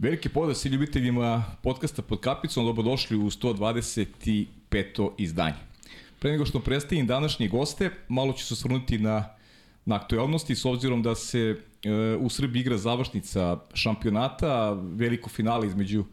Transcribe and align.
Veliki 0.00 0.28
pozdrav 0.28 0.54
svim 0.54 0.72
ljubiteljima 0.72 1.44
podcasta 1.62 2.02
pod 2.02 2.20
kapicom, 2.20 2.64
dobrodošli 2.64 3.16
u 3.16 3.30
125. 3.30 5.10
izdanje. 5.18 5.56
Pre 6.18 6.30
nego 6.30 6.46
što 6.46 6.60
predstavim 6.60 7.06
današnje 7.06 7.48
goste, 7.48 7.90
malo 8.08 8.32
ću 8.32 8.46
se 8.46 8.54
osvrnuti 8.54 8.98
na, 8.98 9.28
na 9.84 9.94
aktualnosti, 9.96 10.54
s 10.54 10.64
obzirom 10.64 11.02
da 11.02 11.14
se 11.14 11.38
e, 11.38 11.56
u 12.16 12.28
Srbiji 12.28 12.60
igra 12.60 12.76
završnica 12.76 13.58
šampionata, 13.74 14.72
veliko 14.72 15.30
finale 15.30 15.66
između 15.66 16.04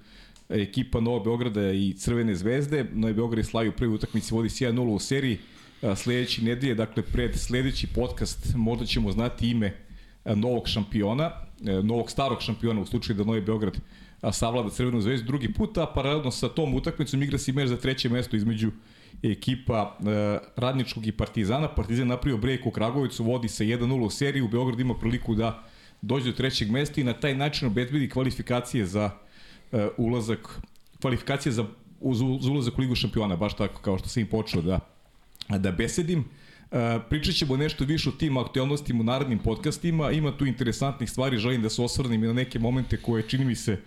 ekipa 0.49 0.99
Novog 0.99 1.23
Beograda 1.23 1.71
i 1.71 1.93
Crvene 1.93 2.35
zvezde. 2.35 2.85
Novi 2.93 3.13
Beograd 3.13 3.37
je 3.37 3.43
slavio 3.43 3.71
prvi 3.71 3.93
utakmici, 3.93 4.33
vodi 4.33 4.49
1-0 4.49 4.79
u 4.79 4.99
seriji. 4.99 5.37
E, 5.81 5.95
sledeći 5.95 6.43
nedelje, 6.43 6.75
dakle 6.75 7.03
pred 7.03 7.35
sledeći 7.35 7.87
podcast, 7.87 8.55
možda 8.55 8.85
ćemo 8.85 9.11
znati 9.11 9.49
ime 9.49 9.73
e, 10.25 10.35
novog 10.35 10.67
šampiona, 10.67 11.31
novog 11.83 12.11
starog 12.11 12.41
šampiona 12.41 12.81
u 12.81 12.85
slučaju 12.85 13.17
da 13.17 13.23
Novi 13.23 13.41
Beograd 13.41 13.77
savlada 14.31 14.69
Crvenu 14.69 15.01
zvezdu 15.01 15.27
drugi 15.27 15.53
put, 15.53 15.77
a 15.77 15.85
paralelno 15.85 16.31
sa 16.31 16.49
tom 16.49 16.73
utakmicom 16.73 17.23
igra 17.23 17.37
se 17.37 17.51
meč 17.51 17.69
za 17.69 17.77
treće 17.77 18.09
mesto 18.09 18.35
između 18.35 18.71
ekipa 19.23 19.97
e, 19.99 20.39
Radničkog 20.55 21.07
i 21.07 21.11
Partizana. 21.11 21.67
Partizan 21.67 22.07
napravio 22.07 22.37
brejk 22.37 22.65
u 22.65 22.71
Kragovicu, 22.71 23.23
vodi 23.23 23.47
sa 23.47 23.63
1-0 23.63 24.05
u 24.05 24.09
seriji, 24.09 24.41
u 24.41 24.47
Beograd 24.47 24.79
ima 24.79 24.93
priliku 24.93 25.35
da 25.35 25.63
dođe 26.01 26.31
do 26.31 26.37
trećeg 26.37 26.71
mesta 26.71 27.01
i 27.01 27.03
na 27.03 27.13
taj 27.13 27.35
način 27.35 27.67
obezbedi 27.67 28.09
kvalifikacije 28.09 28.85
za 28.85 29.11
e, 29.71 29.87
ulazak, 29.97 30.61
kvalifikacije 31.01 31.51
za, 31.51 31.65
uz 31.99 32.21
ulazak 32.21 32.77
u 32.77 32.81
Ligu 32.81 32.95
šampiona, 32.95 33.35
baš 33.35 33.55
tako 33.55 33.81
kao 33.81 33.97
što 33.97 34.09
sam 34.09 34.21
im 34.21 34.27
počeo 34.27 34.61
da, 34.61 34.79
da 35.49 35.71
besedim. 35.71 36.25
E, 36.71 36.99
pričat 37.09 37.35
ćemo 37.35 37.57
nešto 37.57 37.85
više 37.85 38.09
o 38.09 38.11
tim 38.11 38.37
aktualnostima 38.37 39.01
u 39.01 39.03
narednim 39.03 39.39
podcastima, 39.39 40.11
ima 40.11 40.37
tu 40.37 40.45
interesantnih 40.45 41.09
stvari, 41.09 41.37
želim 41.37 41.61
da 41.61 41.69
se 41.69 41.81
osvrnem 41.81 42.23
i 42.23 42.27
na 42.27 42.33
neke 42.33 42.59
momente 42.59 42.97
koje 42.97 43.29
čini 43.29 43.45
mi 43.45 43.55
se, 43.55 43.79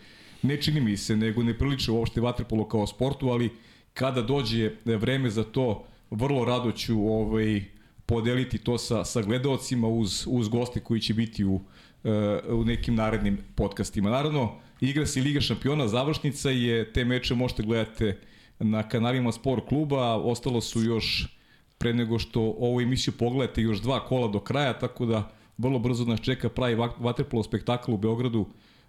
ne 0.43 0.57
čini 0.63 0.81
mi 0.81 0.97
se, 0.97 1.17
nego 1.17 1.43
ne 1.43 1.59
priliče 1.59 1.91
uopšte 1.91 2.21
vaterpolo 2.21 2.69
kao 2.69 2.87
sportu, 2.87 3.29
ali 3.29 3.51
kada 3.95 4.23
dođe 4.23 4.71
vreme 4.85 5.31
za 5.31 5.45
to, 5.45 5.85
vrlo 6.11 6.45
rado 6.45 6.73
ću 6.73 7.07
ovaj, 7.13 7.63
podeliti 8.07 8.59
to 8.59 8.79
sa, 8.79 9.05
sa 9.05 9.23
gledalcima 9.23 9.89
uz, 9.89 10.25
uz 10.27 10.49
goste 10.49 10.81
koji 10.81 11.01
će 11.01 11.15
biti 11.15 11.45
u, 11.45 11.61
e, 12.05 12.11
u 12.49 12.65
nekim 12.65 12.95
narednim 12.95 13.39
podcastima. 13.55 14.11
Naravno, 14.11 14.55
igra 14.81 15.07
se 15.07 15.21
Liga 15.21 15.41
šampiona, 15.41 15.89
završnica 15.89 16.51
je, 16.51 16.93
te 16.93 17.05
meče 17.05 17.35
možete 17.35 17.63
gledati 17.63 18.13
na 18.59 18.89
kanalima 18.89 19.33
Sport 19.33 19.69
kluba, 19.69 20.17
ostalo 20.17 20.61
su 20.61 20.83
još 20.83 21.38
pre 21.79 21.95
nego 21.95 22.19
što 22.19 22.41
ovu 22.41 22.81
emisiju 22.81 23.15
pogledate 23.19 23.63
još 23.63 23.81
dva 23.81 24.05
kola 24.05 24.29
do 24.29 24.41
kraja, 24.41 24.79
tako 24.79 25.07
da 25.07 25.31
vrlo 25.59 25.79
brzo 25.79 26.05
nas 26.05 26.21
čeka 26.21 26.49
pravi 26.49 26.75
vaterpolo 26.99 27.43
spektakl 27.43 27.93
u 27.93 27.97
Beogradu, 27.97 28.47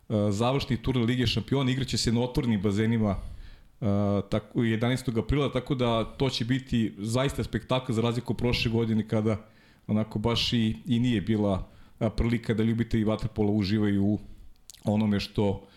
e, 0.09 0.31
završni 0.31 0.77
turnir 0.77 1.05
Lige 1.05 1.27
šampiona, 1.27 1.71
igraće 1.71 1.97
se 1.97 2.11
na 2.11 2.21
otvornim 2.21 2.61
bazenima 2.61 3.15
Uh, 3.79 3.87
tako, 4.29 4.59
11. 4.59 5.19
aprila, 5.19 5.51
tako 5.51 5.75
da 5.75 6.03
to 6.03 6.29
će 6.29 6.45
biti 6.45 6.93
zaista 6.97 7.43
spektakl 7.43 7.91
za 7.91 8.01
razliku 8.01 8.33
prošle 8.33 8.71
godine 8.71 9.07
kada 9.07 9.37
onako 9.87 10.19
baš 10.19 10.53
i, 10.53 10.75
i 10.85 10.99
nije 10.99 11.21
bila 11.21 11.69
prilika 12.15 12.53
da 12.53 12.63
ljubite 12.63 12.99
i 12.99 13.03
vaterpola 13.03 13.51
uživaju 13.51 14.05
u 14.05 14.19
onome 14.83 15.19
što 15.19 15.67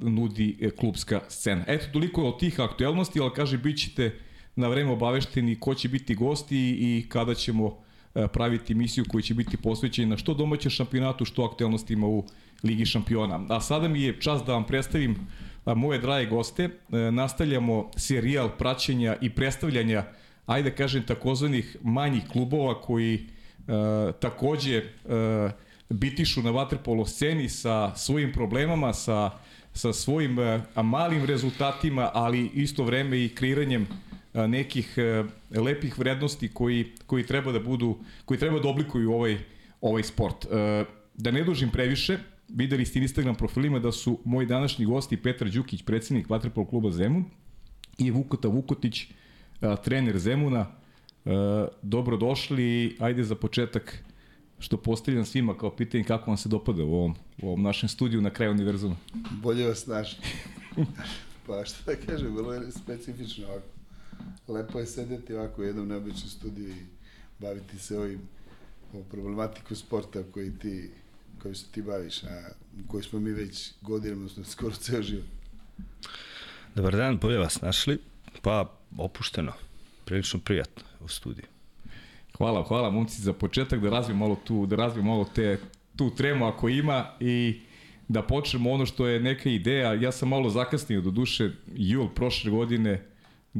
nudi 0.00 0.56
e, 0.60 0.70
klubska 0.70 1.20
scena. 1.28 1.64
Eto, 1.66 1.86
toliko 1.92 2.22
od 2.22 2.38
tih 2.38 2.60
aktuelnosti, 2.60 3.20
ali 3.20 3.30
kaže, 3.34 3.58
bit 3.58 3.78
ćete 3.78 4.18
na 4.58 4.68
vreme 4.68 4.90
obavešteni 4.90 5.56
ko 5.60 5.74
će 5.74 5.88
biti 5.88 6.14
gosti 6.14 6.76
i 6.80 7.06
kada 7.08 7.34
ćemo 7.34 7.76
a, 8.14 8.28
praviti 8.28 8.72
emisiju 8.72 9.04
koja 9.08 9.22
će 9.22 9.34
biti 9.34 9.56
posvećena 9.56 10.16
što 10.16 10.34
domaćem 10.34 10.70
šampionatu, 10.70 11.24
što 11.24 11.44
aktuelnostima 11.44 12.06
u 12.06 12.24
Ligi 12.62 12.86
šampiona. 12.86 13.40
A 13.48 13.60
sada 13.60 13.88
mi 13.88 14.02
je 14.02 14.20
čas 14.20 14.42
da 14.44 14.52
vam 14.52 14.64
predstavim 14.64 15.16
moje 15.74 15.98
drage 15.98 16.26
goste. 16.26 16.64
E, 16.64 16.96
nastavljamo 17.10 17.90
serijal 17.96 18.50
praćenja 18.58 19.16
i 19.20 19.30
predstavljanja, 19.30 20.04
ajde 20.46 20.70
kažem, 20.70 21.02
takozvanih 21.06 21.76
manjih 21.82 22.22
klubova 22.32 22.80
koji 22.80 23.14
e, 23.14 23.22
takođe 24.20 24.76
e, 24.76 24.82
bitišu 25.88 26.42
na 26.42 26.50
vaterpolo 26.50 27.06
sceni 27.06 27.48
sa 27.48 27.94
svojim 27.96 28.32
problemama, 28.32 28.92
sa, 28.92 29.30
sa 29.72 29.92
svojim 29.92 30.38
e, 30.38 30.60
malim 30.82 31.24
rezultatima, 31.24 32.10
ali 32.14 32.50
isto 32.54 32.84
vreme 32.84 33.24
i 33.24 33.28
kreiranjem 33.28 33.82
e, 33.82 34.07
nekih 34.46 34.94
e, 34.98 35.24
lepih 35.60 35.98
vrednosti 35.98 36.48
koji, 36.48 36.92
koji 37.06 37.26
treba 37.26 37.52
da 37.52 37.60
budu, 37.60 37.98
koji 38.24 38.40
treba 38.40 38.60
da 38.60 38.68
oblikuju 38.68 39.12
ovaj, 39.12 39.38
ovaj 39.80 40.02
sport. 40.02 40.44
E, 40.44 40.84
da 41.14 41.30
ne 41.30 41.44
dužim 41.44 41.70
previše, 41.70 42.18
videli 42.48 42.86
ste 42.86 42.98
Instagram 42.98 43.34
profilima 43.34 43.78
da 43.78 43.92
su 43.92 44.18
moji 44.24 44.46
današnji 44.46 44.86
gosti 44.86 45.16
Petar 45.16 45.50
Đukić, 45.50 45.82
predsednik 45.82 46.30
Vatrpol 46.30 46.66
kluba 46.66 46.90
Zemun 46.90 47.24
i 47.98 48.10
Vukota 48.10 48.48
Vukotić, 48.48 49.06
a, 49.60 49.76
trener 49.76 50.18
Zemuna. 50.18 50.66
Dobrodošli, 51.82 52.96
ajde 53.00 53.24
za 53.24 53.34
početak 53.34 54.04
što 54.58 54.76
postavljam 54.76 55.24
svima 55.24 55.58
kao 55.58 55.76
pitanje 55.76 56.04
kako 56.04 56.30
vam 56.30 56.36
se 56.36 56.48
dopada 56.48 56.84
u 56.84 56.94
ovom, 56.94 57.14
u 57.42 57.46
ovom 57.46 57.62
našem 57.62 57.88
studiju 57.88 58.20
na 58.20 58.30
kraju 58.30 58.52
univerzuma. 58.52 58.96
Bolje 59.30 59.66
vas 59.66 59.86
našli. 59.86 60.24
pa 61.46 61.64
šta 61.64 61.92
da 61.92 62.06
kažem, 62.06 62.36
vrlo 62.36 62.54
je 62.54 62.72
specifično 62.72 63.46
ovako. 63.46 63.77
Lepo 64.48 64.78
je 64.78 64.86
sedeti 64.86 65.34
ovako 65.34 65.62
u 65.62 65.64
jednom 65.64 65.88
neobičnom 65.88 66.28
studiju 66.28 66.68
i 66.68 66.86
baviti 67.38 67.78
se 67.78 67.98
ovim 67.98 68.20
o 68.92 69.02
problematiku 69.10 69.74
sporta 69.74 70.22
koji 70.32 70.58
ti 70.58 70.90
koji 71.42 71.54
se 71.54 71.66
ti 71.72 71.82
baviš, 71.82 72.24
a 72.24 72.48
koji 72.86 73.02
smo 73.02 73.20
mi 73.20 73.30
već 73.30 73.72
godinama, 73.80 74.20
odnosno 74.20 74.44
skoro 74.44 74.74
ceo 74.74 75.02
život. 75.02 75.26
Dobar 76.74 76.96
dan, 76.96 77.18
bolje 77.18 77.38
vas 77.38 77.60
našli. 77.60 77.98
Pa, 78.42 78.78
opušteno, 78.96 79.52
prilično 80.04 80.40
prijatno 80.40 80.82
u 81.00 81.08
studiju. 81.08 81.46
Hvala, 82.36 82.64
hvala 82.68 82.90
momci 82.90 83.22
za 83.22 83.32
početak 83.32 83.80
da 83.80 83.90
razvijem 83.90 84.18
malo 84.18 84.36
tu, 84.44 84.66
da 84.66 84.76
razvijem 84.76 85.06
malo 85.06 85.24
te 85.34 85.60
tu 85.96 86.14
tremu 86.14 86.46
ako 86.46 86.68
ima 86.68 87.06
i 87.20 87.60
da 88.08 88.22
počnemo 88.22 88.70
ono 88.70 88.86
što 88.86 89.06
je 89.06 89.20
neka 89.20 89.50
ideja. 89.50 89.94
Ja 89.94 90.12
sam 90.12 90.28
malo 90.28 90.50
zakasnio 90.50 91.00
do 91.00 91.10
duše 91.10 91.50
jul 91.74 92.08
prošle 92.08 92.50
godine 92.50 93.06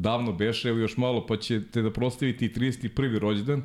davno 0.00 0.32
beše, 0.32 0.68
evo 0.68 0.78
još 0.78 0.96
malo 0.96 1.26
pa 1.26 1.36
ćete 1.36 1.82
da 1.82 1.92
prostaviti 1.92 2.48
31. 2.48 3.18
rođendan, 3.18 3.62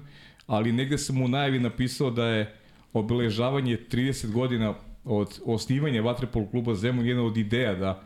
ali 0.48 0.72
negde 0.72 0.98
sam 0.98 1.22
u 1.22 1.28
najavi 1.28 1.60
napisao 1.60 2.12
da 2.12 2.28
je 2.28 2.56
obeležavanje 2.94 3.78
30 3.92 4.32
godina 4.32 4.74
od 5.06 5.40
osnivanja 5.46 6.02
Vatrepol 6.02 6.48
kluba 6.52 6.76
Zemun 6.76 7.06
jedna 7.06 7.24
od 7.24 7.38
ideja 7.38 7.76
da, 7.76 8.04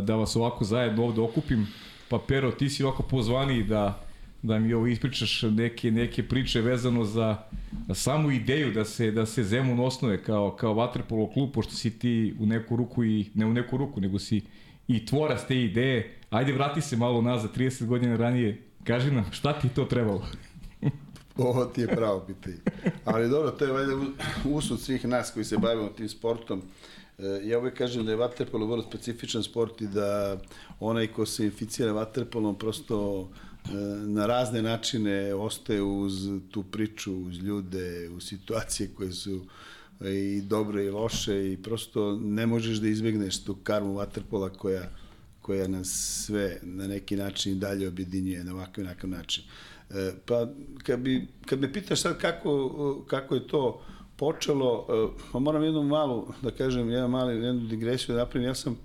da 0.00 0.16
vas 0.16 0.36
ovako 0.36 0.64
zajedno 0.64 1.04
ovde 1.04 1.20
okupim. 1.20 1.66
Pa 2.08 2.18
Pero, 2.28 2.50
ti 2.50 2.68
si 2.68 2.84
ovako 2.84 3.02
pozvani 3.02 3.62
da, 3.62 4.04
da 4.42 4.58
mi 4.58 4.74
ovo 4.74 4.86
ispričaš 4.86 5.42
neke, 5.42 5.90
neke 5.90 6.22
priče 6.22 6.60
vezano 6.60 7.04
za 7.04 7.36
samu 7.94 8.30
ideju 8.30 8.72
da 8.72 8.84
se, 8.84 9.10
da 9.10 9.26
se 9.26 9.44
Zemun 9.44 9.80
osnove 9.80 10.22
kao, 10.22 10.50
kao 10.50 10.74
Vatrepolo 10.74 11.30
klub, 11.30 11.50
pošto 11.52 11.74
si 11.74 11.98
ti 11.98 12.34
u 12.38 12.46
neku 12.46 12.76
ruku 12.76 13.04
i, 13.04 13.26
ne 13.34 13.46
u 13.46 13.52
neku 13.52 13.76
ruku, 13.76 14.00
nego 14.00 14.18
si 14.18 14.42
i 14.88 15.06
tvorac 15.06 15.40
te 15.48 15.62
ideje. 15.62 16.16
Ajde, 16.34 16.52
vrati 16.52 16.80
se 16.80 16.96
malo 16.96 17.22
nazad, 17.22 17.56
30 17.56 17.86
godina 17.86 18.16
ranije, 18.16 18.62
kaži 18.84 19.10
nam 19.10 19.24
šta 19.32 19.60
ti 19.60 19.68
to 19.68 19.84
trebalo? 19.84 20.26
Ovo 21.36 21.64
ti 21.64 21.80
je 21.80 21.86
pravo 21.86 22.20
pitanje. 22.26 22.56
Ali 23.04 23.28
dobro, 23.28 23.50
to 23.50 23.64
je 23.64 23.72
valjda 23.72 23.92
usud 24.44 24.80
svih 24.80 25.04
nas 25.04 25.30
koji 25.30 25.44
se 25.44 25.58
bavimo 25.58 25.88
tim 25.88 26.08
sportom. 26.08 26.62
E, 27.18 27.40
ja 27.44 27.58
uvek 27.58 27.74
kažem 27.78 28.04
da 28.04 28.10
je 28.10 28.16
vaterpolo 28.16 28.66
vrlo 28.66 28.82
specifičan 28.82 29.42
sport 29.42 29.80
i 29.80 29.86
da 29.86 30.38
onaj 30.80 31.06
ko 31.06 31.26
se 31.26 31.44
inficira 31.44 31.92
vaterpolom 31.92 32.58
prosto 32.58 33.28
e, 33.28 33.70
na 34.06 34.26
razne 34.26 34.62
načine 34.62 35.34
ostaje 35.34 35.82
uz 35.82 36.28
tu 36.50 36.62
priču, 36.62 37.14
uz 37.14 37.38
ljude, 37.38 38.08
u 38.08 38.20
situacije 38.20 38.90
koje 38.96 39.12
su 39.12 39.40
i 40.00 40.40
dobre 40.40 40.84
i 40.84 40.90
loše 40.90 41.52
i 41.52 41.56
prosto 41.56 42.18
ne 42.22 42.46
možeš 42.46 42.78
da 42.78 42.88
izbegneš 42.88 43.44
tu 43.44 43.54
karmu 43.54 43.94
vaterpola 43.94 44.48
koja, 44.48 44.90
koja 45.44 45.68
nas 45.68 46.22
sve 46.26 46.58
na 46.62 46.86
neki 46.86 47.16
način 47.16 47.58
dalje 47.58 47.88
objedinjuje 47.88 48.44
na 48.44 48.52
ovakav 48.52 48.84
i 48.84 49.06
način. 49.06 49.44
E, 49.90 50.12
pa 50.26 50.48
kad, 50.82 51.00
bi, 51.00 51.28
kad 51.46 51.60
me 51.60 51.72
pitaš 51.72 52.00
sad 52.00 52.18
kako, 52.18 53.04
kako 53.06 53.34
je 53.34 53.48
to 53.48 53.82
počelo, 54.16 54.86
e, 54.88 55.18
pa 55.32 55.38
moram 55.38 55.62
jednu 55.62 55.82
malu, 55.82 56.26
da 56.42 56.50
kažem, 56.50 56.90
jedan 56.90 57.10
mali, 57.10 57.44
jednu 57.44 57.66
digresiju 57.66 58.14
da 58.14 58.20
napravim, 58.20 58.48
ja 58.48 58.54
sam 58.54 58.76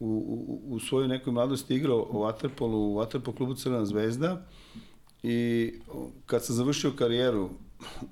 u, 0.00 0.06
u, 0.06 0.74
u 0.74 0.80
svojoj 0.80 1.08
nekoj 1.08 1.32
mladosti 1.32 1.74
igrao 1.74 2.08
u 2.10 2.18
Waterpolu, 2.18 2.74
u 2.74 2.94
Waterpol 2.94 3.36
klubu 3.36 3.54
Crna 3.54 3.86
zvezda 3.86 4.46
i 5.22 5.70
kad 6.26 6.44
sam 6.44 6.56
završio 6.56 6.92
karijeru, 6.98 7.50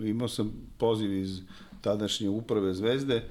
imao 0.00 0.28
sam 0.28 0.52
poziv 0.78 1.12
iz 1.12 1.40
tadašnje 1.80 2.28
uprave 2.28 2.74
zvezde, 2.74 3.22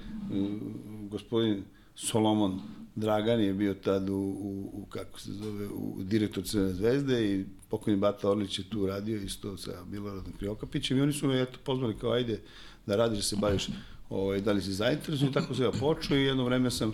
gospodin 1.10 1.64
Solomon 1.96 2.60
Dragan 3.00 3.42
je 3.42 3.54
bio 3.54 3.74
tad 3.74 4.10
u, 4.10 4.16
u, 4.16 4.70
u 4.74 4.86
kako 4.90 5.20
se 5.20 5.32
zove, 5.34 5.68
u 5.68 5.96
direktor 6.04 6.44
Crne 6.44 6.74
zvezde 6.74 7.34
i 7.34 7.46
pokojni 7.70 8.00
Bata 8.00 8.30
Orlić 8.30 8.60
je 8.60 8.70
tu 8.70 8.88
radio 8.88 9.18
isto 9.18 9.58
sa 9.58 9.72
Miloradom 9.92 10.34
Kriokapićem 10.40 10.98
i 10.98 11.02
oni 11.02 11.14
su 11.14 11.28
me 11.28 11.42
eto 11.42 11.60
pozvali 11.64 11.98
kao 11.98 12.12
ajde 12.12 12.40
da 12.86 12.96
radiš, 12.96 13.18
da 13.18 13.24
se 13.24 13.36
baviš 13.36 13.68
ovaj, 14.10 14.42
da 14.42 14.52
li 14.52 14.62
si 14.62 14.74
zainteresovan? 14.74 15.32
I 15.32 15.34
tako 15.34 15.56
se 15.56 15.64
ja 15.64 15.72
počeo 15.72 16.18
i 16.18 16.24
jedno 16.24 16.44
vreme 16.44 16.72
sam 16.72 16.94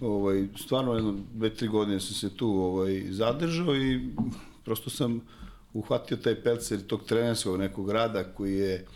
ovaj, 0.00 0.46
stvarno 0.56 0.94
jedno, 0.94 1.14
dve, 1.34 1.54
tri 1.54 1.68
godine 1.68 2.00
sam 2.00 2.14
se 2.14 2.36
tu 2.36 2.48
ovaj, 2.48 3.04
zadržao 3.10 3.76
i 3.76 4.08
prosto 4.64 4.90
sam 4.90 5.20
uhvatio 5.74 6.16
taj 6.16 6.42
pelcer 6.42 6.86
tog 6.86 7.04
trenerskog 7.04 7.58
nekog 7.58 7.90
rada 7.90 8.24
koji 8.24 8.54
je 8.54 8.86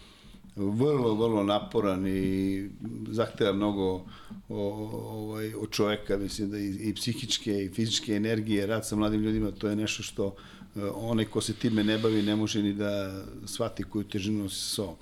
vrlo, 0.57 1.15
vrlo 1.15 1.45
naporan 1.45 2.07
i 2.07 2.71
zahteva 3.09 3.53
mnogo 3.53 3.85
o, 3.93 4.05
ovaj, 4.49 5.55
od 5.55 5.71
čoveka, 5.71 6.17
mislim 6.17 6.51
da 6.51 6.59
i, 6.59 6.89
i 6.89 6.95
psihičke 6.95 7.65
i 7.65 7.69
fizičke 7.69 8.15
energije, 8.15 8.67
rad 8.67 8.87
sa 8.87 8.97
mladim 8.97 9.21
ljudima, 9.21 9.51
to 9.51 9.69
je 9.69 9.77
nešto 9.77 10.03
što 10.03 10.35
eh, 10.77 10.81
onaj 10.95 11.25
ko 11.25 11.41
se 11.41 11.55
time 11.55 11.85
ne 11.85 11.99
bavi 11.99 12.23
ne 12.23 12.37
može 12.37 12.63
ni 12.63 12.73
da 12.73 13.23
shvati 13.47 13.85
koju 13.85 14.05
težinu 14.05 14.43
nosi 14.43 14.61
so. 14.61 14.97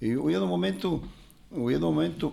I 0.00 0.16
u 0.16 0.30
jednom 0.30 0.48
momentu, 0.48 1.00
u 1.50 1.70
jednom 1.70 1.94
momentu 1.94 2.32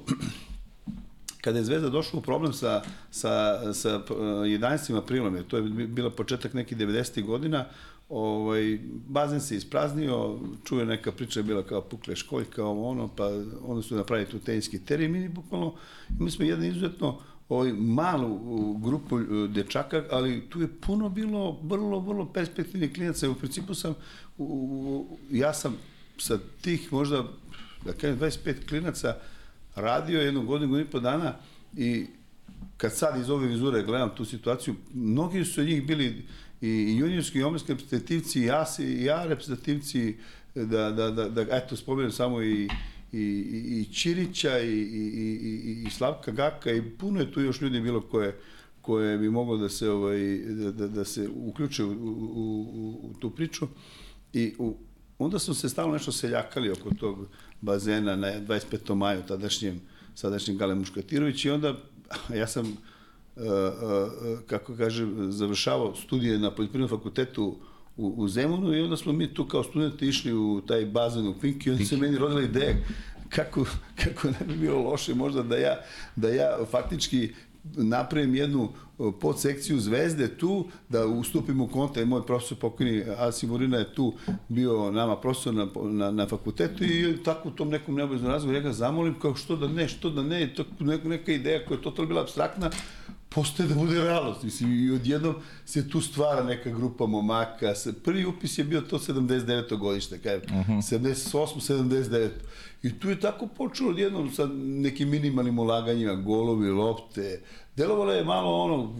kada 1.41 1.57
je 1.59 1.65
Zvezda 1.65 1.89
došla 1.89 2.19
u 2.19 2.21
problem 2.21 2.53
sa, 2.53 2.81
sa, 3.11 3.61
sa 3.73 4.01
11. 4.09 4.93
Eh, 4.93 4.97
aprilom, 4.97 5.35
jer 5.35 5.47
to 5.47 5.57
je 5.57 5.63
bila 5.87 6.09
početak 6.09 6.53
nekih 6.53 6.77
90. 6.77 7.25
godina, 7.25 7.65
ovaj, 8.09 8.79
bazen 9.07 9.41
se 9.41 9.55
ispraznio, 9.55 10.39
čuje 10.63 10.85
neka 10.85 11.11
priča 11.11 11.39
je 11.39 11.43
bila 11.43 11.63
kao 11.63 11.81
pukle 11.81 12.15
školjka, 12.15 12.65
ovo 12.65 12.89
ono, 12.89 13.07
pa 13.07 13.29
onda 13.65 13.81
su 13.81 13.95
napravili 13.95 14.29
tu 14.29 14.39
teniski 14.39 14.85
teren 14.85 15.15
i 15.15 15.29
bukvalno, 15.29 15.73
mi 16.19 16.31
smo 16.31 16.45
jedan 16.45 16.65
izuzetno 16.65 17.19
ovaj, 17.49 17.73
malu 17.73 18.73
grupu 18.77 19.19
eh, 19.19 19.47
dečaka, 19.47 20.03
ali 20.11 20.49
tu 20.49 20.61
je 20.61 20.67
puno 20.67 21.09
bilo 21.09 21.59
vrlo, 21.63 21.99
vrlo 21.99 22.25
perspektivnih 22.25 22.93
klinaca. 22.93 23.29
U 23.29 23.35
principu 23.35 23.73
sam, 23.73 23.95
u, 24.37 24.43
u, 24.43 25.17
ja 25.31 25.53
sam 25.53 25.75
sa 26.17 26.39
tih 26.61 26.93
možda, 26.93 27.23
da 27.85 27.93
kažem, 27.93 28.19
25 28.19 28.67
klinaca, 28.69 29.15
radio 29.75 30.21
jednu 30.21 30.45
godinu, 30.45 30.71
godinu 30.71 30.87
i 30.87 30.91
po 30.91 30.99
dana 30.99 31.33
i 31.77 32.05
kad 32.77 32.93
sad 32.93 33.21
iz 33.21 33.29
ove 33.29 33.47
vizure 33.47 33.83
gledam 33.83 34.09
tu 34.15 34.25
situaciju, 34.25 34.75
mnogi 34.93 35.45
su 35.45 35.63
njih 35.63 35.87
bili 35.87 36.25
i 36.61 36.97
juniorski 36.97 37.39
i 37.39 37.43
omladski 37.43 37.71
reprezentativci, 37.71 38.39
i 38.39 38.45
ja, 38.45 38.65
i 38.79 39.03
ja 39.03 39.25
reprezentativci, 39.25 40.17
da, 40.55 40.91
da, 40.91 41.11
da, 41.11 41.29
da 41.29 41.41
eto, 41.51 41.75
spomenem 41.75 42.11
samo 42.11 42.41
i, 42.41 42.69
i, 43.11 43.19
i, 43.19 43.81
i 43.81 43.93
Ćirića 43.93 44.59
i, 44.59 44.73
i, 44.73 45.03
i, 45.65 45.83
i 45.87 45.89
Slavka 45.89 46.31
Gaka 46.31 46.71
i 46.71 46.81
puno 46.81 47.19
je 47.19 47.31
tu 47.31 47.41
još 47.41 47.61
ljudi 47.61 47.81
bilo 47.81 48.01
koje, 48.01 48.39
koje 48.81 49.17
bi 49.17 49.29
moglo 49.29 49.57
da 49.57 49.69
se 49.69 49.89
ovaj 49.89 50.37
da, 50.37 50.71
da, 50.71 50.87
da 50.87 51.05
se 51.05 51.29
uključe 51.35 51.83
u, 51.83 51.91
u, 51.91 51.93
u, 52.73 52.99
u 53.03 53.13
tu 53.19 53.29
priču 53.29 53.67
i 54.33 54.53
u, 54.59 54.77
onda 55.17 55.39
smo 55.39 55.53
se 55.53 55.69
stalno 55.69 55.93
nešto 55.93 56.11
seljakali 56.11 56.71
oko 56.71 56.89
tog 56.99 57.27
bazena 57.61 58.15
na 58.15 58.27
25. 58.27 58.95
maju 58.95 59.21
tadašnjem 59.27 59.81
sadašnjem 60.15 60.57
Gale 60.57 60.75
Muškatirović 60.75 61.45
i 61.45 61.49
onda 61.49 61.75
ja 62.39 62.47
sam 62.47 62.77
kako 64.47 64.75
kažem 64.75 65.31
završavao 65.31 65.95
studije 65.95 66.39
na 66.39 66.51
poljoprivrednom 66.51 66.99
fakultetu 66.99 67.55
u, 67.97 68.13
u 68.17 68.27
Zemunu 68.27 68.75
i 68.75 68.81
onda 68.81 68.97
smo 68.97 69.13
mi 69.13 69.33
tu 69.33 69.45
kao 69.45 69.63
studenti 69.63 70.07
išli 70.07 70.33
u 70.33 70.61
taj 70.67 70.85
bazen 70.85 71.27
u 71.27 71.33
Pinki 71.41 71.69
i 71.69 71.71
onda 71.71 71.85
se 71.85 71.97
meni 71.97 72.17
rodila 72.17 72.41
ideja 72.41 72.73
kako, 73.29 73.65
kako 74.03 74.27
ne 74.27 74.45
bi 74.47 74.55
bilo 74.55 74.81
loše 74.81 75.15
možda 75.15 75.43
da 75.43 75.57
ja, 75.57 75.75
da 76.15 76.29
ja 76.29 76.57
faktički 76.71 77.33
napravim 77.75 78.35
jednu 78.35 78.69
podsekciju 79.21 79.79
Zvezde 79.79 80.37
tu, 80.37 80.65
da 80.89 81.05
ustupim 81.05 81.61
u 81.61 81.67
konta 81.67 82.01
i 82.01 82.05
moj 82.05 82.25
profesor 82.25 82.57
pokojni 82.57 83.03
Asi 83.17 83.47
Murina 83.47 83.77
je 83.77 83.93
tu 83.93 84.13
bio 84.47 84.91
nama 84.91 85.15
profesor 85.15 85.53
na, 85.53 85.67
na, 85.83 86.11
na 86.11 86.27
fakultetu 86.27 86.83
i 86.83 87.17
tako 87.25 87.49
u 87.49 87.51
tom 87.51 87.69
nekom 87.69 87.95
neobaveznom 87.95 88.31
razgovoru 88.31 88.57
ja 88.57 88.63
ga 88.63 88.73
zamolim 88.73 89.19
kao 89.19 89.35
što 89.35 89.55
da 89.55 89.67
ne, 89.67 89.87
što 89.87 90.09
da 90.09 90.23
ne, 90.23 90.53
to 90.55 90.65
neka, 90.79 91.07
neka 91.07 91.31
ideja 91.31 91.65
koja 91.65 91.77
je 91.77 91.81
totalno 91.81 92.07
bila 92.07 92.21
abstraktna, 92.21 92.69
postaje 93.29 93.69
da 93.69 93.75
bude 93.75 94.03
realnost. 94.03 94.43
Mislim, 94.43 94.87
i 94.87 94.91
odjednom 94.91 95.35
se 95.65 95.89
tu 95.89 96.01
stvara 96.01 96.43
neka 96.43 96.69
grupa 96.69 97.05
momaka. 97.05 97.73
Prvi 98.03 98.25
upis 98.25 98.57
je 98.57 98.63
bio 98.63 98.81
to 98.81 98.99
79. 98.99 99.77
godište, 99.77 100.17
kaj, 100.17 100.37
uh 100.37 100.43
-huh. 100.43 100.99
78. 100.99 101.73
79. 101.73 102.29
I 102.83 102.99
tu 102.99 103.09
je 103.09 103.19
tako 103.19 103.47
počelo 103.47 103.89
odjednom 103.89 104.31
sa 104.31 104.45
nekim 104.55 105.09
minimalnim 105.09 105.59
ulaganjima, 105.59 106.15
golovi, 106.15 106.69
lopte. 106.69 107.41
Delovalo 107.75 108.13
je 108.13 108.23
malo 108.23 108.63
ono 108.63 108.95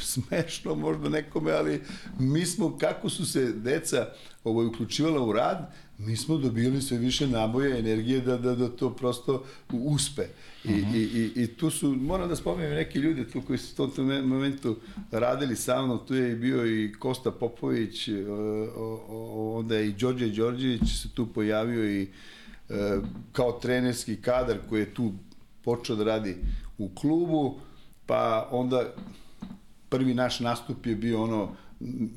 smešno 0.00 0.74
možda 0.74 1.08
nekome, 1.08 1.52
ali 1.52 1.82
mi 2.18 2.46
smo, 2.46 2.78
kako 2.78 3.08
su 3.08 3.26
se 3.26 3.52
deca 3.52 4.06
ovo, 4.44 4.66
uključivala 4.66 5.24
u 5.24 5.32
rad, 5.32 5.72
mi 5.98 6.16
smo 6.16 6.36
dobili 6.36 6.82
sve 6.82 6.98
više 6.98 7.26
naboja, 7.26 7.78
energije 7.78 8.20
da, 8.20 8.36
da, 8.36 8.54
da 8.54 8.68
to 8.68 8.90
prosto 8.90 9.44
uspe. 9.72 10.22
I, 10.64 10.72
i, 10.72 11.02
i, 11.02 11.42
I 11.42 11.46
tu 11.46 11.70
su, 11.70 11.96
moram 11.96 12.28
da 12.28 12.36
spomenem 12.36 12.74
neki 12.74 12.98
ljudi 12.98 13.30
tu 13.30 13.42
koji 13.42 13.58
su 13.58 13.84
u 13.84 13.88
tom 13.88 14.06
momentu 14.06 14.76
radili 15.10 15.56
sa 15.56 15.82
mnom, 15.82 16.00
tu 16.06 16.14
je 16.14 16.36
bio 16.36 16.66
i 16.66 16.92
Kosta 16.92 17.30
Popović, 17.30 18.08
onda 19.54 19.76
je 19.76 19.88
i 19.88 19.92
Đorđe 19.92 20.28
Đorđević 20.28 21.02
se 21.02 21.08
tu 21.14 21.26
pojavio 21.26 21.90
i 21.90 22.02
e, 22.02 22.98
kao 23.32 23.52
trenerski 23.52 24.16
kadar 24.16 24.58
koji 24.68 24.80
je 24.80 24.94
tu 24.94 25.12
počeo 25.64 25.96
da 25.96 26.04
radi 26.04 26.36
u 26.78 26.88
klubu, 26.94 27.60
pa 28.06 28.48
onda 28.50 28.94
prvi 29.88 30.14
naš 30.14 30.40
nastup 30.40 30.86
je 30.86 30.94
bio 30.94 31.22
ono 31.22 31.54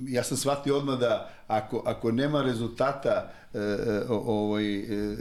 ja 0.08 0.24
sam 0.24 0.38
shvatio 0.38 0.78
odmah 0.78 1.00
da 1.00 1.30
ako, 1.48 1.84
ako 1.86 2.12
nema 2.12 2.42
rezultata 2.42 3.31
e, 3.54 3.60
ovaj, 4.10 4.66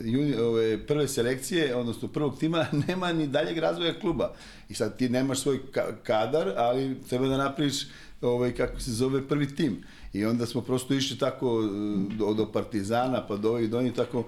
juni, 0.05 0.35
ove, 0.35 0.87
prve 0.87 1.09
selekcije, 1.09 1.77
odnosno 1.77 2.09
prvog 2.09 2.39
tima, 2.39 2.67
nema 2.89 3.13
ni 3.13 3.27
daljeg 3.27 3.59
razvoja 3.59 4.01
kluba. 4.01 4.35
I 4.69 4.75
sad 4.75 4.97
ti 4.97 5.09
nemaš 5.09 5.41
svoj 5.41 5.59
kadar, 6.03 6.53
ali 6.57 7.01
treba 7.09 7.29
da 7.29 7.37
napraviš 7.37 7.87
ovaj, 8.21 8.55
kako 8.55 8.81
se 8.81 8.93
zove 8.93 9.29
prvi 9.29 9.55
tim. 9.57 9.83
I 10.13 10.25
onda 10.25 10.47
smo 10.47 10.61
prosto 10.61 10.95
išli 10.95 11.19
tako 11.19 11.63
e, 11.63 11.69
do, 12.17 12.35
do 12.35 12.53
Partizana, 12.53 13.27
pa 13.27 13.37
do 13.37 13.51
ovih, 13.51 13.71
do 13.71 13.79
onih 13.79 13.93
tako, 13.93 14.25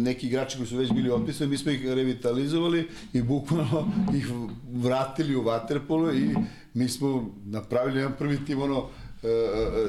neki 0.00 0.26
igrači 0.26 0.56
koji 0.56 0.66
su 0.66 0.76
već 0.76 0.92
bili 0.92 1.10
otpisani, 1.10 1.50
mi 1.50 1.58
smo 1.58 1.70
ih 1.70 1.84
revitalizovali 1.86 2.88
i 3.12 3.22
bukvalno 3.22 3.92
ih 4.14 4.26
vratili 4.72 5.36
u 5.36 5.42
Waterpolo 5.42 6.14
i 6.14 6.34
mi 6.74 6.88
smo 6.88 7.34
napravili 7.44 7.98
jedan 7.98 8.12
prvi 8.18 8.44
tim, 8.44 8.62
ono, 8.62 8.88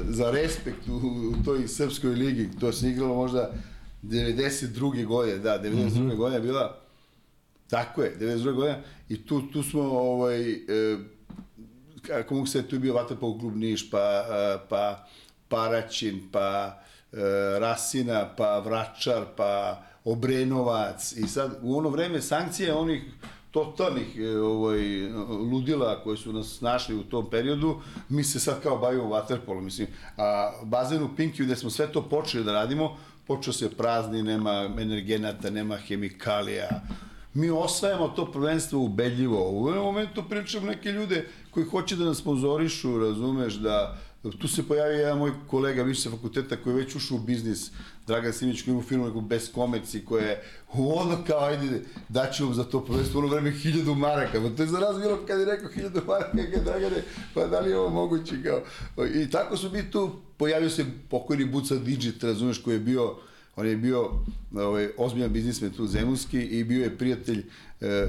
za 0.08 0.30
respekt 0.30 0.88
u, 0.88 0.96
u 1.30 1.44
toj 1.44 1.68
srpskoj 1.68 2.10
ligi. 2.10 2.50
To 2.60 2.72
se 2.72 2.88
igralo 2.88 3.14
možda 3.14 3.52
92. 4.02 5.06
godine, 5.06 5.38
da, 5.38 5.62
92. 5.62 5.74
Mm 5.74 5.88
-hmm. 5.88 6.16
godina 6.16 6.36
je 6.36 6.42
bila 6.42 6.80
Tako 7.70 8.02
je, 8.02 8.16
92. 8.20 8.54
godina 8.54 8.78
i 9.08 9.26
tu, 9.26 9.42
tu 9.52 9.62
smo 9.62 9.82
ovaj, 9.82 10.50
e, 10.50 10.56
kako 12.02 12.34
mogu 12.34 12.46
se, 12.46 12.62
tu 12.62 12.76
je 12.76 12.80
bio 12.80 12.94
Vatapov 12.94 13.38
klub 13.38 13.56
Niš, 13.56 13.90
pa, 13.90 14.24
pa 14.68 15.06
Paraćin, 15.48 16.28
pa 16.32 16.78
Rasina, 17.58 18.28
pa 18.36 18.58
Vračar, 18.58 19.24
pa 19.36 19.82
Obrenovac 20.04 21.12
i 21.12 21.28
sad 21.28 21.58
u 21.62 21.78
ono 21.78 21.88
vreme 21.88 22.20
sankcije 22.20 22.74
onih 22.74 23.02
totalnih 23.56 24.18
e, 24.18 24.38
ovaj, 24.38 25.08
ludila 25.52 26.00
koji 26.04 26.16
su 26.16 26.32
nas 26.32 26.60
našli 26.60 26.94
u 26.94 27.02
tom 27.02 27.30
periodu, 27.30 27.76
mi 28.08 28.24
se 28.24 28.40
sad 28.40 28.62
kao 28.62 28.78
bavimo 28.78 29.04
waterpolo, 29.04 29.60
mislim. 29.60 29.88
A 30.16 30.52
bazen 30.62 31.02
u 31.02 31.08
Pinkiju 31.16 31.46
gde 31.46 31.56
smo 31.56 31.70
sve 31.70 31.92
to 31.92 32.02
počeli 32.02 32.44
da 32.44 32.52
radimo, 32.52 32.96
počeo 33.26 33.52
se 33.52 33.70
prazni, 33.70 34.22
nema 34.22 34.68
energenata, 34.78 35.50
nema 35.50 35.76
hemikalija, 35.76 36.68
mi 37.34 37.50
osvajamo 37.50 38.08
to 38.08 38.32
prvenstvo 38.32 38.80
ubedljivo. 38.80 39.50
U 39.50 39.66
ovom 39.66 39.84
momentu 39.84 40.22
pričam 40.28 40.64
neke 40.64 40.92
ljude 40.92 41.28
koji 41.50 41.66
hoće 41.66 41.96
da 41.96 42.04
nas 42.04 42.18
sponzorišu, 42.18 42.98
razumeš, 42.98 43.54
da 43.54 43.98
tu 44.38 44.48
se 44.48 44.68
pojavio 44.68 44.98
jedan 44.98 45.18
moj 45.18 45.32
kolega 45.46 45.82
više 45.82 46.10
fakulteta 46.10 46.56
koji 46.56 46.74
je 46.74 46.84
već 46.84 46.94
ušao 46.94 47.16
u 47.16 47.20
biznis, 47.20 47.70
Dragan 48.06 48.32
Simić 48.32 48.62
koji 48.62 48.72
ima 48.74 48.82
firmu 48.82 49.06
neku 49.06 49.20
bez 49.20 49.52
komerci 49.52 50.04
koja 50.04 50.26
je 50.26 50.42
ono 50.72 51.24
kao 51.26 51.44
ajde 51.44 51.82
daću 52.08 52.44
vam 52.44 52.54
za 52.54 52.64
to 52.64 52.84
prvenstvo 52.84 53.20
ono 53.20 53.28
vreme 53.28 53.50
hiljadu 53.50 53.94
maraka, 53.94 54.40
pa 54.40 54.56
to 54.56 54.62
je 54.62 54.68
za 54.68 54.78
raz 54.78 54.98
bilo 54.98 55.26
kad 55.26 55.40
je 55.40 55.44
rekao 55.44 55.70
hiljadu 55.70 56.02
maraka, 56.06 56.36
kad 56.52 56.64
Dragane, 56.64 57.02
pa 57.34 57.46
da 57.46 57.60
li 57.60 57.70
je 57.70 57.78
ovo 57.78 57.90
moguće 57.90 58.34
kao, 58.42 58.60
i 59.14 59.30
tako 59.30 59.56
su 59.56 59.70
mi 59.70 59.90
tu, 59.90 60.10
pojavio 60.36 60.70
se 60.70 60.84
pokojni 61.10 61.44
Buca 61.44 61.74
Digit, 61.74 62.24
razumeš, 62.24 62.62
koji 62.62 62.74
je 62.74 62.80
bio 62.80 63.16
on 63.56 63.66
je 63.66 63.76
bio 63.76 64.10
ovaj, 64.54 64.88
ozbiljan 64.96 65.32
biznismen 65.32 65.70
tu 65.70 65.86
zemunski 65.86 66.40
i 66.40 66.64
bio 66.64 66.84
je 66.84 66.98
prijatelj 66.98 67.38
e, 67.38 67.86
e, 67.86 68.06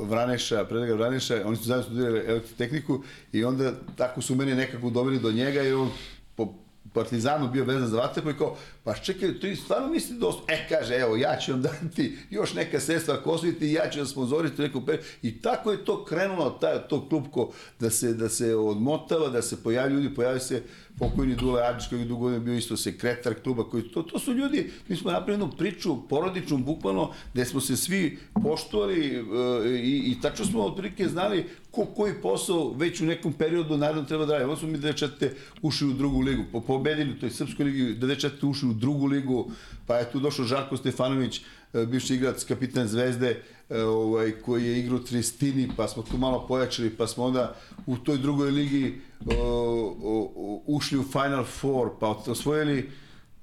Vraneša, 0.00 0.64
Predraga 0.64 0.94
Vraneša, 0.94 1.42
oni 1.44 1.56
su 1.56 1.64
zajedno 1.64 1.84
studirali 1.84 2.24
elektrotehniku 2.26 3.02
i 3.32 3.44
onda 3.44 3.72
tako 3.96 4.22
su 4.22 4.34
mene 4.34 4.54
nekako 4.54 4.90
dobili 4.90 5.20
do 5.20 5.32
njega 5.32 5.62
i 5.62 5.72
on 5.72 5.90
po 6.36 6.54
Partizanu 6.92 7.50
bio 7.50 7.64
vezan 7.64 7.88
za 7.88 7.96
vaterpolo 7.96 8.34
i 8.34 8.38
kao, 8.38 8.56
pa 8.84 8.94
čekaj, 8.94 9.40
ti 9.40 9.56
stvarno 9.56 9.88
misli 9.88 10.16
osvo... 10.22 10.44
E, 10.48 10.68
kaže, 10.68 10.94
evo, 10.94 11.16
ja 11.16 11.36
ću 11.36 11.52
vam 11.52 11.62
dati 11.62 12.18
još 12.30 12.54
neka 12.54 12.80
sredstva 12.80 13.14
ako 13.14 13.38
i 13.60 13.72
ja 13.72 13.90
ću 13.90 13.98
vam 13.98 14.06
sponzoriti 14.06 14.62
neku 14.62 14.86
per... 14.86 15.00
I 15.22 15.42
tako 15.42 15.72
je 15.72 15.84
to 15.84 16.04
krenulo, 16.04 16.50
taj, 16.50 16.88
to 16.88 17.08
klubko, 17.08 17.52
da 17.80 17.90
se, 17.90 18.14
da 18.14 18.28
se 18.28 18.54
odmotava, 18.54 19.28
da 19.28 19.42
se 19.42 19.62
pojavljaju 19.62 20.02
ljudi, 20.02 20.14
pojavljaju 20.14 20.40
se 20.40 20.62
pokojni 20.98 21.36
Dule 21.36 21.62
Adžić 21.62 21.88
koji 21.88 21.98
je 21.98 22.04
dugo 22.04 22.38
bio 22.38 22.54
isto 22.54 22.76
sekretar 22.76 23.34
kluba, 23.42 23.64
koji, 23.64 23.82
to, 23.82 24.02
to 24.02 24.18
su 24.18 24.32
ljudi, 24.32 24.70
mi 24.88 24.96
smo 24.96 25.10
napravili 25.10 25.42
jednu 25.42 25.56
priču 25.56 26.08
porodičnu, 26.08 26.58
bukvalno, 26.58 27.10
gde 27.32 27.44
smo 27.44 27.60
se 27.60 27.76
svi 27.76 28.18
poštovali 28.42 29.20
uh, 29.20 29.26
i, 29.66 30.12
i 30.12 30.20
tačno 30.22 30.44
smo 30.44 30.62
otprilike 30.62 31.08
znali 31.08 31.44
ko 31.70 31.84
koji 31.84 32.14
posao 32.22 32.72
već 32.72 33.00
u 33.00 33.06
nekom 33.06 33.32
periodu 33.32 33.76
naravno 33.76 34.02
treba 34.02 34.26
da 34.26 34.32
radi. 34.32 34.44
Ovo 34.44 34.56
smo 34.56 34.68
mi 34.68 34.78
94. 34.78 35.28
ušli 35.62 35.88
u 35.88 35.92
drugu 35.92 36.20
ligu, 36.20 36.44
po, 36.52 36.60
pobedili 36.60 37.10
u 37.10 37.20
toj 37.20 37.30
Srpskoj 37.30 37.64
ligi, 37.64 37.94
94. 38.00 38.50
ušli 38.50 38.68
u 38.68 38.72
drugu 38.72 39.06
ligu, 39.06 39.50
pa 39.86 39.96
je 39.96 40.10
tu 40.12 40.20
došao 40.20 40.44
Žarko 40.44 40.76
Stefanović, 40.76 41.40
e, 41.72 41.86
bivši 41.86 42.14
igrač, 42.14 42.44
kapitan 42.44 42.88
Zvezde, 42.88 43.42
e, 43.70 43.82
ovaj, 43.82 44.32
koji 44.32 44.64
je 44.64 44.78
igrao 44.78 44.98
Tristini, 44.98 45.68
pa 45.76 45.88
smo 45.88 46.02
tu 46.02 46.18
malo 46.18 46.46
pojačali, 46.48 46.90
pa 46.90 47.06
smo 47.06 47.24
onda 47.24 47.54
u 47.86 47.96
toj 47.96 48.18
drugoj 48.18 48.50
ligi 48.50 49.00
o, 49.26 50.62
ušli 50.66 50.98
u 50.98 51.02
Final 51.02 51.44
Four, 51.44 51.90
pa 52.00 52.08
osvojili 52.26 52.90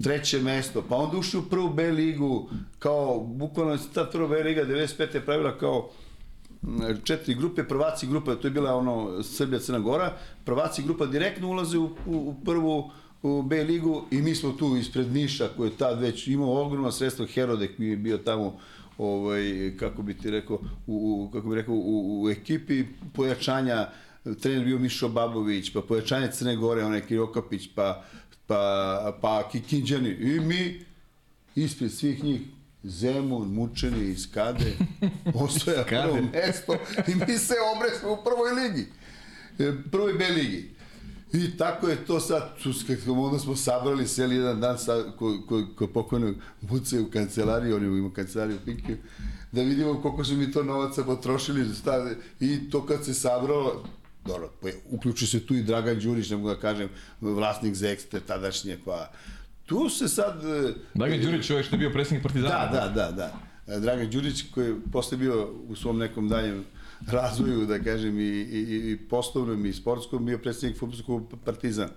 treće 0.03 0.39
mesto, 0.41 0.83
pa 0.89 0.95
onda 0.95 1.17
ušli 1.17 1.39
u 1.39 1.49
prvu 1.49 1.69
B 1.69 1.91
ligu, 1.91 2.49
kao, 2.79 3.19
bukvalno 3.19 3.77
ta 3.93 4.05
prva 4.05 4.27
B 4.27 4.43
liga 4.43 4.65
95. 4.65 5.15
je 5.15 5.25
pravila 5.25 5.57
kao 5.57 5.89
četiri 7.03 7.35
grupe, 7.35 7.63
prvaci 7.63 8.07
grupa, 8.07 8.35
to 8.35 8.47
je 8.47 8.51
bila 8.51 8.75
ono 8.75 9.23
Srbija 9.23 9.59
Crna 9.59 9.79
Gora, 9.79 10.17
prvaci 10.45 10.83
grupa 10.83 11.05
direktno 11.05 11.49
ulaze 11.49 11.77
u, 11.77 11.83
u, 11.83 11.89
u 12.05 12.35
prvu 12.45 12.91
u 13.25 13.41
B 13.41 13.63
ligu 13.63 14.05
i 14.11 14.21
mi 14.21 14.35
smo 14.35 14.51
tu 14.51 14.77
ispred 14.77 15.11
Niša 15.11 15.47
koji 15.57 15.69
je 15.69 15.77
tad 15.77 16.01
već 16.01 16.27
imao 16.27 16.61
ogromna 16.65 16.91
sredstva, 16.91 17.25
Herodek 17.25 17.77
mi 17.77 17.85
je 17.85 17.97
bio 17.97 18.17
tamo 18.17 18.59
ovaj, 18.97 19.73
kako 19.79 20.01
bi 20.01 20.13
ti 20.13 20.31
rekao, 20.31 20.59
u, 20.87 21.29
kako 21.33 21.49
bi 21.49 21.55
rekao, 21.55 21.75
u, 21.75 22.23
u 22.23 22.29
ekipi 22.29 22.83
pojačanja, 23.13 23.89
trener 24.41 24.65
bio 24.65 24.79
Mišo 24.79 25.09
Babović, 25.09 25.73
pa 25.73 25.81
pojačanje 25.81 26.31
Crne 26.31 26.55
Gore, 26.55 26.85
onaj 26.85 27.01
Kirokapić, 27.01 27.69
pa, 27.75 28.03
pa, 28.47 29.17
pa 29.21 29.49
Kikinđani. 29.51 30.09
I 30.09 30.39
mi 30.39 30.85
ispred 31.55 31.91
svih 31.91 32.23
njih 32.23 32.41
Zemun, 32.83 33.53
mučeni 33.53 34.09
iz 34.09 34.31
Kade, 34.33 34.73
osvoja 35.43 35.83
prvo 35.83 36.17
mesto 36.33 36.73
i 37.07 37.15
mi 37.15 37.37
se 37.37 37.53
obresmo 37.75 38.11
u 38.11 38.17
prvoj 38.23 38.51
ligi, 38.51 38.87
e, 39.59 39.73
prvoj 39.91 40.13
B 40.13 40.29
ligi. 40.29 40.75
I 41.33 41.57
tako 41.57 41.87
je 41.87 42.05
to 42.05 42.19
sad, 42.19 42.55
kako 42.87 43.11
onda 43.13 43.39
smo 43.39 43.55
sabrali 43.55 44.07
seli 44.07 44.35
jedan 44.35 44.61
dan 44.61 44.77
sa, 44.79 45.03
ko, 45.19 45.41
ko, 45.49 45.63
ko 45.75 45.87
pokojno 45.87 46.33
buce 46.61 46.99
u 46.99 47.09
kancelariji, 47.11 47.73
oni 47.73 47.85
ima 47.97 48.13
kancelariju 48.13 48.59
Pinke, 48.65 48.97
da 49.51 49.61
vidimo 49.61 50.01
koliko 50.01 50.23
su 50.23 50.35
mi 50.35 50.51
to 50.51 50.63
novaca 50.63 51.03
potrošili 51.03 51.65
i 52.39 52.69
to 52.69 52.85
kad 52.85 53.05
se 53.05 53.13
sabralo, 53.13 53.83
dobro, 54.25 54.51
pa 54.61 54.67
uključi 54.89 55.27
se 55.27 55.45
tu 55.45 55.55
i 55.55 55.63
Dragan 55.63 55.99
Đurić, 55.99 56.29
ne 56.29 56.37
mogu 56.37 56.49
da 56.49 56.59
kažem, 56.59 56.89
vlasnik 57.21 57.75
Zekste 57.75 58.19
tadašnje, 58.19 58.77
pa 58.85 59.11
tu 59.65 59.89
se 59.89 60.07
sad... 60.07 60.45
E, 60.45 60.73
Dragan 60.93 61.21
Đurić, 61.21 61.49
ovaj 61.49 61.63
što 61.63 61.75
je 61.75 61.79
bio 61.79 61.89
predsjednik 61.89 62.23
Partizana. 62.23 62.65
Da, 62.65 62.79
da, 62.79 62.89
da, 62.89 63.11
da. 63.11 63.33
E, 63.75 63.79
Dragan 63.79 64.09
Đurić 64.09 64.43
koji 64.53 64.67
je 64.67 64.75
posle 64.91 65.17
bio 65.17 65.49
u 65.67 65.75
svom 65.75 65.97
nekom 65.97 66.29
daljem 66.29 66.63
razvoju, 67.07 67.65
da 67.65 67.79
kažem, 67.79 68.19
i, 68.19 68.23
i, 68.23 68.91
i 68.91 68.97
poslovnom 69.09 69.65
i 69.65 69.73
sportskom, 69.73 70.25
bio 70.25 70.37
predsjednik 70.37 70.79
futbolskog 70.79 71.33
Partizana 71.45 71.91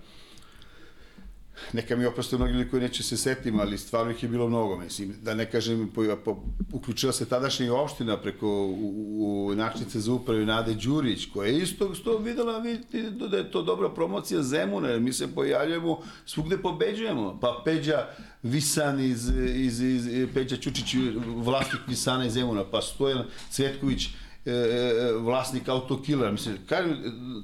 neka 1.73 1.95
mi 1.95 2.05
oprosto 2.05 2.37
mnogi 2.37 2.53
ljudi 2.53 2.69
koji 2.69 2.81
neće 2.81 3.03
se 3.03 3.17
setim, 3.17 3.59
ali 3.59 3.77
stvarno 3.77 4.11
ih 4.11 4.23
je 4.23 4.29
bilo 4.29 4.47
mnogo, 4.47 4.77
mislim, 4.77 5.15
da 5.21 5.33
ne 5.33 5.51
kažem, 5.51 5.91
po, 5.95 6.03
po, 6.25 6.43
uključila 6.73 7.13
se 7.13 7.25
tadašnja 7.25 7.73
opština 7.73 8.17
preko 8.17 8.47
u, 8.47 9.47
u 9.47 9.55
načnice 9.55 9.99
za 9.99 10.13
upravu 10.13 10.45
Nade 10.45 10.73
Đurić, 10.73 11.25
koja 11.33 11.47
je 11.47 11.59
isto 11.59 11.93
što 11.93 12.17
videla 12.17 12.57
vidite, 12.57 13.09
da 13.09 13.37
je 13.37 13.51
to 13.51 13.61
dobra 13.61 13.89
promocija 13.89 14.43
Zemuna, 14.43 14.89
jer 14.89 14.99
mi 14.99 15.13
se 15.13 15.27
pojavljujemo, 15.35 16.01
svugde 16.25 16.57
pobeđujemo, 16.57 17.37
pa 17.41 17.61
Peđa 17.65 18.07
Visan 18.43 18.99
iz, 18.99 19.29
iz, 19.55 19.81
iz, 19.81 20.07
iz 20.07 20.27
Peđa 20.33 20.57
Ćučić, 20.57 20.95
vlasnik 21.25 21.81
Visana 21.87 22.25
iz 22.25 22.33
Zemuna, 22.33 22.63
pa 22.71 22.81
Stojan 22.81 23.25
Cvetković, 23.49 24.07
E, 24.45 24.51
e, 24.51 25.13
vlasnik 25.13 25.67
autokila, 25.67 26.31
mislim, 26.31 26.57
kažem, 26.69 26.97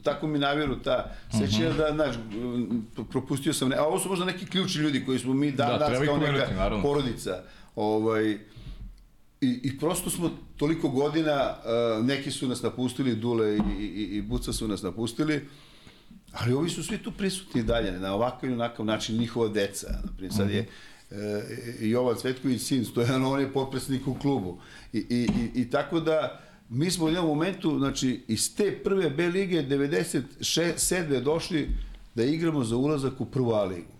tako 0.04 0.28
mi 0.28 0.40
navjeru 0.40 0.76
ta 0.80 1.12
sećanja 1.32 1.70
uh 1.70 1.76
-huh. 1.76 1.78
da, 1.78 1.94
znaš, 1.94 2.16
propustio 3.10 3.54
sam, 3.54 3.70
ne, 3.70 3.76
a 3.76 3.84
ovo 3.84 4.00
su 4.00 4.10
možda 4.10 4.26
neki 4.26 4.46
ključni 4.46 4.82
ljudi 4.82 5.06
koji 5.06 5.20
smo 5.20 5.34
mi 5.34 5.52
dan, 5.52 5.70
da, 5.70 5.78
danas 5.78 6.06
kao 6.06 6.18
neka 6.18 6.56
naravno. 6.56 6.84
porodica, 6.84 7.44
ovaj, 7.76 8.38
I, 9.42 9.60
I 9.64 9.78
prosto 9.80 10.10
smo 10.10 10.32
toliko 10.58 10.90
godina, 10.90 11.56
uh, 12.00 12.06
neki 12.06 12.32
su 12.32 12.48
nas 12.48 12.62
napustili, 12.62 13.16
Dule 13.16 13.58
i, 13.58 13.84
i, 13.84 14.18
i 14.18 14.22
Buca 14.22 14.54
su 14.54 14.68
nas 14.68 14.82
napustili, 14.82 15.48
ali 16.32 16.54
ovi 16.54 16.70
su 16.70 16.84
svi 16.84 16.98
tu 16.98 17.12
prisutni 17.12 17.64
dalje, 17.64 17.92
na 17.92 18.14
ovakav 18.14 18.50
i 18.50 18.54
onakav 18.54 18.86
način, 18.86 19.18
njihova 19.18 19.48
deca. 19.48 19.88
Naprimjer, 20.04 20.34
sad 20.34 20.50
je 20.50 20.68
uh, 21.12 21.18
Jovan 21.80 22.16
Cvetković 22.16 22.62
sin, 22.62 22.86
Stojan, 22.86 23.26
on 23.26 23.40
je 23.40 23.54
potpresnik 23.54 24.08
u 24.08 24.14
klubu. 24.14 24.60
I, 24.94 24.98
i, 24.98 25.30
i, 25.56 25.62
i 25.62 25.70
tako 25.70 26.00
da, 26.00 26.42
mi 26.70 26.92
smo 26.92 27.06
u 27.06 27.08
jednom 27.08 27.26
momentu, 27.26 27.78
znači, 27.78 28.24
iz 28.28 28.56
te 28.56 28.80
prve 28.84 29.10
B 29.10 29.28
lige 29.28 29.64
97. 29.64 31.24
došli 31.24 31.70
da 32.16 32.24
igramo 32.24 32.64
za 32.64 32.76
ulazak 32.76 33.22
u 33.22 33.26
prvu 33.26 33.52
A 33.52 33.64
ligu. 33.64 33.96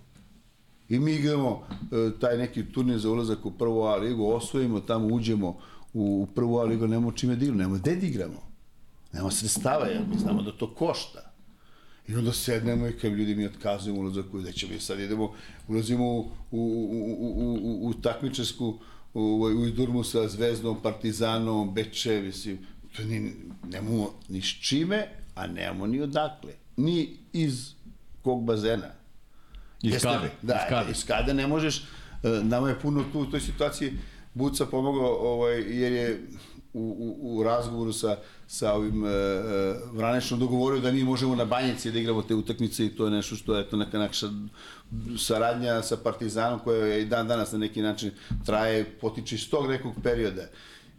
I 0.90 1.00
mi 1.00 1.14
igramo 1.14 1.68
e, 1.70 2.20
taj 2.20 2.38
neki 2.38 2.66
turnir 2.66 2.98
za 2.98 3.10
ulazak 3.10 3.46
u 3.46 3.52
prvu 3.52 3.82
A 3.82 3.96
ligu, 3.96 4.28
osvojimo, 4.28 4.80
tamo 4.80 5.08
uđemo 5.08 5.58
u, 5.94 6.22
u 6.22 6.28
prvu 6.36 6.58
A 6.58 6.64
ligu, 6.64 6.88
nemamo 6.88 7.12
čime 7.12 7.36
da 7.36 7.44
igramo, 7.44 7.58
nemamo 7.58 7.80
gde 7.80 7.96
da 7.96 8.06
igramo. 8.06 8.42
Nemamo 9.14 9.32
sredstava, 9.32 9.86
jer 9.86 10.02
mi 10.10 10.20
znamo 10.20 10.42
da 10.42 10.52
to 10.52 10.74
košta. 10.74 11.32
I 12.08 12.16
onda 12.16 12.34
sednemo 12.34 12.88
i 12.88 12.92
kao 12.92 13.10
ljudi 13.10 13.36
mi 13.36 13.46
otkazujemo 13.46 14.02
ulazak 14.02 14.34
u, 14.34 14.42
da 14.42 14.52
ćemo 14.52 14.80
sad 14.80 15.00
idemo, 15.00 15.34
ulazimo 15.68 16.06
u, 16.06 16.28
u, 16.52 16.60
u, 16.92 17.26
u, 17.36 17.60
u, 17.64 17.90
u 17.90 17.94
takmičarsku 17.94 18.80
u, 19.16 19.42
u 19.42 19.66
Idurmu 19.66 20.04
sa 20.04 20.28
Zvezdom, 20.28 20.82
Partizanom, 20.84 21.74
Beče, 21.74 22.22
mislim, 22.22 22.60
to 22.96 23.04
ni, 23.04 23.34
nemamo 23.68 24.14
ni 24.30 24.42
s 24.42 24.62
čime, 24.62 25.08
a 25.36 25.48
nemamo 25.48 25.88
ni 25.88 26.02
odakle. 26.02 26.54
Ni 26.78 27.18
iz 27.34 27.74
kog 28.22 28.44
bazena. 28.44 28.92
Iz 29.82 30.02
kade. 30.02 30.32
Da, 30.42 30.54
iz 30.54 30.70
kade. 30.70 30.92
iz 30.92 31.06
kade 31.06 31.34
ne 31.34 31.48
možeš, 31.48 31.78
e, 31.78 31.84
nama 32.44 32.70
je 32.70 32.80
puno 32.80 33.04
tu 33.12 33.20
u 33.20 33.26
toj 33.26 33.40
situaciji 33.40 33.94
Buca 34.34 34.66
pomogao, 34.66 35.18
ovaj, 35.22 35.82
jer 35.82 35.92
je 35.92 36.28
u, 36.76 37.18
u, 37.22 37.38
u 37.38 37.44
razgovoru 37.44 37.94
sa, 37.94 38.18
sa 38.48 38.74
ovim 38.74 39.04
uh, 39.04 39.10
Vranešom 39.94 40.40
dogovorio 40.40 40.82
da 40.82 40.92
mi 40.92 41.04
možemo 41.04 41.36
na 41.36 41.46
banjici 41.46 41.92
da 41.92 42.00
igramo 42.00 42.22
te 42.22 42.36
utakmice 42.36 42.86
i 42.86 42.90
to 42.90 43.06
je 43.06 43.12
nešto 43.12 43.36
što 43.36 43.56
je 43.56 43.70
to 43.70 43.78
neka 43.78 44.00
naša 44.00 44.28
saradnja 45.18 45.82
sa 45.82 45.98
Partizanom 45.98 46.60
koja 46.60 46.86
je 46.86 47.02
i 47.02 47.06
dan 47.06 47.28
danas 47.28 47.52
na 47.52 47.58
neki 47.58 47.82
način 47.82 48.12
traje, 48.46 48.86
potiče 49.02 49.36
iz 49.36 49.50
tog 49.50 49.68
nekog 49.68 49.94
perioda. 50.04 50.48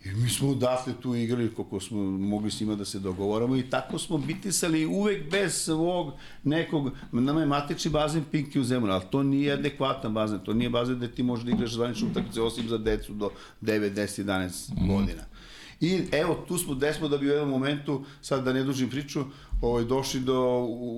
I 0.05 0.15
mi 0.15 0.29
smo 0.29 0.51
odatle 0.51 0.93
tu 1.03 1.15
igrali 1.15 1.55
koliko 1.55 1.81
smo 1.81 2.03
mogli 2.05 2.51
s 2.51 2.61
njima 2.61 2.75
da 2.75 2.85
se 2.85 2.99
dogovoramo 2.99 3.57
i 3.57 3.71
tako 3.71 3.99
smo 3.99 4.19
bitisali 4.19 4.87
uvek 4.87 5.31
bez 5.31 5.55
svog 5.55 6.13
nekog, 6.45 6.91
nama 7.13 7.41
je 7.41 7.47
matični 7.47 7.91
bazen 7.91 8.25
Pinki 8.31 8.61
u 8.61 8.65
zemlju, 8.65 8.93
ali 8.93 9.05
to 9.11 9.23
nije 9.23 9.53
adekvatan 9.53 10.15
bazen, 10.15 10.39
to 10.39 10.55
nije 10.55 10.71
bazen 10.71 11.01
da 11.01 11.09
ti 11.09 11.23
možeš 11.23 11.45
da 11.45 11.51
igraš 11.51 11.73
zvaničnu 11.73 12.09
utakmice 12.11 12.43
osim 12.43 12.69
za 12.69 12.79
decu 12.79 13.13
do 13.13 13.31
9, 13.63 13.95
10, 13.95 14.25
11 14.25 14.71
mm. 14.81 15.36
I 15.81 16.03
evo, 16.13 16.45
tu 16.49 16.59
smo, 16.59 16.75
gde 16.75 16.93
smo 16.93 17.09
da 17.09 17.19
bi 17.19 17.27
u 17.27 17.31
jednom 17.31 17.49
momentu, 17.49 18.05
sad 18.23 18.45
da 18.45 18.53
ne 18.53 18.63
dužim 18.65 18.91
priču, 18.91 19.25
ovaj, 19.61 19.85
došli 19.85 20.21
do 20.21 20.41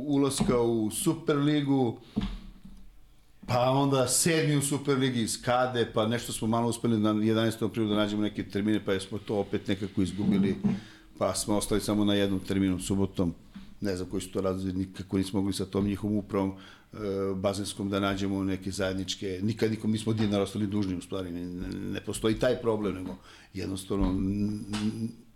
ulaska 0.07 0.61
u 0.61 0.91
Superligu, 0.91 1.99
pa 3.47 3.71
onda 3.71 4.09
sedmi 4.09 4.57
u 4.57 4.63
Superligi 4.63 5.23
iz 5.23 5.43
Kade, 5.43 5.91
pa 5.95 6.07
nešto 6.07 6.33
smo 6.33 6.49
malo 6.49 6.69
uspeli 6.69 6.99
na 6.99 7.15
11. 7.15 7.67
aprilu 7.67 7.89
da 7.89 7.95
nađemo 7.95 8.23
neke 8.23 8.45
termine, 8.45 8.85
pa 8.85 9.01
smo 9.01 9.19
to 9.19 9.37
opet 9.37 9.69
nekako 9.69 10.03
izgubili, 10.03 10.57
pa 11.19 11.35
smo 11.35 11.57
ostali 11.57 11.81
samo 11.81 12.05
na 12.05 12.15
jednom 12.15 12.41
terminu 12.41 12.81
subotom, 12.81 13.35
ne 13.81 13.97
znam 13.97 14.11
koji 14.11 14.21
su 14.21 14.33
to 14.33 14.41
razlozi, 14.41 14.73
nikako 14.73 15.19
nismo 15.19 15.41
mogli 15.41 15.53
sa 15.53 15.65
tom 15.65 15.87
njihovom 15.87 16.17
upravom 16.17 16.53
e, 16.53 16.97
bazenskom 17.35 17.91
da 17.91 18.01
nađemo 18.01 18.45
neke 18.45 18.71
zajedničke, 18.71 19.41
nikad 19.43 19.71
nikom 19.71 19.91
nismo 19.91 20.13
dinar 20.13 20.41
ostali 20.41 20.67
dužni 20.67 20.97
u 20.97 21.01
stvari, 21.01 21.31
ne, 21.31 21.47
ne 21.93 22.01
postoji 22.01 22.39
taj 22.39 22.57
problem, 22.57 22.95
nego 22.95 23.17
jednostavno 23.55 24.15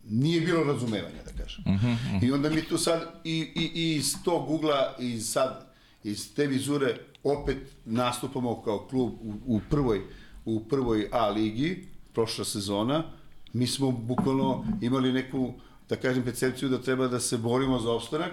nije 0.08 0.40
bilo 0.40 0.64
razumevanja, 0.64 1.22
da 1.25 1.42
kažem. 1.42 1.64
Uh 1.66 1.72
-huh, 1.72 1.92
uh 1.92 2.22
-huh. 2.22 2.28
I 2.28 2.32
onda 2.32 2.50
mi 2.50 2.62
tu 2.62 2.78
sad, 2.78 3.20
i, 3.25 3.52
i, 3.54 3.70
i 3.75 3.96
iz 3.96 4.14
tog 4.25 4.50
ugla, 4.50 4.96
i 5.00 5.20
sad, 5.20 5.72
iz 6.04 6.34
te 6.34 6.46
vizure, 6.46 6.96
opet 7.25 7.58
nastupamo 7.84 8.62
kao 8.62 8.87
klub 8.90 9.12
u, 9.12 9.34
u 9.46 9.61
prvoj, 9.70 10.00
u 10.44 10.64
prvoj 10.68 11.08
A 11.12 11.28
ligi, 11.28 11.87
prošla 12.12 12.44
sezona, 12.44 13.04
mi 13.52 13.66
smo 13.66 13.90
bukvalno 13.90 14.64
imali 14.80 15.12
neku, 15.12 15.54
da 15.92 15.96
kažem, 16.00 16.25
percepciju 16.25 16.68
da 16.72 16.78
treba 16.80 17.08
da 17.08 17.20
se 17.20 17.37
borimo 17.38 17.78
za 17.80 17.90
opstanak, 17.92 18.32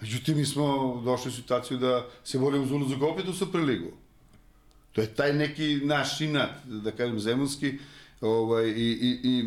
međutim 0.00 0.36
mi 0.38 0.44
smo 0.46 1.00
došli 1.04 1.28
u 1.28 1.34
situaciju 1.34 1.78
da 1.78 2.06
se 2.24 2.38
borimo 2.38 2.66
za 2.66 2.74
ulazak 2.74 3.02
opet 3.02 3.28
u 3.28 3.32
Superligu. 3.32 3.90
To 4.92 5.00
je 5.00 5.14
taj 5.14 5.32
neki 5.32 5.80
naš 5.84 6.20
inat, 6.20 6.50
da 6.64 6.92
kažem, 6.92 7.18
zemunski, 7.20 7.72
ovaj, 8.20 8.68
i, 8.68 8.90
i, 9.08 9.10
i 9.24 9.44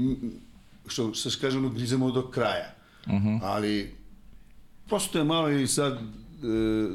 što 0.88 1.14
se 1.16 1.40
kaže, 1.42 1.60
grizemo 1.76 2.12
do 2.12 2.28
kraja. 2.28 2.74
Uh 3.06 3.14
mhm. 3.14 3.28
-huh. 3.28 3.40
Ali, 3.44 3.96
prosto 4.88 5.18
je 5.18 5.24
malo 5.24 5.50
i 5.50 5.68
sad, 5.68 5.94
e, 5.94 6.00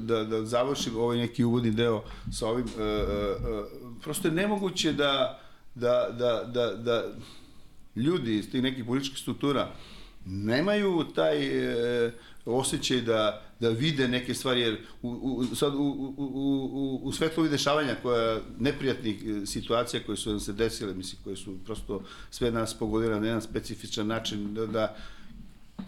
da, 0.00 0.24
da 0.24 0.44
završim 0.46 0.96
ovaj 0.96 1.16
neki 1.16 1.44
uvodni 1.44 1.70
deo 1.70 2.04
sa 2.32 2.46
ovim, 2.48 2.66
e, 2.66 2.82
e, 2.82 3.06
prosto 4.02 4.28
je 4.28 4.34
nemoguće 4.34 4.92
da, 4.92 5.40
da, 5.74 6.08
da, 6.18 6.44
da, 6.44 6.74
da 6.76 7.04
ljudi 7.96 8.36
iz 8.36 8.50
tih 8.50 8.62
nekih 8.62 8.84
političkih 8.84 9.18
struktura 9.18 9.72
nemaju 10.24 11.04
taj 11.14 11.38
e, 12.06 12.12
osjećaj 12.44 13.00
da, 13.00 13.42
da 13.60 13.68
vide 13.68 14.08
neke 14.08 14.34
stvari, 14.34 14.60
jer 14.60 14.78
u, 15.02 15.08
u, 15.08 15.54
sad 15.54 15.74
u, 15.74 15.78
u, 15.78 16.14
u, 16.16 17.00
u 17.02 17.12
svetlovi 17.12 17.48
dešavanja 17.48 17.96
koja, 18.02 18.40
neprijatnih 18.58 19.24
e, 19.24 19.46
situacija 19.46 20.02
koje 20.06 20.16
su 20.16 20.30
nam 20.30 20.40
se 20.40 20.52
desile, 20.52 20.94
mislim, 20.94 21.22
koje 21.24 21.36
su 21.36 21.54
prosto 21.64 22.02
sve 22.30 22.50
nas 22.50 22.74
pogodile 22.74 23.20
na 23.20 23.26
jedan 23.26 23.42
specifičan 23.42 24.06
način, 24.06 24.54
da, 24.54 24.66
da 24.66 24.96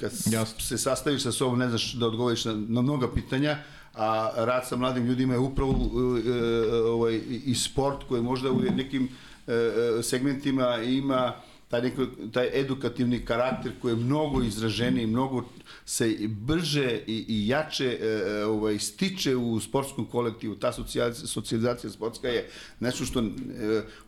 kad 0.00 0.12
Jasne. 0.31 0.61
se 0.61 0.79
sastaviš 0.79 1.23
sa 1.23 1.33
sobom 1.33 1.59
ne 1.59 1.69
znaš 1.69 1.93
da 1.93 2.07
odgovoriš 2.07 2.45
na, 2.45 2.53
na 2.69 2.83
mnoga 2.83 3.12
pitanja, 3.14 3.59
a 3.95 4.31
rad 4.37 4.69
sa 4.69 4.76
mladim 4.76 5.07
ljudima 5.07 5.33
je 5.33 5.38
upravo 5.38 5.73
e, 5.73 6.31
e, 6.31 6.81
ovaj, 6.83 7.21
i 7.29 7.55
sport 7.55 8.05
koji 8.09 8.23
možda 8.23 8.50
u 8.50 8.61
nekim 8.61 9.09
e, 9.47 10.03
segmentima 10.03 10.76
ima 10.79 11.33
taj, 11.75 11.83
neko, 11.83 12.07
taj 12.33 12.61
edukativni 12.61 13.25
karakter 13.25 13.73
koji 13.83 13.93
je 13.93 13.97
mnogo 13.97 14.43
izraženiji, 14.43 15.07
mnogo 15.07 15.45
se 15.85 16.16
brže 16.28 17.00
i, 17.07 17.25
i 17.28 17.49
jače 17.49 17.99
e, 18.00 18.45
ovaj, 18.45 18.78
stiče 18.78 19.37
u 19.37 19.61
sportskom 19.61 20.07
kolektivu. 20.07 20.54
Ta 20.57 20.73
socijalizacija, 20.73 21.26
socijalizacija 21.26 21.90
sportska 21.90 22.28
je 22.28 22.49
nešto 22.81 23.04
što 23.04 23.21
e, 23.21 23.25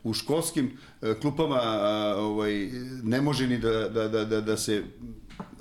u 0.05 0.15
školskim 0.15 0.71
e, 1.03 1.15
klupama 1.21 1.61
ovaj, 2.17 2.71
ne 3.03 3.21
može 3.21 3.47
ni 3.47 3.59
da, 3.59 3.89
da, 3.89 4.09
da, 4.09 4.25
da, 4.25 4.41
da 4.41 4.57
se 4.57 4.83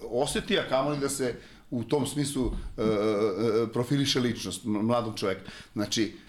oseti, 0.10 0.60
a 0.60 0.70
kamoli 0.70 1.00
da 1.00 1.10
se 1.10 1.36
u 1.72 1.84
tom 1.84 2.08
smislu 2.08 2.52
e, 2.78 2.82
e, 2.82 2.86
e 2.86 3.68
profiliše 3.74 4.20
ličnost 4.20 4.62
mladog 4.66 5.20
čoveka. 5.20 5.42
Znači, 5.74 6.04
e, 6.04 6.25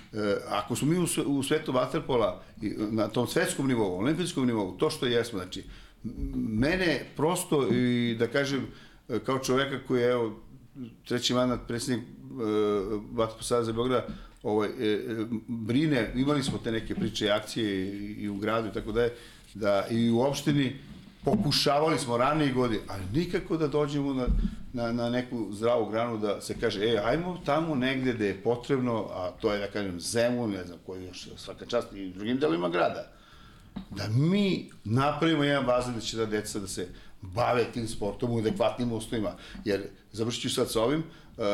ako 0.49 0.77
smo 0.77 0.89
mi 0.89 0.99
u, 1.27 1.43
svetu 1.43 1.73
vaterpola 1.73 2.43
na 2.91 3.09
tom 3.09 3.27
svetskom 3.27 3.69
nivou, 3.69 3.99
olimpijskom 3.99 4.47
nivou, 4.47 4.77
to 4.77 4.91
što 4.91 5.07
jesmo, 5.07 5.39
znači, 5.39 5.65
mene 6.35 7.05
prosto 7.17 7.69
i 7.75 8.17
da 8.19 8.27
kažem, 8.27 8.67
kao 9.25 9.39
čoveka 9.39 9.79
koji 9.87 10.01
je, 10.01 10.11
evo, 10.11 10.41
treći 11.05 11.35
mandat 11.35 11.61
predsjednik 11.69 12.05
e, 12.05 12.13
Vaterpola 13.13 13.43
Saveza 13.43 13.73
Beograda, 13.73 14.07
ovaj, 14.43 14.69
e, 14.69 15.01
brine, 15.49 16.13
imali 16.15 16.43
smo 16.43 16.59
te 16.59 16.73
neke 16.73 16.95
priče 16.95 17.27
i 17.27 17.31
akcije 17.31 17.87
i, 17.87 18.15
i 18.19 18.29
u 18.29 18.37
gradu 18.37 18.69
i 18.69 18.73
tako 18.73 18.93
da 18.93 19.03
je, 19.03 19.15
da 19.55 19.87
i 19.91 20.11
u 20.11 20.21
opštini 20.21 20.77
pokušavali 21.27 21.99
smo 21.99 22.17
ranije 22.17 22.53
godine, 22.53 22.83
ali 22.89 23.03
nikako 23.13 23.57
da 23.57 23.69
dođemo 23.69 24.15
na, 24.15 24.27
na, 24.73 24.93
na 24.93 25.11
neku 25.11 25.49
zdravu 25.53 25.91
granu 25.91 26.19
da 26.19 26.41
se 26.41 26.55
kaže, 26.61 26.85
e, 26.85 27.01
ajmo 27.05 27.39
tamo 27.45 27.75
negde 27.75 28.13
gde 28.13 28.27
je 28.27 28.43
potrebno, 28.43 29.09
a 29.11 29.31
to 29.41 29.53
je, 29.53 29.59
da 29.59 29.67
kažem, 29.67 30.01
Zemun, 30.01 30.51
ne 30.51 30.65
znam, 30.65 30.79
koji 30.87 31.05
još 31.05 31.29
svaka 31.37 31.67
čast 31.67 31.93
i 31.93 32.09
drugim 32.11 32.39
delima 32.39 32.69
grada, 32.69 33.13
da 33.91 34.09
mi 34.09 34.71
napravimo 34.85 35.45
jedan 35.45 35.67
bazen 35.67 35.95
da 35.95 36.01
će 36.01 36.17
da 36.17 36.27
deca 36.27 36.59
da 36.59 36.69
se 36.69 36.89
bave 37.23 37.65
tim 37.73 37.89
sportom 37.89 38.31
u 38.31 38.39
adekvatnim 38.39 38.93
uslovima. 38.93 39.35
Jer, 39.65 39.83
završit 40.13 40.43
ću 40.43 40.51
sad 40.55 40.71
sa 40.71 40.83
ovim, 40.83 41.03
uh, 41.37 41.45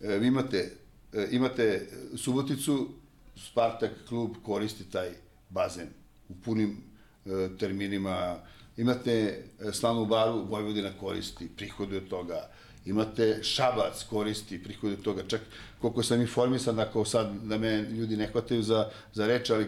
uh, 0.00 0.26
imate, 0.26 0.72
uh, 1.12 1.24
imate 1.30 1.88
Suboticu, 2.16 2.88
Spartak 3.36 3.90
klub 4.08 4.30
koristi 4.42 4.90
taj 4.90 5.10
bazen 5.48 5.88
u 6.28 6.34
punim 6.44 6.76
uh, 7.24 7.58
terminima, 7.58 8.36
imate 8.80 9.44
Slanu 9.72 10.06
baru, 10.06 10.44
Vojvodina 10.44 10.90
koristi, 11.00 11.48
prihode 11.56 11.96
od 11.96 12.08
toga, 12.08 12.48
imate 12.84 13.42
Šabac 13.42 14.04
koristi, 14.10 14.62
prihode 14.62 14.94
od 14.94 15.02
toga, 15.02 15.22
čak 15.28 15.40
koliko 15.80 16.02
sam 16.02 16.20
informisan, 16.20 16.80
ako 16.80 17.04
sad 17.04 17.32
da 17.42 17.58
me 17.58 17.82
ljudi 17.82 18.16
ne 18.16 18.26
hvataju 18.26 18.62
za, 18.62 18.88
za 19.12 19.26
reč, 19.26 19.50
ali 19.50 19.66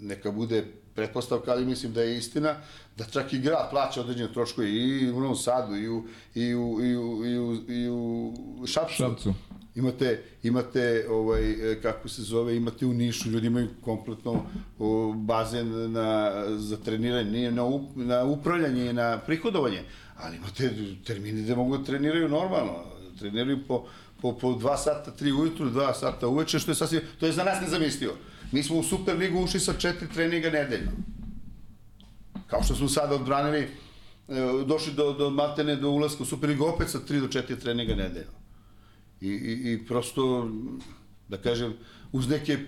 neka 0.00 0.30
bude 0.30 0.64
pretpostavka, 0.94 1.52
ali 1.52 1.64
mislim 1.64 1.92
da 1.92 2.02
je 2.02 2.16
istina, 2.16 2.56
da 2.96 3.04
čak 3.04 3.32
i 3.32 3.38
grad 3.38 3.70
plaća 3.70 4.00
određene 4.00 4.32
troškove 4.32 4.70
i 4.70 5.10
u 5.10 5.20
Novom 5.20 5.36
Sadu, 5.36 5.76
i 5.76 5.88
u, 5.88 6.04
i 6.34 6.54
u, 6.54 6.80
i 6.80 6.96
u, 6.96 7.24
i 7.26 7.38
u, 7.38 7.54
i 7.68 7.88
u 7.88 8.66
Šapcu. 8.66 8.94
Šapcu. 8.94 9.34
Imate, 9.74 10.22
imate 10.42 11.06
ovaj, 11.10 11.54
kako 11.82 12.08
se 12.08 12.22
zove, 12.22 12.56
imate 12.56 12.86
u 12.86 12.94
Nišu, 12.94 13.30
ljudi 13.30 13.46
imaju 13.46 13.68
kompletno 13.80 14.46
o, 14.78 15.12
bazen 15.16 15.92
na, 15.92 16.32
za 16.56 16.76
treniranje, 16.76 17.30
nije 17.30 17.52
na, 17.52 17.64
up, 17.64 17.82
na 17.96 18.24
upravljanje 18.24 18.90
i 18.90 18.92
na 18.92 19.18
prihodovanje, 19.18 19.82
ali 20.16 20.36
imate 20.36 20.70
termini 21.06 21.42
gde 21.42 21.56
mogu 21.56 21.78
da 21.78 21.84
treniraju 21.84 22.28
normalno, 22.28 22.84
treniraju 23.18 23.58
po, 23.68 23.86
po, 24.22 24.32
po 24.32 24.52
dva 24.52 24.76
sata, 24.76 25.10
tri 25.10 25.32
ujutru, 25.32 25.70
dva 25.70 25.94
sata 25.94 26.28
uveče, 26.28 26.58
što 26.58 26.70
je 26.70 26.74
sasvim, 26.74 27.00
to 27.20 27.26
je 27.26 27.32
za 27.32 27.44
nas 27.44 27.60
nezamislivo. 27.60 28.14
Mi 28.52 28.62
smo 28.62 28.78
u 28.78 28.82
Superligu 28.82 29.40
ušli 29.40 29.60
sa 29.60 29.72
četiri 29.72 30.08
treninga 30.14 30.50
nedeljno. 30.50 30.92
Kao 32.46 32.62
što 32.62 32.74
smo 32.74 32.88
sada 32.88 33.14
odbranili, 33.14 33.58
e, 33.58 33.68
došli 34.66 34.92
do, 34.92 35.12
do 35.12 35.30
Matene, 35.30 35.76
do 35.76 35.90
ulaska 35.90 36.22
u 36.22 36.26
Superligu 36.26 36.64
opet 36.64 36.90
sa 36.90 36.98
tri 36.98 37.20
do 37.20 37.28
četiri 37.28 37.60
treninga 37.60 37.94
nedeljno. 37.94 38.43
I, 39.24 39.28
i, 39.28 39.72
i 39.72 39.86
prosto, 39.86 40.50
da 41.28 41.36
kažem, 41.36 41.72
uz 42.12 42.28
neke 42.28 42.58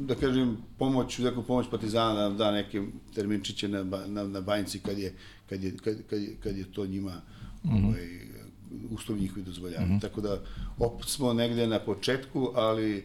da 0.00 0.14
kažem, 0.14 0.56
pomoć, 0.78 1.18
neku 1.18 1.42
pomoć 1.42 1.66
Partizana 1.70 2.28
da 2.28 2.34
da 2.34 2.50
neke 2.50 2.82
terminčiće 3.14 3.68
na, 3.68 3.84
na, 4.06 4.24
na 4.24 4.40
banjici 4.40 4.78
kad 4.78 4.98
je, 4.98 5.14
kad 5.48 5.64
je, 5.64 5.76
kad, 5.76 5.96
kad 6.10 6.22
je, 6.22 6.36
kad 6.42 6.56
je 6.56 6.72
to 6.72 6.86
njima 6.86 7.22
mm 7.64 7.70
-hmm. 7.70 7.86
ovaj, 7.86 8.08
uslovi 8.90 9.20
njihovi 9.20 9.42
dozvoljavaju. 9.42 9.88
Mm 9.88 9.96
-hmm. 9.96 10.00
Tako 10.00 10.20
da, 10.20 10.40
opet 10.78 11.08
smo 11.08 11.32
negde 11.32 11.66
na 11.66 11.78
početku, 11.78 12.52
ali 12.54 13.04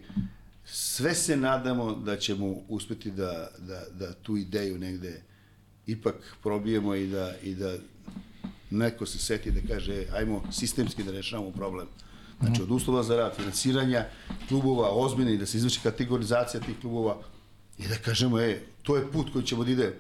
sve 0.66 1.16
se 1.16 1.38
nadamo 1.38 1.96
da 1.96 2.18
ćemo 2.18 2.56
uspeti 2.68 3.12
da, 3.12 3.50
da, 3.60 3.84
da 4.00 4.14
tu 4.14 4.38
ideju 4.38 4.78
negde 4.78 5.22
ipak 5.88 6.16
probijemo 6.44 6.96
i 6.96 7.08
da, 7.08 7.34
i 7.44 7.56
da 7.56 7.78
neko 8.74 9.06
se 9.06 9.18
seti 9.18 9.52
da 9.52 9.62
kaže 9.68 10.06
ajmo 10.16 10.44
sistemski 10.52 11.04
da 11.04 11.12
rešavamo 11.12 11.52
problem. 11.52 11.88
Znači 12.42 12.62
od 12.62 12.72
uslova 12.72 13.04
za 13.04 13.16
rad, 13.16 13.36
finansiranja 13.36 14.06
klubova, 14.48 14.90
ozbiljni, 14.92 15.38
da 15.38 15.46
se 15.46 15.58
izvrši 15.58 15.80
kategorizacija 15.84 16.62
tih 16.62 16.76
klubova 16.82 17.18
i 17.78 17.88
da 17.88 17.96
kažemo, 17.96 18.40
e, 18.40 18.60
to 18.84 18.96
je 18.96 19.12
put 19.12 19.34
koji 19.34 19.46
ćemo 19.46 19.64
da 19.64 19.72
ide. 19.72 20.00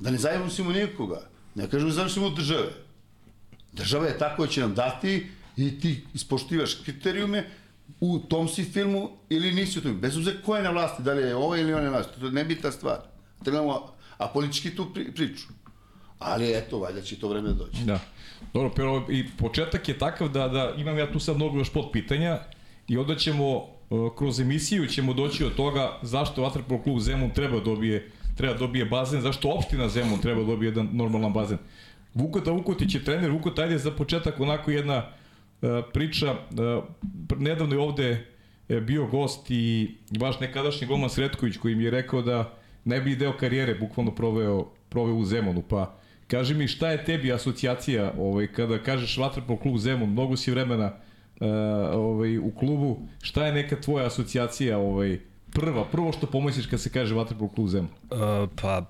Da 0.00 0.10
ne 0.10 0.18
zavisimo 0.18 0.72
nikoga. 0.72 1.28
Ne 1.54 1.70
kažemo 1.70 1.90
da 1.90 1.94
zavisimo 1.94 2.26
od 2.26 2.36
države. 2.36 2.72
Država 3.72 4.06
je 4.06 4.18
tako 4.18 4.46
će 4.46 4.60
nam 4.60 4.74
dati 4.74 5.26
i 5.56 5.80
ti 5.80 6.04
ispoštivaš 6.14 6.74
kriterijume 6.74 7.46
u 8.00 8.18
tom 8.18 8.48
si 8.48 8.64
filmu 8.64 9.10
ili 9.28 9.52
nisi 9.52 9.78
u 9.78 9.82
tom. 9.82 10.00
Bez 10.00 10.16
obzira 10.16 10.36
ko 10.44 10.56
je 10.56 10.62
na 10.62 10.70
vlasti, 10.70 11.02
da 11.02 11.12
li 11.12 11.22
je 11.22 11.36
ovo 11.36 11.56
ili 11.56 11.74
on 11.74 11.80
je 11.80 11.90
na 11.90 11.90
vlasti. 11.90 12.20
To 12.20 12.26
je 12.26 12.32
nebitna 12.32 12.72
stvar. 12.72 12.98
Trebamo 13.44 13.92
a 14.18 14.28
politički 14.28 14.76
tu 14.76 14.92
pri, 14.94 15.12
priču. 15.12 15.48
Ali 16.24 16.52
eto, 16.56 16.78
valjda 16.78 17.00
će 17.00 17.16
to 17.20 17.28
vreme 17.28 17.48
doći. 17.48 17.84
Da. 17.84 17.98
Dobro, 18.52 18.70
pero 18.76 19.06
i 19.10 19.24
početak 19.38 19.88
je 19.88 19.98
takav 19.98 20.28
da, 20.28 20.48
da 20.48 20.74
imam 20.76 20.98
ja 20.98 21.12
tu 21.12 21.20
sad 21.20 21.36
mnogo 21.36 21.58
još 21.58 21.72
pod 21.72 21.84
pitanja 21.92 22.38
i 22.88 22.98
onda 22.98 23.16
ćemo 23.16 23.56
uh, 23.56 24.16
kroz 24.18 24.40
emisiju 24.40 24.86
ćemo 24.86 25.14
doći 25.14 25.44
od 25.44 25.54
toga 25.54 25.98
zašto 26.02 26.42
Vatrpol 26.42 26.82
klub 26.82 26.98
Zemun 26.98 27.30
treba 27.30 27.60
dobije 27.60 28.10
treba 28.36 28.54
dobije 28.54 28.84
bazen, 28.84 29.20
zašto 29.20 29.48
opština 29.48 29.88
Zemun 29.88 30.20
treba 30.20 30.44
dobije 30.44 30.68
jedan 30.68 30.88
normalan 30.92 31.32
bazen. 31.32 31.58
Vukota 32.14 32.50
Vukotić 32.50 32.94
je 32.94 33.04
trener, 33.04 33.30
Vukota 33.30 33.62
ajde 33.62 33.78
za 33.78 33.90
početak 33.90 34.40
onako 34.40 34.70
jedna 34.70 34.96
uh, 34.96 35.68
priča, 35.92 36.32
uh, 36.32 36.84
nedavno 37.38 37.74
je 37.74 37.80
ovde 37.80 38.26
bio 38.80 39.06
gost 39.06 39.50
i 39.50 39.94
vaš 40.20 40.40
nekadašnji 40.40 40.86
golman 40.86 41.10
Sretković 41.10 41.56
koji 41.56 41.74
mi 41.74 41.84
je 41.84 41.90
rekao 41.90 42.22
da 42.22 42.54
ne 42.84 43.00
bi 43.00 43.16
deo 43.16 43.36
karijere 43.36 43.74
bukvalno 43.74 44.14
proveo, 44.14 44.64
proveo 44.88 45.14
u 45.14 45.24
Zemunu, 45.24 45.62
pa 45.68 45.98
Kaži 46.32 46.54
mi 46.54 46.68
šta 46.68 46.90
je 46.90 47.04
tebi 47.04 47.32
asocijacija 47.32 48.12
ovaj, 48.18 48.46
kada 48.46 48.78
kažeš 48.78 49.16
Vatrpol 49.16 49.56
klub 49.56 49.78
Zemun, 49.78 50.10
mnogo 50.10 50.36
si 50.36 50.50
vremena 50.50 50.86
uh, 50.86 51.46
ovaj, 51.92 52.38
u 52.38 52.52
klubu, 52.58 53.08
šta 53.22 53.46
je 53.46 53.52
neka 53.52 53.80
tvoja 53.80 54.06
asocijacija 54.06 54.78
ovaj, 54.78 55.18
prva, 55.50 55.84
prvo 55.84 56.12
što 56.12 56.26
pomisliš 56.26 56.66
kad 56.66 56.80
se 56.80 56.90
kaže 56.90 57.14
Vatrpol 57.14 57.48
klub 57.48 57.68
Zemun? 57.68 57.90
Uh, 58.10 58.18
pa, 58.62 58.86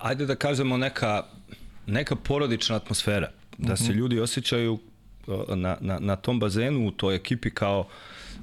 ajde 0.00 0.26
da 0.26 0.36
kažemo 0.36 0.76
neka, 0.76 1.22
neka 1.86 2.16
porodična 2.16 2.76
atmosfera, 2.76 3.30
da 3.58 3.76
se 3.76 3.90
mhm. 3.90 3.98
ljudi 3.98 4.20
osjećaju 4.20 4.78
na, 5.54 5.76
na, 5.80 5.98
na 5.98 6.16
tom 6.16 6.40
bazenu, 6.40 6.88
u 6.88 6.90
toj 6.90 7.14
ekipi 7.14 7.50
kao, 7.50 7.88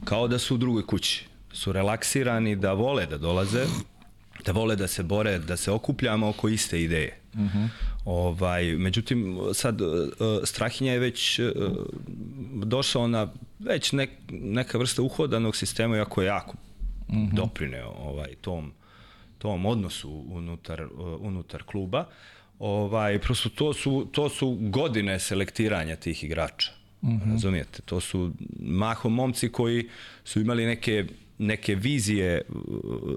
kao 0.03 0.27
da 0.27 0.39
su 0.39 0.55
u 0.55 0.57
drugoj 0.57 0.85
kući. 0.85 1.25
Su 1.53 1.71
relaksirani, 1.71 2.55
da 2.55 2.73
vole 2.73 3.05
da 3.05 3.17
dolaze, 3.17 3.65
da 4.45 4.51
vole 4.51 4.75
da 4.75 4.87
se 4.87 5.03
bore, 5.03 5.39
da 5.39 5.57
se 5.57 5.71
okupljamo 5.71 6.29
oko 6.29 6.49
iste 6.49 6.81
ideje. 6.81 7.20
Uh 7.33 7.39
mhm. 7.39 7.57
-huh. 7.57 7.67
Ovaj, 8.05 8.75
međutim, 8.75 9.39
sad, 9.53 9.81
uh, 9.81 9.87
Strahinja 10.43 10.93
je 10.93 10.99
već 10.99 11.39
uh, 11.39 11.51
došao 12.63 13.07
na 13.07 13.33
već 13.59 13.91
nek, 13.91 14.09
neka 14.31 14.77
vrsta 14.77 15.01
uhodanog 15.01 15.55
sistema, 15.55 15.97
iako 15.97 16.21
je 16.21 16.27
jako 16.27 16.57
uh 17.07 17.15
mhm. 17.15 17.25
-huh. 17.25 17.33
doprineo 17.33 17.89
ovaj, 17.89 18.35
tom, 18.41 18.71
tom 19.37 19.65
odnosu 19.65 20.23
unutar, 20.27 20.83
uh, 20.83 21.21
unutar 21.21 21.63
kluba. 21.63 22.05
Ovaj, 22.59 23.19
prosto 23.19 23.49
to 23.49 23.73
su, 23.73 24.07
to 24.11 24.29
su 24.29 24.57
godine 24.61 25.19
selektiranja 25.19 25.95
tih 25.95 26.23
igrača. 26.23 26.71
Uh 27.01 27.09
mhm. 27.09 27.29
-huh. 27.29 27.31
Razumijete? 27.31 27.81
To 27.81 27.99
su 27.99 28.31
mahom 28.59 29.13
momci 29.13 29.49
koji 29.49 29.89
su 30.23 30.41
imali 30.41 30.65
neke 30.65 31.05
neke 31.41 31.75
vizije 31.75 32.41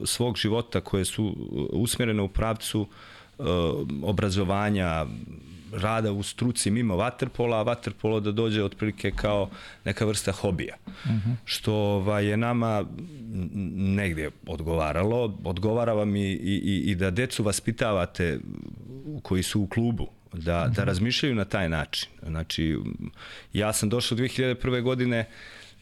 svog 0.05 0.37
života 0.37 0.81
koje 0.81 1.05
su 1.05 1.37
usmjerene 1.73 2.23
u 2.23 2.29
pravcu 2.29 2.89
obrazovanja, 4.03 5.07
rada 5.73 6.13
u 6.13 6.23
struci 6.23 6.71
mimo 6.71 6.97
vaterpola, 6.97 7.59
a 7.59 7.63
vaterpolo 7.63 8.21
da 8.21 8.33
dođe 8.33 8.65
otprilike 8.65 9.11
kao 9.11 9.51
neka 9.85 10.05
vrsta 10.05 10.33
hobija. 10.33 10.77
Uh 10.87 11.11
-huh. 11.11 11.35
Što 11.45 11.75
ovaj, 11.75 12.27
je 12.27 12.37
nama 12.37 12.85
negdje 13.77 14.31
odgovaralo. 14.47 15.39
Odgovara 15.45 15.93
vam 15.93 16.17
i, 16.17 16.33
i, 16.33 16.83
i 16.87 16.95
da 16.95 17.11
decu 17.11 17.43
vaspitavate 17.43 18.39
koji 19.23 19.43
su 19.43 19.61
u 19.61 19.67
klubu, 19.67 20.09
da, 20.33 20.63
uh 20.63 20.71
-huh. 20.71 20.75
da 20.75 20.85
razmišljaju 20.85 21.35
na 21.35 21.45
taj 21.45 21.69
način. 21.69 22.09
Znači, 22.27 22.79
ja 23.53 23.73
sam 23.73 23.89
došao 23.89 24.19
2001. 24.19 24.83
godine 24.83 25.25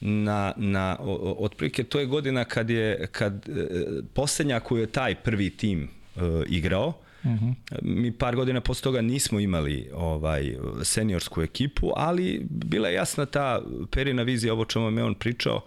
na, 0.00 0.52
na 0.56 0.96
otprilike 1.38 1.84
to 1.84 2.00
je 2.00 2.06
godina 2.06 2.44
kad 2.44 2.70
je 2.70 3.06
kad 3.12 3.48
e, 3.48 3.66
poslednja 4.14 4.60
koju 4.60 4.80
je 4.80 4.86
taj 4.86 5.14
prvi 5.14 5.50
tim 5.50 5.82
e, 6.16 6.20
igrao 6.46 6.88
Uh 6.88 6.94
-huh. 7.24 7.54
Mi 7.82 8.12
par 8.12 8.36
godina 8.36 8.60
posle 8.60 8.82
toga 8.82 9.00
nismo 9.00 9.40
imali 9.40 9.90
ovaj 9.94 10.56
seniorsku 10.82 11.42
ekipu, 11.42 11.92
ali 11.96 12.46
bila 12.50 12.88
je 12.88 12.94
jasna 12.94 13.26
ta 13.26 13.62
perina 13.90 14.22
vizija, 14.22 14.52
ovo 14.52 14.64
čemu 14.64 14.98
je 14.98 15.04
on 15.04 15.14
pričao, 15.14 15.60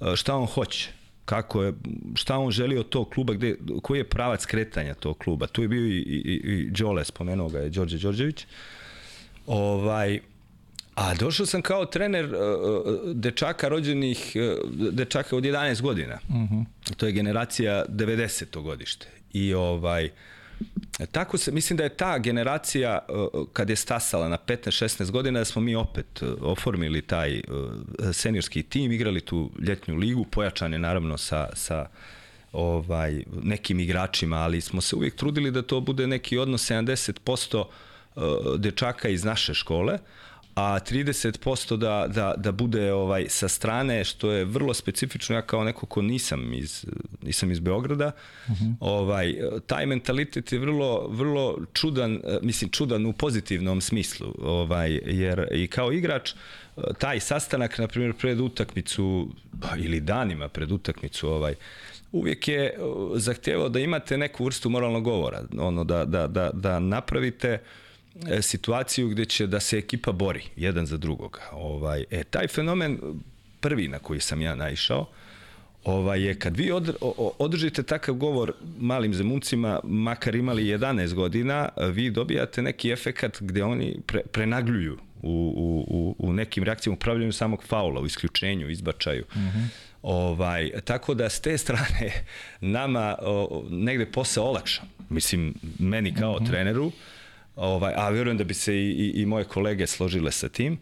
e, 0.00 0.16
šta 0.16 0.36
on 0.36 0.46
hoće 0.46 0.90
kako 1.24 1.62
je, 1.62 1.72
šta 2.14 2.38
on 2.38 2.50
želi 2.50 2.78
od 2.78 2.88
tog 2.88 3.10
kluba, 3.10 3.32
gde, 3.32 3.56
koji 3.82 3.98
je 3.98 4.04
pravac 4.04 4.46
kretanja 4.46 4.94
tog 4.94 5.18
kluba. 5.18 5.46
Tu 5.46 5.62
je 5.62 5.68
bio 5.68 5.86
i, 5.86 5.98
i, 5.98 6.40
i 6.44 6.70
Đole, 6.70 7.04
spomenuo 7.04 7.48
ga 7.48 7.58
je 7.58 7.70
Đorđe 7.70 7.98
Đorđević. 7.98 8.46
Ovaj, 9.46 10.20
a 10.94 11.14
došao 11.14 11.46
sam 11.46 11.62
kao 11.62 11.86
trener 11.86 12.24
uh, 12.24 12.40
dečaka 13.14 13.68
rođenih, 13.68 14.36
dečaka 14.92 15.36
od 15.36 15.44
11 15.44 15.82
godina. 15.82 16.18
Uh 16.28 16.34
-huh. 16.34 16.64
To 16.96 17.06
je 17.06 17.12
generacija 17.12 17.84
90. 17.88 18.62
godište. 18.62 19.06
I 19.32 19.54
ovaj, 19.54 20.04
uh, 20.04 20.12
Tako 21.12 21.38
se, 21.38 21.52
mislim 21.52 21.76
da 21.76 21.82
je 21.82 21.96
ta 21.96 22.18
generacija 22.18 22.98
uh, 23.08 23.46
kad 23.52 23.70
je 23.70 23.76
stasala 23.76 24.28
na 24.28 24.38
15-16 24.46 25.10
godina 25.10 25.38
da 25.38 25.44
smo 25.44 25.62
mi 25.62 25.74
opet 25.74 26.22
uh, 26.22 26.28
oformili 26.40 27.02
taj 27.02 27.40
seniorski 28.12 28.62
tim, 28.62 28.92
igrali 28.92 29.20
tu 29.20 29.50
ljetnju 29.68 29.96
ligu, 29.96 30.24
pojačane 30.24 30.78
naravno 30.78 31.18
sa, 31.18 31.48
sa 31.54 31.88
ovaj 32.52 33.22
nekim 33.42 33.80
igračima, 33.80 34.36
ali 34.36 34.60
smo 34.60 34.80
se 34.80 34.96
uvijek 34.96 35.16
trudili 35.16 35.50
da 35.50 35.62
to 35.62 35.80
bude 35.80 36.06
neki 36.06 36.38
odnos 36.38 36.70
70% 36.70 37.64
dečaka 38.58 39.08
iz 39.08 39.24
naše 39.24 39.54
škole, 39.54 39.98
a 40.56 40.80
30% 40.80 41.76
da, 41.76 42.06
da, 42.08 42.34
da 42.36 42.52
bude 42.52 42.92
ovaj 42.92 43.26
sa 43.28 43.48
strane, 43.48 44.04
što 44.04 44.30
je 44.30 44.44
vrlo 44.44 44.74
specifično, 44.74 45.36
ja 45.36 45.42
kao 45.42 45.64
neko 45.64 45.86
ko 45.86 46.02
nisam 46.02 46.52
iz, 46.52 46.86
nisam 47.22 47.50
iz 47.50 47.60
Beograda, 47.60 48.12
uh 48.48 48.50
mhm. 48.50 48.64
-huh. 48.64 48.74
ovaj, 48.80 49.34
taj 49.66 49.86
mentalitet 49.86 50.52
je 50.52 50.58
vrlo, 50.58 51.08
vrlo 51.08 51.58
čudan, 51.72 52.20
mislim 52.42 52.70
čudan 52.70 53.06
u 53.06 53.12
pozitivnom 53.12 53.80
smislu, 53.80 54.34
ovaj, 54.42 55.00
jer 55.04 55.48
i 55.52 55.66
kao 55.66 55.92
igrač, 55.92 56.34
taj 56.98 57.20
sastanak, 57.20 57.78
na 57.78 57.88
primjer, 57.88 58.12
pred 58.12 58.40
utakmicu, 58.40 59.28
pa, 59.60 59.76
ili 59.76 60.00
danima 60.00 60.48
pred 60.48 60.72
utakmicu, 60.72 61.28
ovaj, 61.28 61.54
uvijek 62.12 62.48
je 62.48 62.78
zahtevao 63.14 63.68
da 63.68 63.80
imate 63.80 64.18
neku 64.18 64.44
vrstu 64.44 64.70
moralnog 64.70 65.04
govora, 65.04 65.42
ono 65.58 65.84
da, 65.84 66.04
da, 66.04 66.26
da, 66.26 66.50
da 66.52 66.80
napravite 66.80 67.52
uh, 67.52 67.85
situaciju 68.42 69.08
gde 69.08 69.24
će 69.24 69.46
da 69.46 69.60
se 69.60 69.78
ekipa 69.78 70.12
bori 70.12 70.42
jedan 70.56 70.86
za 70.86 70.96
drugog. 70.96 71.40
Ovaj, 71.52 72.04
e, 72.10 72.24
taj 72.24 72.48
fenomen 72.48 72.98
prvi 73.60 73.88
na 73.88 73.98
koji 73.98 74.20
sam 74.20 74.42
ja 74.42 74.54
naišao, 74.54 75.06
ovaj, 75.84 76.22
je 76.22 76.38
kad 76.38 76.56
vi 76.56 76.70
od, 76.70 76.96
održite 77.38 77.82
takav 77.82 78.14
govor 78.14 78.52
malim 78.78 79.14
zemuncima, 79.14 79.80
makar 79.84 80.34
imali 80.34 80.64
11 80.64 81.14
godina, 81.14 81.68
vi 81.92 82.10
dobijate 82.10 82.62
neki 82.62 82.90
efekat 82.90 83.36
gde 83.40 83.64
oni 83.64 83.96
pre, 84.06 84.20
prenagljuju 84.32 84.98
u, 85.22 85.52
u, 85.88 86.14
u 86.18 86.32
nekim 86.32 86.64
reakcijama 86.64 86.94
u 86.94 86.98
pravljanju 86.98 87.32
samog 87.32 87.64
faula, 87.64 88.00
u 88.00 88.06
isključenju, 88.06 88.70
izbačaju. 88.70 89.24
Mm 89.34 89.38
-hmm. 89.38 89.66
Ovaj, 90.02 90.70
tako 90.84 91.14
da 91.14 91.28
s 91.28 91.40
te 91.40 91.58
strane 91.58 92.12
nama 92.60 93.16
o, 93.22 93.64
negde 93.70 94.06
posle 94.06 94.42
olakša. 94.42 94.82
Mislim, 95.08 95.54
meni 95.78 96.14
kao 96.14 96.32
mm 96.32 96.36
-hmm. 96.36 96.50
treneru, 96.50 96.92
ovaj, 97.56 97.92
a 97.96 98.08
vjerujem 98.08 98.38
da 98.38 98.44
bi 98.44 98.54
se 98.54 98.76
i, 98.76 98.90
i, 98.90 99.22
i 99.22 99.26
moje 99.26 99.44
kolege 99.44 99.86
složile 99.86 100.32
sa 100.32 100.48
tim. 100.48 100.78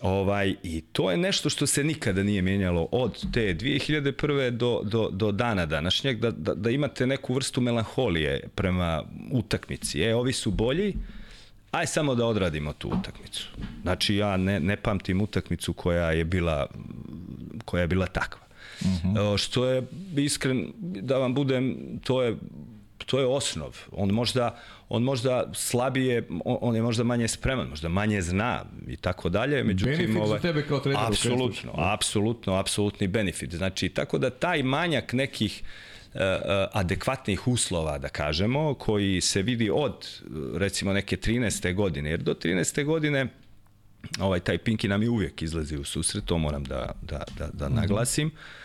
Ovaj, 0.00 0.54
I 0.62 0.80
to 0.80 1.10
je 1.10 1.16
nešto 1.16 1.50
što 1.50 1.66
se 1.66 1.84
nikada 1.84 2.22
nije 2.22 2.42
mijenjalo 2.42 2.88
od 2.92 3.32
te 3.32 3.54
2001. 3.54 4.50
do, 4.50 4.80
do, 4.84 5.08
do 5.12 5.32
dana 5.32 5.66
današnjeg, 5.66 6.20
da, 6.20 6.30
da, 6.30 6.54
da 6.54 6.70
imate 6.70 7.06
neku 7.06 7.34
vrstu 7.34 7.60
melanholije 7.60 8.48
prema 8.54 9.02
utakmici. 9.32 10.00
E, 10.00 10.14
ovi 10.14 10.32
su 10.32 10.50
bolji, 10.50 10.94
aj 11.70 11.86
samo 11.86 12.14
da 12.14 12.26
odradimo 12.26 12.72
tu 12.72 12.88
utakmicu. 12.88 13.48
Znači, 13.82 14.16
ja 14.16 14.36
ne, 14.36 14.60
ne 14.60 14.76
pamtim 14.76 15.20
utakmicu 15.20 15.72
koja 15.72 16.10
je 16.10 16.24
bila, 16.24 16.66
koja 17.64 17.80
je 17.80 17.86
bila 17.86 18.06
takva. 18.06 18.40
Uh 18.80 18.86
mhm. 18.86 19.08
-huh. 19.08 19.38
Što 19.38 19.66
je 19.66 19.82
iskren, 20.16 20.72
da 20.78 21.18
vam 21.18 21.34
budem, 21.34 21.76
to 22.04 22.22
je 22.22 22.36
to 23.06 23.18
je 23.18 23.26
osnov. 23.26 23.76
On 23.92 24.10
možda, 24.10 24.56
on 24.94 25.02
možda 25.02 25.50
slabije, 25.54 26.28
on 26.44 26.76
je 26.76 26.82
možda 26.82 27.04
manje 27.04 27.28
spreman, 27.28 27.68
možda 27.68 27.88
manje 27.88 28.22
zna 28.22 28.64
i 28.86 28.96
tako 28.96 29.28
dalje. 29.28 29.64
Međutim, 29.64 29.96
benefit 29.96 30.16
ovaj, 30.16 30.28
za 30.28 30.38
tebe 30.38 30.62
kao 30.62 30.80
trener. 30.80 31.04
Apsolutno, 31.06 31.72
apsolutno, 31.76 32.54
apsolutni 32.54 33.06
benefit. 33.06 33.54
Znači, 33.54 33.88
tako 33.88 34.18
da 34.18 34.30
taj 34.30 34.62
manjak 34.62 35.12
nekih 35.12 35.62
uh, 36.14 36.20
adekvatnih 36.72 37.48
uslova, 37.48 37.98
da 37.98 38.08
kažemo, 38.08 38.74
koji 38.74 39.20
se 39.20 39.42
vidi 39.42 39.70
od, 39.70 40.22
recimo, 40.54 40.92
neke 40.92 41.16
13. 41.16 41.74
godine, 41.74 42.10
jer 42.10 42.20
do 42.20 42.34
13. 42.34 42.84
godine 42.84 43.26
ovaj 44.20 44.40
taj 44.40 44.58
Pinki 44.58 44.88
nam 44.88 45.02
i 45.02 45.08
uvijek 45.08 45.42
izlazi 45.42 45.76
u 45.76 45.84
susret, 45.84 46.24
to 46.24 46.38
moram 46.38 46.64
da, 46.64 46.92
da, 47.02 47.24
da, 47.38 47.46
da 47.52 47.68
mhm. 47.68 47.76
naglasim. 47.76 48.26
Mm 48.26 48.30
-hmm 48.30 48.63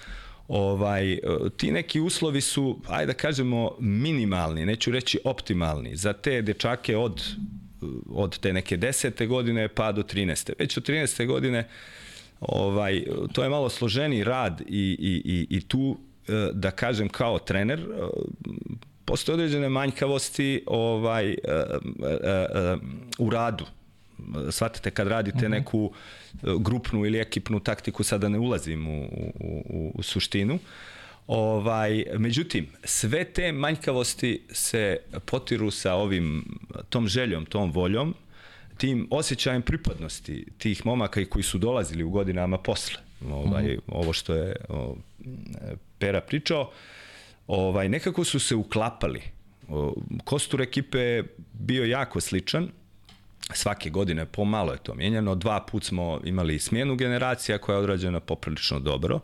ovaj, 0.49 1.19
ti 1.57 1.71
neki 1.71 1.99
uslovi 1.99 2.41
su, 2.41 2.79
ajde 2.87 3.13
da 3.13 3.17
kažemo, 3.17 3.71
minimalni, 3.79 4.65
neću 4.65 4.91
reći 4.91 5.19
optimalni, 5.23 5.95
za 5.95 6.13
te 6.13 6.41
dečake 6.41 6.97
od, 6.97 7.23
od 8.09 8.39
te 8.39 8.53
neke 8.53 8.77
desete 8.77 9.27
godine 9.27 9.67
pa 9.67 9.91
do 9.91 10.03
13. 10.03 10.51
Već 10.59 10.77
od 10.77 10.89
13. 10.89 11.27
godine 11.27 11.67
ovaj, 12.39 13.03
to 13.33 13.43
je 13.43 13.49
malo 13.49 13.69
složeni 13.69 14.23
rad 14.23 14.61
i, 14.61 14.97
i, 14.99 15.21
i, 15.25 15.57
i 15.57 15.61
tu, 15.61 15.97
e, 16.27 16.31
da 16.53 16.71
kažem, 16.71 17.09
kao 17.09 17.39
trener, 17.39 17.79
e, 17.79 17.83
postoje 19.05 19.33
određene 19.33 19.69
manjkavosti 19.69 20.63
ovaj, 20.67 21.29
e, 21.31 21.35
u 23.17 23.29
radu. 23.29 23.65
Svatite 24.51 24.91
kad 24.91 25.07
radite 25.07 25.37
mhm. 25.37 25.45
-huh. 25.45 25.49
neku 25.49 25.91
grupnu 26.41 27.05
ili 27.05 27.19
ekipnu 27.19 27.59
taktiku, 27.59 28.03
sada 28.03 28.29
ne 28.29 28.39
ulazim 28.39 28.87
u, 28.87 29.03
u, 29.03 29.63
u, 29.69 29.91
u 29.95 30.03
suštinu. 30.03 30.59
Ovaj, 31.27 32.05
međutim, 32.17 32.67
sve 32.83 33.23
te 33.23 33.51
manjkavosti 33.51 34.41
se 34.51 34.97
potiru 35.25 35.71
sa 35.71 35.93
ovim, 35.93 36.45
tom 36.89 37.07
željom, 37.07 37.45
tom 37.45 37.71
voljom, 37.71 38.15
tim 38.77 39.07
osjećajem 39.11 39.61
pripadnosti 39.61 40.45
tih 40.57 40.85
momaka 40.85 41.21
i 41.21 41.25
koji 41.25 41.43
su 41.43 41.57
dolazili 41.57 42.03
u 42.03 42.09
godinama 42.09 42.57
posle. 42.57 42.99
Ovaj, 43.29 43.63
mm 43.63 43.67
-hmm. 43.67 43.79
Ovo 43.87 44.13
što 44.13 44.33
je 44.33 44.55
o, 44.69 44.95
Pera 45.99 46.21
pričao, 46.21 46.71
ovaj, 47.47 47.89
nekako 47.89 48.23
su 48.23 48.39
se 48.39 48.55
uklapali. 48.55 49.21
O, 49.67 49.93
kostur 50.23 50.61
ekipe 50.61 50.99
je 50.99 51.23
bio 51.53 51.85
jako 51.85 52.21
sličan, 52.21 52.69
svake 53.53 53.89
godine 53.89 54.25
pomalo 54.25 54.71
je 54.71 54.79
to 54.83 54.93
mijenjano. 54.93 55.35
Dva 55.35 55.65
put 55.71 55.83
smo 55.83 56.19
imali 56.23 56.59
smjenu 56.59 56.95
generacija 56.95 57.57
koja 57.57 57.75
je 57.75 57.79
odrađena 57.79 58.19
poprilično 58.19 58.79
dobro 58.79 59.19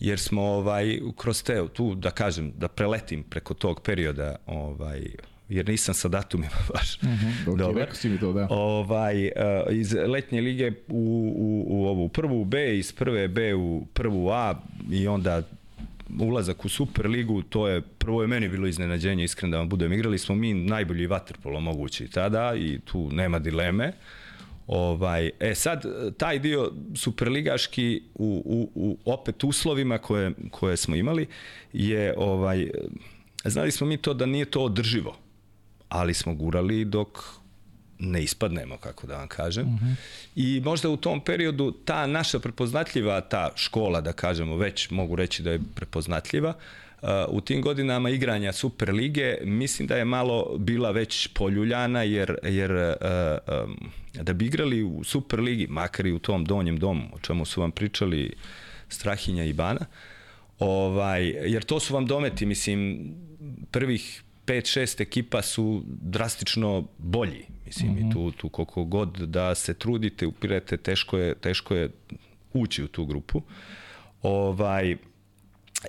jer 0.00 0.18
smo 0.18 0.42
ovaj 0.42 1.00
kroz 1.16 1.42
te 1.42 1.68
tu 1.72 1.94
da 1.94 2.10
kažem 2.10 2.52
da 2.56 2.68
preletim 2.68 3.22
preko 3.22 3.54
tog 3.54 3.80
perioda 3.80 4.36
ovaj 4.46 5.02
jer 5.48 5.68
nisam 5.68 5.94
sa 5.94 6.08
datumima 6.08 6.56
baš. 6.74 7.02
Mhm, 7.02 7.12
mm 7.12 7.44
okay, 7.46 7.56
Dobar. 7.56 7.80
Rekao 7.80 7.94
si 7.94 8.08
mi 8.08 8.20
to, 8.20 8.32
da. 8.32 8.46
Ovaj, 8.50 9.26
uh, 9.26 9.32
iz 9.70 9.94
letnje 9.94 10.40
lige 10.40 10.72
u, 10.88 11.34
u, 11.36 11.64
u 11.68 11.86
ovu 11.86 12.08
prvu 12.08 12.44
B, 12.44 12.78
iz 12.78 12.92
prve 12.92 13.28
B 13.28 13.54
u 13.54 13.86
prvu 13.92 14.30
A 14.30 14.60
i 14.90 15.08
onda 15.08 15.42
ulazak 16.20 16.64
u 16.64 16.68
Superligu, 16.68 17.42
to 17.42 17.68
je, 17.68 17.80
prvo 17.80 18.22
je 18.22 18.28
meni 18.28 18.48
bilo 18.48 18.66
iznenađenje, 18.66 19.24
iskreno 19.24 19.50
da 19.50 19.58
vam 19.58 19.68
budem, 19.68 19.92
igrali 19.92 20.18
smo 20.18 20.34
mi 20.34 20.54
najbolji 20.54 21.06
vaterpolo 21.06 21.60
mogući 21.60 22.08
tada 22.08 22.54
i 22.56 22.78
tu 22.84 23.08
nema 23.12 23.38
dileme. 23.38 23.92
Ovaj, 24.66 25.30
e 25.40 25.54
sad, 25.54 25.84
taj 26.16 26.38
dio 26.38 26.72
superligaški 26.94 28.02
u, 28.14 28.42
u, 28.44 28.70
u 28.74 28.98
opet 29.12 29.44
uslovima 29.44 29.98
koje, 29.98 30.32
koje 30.50 30.76
smo 30.76 30.96
imali 30.96 31.26
je, 31.72 32.14
ovaj, 32.16 32.70
znali 33.44 33.70
smo 33.70 33.86
mi 33.86 33.96
to 33.96 34.14
da 34.14 34.26
nije 34.26 34.44
to 34.44 34.64
održivo, 34.64 35.16
ali 35.88 36.14
smo 36.14 36.34
gurali 36.34 36.84
dok 36.84 37.37
ne 37.98 38.22
ispadnemo, 38.22 38.76
kako 38.76 39.06
da 39.06 39.16
vam 39.16 39.28
kažem. 39.28 39.66
Uh 39.66 39.80
-huh. 39.80 39.94
I 40.36 40.60
možda 40.64 40.88
u 40.88 40.96
tom 40.96 41.20
periodu 41.20 41.70
ta 41.84 42.06
naša 42.06 42.38
prepoznatljiva, 42.38 43.20
ta 43.20 43.50
škola, 43.56 44.00
da 44.00 44.12
kažemo, 44.12 44.56
već 44.56 44.90
mogu 44.90 45.16
reći 45.16 45.42
da 45.42 45.50
je 45.50 45.60
prepoznatljiva, 45.74 46.54
uh, 47.02 47.08
u 47.28 47.40
tim 47.40 47.62
godinama 47.62 48.10
igranja 48.10 48.52
Super 48.52 48.94
lige, 48.94 49.38
mislim 49.44 49.88
da 49.88 49.96
je 49.96 50.04
malo 50.04 50.56
bila 50.58 50.90
već 50.90 51.26
poljuljana, 51.26 52.02
jer, 52.02 52.36
jer 52.42 52.72
uh, 52.72 53.64
um, 53.64 53.90
da 54.22 54.32
bi 54.32 54.46
igrali 54.46 54.82
u 54.82 55.04
Super 55.04 55.40
ligi, 55.40 55.66
makar 55.66 56.06
i 56.06 56.12
u 56.12 56.18
tom 56.18 56.44
donjem 56.44 56.78
domu, 56.78 57.04
o 57.12 57.18
čemu 57.18 57.44
su 57.44 57.60
vam 57.60 57.70
pričali 57.70 58.32
Strahinja 58.88 59.44
i 59.44 59.52
Bana, 59.52 59.86
ovaj, 60.58 61.24
jer 61.26 61.62
to 61.64 61.80
su 61.80 61.94
vam 61.94 62.06
dometi, 62.06 62.46
mislim, 62.46 63.10
prvih 63.70 64.22
5-6 64.46 65.02
ekipa 65.02 65.42
su 65.42 65.82
drastično 65.86 66.86
bolji. 66.98 67.44
Mislim, 67.68 67.92
mm 67.92 67.96
-hmm. 67.96 68.10
i 68.10 68.12
tu, 68.12 68.30
tu 68.30 68.48
koliko 68.48 68.84
god 68.84 69.18
da 69.18 69.54
se 69.54 69.74
trudite, 69.74 70.26
upirete, 70.26 70.76
teško 70.76 71.18
je, 71.18 71.34
teško 71.34 71.74
je 71.74 71.90
ući 72.52 72.84
u 72.84 72.88
tu 72.88 73.04
grupu. 73.04 73.42
Ovaj, 74.22 74.96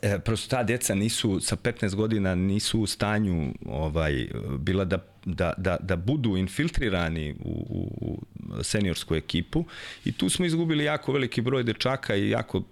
e, 0.02 0.20
prosto 0.20 0.50
ta 0.50 0.63
deca 0.63 0.96
nisu 0.96 1.39
sa 1.39 1.56
15 1.56 1.96
godina 1.96 2.36
nisu 2.36 2.82
u 2.82 2.88
stanju 2.88 3.54
ovaj 3.65 4.28
bila 4.60 4.86
da 4.86 4.98
da, 5.26 5.54
da, 5.58 5.78
da 5.80 5.96
budu 5.96 6.38
infiltrirani 6.38 7.36
u, 7.46 7.65
u, 7.70 7.88
u 8.02 8.63
seniorsku 8.63 9.15
ekipu 9.15 9.65
i 10.06 10.12
tu 10.12 10.30
smo 10.30 10.46
izgubili 10.46 10.84
jako 10.84 11.12
veliki 11.12 11.42
broj 11.42 11.63
dečaka 11.63 12.15
i 12.15 12.30
jako 12.30 12.63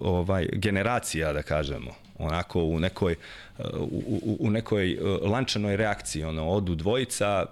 ovaj 0.00 0.48
generacija 0.52 1.32
da 1.32 1.42
kažemo 1.42 1.90
onako 2.18 2.62
u 2.62 2.80
nekoj 2.80 3.16
u, 3.74 4.02
u, 4.22 4.36
u 4.40 4.50
nekoj 4.50 4.98
lančanoj 5.22 5.76
reakciji 5.76 6.24
ono 6.24 6.48
odu 6.48 6.74
dvojica 6.74 7.46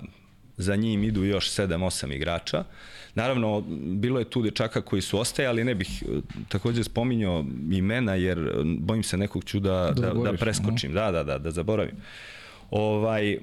za 0.59 0.77
njim 0.77 1.05
idu 1.05 1.25
još 1.25 1.51
7-8 1.51 2.15
igrača 2.15 2.65
Naravno, 3.19 3.61
bilo 3.81 4.19
je 4.19 4.31
tu 4.31 4.43
dečaka 4.43 4.81
koji 4.81 5.03
su 5.03 5.19
ostajali, 5.19 5.65
ne 5.65 5.75
bih 5.75 6.03
takođe 6.49 6.85
spominjao 6.85 7.45
imena, 7.71 8.15
jer 8.15 8.39
bojim 8.65 9.03
se 9.03 9.17
nekog 9.17 9.45
ću 9.45 9.61
da, 9.61 9.93
da, 9.97 10.13
da, 10.13 10.31
da 10.31 10.33
preskočim, 10.33 10.93
da, 10.93 11.11
da, 11.11 11.23
da, 11.23 11.39
da 11.39 11.51
zaboravim. 11.51 11.95
Ovaj, 12.71 13.33
e, 13.33 13.39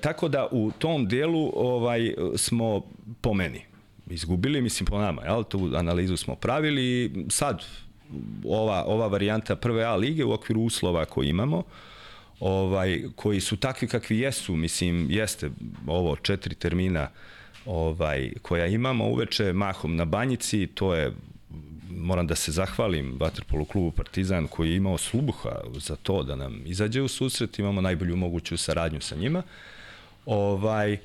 tako 0.00 0.28
da 0.28 0.48
u 0.50 0.70
tom 0.78 1.08
delu 1.08 1.52
ovaj, 1.54 2.14
smo 2.36 2.82
po 3.20 3.34
meni 3.34 3.62
izgubili, 4.10 4.62
mislim 4.62 4.86
po 4.86 4.98
nama, 4.98 5.22
jel? 5.24 5.44
tu 5.44 5.70
analizu 5.74 6.16
smo 6.16 6.34
pravili 6.34 7.12
sad 7.28 7.64
ova, 8.44 8.84
ova 8.84 9.06
varijanta 9.06 9.56
prve 9.56 9.84
A 9.84 9.96
lige 9.96 10.24
u 10.24 10.32
okviru 10.32 10.60
uslova 10.60 11.04
koji 11.04 11.28
imamo, 11.28 11.62
ovaj, 12.40 13.02
koji 13.16 13.40
su 13.40 13.56
takvi 13.56 13.88
kakvi 13.88 14.18
jesu, 14.18 14.56
mislim, 14.56 15.06
jeste 15.10 15.50
ovo 15.86 16.16
četiri 16.16 16.54
termina 16.54 17.08
ovaj, 17.66 18.32
koja 18.42 18.66
imamo 18.66 19.08
uveče 19.08 19.52
mahom 19.52 19.96
na 19.96 20.04
banjici, 20.04 20.66
to 20.66 20.94
je 20.94 21.12
moram 21.90 22.26
da 22.26 22.34
se 22.34 22.52
zahvalim 22.52 23.16
Vaterpolu 23.20 23.64
klubu 23.64 23.90
Partizan 23.90 24.46
koji 24.46 24.70
je 24.70 24.76
imao 24.76 24.98
slubuha 24.98 25.60
za 25.76 25.96
to 25.96 26.22
da 26.22 26.36
nam 26.36 26.62
izađe 26.66 27.02
u 27.02 27.08
susret, 27.08 27.58
imamo 27.58 27.80
najbolju 27.80 28.16
moguću 28.16 28.56
saradnju 28.56 29.00
sa 29.00 29.16
njima. 29.16 29.42
Ovaj, 30.26 30.92
na, 30.92 30.98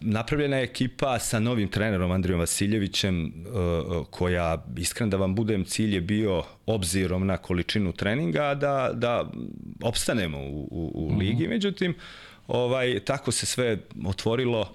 napravljena 0.00 0.56
je 0.56 0.62
ekipa 0.62 1.18
sa 1.18 1.40
novim 1.40 1.68
trenerom 1.68 2.10
Andrijom 2.10 2.40
Vasiljevićem 2.40 3.26
uh, 3.26 4.06
koja, 4.10 4.64
iskren 4.76 5.10
da 5.10 5.16
vam 5.16 5.34
budem, 5.34 5.64
cilj 5.64 5.94
je 5.94 6.00
bio 6.00 6.42
obzirom 6.66 7.26
na 7.26 7.36
količinu 7.36 7.92
treninga 7.92 8.54
da, 8.54 8.90
da 8.94 9.30
opstanemo 9.82 10.38
u, 10.38 10.68
u, 10.70 10.92
u 10.94 11.10
mhm. 11.10 11.18
ligi, 11.18 11.48
međutim 11.48 11.94
ovaj, 12.46 13.00
tako 13.00 13.32
se 13.32 13.46
sve 13.46 13.78
otvorilo 14.06 14.72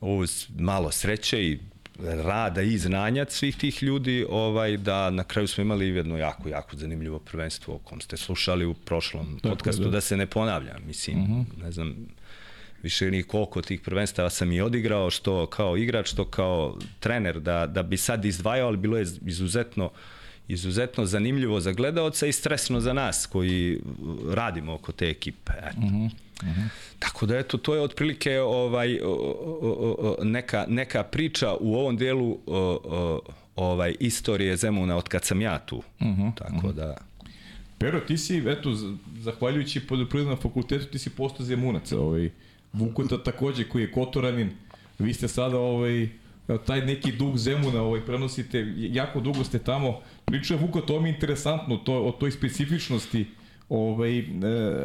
uz 0.00 0.46
malo 0.58 0.90
sreće 0.90 1.44
i 1.44 1.58
rada 2.02 2.62
i 2.62 2.78
znanja 2.78 3.26
svih 3.28 3.56
tih 3.56 3.82
ljudi, 3.82 4.26
ovaj, 4.30 4.76
da 4.76 5.10
na 5.10 5.24
kraju 5.24 5.48
smo 5.48 5.62
imali 5.62 5.88
jedno 5.88 6.16
jako, 6.16 6.48
jako 6.48 6.76
zanimljivo 6.76 7.18
prvenstvo 7.18 7.74
o 7.74 7.78
kom 7.78 8.00
ste 8.00 8.16
slušali 8.16 8.66
u 8.66 8.74
prošlom 8.74 9.38
Tako 9.42 9.54
podcastu, 9.54 9.84
da. 9.84 9.90
da 9.90 10.00
se 10.00 10.16
ne 10.16 10.26
ponavljam. 10.26 10.82
Mislim, 10.86 11.22
uh 11.22 11.28
mhm. 11.28 11.40
-huh. 11.40 11.62
ne 11.62 11.72
znam, 11.72 11.96
više 12.82 13.10
ni 13.10 13.22
koliko 13.22 13.62
tih 13.62 13.80
prvenstava 13.80 14.30
sam 14.30 14.52
i 14.52 14.60
odigrao, 14.60 15.10
što 15.10 15.46
kao 15.46 15.76
igrač, 15.76 16.10
što 16.10 16.24
kao 16.24 16.78
trener, 17.00 17.40
da, 17.40 17.66
da 17.66 17.82
bi 17.82 17.96
sad 17.96 18.24
izdvajao, 18.24 18.68
ali 18.68 18.76
bilo 18.76 18.98
je 18.98 19.06
izuzetno 19.26 19.90
izuzetno 20.48 21.06
zanimljivo 21.06 21.60
za 21.60 21.72
gledaoca 21.72 22.26
i 22.26 22.32
stresno 22.32 22.80
za 22.80 22.92
nas 22.92 23.26
koji 23.26 23.80
radimo 24.30 24.74
oko 24.74 24.92
te 24.92 25.08
ekipe. 25.08 25.52
Eto. 25.58 25.78
Uh 25.78 25.84
-huh. 25.84 26.10
Uh 26.42 26.48
-huh. 26.48 26.68
Tako 26.98 27.26
da 27.26 27.38
eto 27.38 27.58
to 27.58 27.74
je 27.74 27.80
otprilike 27.80 28.40
ovaj 28.40 28.98
neka 30.22 30.64
neka 30.68 31.02
priča 31.02 31.54
u 31.60 31.74
ovom 31.74 31.96
delu 31.96 32.38
ovaj 33.56 33.94
istorije 34.00 34.56
Zemuna 34.56 34.96
od 34.96 35.08
kad 35.08 35.24
sam 35.24 35.40
ja 35.40 35.58
tu. 35.58 35.76
Uh 35.76 36.06
-huh. 36.06 36.34
Tako 36.34 36.72
da 36.72 36.96
Pero 37.80 38.00
ti 38.00 38.18
si 38.18 38.42
eto 38.46 38.70
zahvaljujući 39.20 39.86
poljoprivrednom 39.86 40.38
fakultetu 40.38 40.86
ti 40.86 40.98
si 40.98 41.10
postao 41.10 41.46
Zemunac, 41.46 41.92
ovaj 41.92 42.30
Vukota 42.72 43.22
takođe 43.22 43.64
koji 43.68 43.82
je 43.82 43.92
Kotoranin. 43.92 44.50
Vi 44.98 45.14
ste 45.14 45.28
sada 45.28 45.58
ovaj 45.58 46.08
taj 46.66 46.86
neki 46.86 47.12
dug 47.12 47.38
Zemuna 47.38 47.82
ovaj 47.82 48.00
prenosite 48.06 48.66
jako 48.76 49.20
dugo 49.20 49.44
ste 49.44 49.58
tamo. 49.58 50.00
Priča 50.24 50.56
Vuko 50.56 50.80
to 50.80 51.00
mi 51.00 51.08
je 51.08 51.14
interesantno 51.14 51.76
to 51.76 52.02
o 52.02 52.12
toj 52.12 52.30
specifičnosti 52.30 53.26
ovaj 53.68 54.18
e, 54.18 54.22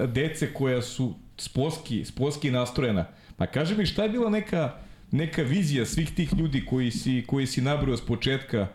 dece 0.07 0.53
koja 0.53 0.81
su 0.81 1.13
sportski, 1.37 2.05
sportski 2.05 2.51
nastrojena. 2.51 3.05
Pa 3.37 3.45
kaži 3.45 3.75
mi 3.75 3.85
šta 3.85 4.03
je 4.03 4.09
bila 4.09 4.29
neka, 4.29 4.77
neka 5.11 5.41
vizija 5.41 5.85
svih 5.85 6.15
tih 6.15 6.33
ljudi 6.33 6.65
koji 6.65 6.91
si, 6.91 7.23
koji 7.27 7.47
si 7.47 7.61
nabrojao 7.61 7.97
s 7.97 8.05
početka 8.05 8.67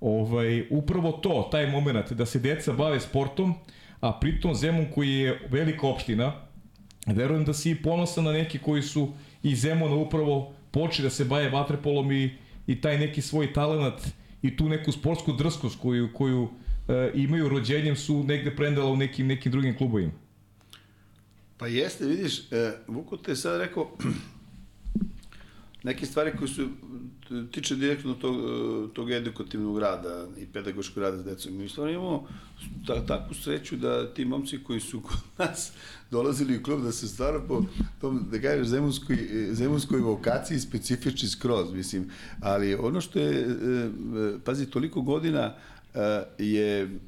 ovaj, 0.00 0.66
upravo 0.70 1.12
to, 1.12 1.48
taj 1.52 1.70
moment 1.70 2.12
da 2.12 2.26
se 2.26 2.38
deca 2.38 2.72
bave 2.72 3.00
sportom, 3.00 3.54
a 4.00 4.12
pritom 4.20 4.54
Zemun 4.54 4.86
koji 4.94 5.14
je 5.14 5.40
velika 5.50 5.86
opština, 5.86 6.32
verujem 7.14 7.44
da 7.44 7.54
si 7.54 7.74
ponosan 7.82 8.24
na 8.24 8.32
neki 8.32 8.58
koji 8.58 8.82
su 8.82 9.12
iz 9.42 9.60
Zemuna 9.60 9.94
upravo 9.94 10.52
počeli 10.70 11.06
da 11.06 11.10
se 11.10 11.24
baje 11.24 11.50
vatrepolom 11.50 12.12
i, 12.12 12.30
i 12.66 12.80
taj 12.80 12.98
neki 12.98 13.22
svoj 13.22 13.52
talenat 13.52 14.02
i 14.42 14.56
tu 14.56 14.68
neku 14.68 14.92
sportsku 14.92 15.32
drskost 15.32 15.78
koju, 15.80 16.08
koju 16.14 16.48
e, 16.88 17.10
imaju 17.14 17.48
rođenjem 17.48 17.96
su 17.96 18.24
negde 18.24 18.56
prendala 18.56 18.90
u 18.90 18.96
nekim, 18.96 19.26
nekim 19.26 19.52
drugim 19.52 19.76
klubovima. 19.76 20.12
Pa 21.56 21.66
jeste, 21.66 22.06
vidiš, 22.06 22.52
e, 22.52 22.72
Vuko 22.86 23.16
te 23.16 23.30
je 23.32 23.36
sad 23.36 23.60
rekao 23.60 23.90
neke 25.88 26.06
stvari 26.06 26.32
koje 26.38 26.48
su 26.48 26.68
tiče 27.50 27.76
direktno 27.76 28.14
tog, 28.14 28.36
tog 28.92 29.10
edukativnog 29.10 29.78
rada 29.78 30.26
i 30.38 30.46
pedagoškog 30.46 31.02
rada 31.02 31.18
s 31.18 31.24
decom. 31.24 31.56
Mi 31.56 31.68
stvarno 31.68 31.92
imamo 31.92 32.28
ta, 32.86 33.06
takvu 33.06 33.34
sreću 33.34 33.76
da 33.76 34.14
ti 34.14 34.24
momci 34.24 34.58
koji 34.64 34.80
su 34.80 35.00
kod 35.00 35.16
nas 35.38 35.72
dolazili 36.10 36.56
u 36.56 36.62
klub 36.62 36.82
da 36.82 36.92
se 36.92 37.08
stvarno 37.08 37.40
po 37.48 37.64
tom, 38.00 38.26
da 38.30 38.40
kažeš, 38.40 38.66
zemunskoj, 38.66 39.16
zemunskoj 39.50 40.00
vokaciji 40.00 40.60
specifični 40.60 41.28
skroz, 41.28 41.72
mislim. 41.72 42.10
Ali 42.40 42.74
ono 42.74 43.00
što 43.00 43.18
je, 43.18 43.40
e, 43.40 43.44
e, 43.44 44.38
pazi, 44.44 44.66
toliko 44.66 45.02
godina 45.02 45.54
e, 45.94 46.22
je 46.38 46.98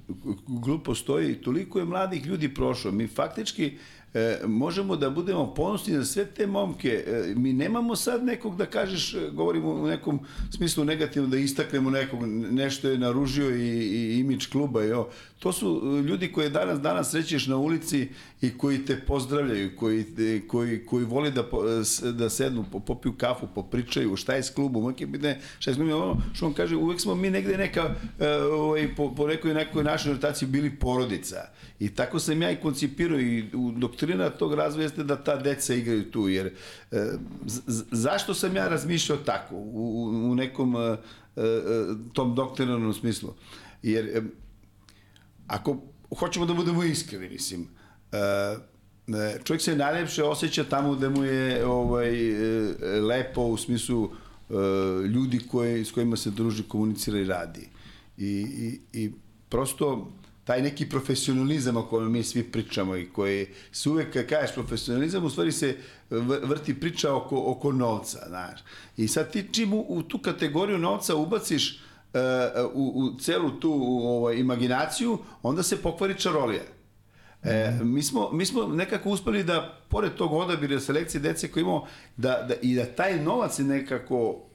klub 0.65 0.81
postoji, 0.85 1.35
toliko 1.35 1.79
je 1.79 1.85
mladih 1.85 2.27
ljudi 2.27 2.55
prošlo. 2.55 2.93
Mi 2.93 3.07
faktički 3.07 3.79
e, 4.15 4.39
možemo 4.47 4.97
da 4.97 5.11
budemo 5.11 5.55
ponosni 5.55 5.95
na 5.95 6.05
sve 6.05 6.27
te 6.27 6.47
momke. 6.47 7.05
E, 7.07 7.35
mi 7.37 7.53
nemamo 7.53 7.97
sad 7.97 8.25
nekog 8.25 8.57
da 8.57 8.67
kažeš, 8.67 9.15
e, 9.15 9.19
govorimo 9.33 9.71
u 9.71 9.87
nekom 9.87 10.21
smislu 10.51 10.85
negativno, 10.85 11.29
da 11.29 11.37
istaknemo 11.37 11.91
nekog, 11.91 12.27
nešto 12.51 12.89
je 12.89 12.99
naružio 12.99 13.57
i, 13.57 13.69
i 13.69 14.19
imidž 14.19 14.47
kluba. 14.47 14.83
Jo. 14.83 15.09
To 15.39 15.53
su 15.53 15.83
e, 15.85 16.03
ljudi 16.03 16.33
koje 16.33 16.51
danas 16.51 16.81
danas 16.81 17.11
srećeš 17.11 17.47
na 17.47 17.57
ulici 17.57 18.09
i 18.41 18.59
koji 18.59 18.85
te 18.85 19.01
pozdravljaju, 19.07 19.77
koji, 19.77 20.05
e, 20.19 20.41
koji, 20.49 20.87
koji 20.87 21.05
voli 21.05 21.31
da, 21.31 21.45
da 22.13 22.31
sednu, 22.31 22.65
popiju 22.87 23.13
kafu, 23.13 23.47
popričaju, 23.55 24.17
šta 24.17 24.35
je 24.35 24.43
s 24.43 24.51
klubom, 24.51 24.95
je 24.99 25.07
bitne, 25.07 25.41
šta 25.59 25.71
je 25.71 25.75
s 25.75 25.77
klubom, 25.77 26.03
ono 26.03 26.17
što 26.35 26.47
on 26.47 26.53
kaže, 26.53 26.77
uvek 26.77 27.01
smo 27.01 27.15
mi 27.15 27.31
negde 27.31 27.57
neka, 27.57 27.95
ovaj, 28.53 28.95
po, 28.97 29.15
po 29.15 29.27
nekoj, 29.27 29.55
nekoj 29.55 29.85
našoj 29.85 30.13
notaciji 30.13 30.49
bili 30.49 30.71
porodica. 30.71 31.37
I 31.81 31.89
tako 31.89 32.19
sam 32.19 32.43
ja 32.43 32.51
i 32.51 32.57
koncipirao 32.57 33.21
i 33.21 33.45
u 33.53 33.73
doktrina 34.01 34.31
tog 34.31 34.55
razvoja 34.55 34.85
jeste 34.85 35.05
da 35.05 35.17
ta 35.17 35.37
deca 35.37 35.75
igraju 35.75 36.11
tu, 36.11 36.29
jer 36.29 36.55
e, 36.91 37.13
zašto 37.91 38.35
sam 38.35 38.57
ja 38.57 38.69
razmišljao 38.69 39.19
tako 39.19 39.55
u, 39.55 40.05
u 40.31 40.35
nekom 40.35 40.77
e, 40.77 40.97
e, 41.37 41.43
tom 42.13 42.35
doktrinarnom 42.35 42.95
smislu? 42.95 43.35
Jer 43.83 44.23
ako 45.47 45.77
hoćemo 46.19 46.47
da 46.47 46.55
budemo 46.55 46.85
iskreni, 46.85 47.29
mislim, 47.29 47.69
čovjek 49.45 49.63
se 49.63 49.77
najlepše 49.77 50.25
osjeća 50.25 50.65
tamo 50.65 50.95
gde 50.95 51.09
mu 51.09 51.25
je 51.25 51.67
ovaj, 51.67 52.13
lepo 53.01 53.43
u 53.43 53.57
smislu 53.57 54.11
ljudi 55.15 55.41
koje, 55.51 55.85
s 55.85 55.93
kojima 55.93 56.17
se 56.17 56.31
druži, 56.31 56.63
komunicira 56.63 57.19
i 57.19 57.25
radi. 57.25 57.69
I, 58.19 58.27
i, 58.59 58.81
i 58.93 59.13
prosto 59.49 60.13
taj 60.45 60.63
neki 60.63 60.89
profesionalizam 60.89 61.77
o 61.77 61.83
kojem 61.83 62.13
mi 62.13 62.23
svi 62.23 62.43
pričamo 62.43 62.97
i 62.97 63.09
koji 63.13 63.47
se 63.73 63.91
uvek 63.91 64.29
kažeš 64.29 64.55
profesionalizam, 64.55 65.25
u 65.25 65.31
stvari 65.31 65.53
se 65.53 65.77
vrti 66.43 66.81
priča 66.81 67.15
oko, 67.15 67.43
oko 67.47 67.73
novca, 67.73 68.19
znaš. 68.29 68.61
I 68.97 69.09
sad 69.09 69.33
ti 69.33 69.49
čim 69.53 69.73
u, 69.73 69.85
u 69.89 70.03
tu 70.03 70.19
kategoriju 70.19 70.79
novca 70.79 71.17
ubaciš 71.17 71.81
uh, 72.15 72.21
u, 72.75 73.05
u 73.05 73.21
celu 73.21 73.51
tu 73.51 73.71
u, 73.71 74.09
ovaj, 74.09 74.37
imaginaciju, 74.37 75.19
onda 75.43 75.63
se 75.63 75.83
pokvari 75.83 76.15
čarolija. 76.19 76.63
E, 77.43 77.79
mi, 77.83 78.03
smo, 78.03 78.31
mi 78.33 78.47
smo 78.47 78.67
nekako 78.67 79.11
uspeli 79.11 79.45
da, 79.45 79.79
pored 79.89 80.15
tog 80.15 80.33
odabira 80.33 80.81
selekcije 80.81 81.21
dece 81.21 81.49
koje 81.49 81.61
imamo, 81.61 81.87
da, 82.17 82.45
da, 82.49 82.55
i 82.63 82.75
da 82.75 82.85
taj 82.85 83.23
novac 83.23 83.59
nekako 83.59 84.50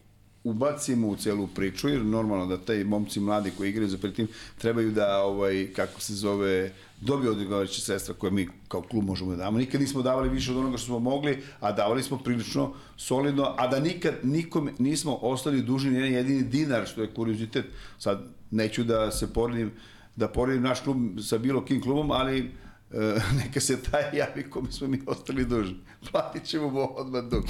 ubacimo 0.46 1.08
u 1.08 1.16
celu 1.16 1.48
priču, 1.48 1.90
jer 1.90 2.06
normalno 2.06 2.46
da 2.46 2.58
taj 2.58 2.84
momci 2.84 3.20
mladi 3.20 3.52
koji 3.58 3.70
igraju 3.70 3.90
za 3.90 3.98
tim 3.98 4.28
trebaju 4.58 4.92
da, 4.92 5.22
ovaj, 5.22 5.68
kako 5.76 6.02
se 6.02 6.14
zove, 6.14 6.72
dobiju 7.02 7.32
odgovarajuće 7.32 7.82
sredstva 7.82 8.16
koje 8.16 8.32
mi 8.32 8.48
kao 8.68 8.82
klub 8.82 9.06
možemo 9.06 9.32
da 9.32 9.38
damo. 9.38 9.58
Nikad 9.58 9.82
nismo 9.82 10.02
davali 10.02 10.30
više 10.30 10.52
od 10.52 10.58
onoga 10.58 10.78
što 10.78 10.86
smo 10.86 11.00
mogli, 11.00 11.44
a 11.60 11.72
davali 11.72 12.04
smo 12.04 12.18
prilično 12.18 12.74
solidno, 12.98 13.56
a 13.58 13.68
da 13.68 13.80
nikad 13.80 14.14
nikom 14.24 14.70
nismo 14.80 15.20
ostali 15.22 15.62
dužni 15.62 15.94
jedan 15.94 16.14
jedini 16.14 16.44
dinar, 16.44 16.88
što 16.88 17.02
je 17.02 17.14
kuriozitet. 17.14 17.66
Sad 18.00 18.24
neću 18.52 18.84
da 18.84 19.12
se 19.12 19.34
poredim, 19.34 19.72
da 20.16 20.28
poredim 20.28 20.64
naš 20.64 20.82
klub 20.82 20.98
sa 21.22 21.38
bilo 21.38 21.66
kim 21.66 21.82
klubom, 21.82 22.12
ali 22.12 22.40
e, 22.40 23.20
neka 23.44 23.60
se 23.60 23.82
taj 23.82 24.04
javi 24.14 24.50
kome 24.50 24.72
smo 24.72 24.88
mi 24.88 25.02
ostali 25.08 25.46
dužni. 25.46 25.78
Platit 26.12 26.44
ćemo 26.44 26.70
mu 26.70 27.00
odmah 27.00 27.24
dug. 27.24 27.44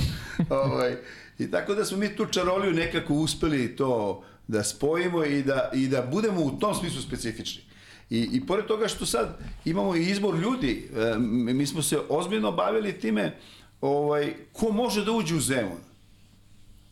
ovaj, 0.49 0.97
I 1.39 1.52
tako 1.52 1.76
da 1.76 1.86
smo 1.86 1.98
mi 1.98 2.15
tu 2.15 2.26
čaroliju 2.26 2.74
nekako 2.74 3.13
uspeli 3.13 3.76
to 3.76 4.24
da 4.48 4.63
spojimo 4.63 5.26
i 5.26 5.43
da, 5.43 5.71
i 5.74 5.88
da 5.88 6.02
budemo 6.02 6.41
u 6.41 6.60
tom 6.60 6.76
smislu 6.76 7.02
specifični. 7.02 7.63
I, 8.10 8.30
I 8.32 8.45
pored 8.48 8.65
toga 8.65 8.88
što 8.88 9.06
sad 9.06 9.38
imamo 9.65 9.95
i 9.95 10.10
izbor 10.10 10.36
ljudi, 10.36 10.89
e, 10.95 11.17
mi 11.54 11.67
smo 11.67 11.82
se 11.82 12.00
ozbiljno 12.10 12.52
bavili 12.52 13.00
time 13.00 13.38
ovaj, 13.82 14.34
ko 14.54 14.71
može 14.71 15.06
da 15.06 15.12
uđe 15.12 15.36
u 15.36 15.39
Zemun 15.39 15.78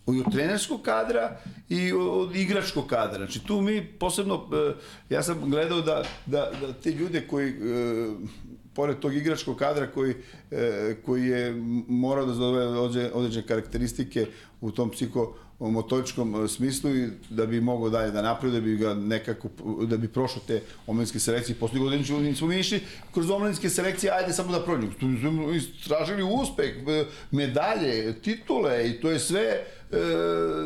od 0.05 0.31
trenerskog 0.31 0.81
kadra 0.81 1.37
i 1.69 1.91
od 1.93 2.35
igračkog 2.35 2.87
kadra. 2.87 3.17
Znači 3.17 3.39
tu 3.39 3.61
mi 3.61 3.85
posebno, 3.85 4.49
e, 4.53 4.73
ja 5.13 5.23
sam 5.23 5.49
gledao 5.49 5.81
da, 5.81 6.03
da, 6.25 6.51
da 6.61 6.73
te 6.73 6.91
ljude 6.91 7.27
koji 7.27 7.49
e, 7.49 7.53
pored 8.75 8.99
tog 8.99 9.15
igračkog 9.15 9.57
kadra 9.57 9.87
koji, 9.87 10.15
e, 10.51 10.95
koji 11.05 11.27
je 11.27 11.53
morao 11.87 12.25
da 12.25 12.33
zove 12.33 12.67
određene 13.13 13.47
karakteristike 13.47 14.25
u 14.61 14.71
tom 14.71 14.89
psihomotoričkom 14.89 16.45
e, 16.45 16.47
smislu 16.47 16.95
i 16.95 17.09
da 17.29 17.45
bi 17.45 17.61
mogao 17.61 17.89
dalje 17.89 18.11
da 18.11 18.21
napravi, 18.21 18.53
da 18.53 18.61
bi 18.61 18.77
ga 18.77 18.93
nekako, 18.93 19.49
da 19.85 19.97
bi 19.97 20.07
prošao 20.07 20.41
te 20.47 20.61
omladinske 20.87 21.19
selekcije. 21.19 21.55
Posle 21.55 21.79
godine 21.79 22.03
nismo 22.21 22.47
mi 22.47 22.59
išli 22.59 22.81
kroz 23.13 23.29
omladinske 23.29 23.69
selekcije, 23.69 24.11
ajde 24.11 24.33
samo 24.33 24.51
da 24.51 24.63
prođemo. 24.65 24.93
Tu 24.99 25.05
smo 26.05 26.41
uspeh, 26.41 26.75
e, 26.87 27.05
medalje, 27.31 28.21
titule 28.21 28.89
i 28.89 29.01
to 29.01 29.11
je 29.11 29.19
sve 29.19 29.41
e, 29.41 29.65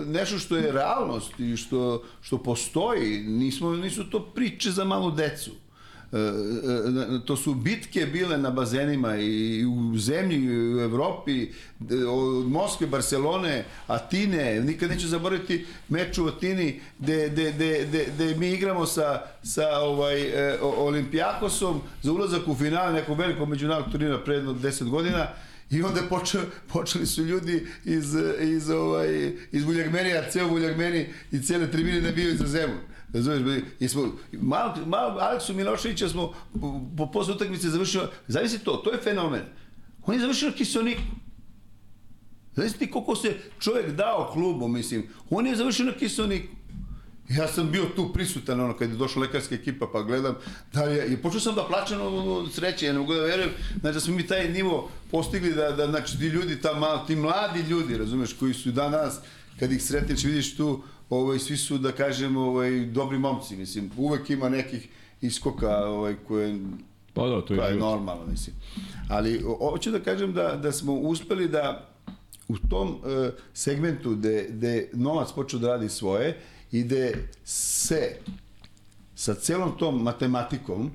nešto 0.06 0.40
što 0.40 0.58
je 0.58 0.72
realnost 0.72 1.40
i 1.40 1.58
što, 1.58 2.04
što 2.22 2.38
postoji. 2.38 3.20
Nismo, 3.20 3.76
nisu 3.76 4.10
to 4.10 4.26
priče 4.26 4.72
za 4.72 4.86
malu 4.86 5.12
decu. 5.12 5.52
E, 6.14 6.18
e, 6.18 7.20
to 7.26 7.36
su 7.36 7.56
bitke 7.56 8.06
bile 8.06 8.38
na 8.38 8.52
bazenima 8.52 9.16
i 9.16 9.66
u 9.66 9.98
zemlji, 9.98 10.38
i 10.38 10.76
u 10.76 10.80
Evropi, 10.80 11.50
od 12.08 12.48
Moskve, 12.52 12.88
Barcelone, 12.88 13.66
Atine, 13.88 14.62
nikad 14.62 14.90
neću 14.90 15.08
zaboraviti 15.08 15.66
meč 15.90 16.18
u 16.18 16.28
Atini 16.28 16.80
gde, 17.00 17.30
gde, 17.30 17.52
gde, 17.52 17.86
gde, 17.90 18.06
gde 18.16 18.36
mi 18.36 18.50
igramo 18.50 18.86
sa, 18.86 19.22
sa 19.44 19.80
ovaj, 19.80 20.22
e, 20.22 20.60
Olimpijakosom 20.62 21.82
za 22.02 22.12
ulazak 22.12 22.48
u 22.48 22.56
final 22.56 22.94
nekog 22.94 23.20
velikog 23.20 23.50
međunarodnog 23.50 23.92
turnira 23.92 24.24
pred 24.24 24.44
10 24.44 24.90
godina 24.90 25.28
I 25.70 25.84
onda 25.84 26.02
počeo, 26.10 26.42
počeli 26.68 27.06
su 27.06 27.24
ljudi 27.24 27.68
iz, 27.86 28.16
iz, 28.42 28.70
ovaj, 28.70 29.34
iz 29.52 29.64
Vuljagmenija, 29.64 30.30
ceo 30.32 30.48
Vuljagmeni 30.48 31.06
i 31.32 31.40
cijele 31.40 31.72
tribine 31.72 32.02
da 32.02 32.12
bio 32.12 32.36
za 32.36 32.48
zemlju. 32.48 32.78
Razumeš, 33.14 33.64
jesmo, 33.80 34.12
malo, 34.32 34.74
malo 34.86 35.20
Aleksu 35.20 35.54
Miloševića 35.54 36.10
smo 36.10 36.34
po, 36.62 36.82
po 36.98 37.12
posle 37.12 37.34
utakmice 37.34 37.70
završio, 37.70 38.10
zavisi 38.28 38.60
to, 38.60 38.72
to 38.72 38.92
je 38.92 38.98
fenomen. 39.04 39.42
On 40.06 40.16
je 40.16 40.22
završio 40.22 40.50
na 40.50 40.56
kisoniku. 40.56 41.02
Zavisi 42.56 42.80
ti 42.80 42.92
koliko 42.92 43.16
se 43.16 43.36
čovjek 43.60 43.92
dao 43.92 44.30
klubu, 44.34 44.68
mislim. 44.68 45.08
On 45.30 45.48
je 45.48 45.56
završio 45.56 45.86
na 45.86 45.92
kisoniku. 45.92 46.58
Ja 47.30 47.48
sam 47.48 47.72
bio 47.72 47.86
tu 47.96 48.14
prisutan, 48.14 48.60
ono, 48.60 48.78
kad 48.78 48.90
je 48.90 48.96
došla 48.96 49.22
lekarska 49.22 49.56
ekipa, 49.56 49.88
pa 49.94 50.02
gledam, 50.02 50.36
da 50.74 50.84
je, 50.84 51.14
i 51.14 51.18
počeo 51.18 51.40
sam 51.40 51.56
da 51.56 51.64
plaćam 51.64 52.02
od 52.02 52.54
sreće, 52.54 52.86
ja 52.86 52.94
ne 52.94 53.00
mogu 53.00 53.14
da 53.14 53.22
verujem, 53.22 53.50
znači 53.80 53.94
da 53.94 54.00
smo 54.00 54.16
mi 54.16 54.28
taj 54.28 54.50
nivo 54.50 54.90
postigli 55.12 55.54
da, 55.54 55.72
da 55.72 55.88
znači, 55.88 56.18
ti 56.18 56.26
ljudi, 56.26 56.62
ta, 56.62 57.06
ti 57.08 57.16
mladi 57.16 57.62
ljudi, 57.62 57.98
razumeš, 57.98 58.34
koji 58.34 58.54
su 58.54 58.72
dan 58.72 58.92
danas, 58.92 59.20
kad 59.60 59.72
ih 59.72 59.84
sretneš, 59.84 60.24
vidiš 60.24 60.58
tu, 60.58 60.84
ovaj, 61.10 61.40
svi 61.40 61.58
su, 61.58 61.78
da 61.78 61.92
kažem, 61.92 62.38
ovaj, 62.38 62.86
dobri 62.86 63.20
momci, 63.20 63.56
mislim, 63.56 63.92
uvek 63.98 64.30
ima 64.30 64.50
nekih 64.50 64.88
iskoka 65.22 65.78
ovaj, 65.78 66.16
koje 66.28 66.60
Pa 67.14 67.28
da, 67.28 67.42
to 67.42 67.54
je, 67.54 67.72
je 67.72 67.76
normalno, 67.76 68.26
mislim. 68.26 68.56
Ali 69.10 69.44
hoću 69.60 69.92
da 69.92 70.00
kažem 70.00 70.34
da, 70.34 70.56
da 70.56 70.72
smo 70.72 70.94
uspeli 70.94 71.48
da 71.48 71.90
u 72.48 72.58
tom 72.58 72.90
uh, 72.90 73.30
segmentu 73.54 74.16
gde, 74.16 74.48
gde 74.50 74.90
novac 74.94 75.32
počeo 75.32 75.60
da 75.60 75.68
radi 75.68 75.90
svoje 75.90 76.38
i 76.72 76.84
gde 76.84 77.30
se 77.46 78.16
sa 79.16 79.34
celom 79.34 79.78
tom 79.78 80.04
matematikom 80.04 80.92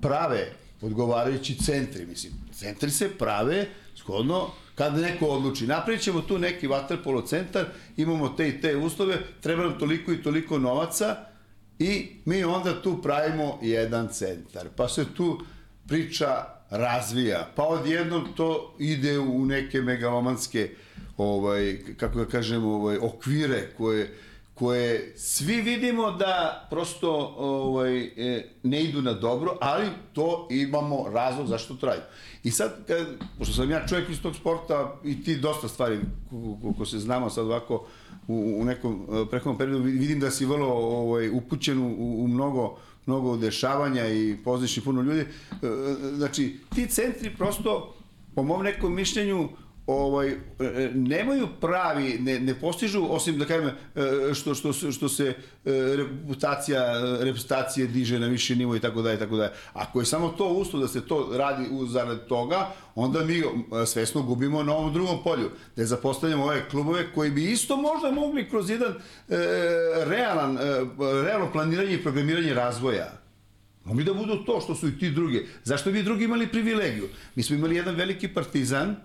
prave 0.00 0.52
odgovarajući 0.80 1.54
centri, 1.54 2.06
mislim. 2.06 2.32
Centri 2.52 2.90
se 2.90 3.08
prave 3.18 3.68
shodno 4.02 4.50
kad 4.74 4.94
neko 4.94 5.26
odluči, 5.26 5.66
napravit 5.66 6.02
ćemo 6.02 6.20
tu 6.20 6.38
neki 6.38 6.66
vaterpolo 6.66 7.22
centar, 7.22 7.66
imamo 7.96 8.28
te 8.28 8.48
i 8.48 8.60
te 8.60 8.76
uslove, 8.76 9.18
treba 9.40 9.62
nam 9.62 9.78
toliko 9.78 10.12
i 10.12 10.22
toliko 10.22 10.58
novaca 10.58 11.16
i 11.78 12.06
mi 12.24 12.44
onda 12.44 12.82
tu 12.82 13.02
pravimo 13.02 13.58
jedan 13.62 14.08
centar. 14.08 14.68
Pa 14.76 14.88
se 14.88 15.04
tu 15.16 15.40
priča 15.88 16.44
razvija, 16.70 17.48
pa 17.56 17.62
odjednom 17.62 18.28
to 18.36 18.74
ide 18.78 19.18
u 19.18 19.46
neke 19.46 19.80
megalomanske 19.80 20.70
ovaj, 21.16 21.78
kako 21.96 22.18
da 22.18 22.24
kažemo, 22.24 22.68
ovaj, 22.68 22.96
okvire 22.96 23.68
koje 23.76 24.16
koje 24.60 25.12
svi 25.16 25.60
vidimo 25.60 26.10
da 26.12 26.66
prosto 26.70 27.34
ovaj, 27.38 28.00
e, 28.02 28.48
ne 28.62 28.82
idu 28.84 29.02
na 29.02 29.12
dobro, 29.12 29.56
ali 29.60 29.86
to 30.12 30.48
imamo 30.50 31.08
razlog 31.12 31.46
zašto 31.46 31.74
traju. 31.74 32.00
I 32.44 32.50
sad, 32.50 32.86
kad, 32.86 33.06
pošto 33.38 33.54
sam 33.54 33.70
ja 33.70 33.86
čovjek 33.86 34.10
iz 34.10 34.22
tog 34.22 34.36
sporta 34.36 34.96
i 35.04 35.24
ti 35.24 35.36
dosta 35.36 35.68
stvari, 35.68 35.98
ko 36.78 36.84
se 36.84 36.98
znamo 36.98 37.30
sad 37.30 37.46
ovako 37.46 37.86
u, 38.28 38.56
u 38.60 38.64
nekom 38.64 39.06
e, 39.12 39.30
prehodnom 39.30 39.58
periodu, 39.58 39.82
vidim 39.84 40.20
da 40.20 40.30
si 40.30 40.46
vrlo 40.46 40.72
ovaj, 40.74 41.30
upućen 41.30 41.78
u, 41.78 42.24
u 42.24 42.28
mnogo 42.28 42.76
mnogo 43.06 43.36
dešavanja 43.36 44.08
i 44.08 44.36
poznaš 44.44 44.76
i 44.76 44.80
puno 44.80 45.02
ljudi. 45.02 45.20
E, 45.20 45.26
znači, 46.14 46.58
ti 46.74 46.86
centri 46.86 47.30
prosto, 47.38 47.94
po 48.34 48.42
mom 48.42 48.62
nekom 48.62 48.94
mišljenju, 48.94 49.48
ovaj, 49.86 50.28
e, 50.28 50.36
e, 50.60 50.90
nemaju 50.94 51.48
pravi, 51.60 52.18
ne, 52.20 52.40
ne 52.40 52.54
postižu, 52.54 53.06
osim 53.10 53.38
da 53.38 53.44
kažem, 53.44 53.66
e, 53.68 54.34
što, 54.34 54.54
što, 54.54 54.72
što 54.72 55.08
se 55.08 55.34
reputacija, 55.96 56.82
reputacije 57.20 57.86
diže 57.86 58.18
na 58.18 58.26
viši 58.26 58.56
nivo 58.56 58.76
i 58.76 58.80
tako 58.80 59.02
dalje, 59.02 59.18
tako 59.18 59.36
dalje. 59.36 59.52
Ako 59.72 60.00
je 60.00 60.06
samo 60.06 60.28
to 60.28 60.48
uslov 60.48 60.82
da 60.82 60.88
se 60.88 61.06
to 61.06 61.30
radi 61.32 61.68
u 61.70 61.86
zarad 61.86 62.26
toga, 62.26 62.68
onda 62.94 63.24
mi 63.24 63.42
svesno 63.86 64.22
gubimo 64.22 64.62
na 64.62 64.74
ovom 64.74 64.92
drugom 64.92 65.22
polju, 65.24 65.50
da 65.76 65.86
zapostavljamo 65.86 66.44
ove 66.44 66.68
klubove 66.70 67.12
koji 67.14 67.30
bi 67.30 67.50
isto 67.50 67.76
možda 67.76 68.10
mogli 68.10 68.48
kroz 68.50 68.70
jedan 68.70 68.92
e, 68.92 68.96
realan, 70.04 70.58
e, 70.58 70.60
realno 71.24 71.52
planiranje 71.52 71.94
i 71.94 72.02
programiranje 72.02 72.54
razvoja 72.54 73.20
Mogli 73.84 74.04
da 74.04 74.14
budu 74.14 74.44
to 74.44 74.60
što 74.60 74.74
su 74.74 74.88
i 74.88 74.98
ti 74.98 75.10
drugi. 75.10 75.46
Zašto 75.64 75.90
bi 75.90 76.02
drugi 76.02 76.24
imali 76.24 76.48
privilegiju? 76.48 77.08
Mi 77.34 77.42
smo 77.42 77.56
imali 77.56 77.76
jedan 77.76 77.94
veliki 77.94 78.28
partizan, 78.28 78.96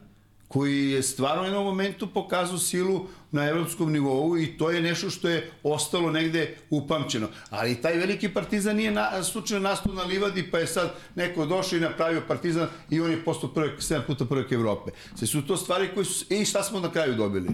koji 0.47 0.91
je 0.91 1.03
stvarno 1.03 1.41
u 1.41 1.45
jednom 1.45 1.63
momentu 1.63 2.07
pokazao 2.07 2.57
silu 2.57 3.05
na 3.31 3.49
evropskom 3.49 3.91
nivou 3.91 4.37
i 4.37 4.57
to 4.57 4.71
je 4.71 4.81
nešto 4.81 5.09
što 5.09 5.29
je 5.29 5.51
ostalo 5.63 6.11
negde 6.11 6.57
upamćeno. 6.69 7.27
Ali 7.49 7.81
taj 7.81 7.97
veliki 7.97 8.29
partizan 8.29 8.75
nije 8.75 8.91
na, 8.91 9.23
slučajno 9.23 9.69
nastao 9.69 9.93
na 9.93 10.03
livadi, 10.03 10.51
pa 10.51 10.59
je 10.59 10.67
sad 10.67 10.93
neko 11.15 11.45
došao 11.45 11.77
i 11.77 11.81
napravio 11.81 12.21
partizan 12.27 12.67
i 12.89 13.01
on 13.01 13.11
je 13.11 13.23
postao 13.25 13.49
prvek, 13.49 13.79
7 13.79 14.01
puta 14.07 14.25
prvek 14.25 14.51
Evrope. 14.51 14.91
Sve 15.15 15.27
su 15.27 15.47
to 15.47 15.57
stvari 15.57 15.89
koje 15.93 16.05
su... 16.05 16.25
E, 16.29 16.45
šta 16.45 16.63
smo 16.63 16.79
na 16.79 16.91
kraju 16.91 17.15
dobili? 17.15 17.49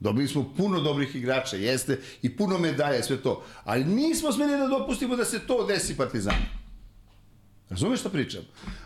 Dobili 0.00 0.28
smo 0.28 0.54
puno 0.56 0.80
dobrih 0.80 1.16
igrača, 1.16 1.56
jeste, 1.56 2.00
i 2.22 2.36
puno 2.36 2.58
medalja, 2.58 3.02
sve 3.02 3.16
to. 3.16 3.44
Ali 3.64 3.84
nismo 3.84 4.32
smeli 4.32 4.58
da 4.58 4.66
dopustimo 4.66 5.16
da 5.16 5.24
se 5.24 5.38
to 5.46 5.66
desi 5.66 5.96
Partizanu. 5.96 6.61
Razumeš 7.72 8.00
šta 8.00 8.08
pričam? 8.08 8.42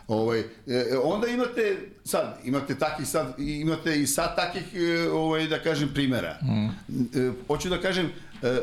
Ovaj, 0.07 0.39
e, 0.39 0.45
onda 1.03 1.27
imate, 1.27 1.77
sad, 2.03 2.39
imate 2.45 2.75
takih 2.75 3.07
sad, 3.07 3.35
imate 3.39 4.01
i 4.01 4.07
sad 4.07 4.35
takih, 4.35 4.63
e, 4.73 5.09
ovaj, 5.09 5.47
da 5.47 5.59
kažem, 5.59 5.89
primera. 5.93 6.39
Mm. 6.41 6.67
E, 7.19 7.31
hoću 7.47 7.69
da 7.69 7.81
kažem, 7.81 8.05
e, 8.43 8.57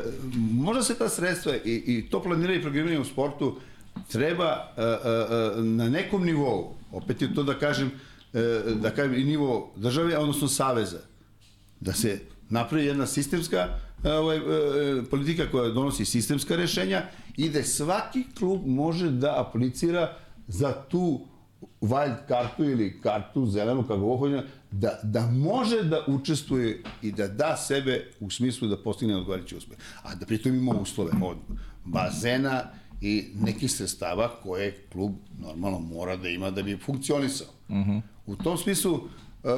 možda 0.51 0.83
se 0.83 0.95
ta 0.95 1.09
sredstva 1.09 1.55
i, 1.55 1.83
i 1.87 2.09
to 2.09 2.23
planiranje 2.23 2.59
i 2.59 2.61
programiranje 2.61 2.99
u 2.99 3.05
sportu 3.05 3.59
treba 4.11 4.73
uh, 4.77 4.83
uh, 4.83 5.59
uh, 5.59 5.65
na 5.65 5.89
nekom 5.89 6.25
nivou, 6.25 6.75
opet 6.91 7.21
je 7.21 7.33
to 7.33 7.43
da 7.43 7.59
kažem, 7.59 7.91
uh, 8.33 8.41
da 8.81 8.89
kažem 8.89 9.13
i 9.13 9.23
nivo 9.23 9.71
države, 9.75 10.17
odnosno 10.17 10.47
saveza, 10.47 10.99
da 11.79 11.93
se 11.93 12.19
napravi 12.49 12.85
jedna 12.85 13.07
sistemska 13.07 13.67
ovaj, 14.03 14.39
politika 15.11 15.51
koja 15.51 15.69
donosi 15.69 16.05
sistemska 16.05 16.55
rešenja 16.55 17.03
i 17.37 17.49
da 17.49 17.63
svaki 17.63 18.23
klub 18.37 18.67
može 18.67 19.11
da 19.11 19.45
aplicira 19.47 20.17
za 20.47 20.73
tu 20.89 21.19
wild 21.81 22.15
kartu 22.27 22.63
ili 22.63 23.01
kartu 23.01 23.45
zelenu, 23.45 23.83
kako 23.83 24.17
god 24.17 24.43
da, 24.71 24.99
da 25.03 25.27
može 25.27 25.83
da 25.83 26.03
učestvuje 26.07 26.83
i 27.01 27.11
da 27.11 27.27
da 27.27 27.57
sebe 27.57 28.11
u 28.19 28.29
smislu 28.29 28.67
da 28.67 28.77
postigne 28.77 29.15
odgovarajući 29.15 29.55
uspeh. 29.55 29.77
A 30.03 30.15
da 30.15 30.25
pritom 30.25 30.55
ima 30.55 30.73
uslove 30.73 31.11
od 31.23 31.37
bazena 31.85 32.63
i 33.01 33.25
nekih 33.35 33.71
sredstava 33.71 34.29
koje 34.43 34.85
klub 34.91 35.11
normalno 35.39 35.79
mora 35.79 36.15
da 36.15 36.29
ima 36.29 36.51
da 36.51 36.63
bi 36.63 36.77
funkcionisao. 36.77 37.47
Uh 37.69 37.75
-huh. 37.75 38.01
U 38.25 38.35
tom 38.35 38.57
smislu, 38.57 38.93
uh, 38.93 39.51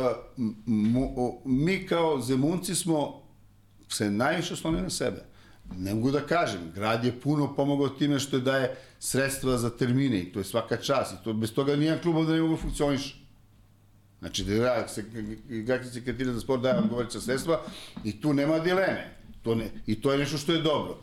mi 1.46 1.86
kao 1.86 2.22
zemunci 2.22 2.76
smo 2.76 3.22
se 3.90 4.12
najviše 4.12 4.54
oslonili 4.54 4.84
na 4.84 4.90
sebe. 4.90 5.26
Ne 5.76 5.94
mogu 5.94 6.12
da 6.12 6.22
kažem, 6.22 6.72
grad 6.76 7.06
je 7.06 7.20
puno 7.20 7.56
pomogao 7.56 7.90
time 7.90 8.20
što 8.20 8.38
je 8.38 8.42
daje 8.42 8.76
sredstva 9.00 9.58
za 9.58 9.70
termine 9.70 10.20
i 10.20 10.32
to 10.32 10.40
je 10.40 10.44
svaka 10.44 10.78
čast 10.78 11.14
i 11.14 11.24
to, 11.24 11.34
bez 11.34 11.54
toga 11.54 11.76
nijedan 11.76 12.00
klub 12.02 12.16
ovde 12.16 12.34
ne 12.34 12.42
mogu 12.42 12.56
da 12.56 12.62
funkcioniš. 12.62 13.24
Znači, 14.20 14.44
da 14.44 14.54
grad 14.56 14.90
se, 14.90 15.04
sekretar 15.94 16.34
za 16.34 16.40
sport 16.40 16.62
daje 16.62 16.78
odgovorica 16.78 17.22
sredstva 17.22 17.62
i 18.04 18.22
tu 18.22 18.34
nema 18.34 18.60
dileme. 18.60 19.18
To 19.44 19.56
ne, 19.56 19.72
I 19.88 20.02
to 20.02 20.12
je 20.12 20.18
nešto 20.18 20.38
što 20.38 20.52
je 20.52 20.62
dobro. 20.62 20.98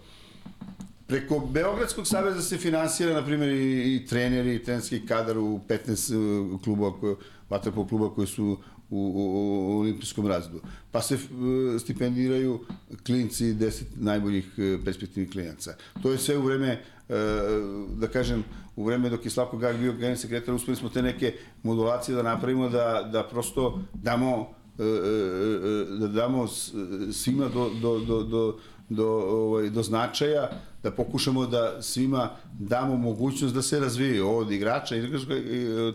Preko 1.07 1.39
Beogradskog 1.39 2.07
saveza 2.07 2.43
se 2.43 2.59
finansira, 2.59 3.15
na 3.15 3.25
primjer, 3.25 3.51
i, 3.51 3.97
i 3.97 4.07
treneri, 4.07 4.55
i 4.55 4.65
trenerski 4.65 5.07
kadar 5.07 5.39
u 5.39 5.61
15 5.69 6.65
klubova, 6.65 7.01
koje, 7.01 7.17
vaterpol 7.51 7.89
kluba 7.89 8.15
koji 8.15 8.27
su 8.27 8.59
u, 8.95 8.97
u, 8.97 9.76
u 9.76 9.80
olimpijskom 9.80 10.26
razredu. 10.26 10.61
Pa 10.90 11.03
se 11.03 11.14
uh, 11.14 11.80
stipendiraju 11.80 12.61
klinci 13.07 13.45
10 13.45 13.82
najboljih 13.97 14.53
uh, 14.57 14.84
perspektivnih 14.84 15.32
klinaca. 15.32 15.74
To 16.03 16.12
je 16.12 16.18
sve 16.18 16.38
u 16.38 16.42
vreme, 16.42 16.80
uh, 17.09 17.14
da 17.99 18.07
kažem, 18.07 18.45
u 18.76 18.84
vreme 18.84 19.11
dok 19.11 19.24
je 19.24 19.30
Slavko 19.30 19.59
Gag 19.59 19.76
bio 19.76 19.92
generalni 19.92 20.16
sekretar, 20.16 20.55
uspeli 20.55 20.76
smo 20.76 20.88
te 20.88 21.03
neke 21.03 21.34
modulacije 21.62 22.14
da 22.14 22.22
napravimo, 22.22 22.68
da, 22.68 23.09
da 23.12 23.22
prosto 23.22 23.80
damo 23.92 24.55
da 25.99 26.09
damo 26.09 26.47
svima 27.12 27.49
do, 27.49 27.70
do, 27.82 27.99
do, 27.99 28.22
do, 28.22 28.59
do, 28.88 29.09
ovaj, 29.09 29.70
do 29.70 29.82
značaja 29.82 30.51
da 30.85 30.91
pokušamo 30.91 31.47
da 31.47 31.82
svima 31.82 32.30
damo 32.59 32.97
mogućnost 32.97 33.55
da 33.55 33.62
se 33.62 33.80
razvijaju 33.80 34.28
od 34.30 34.53
igrača, 34.53 34.97
igračka, 34.97 35.35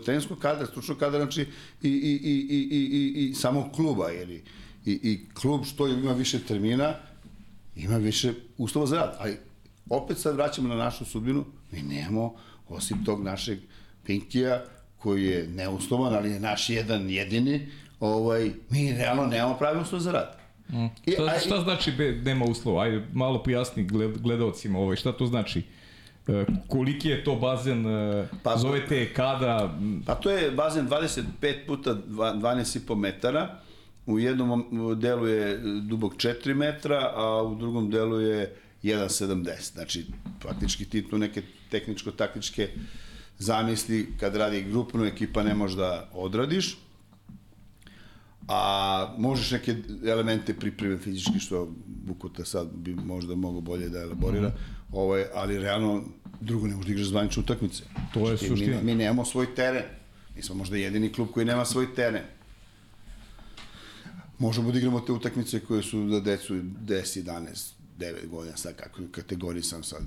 trenerskog 0.04 0.38
kadra, 0.38 0.66
stručnog 0.66 0.98
kadra, 0.98 1.18
znači 1.18 1.40
i, 1.82 1.88
i, 1.88 1.90
i, 1.90 2.46
i, 2.50 2.68
i, 2.70 3.22
i, 3.24 3.28
i 3.28 3.34
samog 3.34 3.72
kluba, 3.74 4.08
jer 4.08 4.30
i, 4.30 4.42
i 4.84 5.20
klub 5.34 5.64
što 5.64 5.86
ima 5.88 6.12
više 6.12 6.38
termina, 6.38 6.94
ima 7.76 7.96
više 7.96 8.32
uslova 8.58 8.86
za 8.86 8.96
rad. 8.96 9.16
Ali 9.20 9.36
opet 9.88 10.18
sad 10.18 10.34
vraćamo 10.34 10.68
na 10.68 10.74
našu 10.74 11.04
sudbinu, 11.04 11.44
mi 11.72 11.82
nemamo, 11.82 12.34
osim 12.68 13.04
tog 13.04 13.22
našeg 13.24 13.58
Pinkija, 14.04 14.64
koji 14.98 15.26
je 15.26 15.48
neuslovan, 15.48 16.14
ali 16.14 16.30
je 16.30 16.40
naš 16.40 16.70
jedan 16.70 17.10
jedini, 17.10 17.68
ovaj, 18.00 18.50
mi 18.70 18.92
realno 18.92 19.26
nemamo 19.26 19.56
pravi 19.58 19.80
uslov 19.80 20.00
za 20.00 20.12
rad. 20.12 20.39
Mm. 20.72 20.86
I, 21.06 21.12
šta, 21.12 21.38
šta 21.38 21.60
znači 21.60 21.92
be, 21.92 22.12
nema 22.12 22.44
uslova? 22.44 22.82
Ajde, 22.82 23.06
malo 23.12 23.42
pojasni 23.42 23.88
gledalcima 24.18 24.78
ovaj, 24.78 24.96
šta 24.96 25.12
to 25.12 25.26
znači? 25.26 25.62
E, 26.28 26.44
koliki 26.68 27.08
je 27.08 27.24
to 27.24 27.34
bazen, 27.34 27.86
e, 27.86 28.28
pa, 28.42 28.56
zovete 28.56 29.12
kada? 29.14 29.74
Pa 30.06 30.14
to 30.14 30.30
je 30.30 30.50
bazen 30.50 30.88
25 30.88 31.66
puta 31.66 31.94
12,5 31.94 32.94
metara, 32.94 33.58
u 34.06 34.18
jednom 34.18 34.64
delu 34.96 35.26
je 35.26 35.58
dubok 35.82 36.14
4 36.14 36.54
metra, 36.54 37.12
a 37.14 37.42
u 37.42 37.54
drugom 37.54 37.90
delu 37.90 38.20
je 38.20 38.54
1,70. 38.82 39.72
Znači, 39.72 40.06
praktički 40.40 40.84
ti 40.84 41.08
tu 41.08 41.18
neke 41.18 41.42
tehničko-taktičke 41.70 42.68
zamisli 43.38 44.08
kad 44.20 44.36
radi 44.36 44.62
grupno 44.62 45.06
ekipa 45.06 45.42
ne 45.42 45.54
može 45.54 45.76
da 45.76 46.08
odradiš 46.12 46.76
a 48.52 49.14
možeš 49.18 49.50
neke 49.50 49.76
elemente 50.06 50.54
pripreme 50.54 50.98
fizički 50.98 51.38
što 51.38 51.68
Bukuta 51.86 52.44
sad 52.44 52.68
bi 52.74 52.94
možda 52.94 53.34
mogao 53.34 53.60
bolje 53.60 53.88
da 53.88 54.00
elaborira, 54.00 54.48
mm 54.48 54.52
-hmm. 54.52 54.96
ovaj, 54.96 55.24
ali 55.34 55.58
realno 55.58 56.02
drugo 56.40 56.66
ne 56.66 56.74
možeš 56.74 56.86
da 56.86 56.92
igraš 56.92 57.08
zvanične 57.08 57.42
utakmice. 57.42 57.82
To 58.14 58.20
je 58.20 58.36
znači, 58.36 58.48
suština. 58.48 58.76
Mi, 58.76 58.82
mi 58.82 58.94
nemamo 58.94 59.24
svoj 59.24 59.54
teren. 59.54 59.82
Mi 60.36 60.42
smo 60.42 60.54
možda 60.54 60.76
jedini 60.76 61.12
klub 61.12 61.28
koji 61.34 61.46
nema 61.46 61.64
svoj 61.64 61.94
teren. 61.94 62.22
Možemo 64.38 64.72
da 64.72 64.78
igramo 64.78 65.00
te 65.00 65.12
utakmice 65.12 65.60
koje 65.60 65.82
su 65.82 66.08
za 66.08 66.20
decu 66.20 66.54
10, 66.54 66.62
11, 67.24 67.72
9 67.98 68.28
godina, 68.28 68.56
sad 68.56 68.76
kako 68.76 69.02
kategorisan 69.10 69.82
sad 69.82 70.02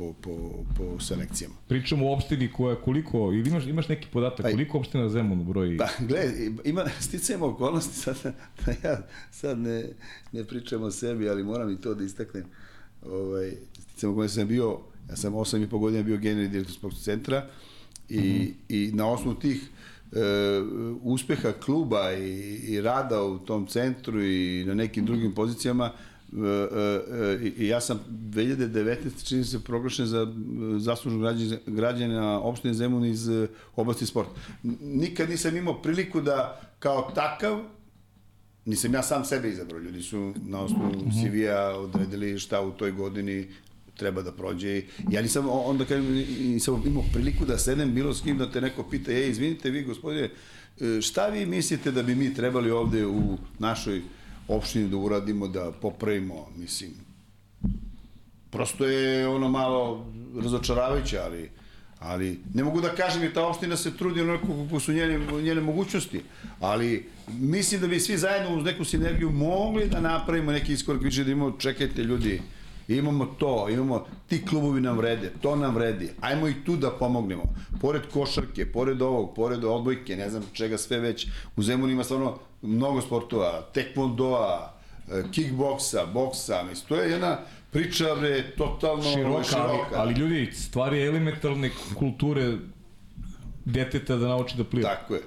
po, 0.00 0.12
po, 0.20 0.64
po 0.76 1.00
selekcijama. 1.00 1.54
Pričamo 1.68 2.08
o 2.08 2.12
opštini 2.14 2.52
koja 2.52 2.76
koliko, 2.76 3.18
ili 3.18 3.50
imaš, 3.50 3.66
imaš 3.66 3.88
neki 3.88 4.08
podatak, 4.12 4.50
koliko 4.50 4.78
opština 4.78 5.08
Zemun 5.08 5.44
broji? 5.44 5.76
Pa, 5.76 5.88
gledaj, 5.98 6.50
ima, 6.64 6.84
sticajemo 7.00 7.46
okolnosti, 7.46 7.96
sad, 7.96 8.16
da 8.66 8.88
ja 8.88 9.02
sad 9.30 9.58
ne, 9.58 9.84
ne 10.32 10.44
pričam 10.44 10.82
o 10.82 10.90
sebi, 10.90 11.28
ali 11.28 11.44
moram 11.44 11.70
i 11.70 11.80
to 11.80 11.94
da 11.94 12.04
istaknem. 12.04 12.44
Ovaj, 13.06 13.52
sticajemo 13.80 14.12
okolnosti, 14.12 14.34
sam 14.34 14.48
bio, 14.48 14.78
ja 15.10 15.16
sam 15.16 15.32
8 15.32 15.64
i 15.64 15.68
po 15.68 15.78
godina 15.78 16.02
bio 16.02 16.16
generalni 16.16 16.48
direktor 16.48 16.74
sportskog 16.74 17.04
centra 17.04 17.46
i, 18.08 18.18
mm 18.18 18.22
-hmm. 18.22 18.52
i 18.68 18.90
na 18.94 19.10
osnovu 19.10 19.34
tih 19.38 19.62
e, 20.12 20.18
uspeha 21.02 21.52
kluba 21.52 22.12
i, 22.12 22.60
i 22.68 22.80
rada 22.80 23.22
u 23.22 23.38
tom 23.38 23.66
centru 23.66 24.24
i 24.24 24.64
na 24.66 24.74
nekim 24.74 25.06
drugim 25.06 25.34
pozicijama, 25.34 25.92
i 27.56 27.66
ja 27.66 27.80
sam 27.80 28.00
2019. 28.08 29.28
čini 29.28 29.44
se 29.44 29.60
proglašen 29.60 30.06
za 30.06 30.26
zaslužnog 30.78 31.36
građana 31.66 32.40
opštine 32.40 32.74
Zemun 32.74 33.04
iz 33.04 33.28
e, 33.28 33.48
oblasti 33.76 34.06
sporta. 34.06 34.30
Nikad 34.80 35.30
nisam 35.30 35.56
imao 35.56 35.82
priliku 35.82 36.20
da 36.20 36.60
kao 36.78 37.10
takav 37.14 37.60
nisam 38.64 38.94
ja 38.94 39.02
sam 39.02 39.24
sebe 39.24 39.50
izabrao, 39.50 39.80
ljudi 39.80 40.02
su 40.02 40.34
na 40.46 40.60
osnovu 40.60 40.90
mhm. 40.90 41.10
CV-a 41.10 41.78
odredili 41.78 42.38
šta 42.38 42.60
u 42.60 42.70
toj 42.70 42.92
godini 42.92 43.48
treba 43.96 44.22
da 44.22 44.32
prođe. 44.32 44.82
Ja 45.10 45.22
nisam 45.22 45.48
onda 45.48 45.84
kad 45.84 46.02
nisam 46.40 46.82
imao 46.86 47.04
priliku 47.12 47.44
da 47.44 47.58
sedem 47.58 47.94
bilo 47.94 48.14
s 48.14 48.22
kim 48.22 48.38
da 48.38 48.50
te 48.50 48.60
neko 48.60 48.82
pita, 48.90 49.12
ej, 49.12 49.30
izvinite 49.30 49.70
vi 49.70 49.82
gospodine, 49.82 50.30
šta 51.02 51.26
vi 51.26 51.46
mislite 51.46 51.92
da 51.92 52.02
bi 52.02 52.14
mi 52.14 52.34
trebali 52.34 52.70
ovde 52.70 53.06
u 53.06 53.38
našoj 53.58 54.02
opštini 54.56 54.88
da 54.88 54.96
uradimo, 54.96 55.48
da 55.48 55.72
popravimo, 55.72 56.48
mislim. 56.56 56.90
Prosto 58.50 58.86
je 58.86 59.28
ono 59.28 59.48
malo 59.48 60.06
razočaravajuće, 60.42 61.18
ali 61.18 61.50
ali 62.00 62.40
ne 62.54 62.64
mogu 62.64 62.80
da 62.80 62.94
kažem 62.94 63.24
i 63.24 63.32
ta 63.32 63.46
opština 63.46 63.76
se 63.76 63.96
trudi 63.96 64.20
onako 64.20 64.46
kako 64.64 64.80
su 64.80 64.92
njene, 64.92 65.18
njene 65.42 65.60
mogućnosti, 65.60 66.20
ali 66.60 67.08
mislim 67.28 67.80
da 67.80 67.86
bi 67.86 68.00
svi 68.00 68.18
zajedno 68.18 68.56
uz 68.56 68.64
neku 68.64 68.84
sinergiju 68.84 69.30
mogli 69.30 69.88
da 69.88 70.00
napravimo 70.00 70.52
neki 70.52 70.72
iskorak 70.72 71.02
više 71.02 71.24
da 71.24 71.30
imamo, 71.30 71.56
čekajte 71.58 72.02
ljudi, 72.02 72.40
imamo 72.96 73.26
to, 73.26 73.68
imamo, 73.70 74.06
ti 74.28 74.46
klubovi 74.46 74.80
nam 74.80 74.96
vrede, 74.96 75.32
to 75.40 75.56
nam 75.56 75.74
vredi, 75.74 76.10
ajmo 76.20 76.48
i 76.48 76.54
tu 76.64 76.76
da 76.76 76.90
pomognemo. 76.90 77.42
Pored 77.80 78.02
košarke, 78.12 78.72
pored 78.72 79.02
ovog, 79.02 79.34
pored 79.34 79.64
odbojke, 79.64 80.16
ne 80.16 80.30
znam 80.30 80.42
čega 80.52 80.78
sve 80.78 80.98
već, 80.98 81.26
u 81.56 81.62
Zemunu 81.62 81.92
ima 81.92 82.04
stvarno 82.04 82.38
mnogo 82.62 83.00
sportova, 83.00 83.62
tekvondoa, 83.74 84.74
e, 85.12 85.22
kickboksa, 85.32 86.06
boksa, 86.06 86.62
mislim, 86.62 86.88
to 86.88 86.96
je 86.96 87.10
jedna 87.10 87.38
priča 87.70 88.14
bre, 88.14 88.50
totalno 88.56 89.02
široka, 89.02 89.44
široka. 89.44 89.66
Ali, 89.66 89.80
ali 89.96 90.14
ljudi, 90.14 90.52
stvari 90.52 91.02
elementarne 91.02 91.70
kulture 91.94 92.56
deteta 93.64 94.16
da 94.16 94.28
nauči 94.28 94.56
da 94.56 94.64
pliva. 94.64 94.88
Tako 94.88 95.14
je. 95.14 95.22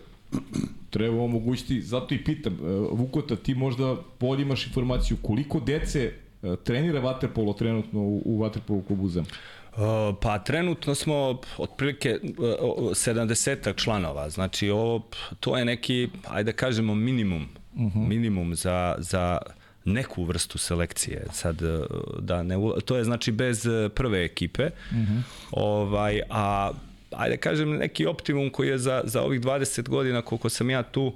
Treba 0.89 1.23
omogućiti, 1.23 1.81
zato 1.81 2.15
i 2.15 2.23
pitam, 2.23 2.53
e, 2.53 2.57
Vukota, 2.91 3.35
ti 3.35 3.55
možda 3.55 3.95
bolje 4.19 4.41
imaš 4.41 4.67
informaciju 4.67 5.17
koliko 5.21 5.59
dece 5.59 6.13
trenira 6.63 6.99
vaterpolo 6.99 7.53
trenutno 7.53 7.99
u, 7.99 8.21
u 8.25 8.37
vaterpolo 8.37 8.81
klubu 8.87 9.09
Zem? 9.09 9.25
Uh, 9.73 9.79
pa 10.21 10.39
trenutno 10.39 10.95
smo 10.95 11.41
otprilike 11.57 12.19
uh, 12.23 12.89
70 12.91 13.75
članova, 13.75 14.29
znači 14.29 14.69
ovo, 14.69 15.01
to 15.39 15.57
je 15.57 15.65
neki, 15.65 16.09
ajde 16.27 16.51
da 16.51 16.57
kažemo 16.57 16.95
minimum, 16.95 17.47
uh 17.73 17.81
mhm. 17.81 17.99
-huh. 17.99 18.07
minimum 18.07 18.55
za, 18.55 18.95
za 18.97 19.37
neku 19.85 20.23
vrstu 20.23 20.57
selekcije. 20.57 21.25
Sad, 21.31 21.61
uh, 21.61 21.85
da 22.19 22.43
ne, 22.43 22.55
to 22.85 22.97
je 22.97 23.03
znači 23.03 23.31
bez 23.31 23.65
uh, 23.65 23.91
prve 23.95 24.25
ekipe, 24.25 24.65
uh 24.65 24.97
mhm. 24.97 25.13
-huh. 25.13 25.21
ovaj, 25.51 26.21
a 26.29 26.71
ajde 27.11 27.35
da 27.35 27.41
kažem 27.41 27.77
neki 27.77 28.05
optimum 28.05 28.49
koji 28.49 28.69
je 28.69 28.77
za, 28.77 29.01
za 29.03 29.21
ovih 29.21 29.41
20 29.41 29.89
godina 29.89 30.21
koliko 30.21 30.49
sam 30.49 30.69
ja 30.69 30.83
tu, 30.83 31.13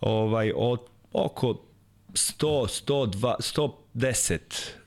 ovaj, 0.00 0.52
od, 0.56 0.80
oko 1.12 1.54
100, 2.18 2.84
102, 2.86 4.38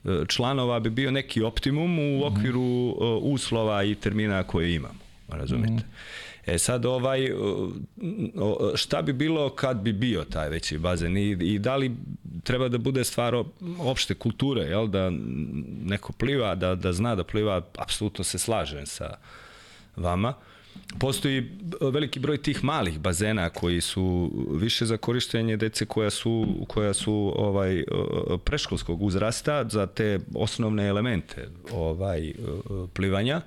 110 0.04 0.26
članova 0.28 0.80
bi 0.80 0.90
bio 0.90 1.10
neki 1.10 1.42
optimum 1.42 1.98
u 1.98 2.24
okviru 2.24 2.60
uh, 2.60 2.96
uslova 3.22 3.84
i 3.84 3.94
termina 3.94 4.42
koje 4.42 4.74
imamo, 4.74 4.98
razumete? 5.28 5.72
Mm 5.72 5.76
-hmm. 5.76 6.32
E 6.46 6.58
sad 6.58 6.86
ovaj, 6.86 7.30
šta 8.74 9.02
bi 9.02 9.12
bilo 9.12 9.50
kad 9.50 9.76
bi 9.76 9.92
bio 9.92 10.24
taj 10.24 10.48
veći 10.48 10.78
bazen 10.78 11.16
i, 11.16 11.30
i 11.30 11.58
da 11.58 11.76
li 11.76 11.96
treba 12.42 12.68
da 12.68 12.78
bude 12.78 13.04
stvar 13.04 13.34
opšte 13.78 14.14
kulture, 14.14 14.62
jel? 14.62 14.86
da 14.86 15.10
neko 15.84 16.12
pliva, 16.12 16.54
da, 16.54 16.74
da 16.74 16.92
zna 16.92 17.14
da 17.14 17.24
pliva, 17.24 17.62
apsolutno 17.78 18.24
se 18.24 18.38
slažem 18.38 18.86
sa 18.86 19.14
vama. 19.96 20.34
Postoji 20.98 21.50
veliki 21.80 22.20
broj 22.20 22.42
tih 22.42 22.64
malih 22.64 22.98
bazena 22.98 23.50
koji 23.50 23.80
su 23.80 24.32
više 24.50 24.86
za 24.86 24.96
korištenje 24.96 25.56
dece 25.56 25.86
koja 25.86 26.10
su, 26.10 26.46
koja 26.68 26.94
su 26.94 27.32
ovaj 27.36 27.84
preškolskog 28.44 29.02
uzrasta 29.02 29.68
za 29.68 29.86
te 29.86 30.20
osnovne 30.34 30.86
elemente 30.86 31.48
ovaj 31.72 32.32
plivanja. 32.94 33.40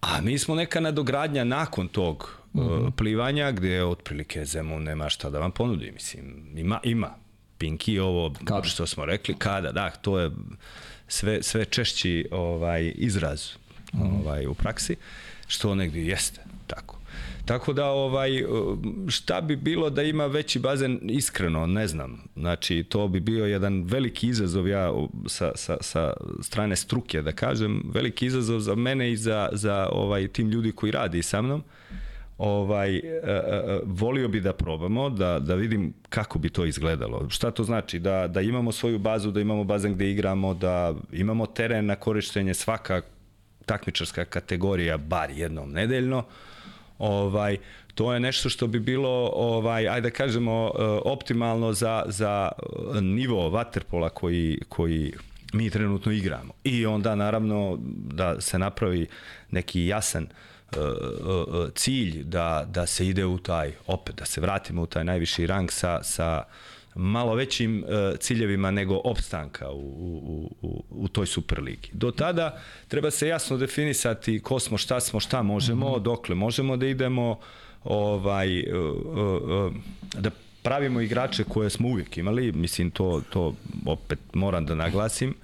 A 0.00 0.20
mi 0.20 0.38
smo 0.38 0.54
neka 0.54 0.80
nadogradnja 0.80 1.44
nakon 1.44 1.88
tog 1.88 2.40
mm 2.54 2.60
-hmm. 2.60 2.90
plivanja 2.90 3.52
gde 3.52 3.84
otprilike 3.84 4.44
Zemun 4.44 4.82
nema 4.82 5.08
šta 5.08 5.30
da 5.30 5.38
vam 5.38 5.50
ponudi. 5.50 5.90
Mislim, 5.92 6.46
ima, 6.56 6.80
ima. 6.82 7.10
Pinki 7.58 7.98
ovo, 7.98 8.34
kada? 8.44 8.62
što 8.62 8.86
smo 8.86 9.04
rekli, 9.04 9.34
kada, 9.34 9.72
da, 9.72 9.90
to 9.90 10.18
je 10.18 10.30
sve, 11.08 11.42
sve 11.42 11.64
češći 11.64 12.28
ovaj, 12.30 12.92
izraz 12.96 13.50
-hmm. 13.92 14.20
ovaj, 14.24 14.46
u 14.46 14.54
praksi, 14.54 14.96
što 15.46 15.74
negdje 15.74 16.06
jeste 16.06 16.49
tako. 16.70 17.00
Tako 17.44 17.72
da 17.72 17.86
ovaj 17.86 18.30
šta 19.08 19.40
bi 19.40 19.56
bilo 19.56 19.90
da 19.90 20.02
ima 20.02 20.26
veći 20.26 20.58
bazen 20.58 21.00
iskreno 21.02 21.66
ne 21.66 21.86
znam. 21.86 22.22
Znači 22.36 22.84
to 22.88 23.08
bi 23.08 23.20
bio 23.20 23.46
jedan 23.46 23.82
veliki 23.82 24.28
izazov 24.28 24.68
ja 24.68 24.92
sa, 25.26 25.52
sa, 25.54 25.76
sa 25.80 26.12
strane 26.42 26.76
struke 26.76 27.22
da 27.22 27.32
kažem, 27.32 27.82
veliki 27.94 28.26
izazov 28.26 28.60
za 28.60 28.74
mene 28.74 29.12
i 29.12 29.16
za, 29.16 29.48
za 29.52 29.88
ovaj 29.92 30.28
tim 30.28 30.50
ljudi 30.50 30.72
koji 30.72 30.92
radi 30.92 31.22
sa 31.22 31.42
mnom. 31.42 31.62
Ovaj 32.38 32.96
e, 32.96 33.00
e, 33.00 33.22
e, 33.24 33.80
volio 33.84 34.28
bi 34.28 34.40
da 34.40 34.52
probamo 34.52 35.10
da 35.10 35.38
da 35.38 35.54
vidim 35.54 35.92
kako 36.08 36.38
bi 36.38 36.50
to 36.50 36.64
izgledalo. 36.64 37.26
Šta 37.30 37.50
to 37.50 37.64
znači 37.64 37.98
da 37.98 38.28
da 38.28 38.40
imamo 38.40 38.72
svoju 38.72 38.98
bazu, 38.98 39.30
da 39.30 39.40
imamo 39.40 39.64
bazen 39.64 39.94
gde 39.94 40.10
igramo, 40.10 40.54
da 40.54 40.94
imamo 41.12 41.46
teren 41.46 41.86
na 41.86 41.96
korištenje 41.96 42.54
svaka 42.54 43.02
takmičarska 43.66 44.24
kategorija 44.24 44.96
bar 44.96 45.30
jednom 45.30 45.72
nedeljno 45.72 46.24
ovaj 47.00 47.56
to 47.94 48.12
je 48.14 48.20
nešto 48.20 48.48
što 48.48 48.66
bi 48.66 48.80
bilo 48.80 49.30
ovaj 49.34 49.88
ajde 49.88 50.10
da 50.10 50.16
kažemo 50.16 50.70
eh, 50.74 50.82
optimalno 51.04 51.72
za 51.72 52.02
za 52.06 52.48
nivo 53.00 53.50
waterpola 53.50 54.08
koji 54.08 54.58
koji 54.68 55.12
mi 55.52 55.70
trenutno 55.70 56.12
igramo. 56.12 56.52
I 56.64 56.86
onda 56.86 57.14
naravno 57.14 57.78
da 57.94 58.40
se 58.40 58.58
napravi 58.58 59.06
neki 59.50 59.86
jasan 59.86 60.26
uh, 60.26 60.78
cilj 61.74 62.22
da 62.24 62.66
da 62.68 62.86
se 62.86 63.08
ide 63.08 63.24
u 63.24 63.38
taj 63.38 63.72
opet 63.86 64.16
da 64.16 64.24
se 64.24 64.40
vratimo 64.40 64.82
u 64.82 64.86
taj 64.86 65.04
najviši 65.04 65.46
rang 65.46 65.72
sa 65.72 66.02
sa 66.02 66.42
malo 66.94 67.34
većim 67.34 67.84
uh, 67.84 68.18
ciljevima 68.18 68.70
nego 68.70 69.00
opstanka 69.04 69.70
u, 69.70 69.78
u, 69.78 70.50
u, 70.62 70.84
u 70.90 71.08
toj 71.08 71.26
Superligi. 71.26 71.88
Do 71.92 72.10
tada 72.10 72.60
treba 72.88 73.10
se 73.10 73.28
jasno 73.28 73.56
definisati 73.56 74.40
ko 74.42 74.60
smo, 74.60 74.78
šta 74.78 75.00
smo, 75.00 75.20
šta 75.20 75.42
možemo, 75.42 75.90
mm 75.90 75.94
-hmm. 75.94 76.02
dokle 76.02 76.34
možemo 76.34 76.76
da 76.76 76.86
idemo, 76.86 77.38
ovaj, 77.84 78.60
uh, 78.60 78.96
uh, 79.66 79.72
da 80.18 80.30
pravimo 80.62 81.00
igrače 81.00 81.44
koje 81.44 81.70
smo 81.70 81.88
uvijek 81.88 82.18
imali, 82.18 82.52
mislim 82.52 82.90
to, 82.90 83.22
to 83.30 83.54
opet 83.86 84.18
moram 84.32 84.66
da 84.66 84.74
naglasim, 84.74 85.34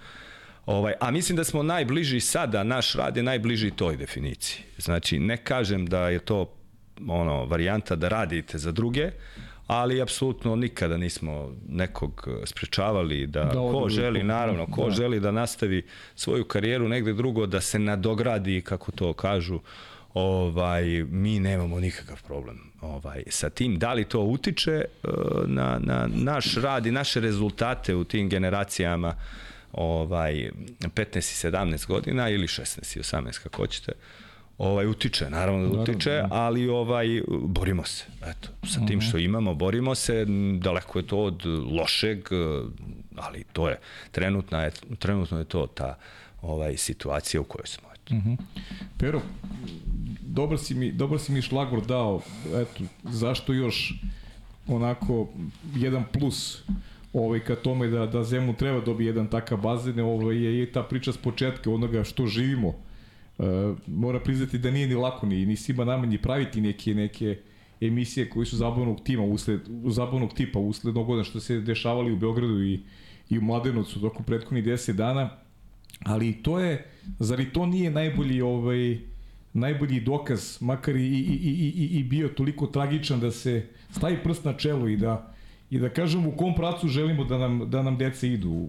Ovaj, 0.66 0.94
a 1.00 1.10
mislim 1.10 1.36
da 1.36 1.44
smo 1.44 1.62
najbliži 1.62 2.20
sada, 2.20 2.64
naš 2.64 2.94
rad 2.94 3.16
je 3.16 3.22
najbliži 3.22 3.70
toj 3.70 3.96
definiciji. 3.96 4.64
Znači, 4.78 5.18
ne 5.18 5.36
kažem 5.36 5.86
da 5.86 6.08
je 6.08 6.18
to 6.18 6.54
ono 7.08 7.44
varijanta 7.44 7.96
da 7.96 8.08
radite 8.08 8.58
za 8.58 8.72
druge, 8.72 9.10
ali 9.66 10.02
apsolutno 10.02 10.56
nikada 10.56 10.96
nismo 10.96 11.54
nekog 11.68 12.28
e, 12.28 12.46
sprečavali 12.46 13.26
da, 13.26 13.44
da 13.44 13.52
ko 13.52 13.88
želi, 13.88 14.22
naravno, 14.22 14.66
ko 14.66 14.84
da. 14.84 14.90
želi 14.90 15.20
da 15.20 15.30
nastavi 15.30 15.82
svoju 16.14 16.44
karijeru 16.44 16.88
negde 16.88 17.12
drugo, 17.12 17.46
da 17.46 17.60
se 17.60 17.78
nadogradi, 17.78 18.60
kako 18.60 18.92
to 18.92 19.12
kažu, 19.12 19.60
ovaj 20.14 20.84
mi 21.10 21.40
nemamo 21.40 21.80
nikakav 21.80 22.22
problem 22.26 22.60
ovaj 22.80 23.22
sa 23.28 23.50
tim 23.50 23.78
da 23.78 23.92
li 23.92 24.04
to 24.04 24.20
utiče 24.20 24.72
e, 24.72 25.08
na, 25.46 25.78
na 25.82 26.08
naš 26.14 26.54
rad 26.54 26.86
i 26.86 26.90
naše 26.90 27.20
rezultate 27.20 27.94
u 27.94 28.04
tim 28.04 28.28
generacijama 28.28 29.14
ovaj 29.72 30.50
15 30.80 31.16
i 31.16 31.50
17 31.50 31.86
godina 31.86 32.28
ili 32.28 32.46
16 32.46 32.96
i 32.96 33.00
18 33.00 33.42
kako 33.42 33.56
hoćete 33.56 33.92
ovaj 34.58 34.86
utiče, 34.86 35.30
naravno 35.30 35.68
da 35.68 35.80
utiče, 35.80 36.10
naravno, 36.10 36.28
da. 36.28 36.42
ali 36.42 36.68
ovaj 36.68 37.06
borimo 37.28 37.84
se. 37.84 38.04
Eto, 38.22 38.48
sa 38.66 38.86
tim 38.86 38.98
mhm. 38.98 39.08
što 39.08 39.18
imamo, 39.18 39.54
borimo 39.54 39.94
se, 39.94 40.26
daleko 40.60 40.98
je 40.98 41.06
to 41.06 41.18
od 41.18 41.46
lošeg, 41.72 42.28
ali 43.16 43.44
to 43.52 43.68
je 43.68 43.78
trenutna 44.10 44.62
je 44.62 44.70
trenutno 44.98 45.38
je 45.38 45.44
to 45.44 45.66
ta 45.66 45.98
ovaj 46.42 46.76
situacija 46.76 47.40
u 47.40 47.44
kojoj 47.44 47.66
smo. 47.66 47.88
Eto. 47.94 48.14
Mhm. 48.14 48.34
Pero, 48.98 49.20
dobro 50.20 50.58
si 50.58 50.74
mi, 50.74 50.92
dobro 50.92 51.18
si 51.18 51.32
mi 51.32 51.42
šlagor 51.42 51.86
dao, 51.86 52.20
eto, 52.54 52.84
zašto 53.04 53.52
još 53.52 53.94
onako 54.66 55.28
jedan 55.74 56.04
plus 56.12 56.62
ovaj, 57.12 57.40
ka 57.40 57.54
tome 57.56 57.86
da, 57.88 58.06
da 58.06 58.24
Zemun 58.24 58.54
treba 58.54 58.80
dobiti 58.80 59.06
jedan 59.06 59.26
takav 59.26 59.58
bazen, 59.58 60.00
ovaj, 60.00 60.36
je, 60.36 60.58
je 60.58 60.72
ta 60.72 60.82
priča 60.82 61.12
s 61.12 61.16
početka 61.16 61.70
onoga 61.70 62.04
što 62.04 62.26
živimo 62.26 62.85
mora 63.86 64.20
priznati 64.20 64.58
da 64.58 64.70
nije 64.70 64.86
ni 64.86 64.94
lako 64.94 65.26
ni, 65.26 65.46
ni 65.46 65.56
svima 65.56 65.84
nama 65.84 66.06
ni 66.06 66.18
praviti 66.18 66.60
neke, 66.60 66.94
neke 66.94 67.38
emisije 67.80 68.30
koji 68.30 68.46
su 68.46 68.56
zabavnog 68.56 69.00
tima 69.04 69.22
usled, 69.22 69.60
zabavnog 69.86 70.34
tipa 70.34 70.58
usled 70.58 70.94
godina 70.94 71.24
što 71.24 71.40
se 71.40 71.60
dešavali 71.60 72.12
u 72.12 72.16
Beogradu 72.16 72.62
i, 72.62 72.80
i 73.30 73.38
u 73.38 73.42
Mladenovcu 73.42 74.00
tokom 74.00 74.24
prethodnih 74.24 74.64
10 74.64 74.92
dana 74.92 75.30
ali 76.04 76.42
to 76.42 76.60
je 76.60 76.84
zar 77.18 77.40
i 77.40 77.52
to 77.52 77.66
nije 77.66 77.90
najbolji 77.90 78.40
ovaj 78.40 78.98
najbolji 79.52 80.00
dokaz 80.00 80.58
makar 80.60 80.96
i, 80.96 81.00
i, 81.00 81.38
i, 81.42 81.72
i, 81.76 81.98
i 81.98 82.04
bio 82.04 82.28
toliko 82.28 82.66
tragičan 82.66 83.20
da 83.20 83.30
se 83.30 83.66
stavi 83.90 84.18
prst 84.24 84.44
na 84.44 84.52
čelo 84.52 84.88
i 84.88 84.96
da 84.96 85.32
i 85.70 85.78
da 85.78 85.88
kažem 85.88 86.26
u 86.26 86.36
kom 86.36 86.54
pracu 86.54 86.88
želimo 86.88 87.24
da 87.24 87.38
nam 87.38 87.70
da 87.70 87.82
nam 87.82 87.96
deca 87.98 88.26
idu. 88.26 88.68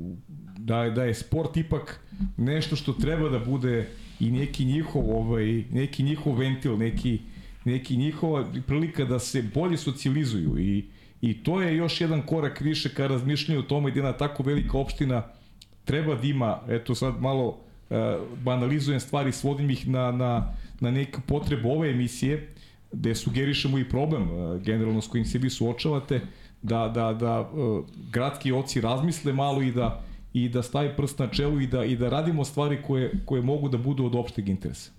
Da 0.58 0.90
da 0.90 1.04
je 1.04 1.14
sport 1.14 1.58
ipak 1.58 2.00
nešto 2.38 2.76
što 2.76 2.94
treba 2.94 3.30
da 3.30 3.40
bude 3.40 3.90
i 4.20 4.32
neki 4.32 4.66
njihov 4.66 5.12
ovaj 5.18 5.64
neki 5.72 6.04
njihov 6.04 6.38
ventil, 6.38 6.78
neki 6.78 7.20
neki 7.66 7.98
njihova 7.98 8.46
prilika 8.68 9.06
da 9.06 9.20
se 9.20 9.44
bolje 9.54 9.78
socijalizuju 9.78 10.60
i 10.60 10.86
i 11.22 11.44
to 11.44 11.62
je 11.62 11.76
još 11.76 12.02
jedan 12.02 12.22
korak 12.22 12.62
više 12.62 12.90
ka 12.90 13.08
razmišljanju 13.08 13.60
o 13.60 13.64
tome 13.64 13.92
da 13.92 13.98
jedna 13.98 14.14
tako 14.14 14.44
velika 14.44 14.78
opština 14.78 15.24
treba 15.86 16.16
da 16.16 16.28
ima, 16.28 16.60
eto 16.70 16.96
sad 16.96 17.22
malo 17.22 17.48
uh, 17.48 17.98
banalizujem 18.44 19.00
stvari, 19.00 19.32
svodim 19.32 19.70
ih 19.70 19.88
na, 19.88 20.12
na, 20.12 20.54
na 20.80 20.92
neku 20.92 21.22
potrebu 21.22 21.70
ove 21.70 21.90
emisije, 21.90 22.54
gde 22.92 23.16
sugerišemo 23.16 23.80
i 23.80 23.90
problem 23.90 24.22
uh, 24.22 24.62
generalno 24.62 25.02
s 25.02 25.08
kojim 25.08 25.26
se 25.26 25.38
vi 25.38 25.50
suočavate, 25.50 26.22
da, 26.62 26.88
da, 26.88 27.14
da 27.14 27.42
uh, 27.42 27.86
gradski 28.12 28.52
oci 28.52 28.82
razmisle 28.82 29.34
malo 29.34 29.62
i 29.62 29.72
da 29.72 30.04
i 30.44 30.50
da 30.50 30.64
stavi 30.64 30.94
prst 30.98 31.20
na 31.20 31.28
čelu 31.28 31.62
i 31.62 31.68
da, 31.68 31.84
i 31.86 31.96
da 31.96 32.10
radimo 32.10 32.46
stvari 32.46 32.82
koje, 32.88 33.20
koje 33.26 33.42
mogu 33.42 33.70
da 33.70 33.78
budu 33.78 34.06
od 34.06 34.16
opšteg 34.16 34.50
interesa? 34.50 34.92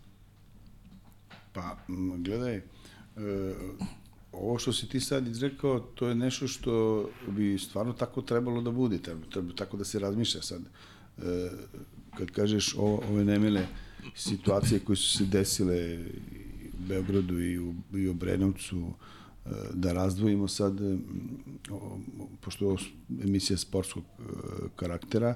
Pa, 1.52 1.76
gledaj, 2.18 2.56
e, 2.56 2.62
ovo 4.32 4.58
što 4.58 4.72
si 4.72 4.88
ti 4.88 5.00
sad 5.00 5.26
izrekao, 5.26 5.80
to 5.80 6.08
je 6.08 6.14
nešto 6.14 6.48
što 6.48 7.04
bi 7.28 7.58
stvarno 7.58 7.92
tako 7.92 8.22
trebalo 8.22 8.62
da 8.62 8.70
bude, 8.70 8.98
treba, 8.98 9.20
treba 9.30 9.52
tako 9.54 9.76
da 9.76 9.84
se 9.84 9.98
razmišlja 9.98 10.42
sad. 10.42 10.62
E, 10.62 11.50
kad 12.18 12.30
kažeš 12.30 12.74
o, 12.78 13.00
ove 13.10 13.24
nemile 13.24 13.66
situacije 14.14 14.80
koje 14.80 14.96
su 14.96 15.18
se 15.18 15.24
desile 15.24 15.98
u 16.74 16.86
Beogradu 16.88 17.40
i 17.40 17.58
u, 17.58 17.74
i 17.94 18.08
u 18.08 18.14
Brenovcu, 18.14 18.92
da 19.74 19.92
razdvojimo 19.92 20.48
sad, 20.48 20.74
pošto 22.40 22.70
je 22.70 22.76
emisija 23.22 23.56
sportskog 23.56 24.02
e, 24.04 24.22
karaktera, 24.76 25.34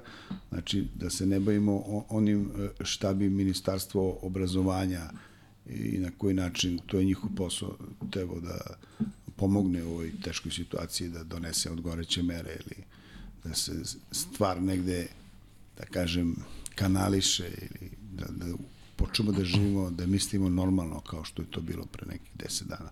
znači 0.49 0.87
da 0.95 1.09
se 1.09 1.25
ne 1.25 1.39
bavimo 1.39 2.05
onim 2.09 2.51
e, 2.57 2.69
šta 2.83 3.13
bi 3.13 3.29
ministarstvo 3.29 4.19
obrazovanja 4.21 5.09
i 5.69 5.97
na 5.97 6.11
koji 6.17 6.33
način, 6.33 6.79
to 6.85 6.99
je 6.99 7.05
njihov 7.05 7.29
posao, 7.35 7.77
tebo 8.11 8.39
da 8.39 8.57
pomogne 9.35 9.83
u 9.83 9.89
ovoj 9.89 10.11
teškoj 10.23 10.51
situaciji, 10.51 11.09
da 11.09 11.23
donese 11.23 11.71
odgoreće 11.71 12.23
mere 12.23 12.57
ili 12.65 12.83
da 13.43 13.53
se 13.53 13.71
stvar 14.11 14.61
negde, 14.61 15.07
da 15.77 15.85
kažem, 15.85 16.35
kanališe 16.75 17.47
ili 17.47 17.91
da, 18.11 18.25
da 18.25 18.53
počnemo 18.95 19.31
da 19.31 19.43
živimo, 19.45 19.89
da 19.89 20.05
mislimo 20.05 20.49
normalno 20.49 20.99
kao 20.99 21.23
što 21.23 21.41
je 21.41 21.51
to 21.51 21.61
bilo 21.61 21.85
pre 21.85 22.05
nekih 22.05 22.31
deset 22.35 22.67
dana 22.67 22.89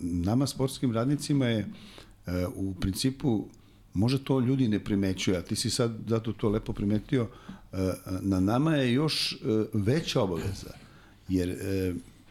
nama 0.00 0.46
sportskim 0.46 0.92
radnicima 0.92 1.46
je 1.46 1.58
e, 2.26 2.46
u 2.54 2.74
principu 2.74 3.48
Možda 3.94 4.18
to 4.18 4.40
ljudi 4.40 4.68
ne 4.68 4.78
primećuju, 4.78 5.36
a 5.36 5.42
ti 5.42 5.56
si 5.56 5.70
sad 5.70 5.92
zato 6.06 6.32
to 6.32 6.48
lepo 6.48 6.72
primetio, 6.72 7.28
e, 7.72 7.92
na 8.20 8.40
nama 8.40 8.76
je 8.76 8.92
još 8.92 9.32
e, 9.32 9.36
veća 9.72 10.22
obaveza, 10.22 10.72
jer 11.28 11.56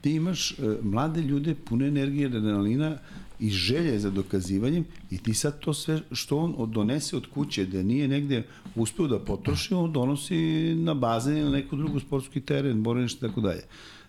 ti 0.02 0.12
imaš 0.12 0.56
mlade 0.82 1.22
ljude 1.22 1.56
pune 1.56 1.88
energije, 1.88 2.28
adrenalina 2.28 2.98
i 3.40 3.50
želje 3.50 4.00
za 4.00 4.10
dokazivanjem 4.10 4.86
i 5.12 5.18
ti 5.18 5.34
sad 5.34 5.60
to 5.60 5.74
sve 5.74 6.02
što 6.12 6.38
on 6.38 6.72
donese 6.72 7.18
od 7.18 7.28
kuće, 7.34 7.66
da 7.66 7.84
nije 7.84 8.08
negde 8.08 8.44
uspeo 8.76 9.08
da 9.08 9.20
potroši, 9.20 9.74
on 9.74 9.94
donosi 9.94 10.76
na 10.76 10.94
bazen 10.94 11.38
ili 11.38 11.52
neku 11.52 11.76
drugu 11.76 12.00
sportski 12.00 12.42
teren, 12.42 12.84
borenište 12.84 13.26
i 13.26 13.30
tako 13.30 13.42
dalje. 13.42 13.62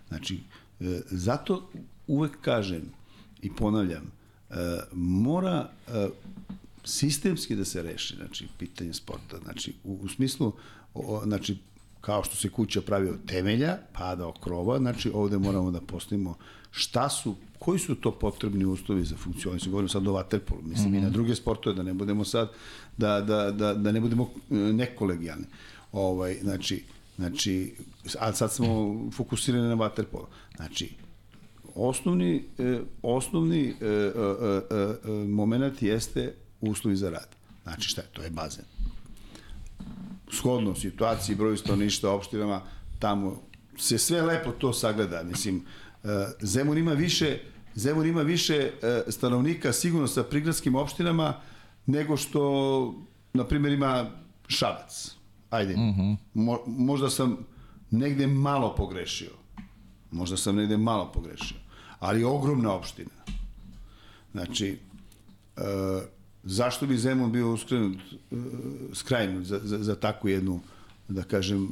Znači, 0.07 0.39
zato 1.11 1.69
uvek 2.07 2.41
kažem 2.41 2.81
i 3.41 3.55
ponavljam, 3.55 4.11
mora 4.91 5.69
sistemski 6.85 7.55
da 7.55 7.65
se 7.65 7.83
reši, 7.83 8.15
znači, 8.15 8.47
pitanje 8.57 8.93
sporta. 8.93 9.37
Znači, 9.43 9.73
u, 9.83 9.99
u 10.01 10.09
smislu, 10.09 10.53
o, 10.93 11.21
znači, 11.23 11.57
kao 12.01 12.23
što 12.23 12.35
se 12.35 12.49
kuća 12.49 12.81
pravi 12.81 13.09
od 13.09 13.25
temelja, 13.25 13.77
pa 13.93 14.15
do 14.15 14.31
krova, 14.31 14.77
znači 14.79 15.11
ovde 15.13 15.37
moramo 15.37 15.71
da 15.71 15.81
postavimo 15.81 16.35
šta 16.71 17.09
su, 17.09 17.35
koji 17.59 17.79
su 17.79 17.95
to 17.95 18.11
potrebni 18.11 18.65
uslovi 18.65 19.05
za 19.05 19.15
funkcionisanje. 19.17 19.71
Govorim 19.71 19.89
sad 19.89 20.07
o 20.07 20.13
vaterpolu, 20.13 20.61
mislim 20.61 20.89
mm 20.89 20.93
-hmm. 20.93 20.97
i 20.97 21.01
na 21.01 21.07
mhm. 21.07 21.13
druge 21.13 21.35
sportove, 21.35 21.75
da 21.75 21.83
ne 21.83 21.93
budemo 21.93 22.25
sad, 22.25 22.51
da, 22.97 23.21
da, 23.21 23.51
da, 23.51 23.73
da 23.73 23.91
ne 23.91 24.01
budemo 24.01 24.29
e, 24.51 24.55
nekolegijalni. 24.55 25.45
Ovaj, 25.91 26.37
znači, 26.41 26.83
znači, 27.15 27.75
a 28.19 28.33
sad 28.33 28.51
smo 28.51 28.95
fokusirani 29.11 29.67
na 29.67 29.73
vaterpolo. 29.73 30.27
Znači, 30.55 30.89
osnovni, 31.75 32.45
eh, 32.57 32.79
osnovni 33.01 33.69
eh, 33.69 33.73
eh, 33.81 33.89
eh, 34.71 34.95
eh, 35.03 35.09
moment 35.27 35.81
jeste 35.81 36.33
uslovi 36.61 36.95
za 36.95 37.09
rad. 37.09 37.27
Znači 37.63 37.89
šta 37.89 38.01
je? 38.01 38.07
To 38.13 38.21
je 38.21 38.29
bazen. 38.29 38.65
Shodno 40.31 40.75
situaciji, 40.75 41.35
broju 41.35 41.57
stanovništa, 41.57 42.11
opštinama, 42.11 42.61
tamo 42.99 43.41
se 43.77 43.97
sve 43.97 44.21
lepo 44.21 44.51
to 44.51 44.73
sagleda. 44.73 45.23
Mislim, 45.23 45.65
e, 46.03 46.07
Zemun 46.41 46.77
ima 46.77 46.93
više 46.93 47.39
Zemun 47.75 48.07
ima 48.07 48.21
više 48.21 48.55
e, 48.55 49.03
stanovnika 49.11 49.73
sigurno 49.73 50.07
sa 50.07 50.23
prigradskim 50.23 50.75
opštinama 50.75 51.41
nego 51.85 52.17
što, 52.17 52.93
na 53.33 53.47
primjer, 53.47 53.73
ima 53.73 54.09
Šabac. 54.47 55.15
Ajde, 55.49 55.73
mm 55.73 55.79
-hmm. 55.79 56.17
Mo, 56.33 56.59
možda 56.67 57.09
sam 57.09 57.37
negde 57.91 58.27
malo 58.27 58.75
pogrešio. 58.75 59.31
Možda 60.11 60.37
sam 60.37 60.55
negde 60.55 60.77
malo 60.77 61.11
pogrešio. 61.11 61.57
Ali 62.03 62.23
ogromna 62.23 62.73
opština. 62.73 63.09
Znači, 64.33 64.79
e, 65.57 65.61
zašto 66.43 66.87
bi 66.87 66.97
Zemun 66.97 67.31
bio 67.31 67.53
uskrenut, 67.53 67.97
uh, 68.31 68.39
skrajnut 68.93 69.45
za, 69.45 69.59
za, 69.63 69.77
za 69.77 69.95
takvu 69.95 70.29
jednu 70.29 70.59
da 71.07 71.23
kažem, 71.23 71.63
uh, 71.63 71.69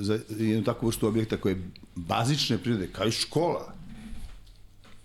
za 0.00 0.18
jednu 0.28 0.64
takvu 0.64 0.86
vrstu 0.86 1.08
objekta 1.08 1.36
koje 1.36 1.52
je 1.52 1.70
bazične 1.94 2.58
prirode, 2.58 2.88
kao 2.92 3.06
i 3.06 3.10
škola. 3.10 3.74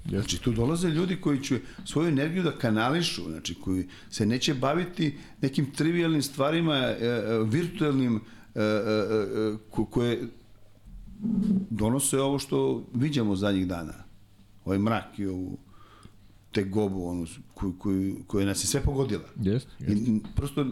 Znači, 0.09 0.41
tu 0.41 0.51
dolaze 0.51 0.87
ljudi 0.89 1.17
koji 1.21 1.43
će 1.43 1.59
svoju 1.85 2.07
energiju 2.07 2.43
da 2.43 2.57
kanališu, 2.57 3.23
znači, 3.29 3.55
koji 3.55 3.87
se 4.09 4.25
neće 4.25 4.53
baviti 4.53 5.17
nekim 5.41 5.71
trivialnim 5.71 6.21
stvarima, 6.21 6.75
e, 6.75 6.97
e, 7.01 7.43
virtualnim, 7.43 8.21
e, 8.55 8.61
e, 8.61 9.57
ko, 9.69 9.85
koje 9.85 10.27
donose 11.69 12.19
ovo 12.19 12.39
što 12.39 12.85
vidimo 12.93 13.35
zadnjih 13.35 13.67
dana. 13.67 14.04
Ovaj 14.65 14.79
mrak 14.79 15.19
i 15.19 15.25
ovu 15.27 15.57
te 16.55 16.63
gobu 16.63 17.07
onu, 17.07 17.27
koju, 17.53 17.73
koju, 17.79 18.15
koju 18.27 18.45
nas 18.45 18.63
je 18.63 18.67
sve 18.67 18.81
pogodila. 18.81 19.23
Jest, 19.41 19.67
jest. 19.79 20.07
I 20.07 20.21
prosto 20.35 20.61
e, 20.61 20.65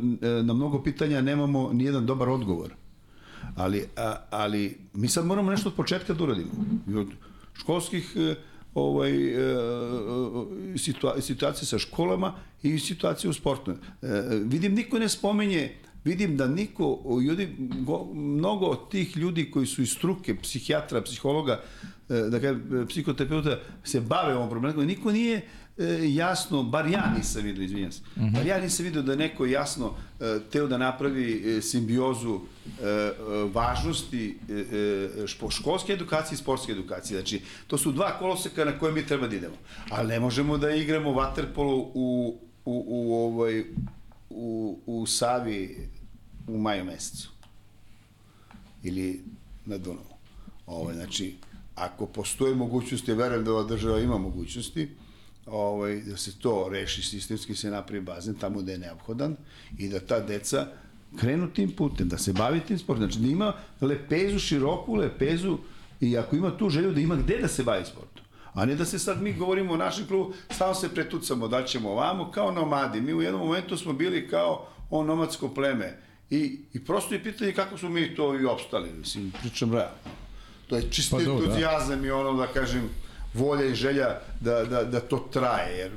na 0.44 0.54
mnogo 0.54 0.84
pitanja 0.84 1.22
nemamo 1.22 1.74
ni 1.74 1.84
jedan 1.84 2.06
dobar 2.06 2.30
odgovor. 2.30 2.74
Ali, 3.56 3.86
a, 3.96 4.16
ali 4.30 4.78
mi 4.94 5.08
sad 5.08 5.26
moramo 5.26 5.52
nešto 5.52 5.70
od 5.70 5.76
početka 5.76 6.14
da 6.14 6.24
uradimo. 6.24 6.52
I 6.88 6.96
od 6.96 7.08
školskih 7.54 8.14
e, 8.16 8.36
ovaj, 8.74 9.12
e, 9.28 10.78
situa 10.78 11.22
situacije 11.22 11.66
sa 11.66 11.80
školama 11.80 12.34
i 12.64 12.80
situacije 12.80 13.30
u 13.30 13.34
sportu. 13.34 13.74
Vidim, 14.46 14.74
niko 14.74 15.00
ne 15.00 15.10
spomenje 15.10 15.76
vidim 16.04 16.38
da 16.38 16.48
niko, 16.48 17.00
ljudi, 17.28 17.56
go, 17.60 18.08
mnogo 18.14 18.66
od 18.66 18.90
tih 18.90 19.18
ljudi 19.18 19.52
koji 19.52 19.66
su 19.66 19.82
iz 19.82 19.90
struke, 19.90 20.36
psihijatra, 20.36 21.02
psihologa, 21.02 21.62
da 22.10 22.40
kažem, 22.40 22.86
psihoterapeuta, 22.90 23.60
se 23.84 24.02
bave 24.02 24.36
ovom 24.36 24.50
problemom, 24.50 24.86
niko 24.86 25.12
nije 25.12 25.42
e, 25.78 26.14
jasno, 26.14 26.64
bar 26.64 26.88
ja 26.88 27.14
nisam 27.18 27.44
vidio, 27.44 27.64
izvinjam 27.64 27.92
se, 27.92 28.02
mm 28.16 28.22
-hmm. 28.22 28.34
bar 28.34 28.48
ja 28.48 28.60
nisam 28.60 28.86
vidio 28.86 29.02
da 29.02 29.16
neko 29.16 29.46
jasno 29.46 29.94
e, 30.20 30.40
teo 30.52 30.68
da 30.68 30.78
napravi 30.78 31.58
e, 31.58 31.62
simbiozu 31.62 32.40
e, 32.40 32.88
e, 32.88 33.12
važnosti 33.54 34.38
e, 34.50 34.54
e, 35.24 35.28
školske 35.50 35.94
edukacije 35.94 36.36
i 36.36 36.38
sportske 36.38 36.72
edukacije. 36.72 37.20
Znači, 37.20 37.42
to 37.68 37.78
su 37.78 37.92
dva 37.92 38.18
koloseka 38.20 38.66
na 38.66 38.80
koje 38.80 38.94
mi 38.94 39.06
treba 39.06 39.28
da 39.28 39.36
idemo. 39.36 39.56
Ali 39.90 40.08
ne 40.08 40.20
možemo 40.20 40.58
da 40.58 40.76
igramo 40.76 41.12
vaterpolo 41.12 41.76
u, 41.78 42.38
u, 42.66 42.86
u, 42.88 43.16
ovaj, 43.16 43.64
u, 44.30 44.80
u 44.86 45.06
Savi 45.06 45.90
u 46.48 46.58
maju 46.58 46.86
mesecu. 46.86 47.30
Ili 48.84 49.24
na 49.66 49.78
Dunavu. 49.78 50.14
Ovaj, 50.66 50.96
znači, 50.96 51.36
ako 51.76 52.06
postoje 52.06 52.56
mogućnosti, 52.56 53.12
ja 53.12 53.16
verujem 53.16 53.46
da 53.46 53.52
ova 53.52 53.64
država 53.64 54.00
ima 54.00 54.18
mogućnosti, 54.18 54.90
ovaj, 55.46 56.02
da 56.02 56.18
se 56.18 56.40
to 56.40 56.70
reši 56.72 57.02
sistemski, 57.02 57.56
se 57.56 57.70
napravi 57.70 58.02
bazen 58.02 58.36
tamo 58.36 58.60
gde 58.60 58.72
je 58.72 58.78
neophodan 58.78 59.36
i 59.78 59.90
da 59.90 60.00
ta 60.00 60.20
deca 60.20 60.68
krenu 61.20 61.54
tim 61.54 61.72
putem, 61.72 62.08
da 62.08 62.18
se 62.18 62.34
bavi 62.34 62.60
tim 62.60 62.80
sportom. 62.80 63.06
Znači 63.06 63.20
da 63.20 63.28
ima 63.28 63.54
lepezu, 63.82 64.40
široku 64.40 64.96
lepezu 64.96 65.58
i 66.02 66.18
ako 66.18 66.36
ima 66.36 66.58
tu 66.58 66.70
želju 66.70 66.92
da 66.92 67.00
ima 67.00 67.16
gde 67.16 67.38
da 67.42 67.48
se 67.48 67.64
bavi 67.64 67.86
sportom. 67.86 68.24
A 68.54 68.66
ne 68.66 68.76
da 68.76 68.86
se 68.86 69.00
sad 69.00 69.22
mi 69.22 69.34
govorimo 69.34 69.74
o 69.74 69.78
našem 69.78 70.08
klubu, 70.08 70.34
stavno 70.50 70.76
se 70.76 70.90
pretucamo 70.90 71.48
da 71.48 71.64
ćemo 71.64 71.90
ovamo 71.90 72.32
kao 72.32 72.52
nomadi. 72.52 73.02
Mi 73.02 73.14
u 73.14 73.22
jednom 73.22 73.42
momentu 73.42 73.78
smo 73.78 73.94
bili 73.94 74.28
kao 74.28 74.68
on 74.90 75.08
nomadsko 75.08 75.54
pleme. 75.54 75.98
I, 76.30 76.60
i 76.74 76.86
prosto 76.86 77.14
je 77.14 77.24
pitanje 77.24 77.52
kako 77.52 77.78
smo 77.78 77.90
mi 77.90 78.16
to 78.16 78.40
i 78.40 78.46
opstali, 78.46 78.90
mislim, 79.00 79.32
pričam 79.42 79.74
realno. 79.74 79.98
To 80.68 80.76
je 80.76 80.92
čisti 80.92 81.12
pa, 81.12 81.18
da. 81.18 81.32
entuzijazam 81.32 82.02
da. 82.02 82.08
i 82.08 82.12
ono 82.12 82.34
da 82.34 82.48
kažem, 82.48 82.90
volja 83.34 83.66
i 83.66 83.76
želja 83.76 84.20
da, 84.40 84.64
da, 84.64 84.84
da 84.84 85.00
to 85.00 85.28
traje, 85.32 85.78
jer, 85.78 85.92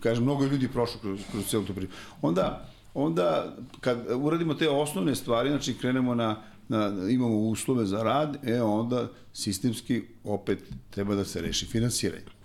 kažem, 0.00 0.24
mnogo 0.24 0.44
ljudi 0.44 0.68
prošlo 0.68 1.00
kroz, 1.00 1.20
kroz 1.32 1.46
celu 1.46 1.64
tu 1.64 1.74
priču. 1.74 1.92
Onda, 2.22 2.68
onda, 2.94 3.56
kad 3.80 3.98
uradimo 4.14 4.54
te 4.54 4.68
osnovne 4.68 5.14
stvari, 5.14 5.48
znači 5.48 5.74
krenemo 5.74 6.14
na, 6.14 6.42
na, 6.68 6.92
imamo 7.10 7.36
uslove 7.36 7.86
za 7.86 8.02
rad, 8.02 8.36
e 8.46 8.62
onda 8.62 9.08
sistemski 9.32 10.02
opet 10.24 10.58
treba 10.90 11.14
da 11.14 11.24
se 11.24 11.40
reši 11.40 11.66
finansiranje. 11.66 12.37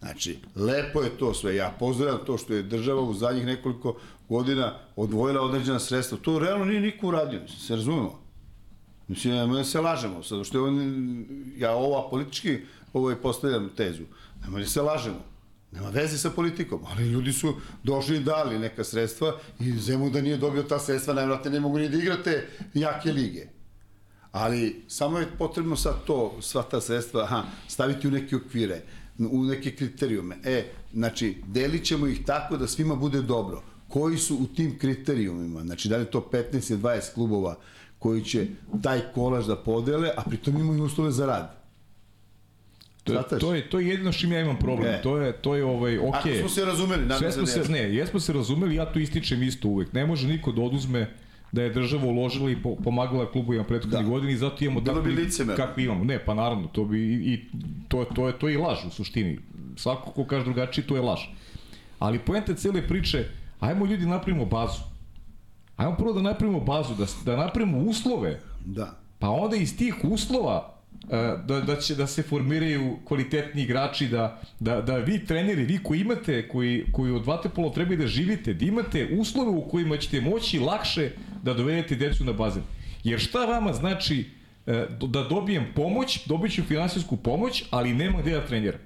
Znači, 0.00 0.38
lepo 0.56 1.02
je 1.02 1.10
to 1.18 1.34
sve. 1.34 1.56
Ja 1.56 1.76
pozdravljam 1.78 2.18
to 2.26 2.38
što 2.38 2.54
je 2.54 2.62
država 2.62 3.00
u 3.00 3.14
zadnjih 3.14 3.46
nekoliko 3.46 3.96
godina 4.28 4.74
odvojila 4.96 5.42
određena 5.42 5.78
sredstva. 5.78 6.18
To 6.22 6.38
realno 6.38 6.64
nije 6.64 6.80
niko 6.80 7.06
uradio, 7.06 7.48
se 7.48 7.76
razumemo. 7.76 8.20
Mislim, 9.08 9.34
nema 9.34 9.54
da 9.54 9.64
se 9.64 9.80
lažemo, 9.80 10.22
sad 10.22 10.46
što 10.46 10.58
je 10.58 10.62
on, 10.62 11.26
ja 11.56 11.72
ova 11.72 12.10
politički 12.10 12.58
ovo 12.92 13.10
je 13.10 13.22
postavljam 13.22 13.70
tezu. 13.76 14.02
Nema 14.42 14.58
da 14.58 14.66
se 14.66 14.82
lažemo. 14.82 15.24
Nema 15.72 15.88
veze 15.88 16.18
sa 16.18 16.30
politikom, 16.30 16.80
ali 16.90 17.08
ljudi 17.08 17.32
su 17.32 17.54
došli 17.82 18.16
i 18.16 18.20
dali 18.20 18.58
neka 18.58 18.84
sredstva 18.84 19.36
i 19.60 19.72
Zemu 19.72 20.10
da 20.10 20.20
nije 20.20 20.36
dobio 20.36 20.62
ta 20.62 20.78
sredstva, 20.78 21.14
najvratne 21.14 21.50
ne 21.50 21.60
mogu 21.60 21.78
ni 21.78 21.88
da 21.88 21.96
igrate 21.96 22.48
jake 22.74 23.12
lige. 23.12 23.46
Ali 24.32 24.84
samo 24.88 25.18
je 25.18 25.28
potrebno 25.38 25.76
sad 25.76 26.04
to, 26.06 26.36
sva 26.40 26.62
ta 26.62 26.80
sredstva, 26.80 27.22
aha, 27.22 27.42
staviti 27.68 28.08
u 28.08 28.10
neke 28.10 28.36
okvire, 28.36 28.82
u 29.30 29.44
neke 29.44 29.70
kriterijume. 29.70 30.36
E, 30.44 30.64
znači, 30.92 31.36
delit 31.46 31.84
ćemo 31.84 32.06
ih 32.06 32.24
tako 32.26 32.56
da 32.56 32.66
svima 32.66 32.94
bude 32.94 33.22
dobro. 33.22 33.62
Koji 33.88 34.18
su 34.18 34.36
u 34.36 34.46
tim 34.46 34.78
kriterijumima? 34.78 35.60
Znači, 35.60 35.88
da 35.88 35.96
li 35.96 36.04
to 36.04 36.28
15 36.32 36.72
ili 36.72 36.80
20 36.80 37.14
klubova 37.14 37.56
koji 37.98 38.24
će 38.24 38.46
taj 38.82 39.00
kolaž 39.14 39.46
da 39.46 39.56
podele, 39.56 40.10
a 40.16 40.22
pritom 40.22 40.56
imaju 40.56 40.84
uslove 40.84 41.10
za 41.10 41.26
rad. 41.26 41.60
To 43.04 43.12
je, 43.12 43.38
to 43.40 43.54
je, 43.54 43.70
to 43.70 43.78
je 43.78 43.88
jedino 43.88 44.12
što 44.12 44.26
ja 44.26 44.40
imam 44.40 44.58
problem. 44.58 44.94
E. 44.94 45.02
To 45.02 45.16
je, 45.16 45.32
to 45.32 45.56
je 45.56 45.64
ovaj, 45.64 45.98
ok. 45.98 46.14
Ako 46.14 46.28
smo 46.38 46.48
se 46.48 46.64
razumeli, 46.64 47.08
Sve 47.18 47.32
smo 47.32 47.46
se, 47.46 47.60
ne, 47.68 47.94
jesmo 47.94 48.20
se 48.20 48.32
razumeli, 48.32 48.74
ja 48.74 48.92
to 48.92 48.98
ističem 48.98 49.42
isto 49.42 49.68
uvek. 49.68 49.92
Ne 49.92 50.06
može 50.06 50.28
niko 50.28 50.52
da 50.52 50.62
oduzme 50.62 51.10
da 51.52 51.62
je 51.62 51.70
država 51.70 52.06
uložila 52.06 52.50
i 52.50 52.56
pomagala 52.84 53.30
klubovima 53.32 53.64
prethodnih 53.64 54.02
da. 54.02 54.08
godina 54.08 54.32
i 54.32 54.36
zato 54.36 54.64
imamo 54.64 54.80
tako 54.80 55.00
bi 55.00 55.28
kako 55.56 55.80
imamo. 55.80 56.04
Ne, 56.04 56.18
pa 56.24 56.34
naravno, 56.34 56.68
to 56.68 56.84
bi 56.84 56.98
i, 56.98 57.32
i 57.32 57.48
to, 57.88 58.04
to, 58.04 58.26
je, 58.26 58.38
to 58.38 58.48
je 58.48 58.54
i 58.54 58.56
laž 58.56 58.78
u 58.86 58.90
suštini. 58.90 59.38
Svako 59.76 60.10
ko 60.10 60.24
kaže 60.24 60.44
drugačije, 60.44 60.86
to 60.86 60.96
je 60.96 61.02
laž. 61.02 61.20
Ali 61.98 62.18
poenta 62.18 62.54
cele 62.54 62.88
priče, 62.88 63.24
ajmo 63.60 63.86
ljudi 63.86 64.06
napravimo 64.06 64.44
bazu. 64.44 64.82
Ajmo 65.76 65.96
prvo 65.96 66.12
da 66.12 66.22
napravimo 66.22 66.60
bazu, 66.60 66.94
da, 66.94 67.06
da 67.24 67.36
napravimo 67.36 67.78
uslove. 67.78 68.40
Da. 68.64 69.00
Pa 69.18 69.28
onda 69.28 69.56
iz 69.56 69.76
tih 69.76 69.94
uslova 70.02 70.79
da, 71.46 71.60
da 71.60 71.76
će 71.76 71.94
da 71.94 72.06
se 72.06 72.22
formiraju 72.22 72.98
kvalitetni 73.04 73.62
igrači, 73.62 74.08
da, 74.08 74.40
da, 74.60 74.80
da 74.80 74.96
vi 74.96 75.24
treneri, 75.26 75.64
vi 75.64 75.78
koji 75.82 76.00
imate, 76.00 76.48
koji, 76.48 76.84
koji 76.92 77.12
od 77.12 77.26
vaterpola 77.26 77.72
trebaju 77.72 77.98
da 77.98 78.06
živite, 78.06 78.54
da 78.54 78.64
imate 78.64 79.08
uslove 79.18 79.50
u 79.50 79.68
kojima 79.68 79.96
ćete 79.96 80.20
moći 80.20 80.58
lakše 80.58 81.10
da 81.42 81.54
dovedete 81.54 81.96
decu 81.96 82.24
na 82.24 82.32
bazen. 82.32 82.62
Jer 83.04 83.20
šta 83.20 83.44
vama 83.44 83.72
znači 83.72 84.30
e, 84.66 84.86
da 85.00 85.22
dobijem 85.22 85.66
pomoć, 85.74 86.26
dobit 86.26 86.52
ću 86.54 86.62
finansijsku 86.62 87.16
pomoć, 87.16 87.64
ali 87.70 87.94
nema 87.94 88.20
gde 88.20 88.30
da 88.30 88.46
treniram. 88.46 88.80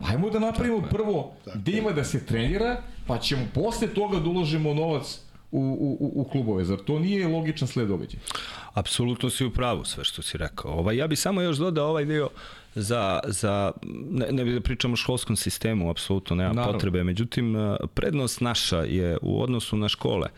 Ajmo 0.00 0.30
da 0.30 0.38
napravimo 0.38 0.82
prvo 0.90 1.34
gde 1.54 1.72
ima 1.72 1.90
da 1.90 2.04
se 2.04 2.26
trenira, 2.26 2.82
pa 3.06 3.18
ćemo 3.18 3.42
posle 3.54 3.88
toga 3.88 4.18
da 4.18 4.28
uložimo 4.28 4.74
novac 4.74 5.20
u, 5.50 5.98
u, 6.00 6.20
u 6.20 6.24
klubove. 6.24 6.64
Zar 6.64 6.78
to 6.78 6.98
nije 6.98 7.28
logičan 7.28 7.68
sled 7.68 7.88
događaja? 7.88 8.20
Apsolutno 8.74 9.30
si 9.30 9.44
u 9.44 9.50
pravu 9.50 9.84
sve 9.84 10.04
što 10.04 10.22
si 10.22 10.38
rekao. 10.38 10.70
Ovaj, 10.72 10.96
ja 10.96 11.06
bih 11.06 11.18
samo 11.18 11.40
još 11.40 11.56
dodao 11.56 11.88
ovaj 11.88 12.04
dio 12.04 12.28
za, 12.74 13.20
za 13.24 13.72
ne, 14.10 14.26
ne 14.30 14.44
bih 14.44 14.54
da 14.54 14.60
pričamo 14.60 14.92
o 14.92 14.96
školskom 14.96 15.36
sistemu, 15.36 15.90
apsolutno 15.90 16.36
nema 16.36 16.52
Naravno. 16.52 16.72
potrebe. 16.72 17.04
Međutim, 17.04 17.56
eh, 17.56 17.76
prednost 17.94 18.40
naša 18.40 18.78
je 18.78 19.18
u 19.22 19.42
odnosu 19.42 19.76
na 19.76 19.88
škole, 19.88 20.28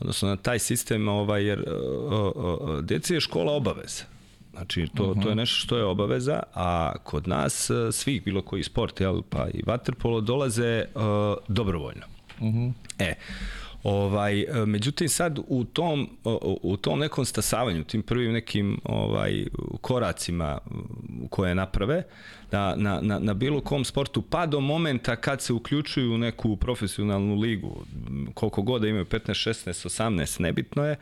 odnosno 0.00 0.28
na 0.28 0.36
taj 0.36 0.58
sistem, 0.58 1.08
ovaj, 1.08 1.44
jer 1.44 1.58
uh, 1.58 2.36
uh, 2.36 2.84
djeci 2.84 3.14
je 3.14 3.20
škola 3.20 3.52
obaveza. 3.52 4.04
Znači, 4.52 4.88
to, 4.94 5.04
uh 5.04 5.10
-huh. 5.10 5.22
to 5.22 5.28
je 5.28 5.32
mhm. 5.32 5.38
nešto 5.38 5.56
što 5.56 5.76
je 5.76 5.84
obaveza, 5.84 6.42
a 6.54 6.92
kod 7.04 7.28
nas 7.28 7.70
svih 7.92 8.24
bilo 8.24 8.42
koji 8.42 8.62
sport, 8.62 9.00
jel, 9.00 9.22
pa 9.30 9.48
i 9.54 9.62
vaterpolo, 9.66 10.20
dolaze 10.20 10.84
uh, 10.94 11.02
dobrovoljno. 11.48 12.06
Uh 12.40 12.46
mhm. 12.46 12.58
-huh. 12.58 12.72
E, 12.98 13.14
Ovaj, 13.82 14.44
međutim 14.66 15.08
sad 15.08 15.38
u 15.48 15.64
tom, 15.64 16.08
u 16.62 16.76
tom 16.76 16.98
nekom 16.98 17.24
stasavanju, 17.24 17.84
tim 17.84 18.02
prvim 18.02 18.32
nekim 18.32 18.80
ovaj, 18.84 19.44
koracima 19.80 20.58
koje 21.30 21.54
naprave, 21.54 22.02
na, 22.50 22.74
na, 22.76 23.00
na, 23.02 23.18
na 23.18 23.34
bilo 23.34 23.60
kom 23.60 23.84
sportu, 23.84 24.22
pa 24.22 24.46
do 24.46 24.60
momenta 24.60 25.16
kad 25.16 25.42
se 25.42 25.52
uključuju 25.52 26.14
u 26.14 26.18
neku 26.18 26.56
profesionalnu 26.56 27.34
ligu, 27.34 27.84
koliko 28.34 28.62
god 28.62 28.82
da 28.82 28.88
imaju 28.88 29.04
15, 29.04 29.50
16, 29.50 29.88
18, 29.88 30.40
nebitno 30.40 30.84
je, 30.84 30.96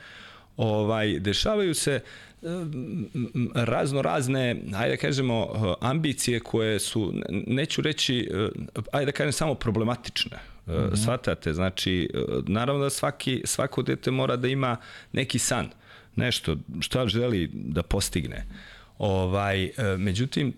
ovaj, 0.57 1.19
dešavaju 1.19 1.75
se 1.75 2.01
razno 3.55 4.03
razne, 4.03 4.57
ajde 4.75 4.91
da 4.91 5.01
kažemo, 5.01 5.49
ambicije 5.81 6.41
koje 6.41 6.79
su, 6.79 7.13
neću 7.31 7.83
reći, 7.83 8.31
ajde 8.93 9.07
da 9.07 9.13
kažem 9.13 9.33
samo 9.33 9.55
problematične 9.55 10.56
Mm 10.67 10.73
-hmm. 10.73 11.05
Svatate, 11.05 11.53
znači, 11.53 12.11
naravno 12.47 12.83
da 12.83 12.91
svaki, 12.91 13.43
svako 13.45 13.83
dete 13.83 14.11
mora 14.11 14.37
da 14.37 14.49
ima 14.49 14.77
neki 15.13 15.39
san, 15.39 15.69
nešto, 16.17 16.57
šta 16.81 17.07
želi 17.07 17.51
da 17.53 17.83
postigne. 17.83 18.45
Ovaj, 18.99 19.65
e, 19.65 19.73
međutim, 19.99 20.55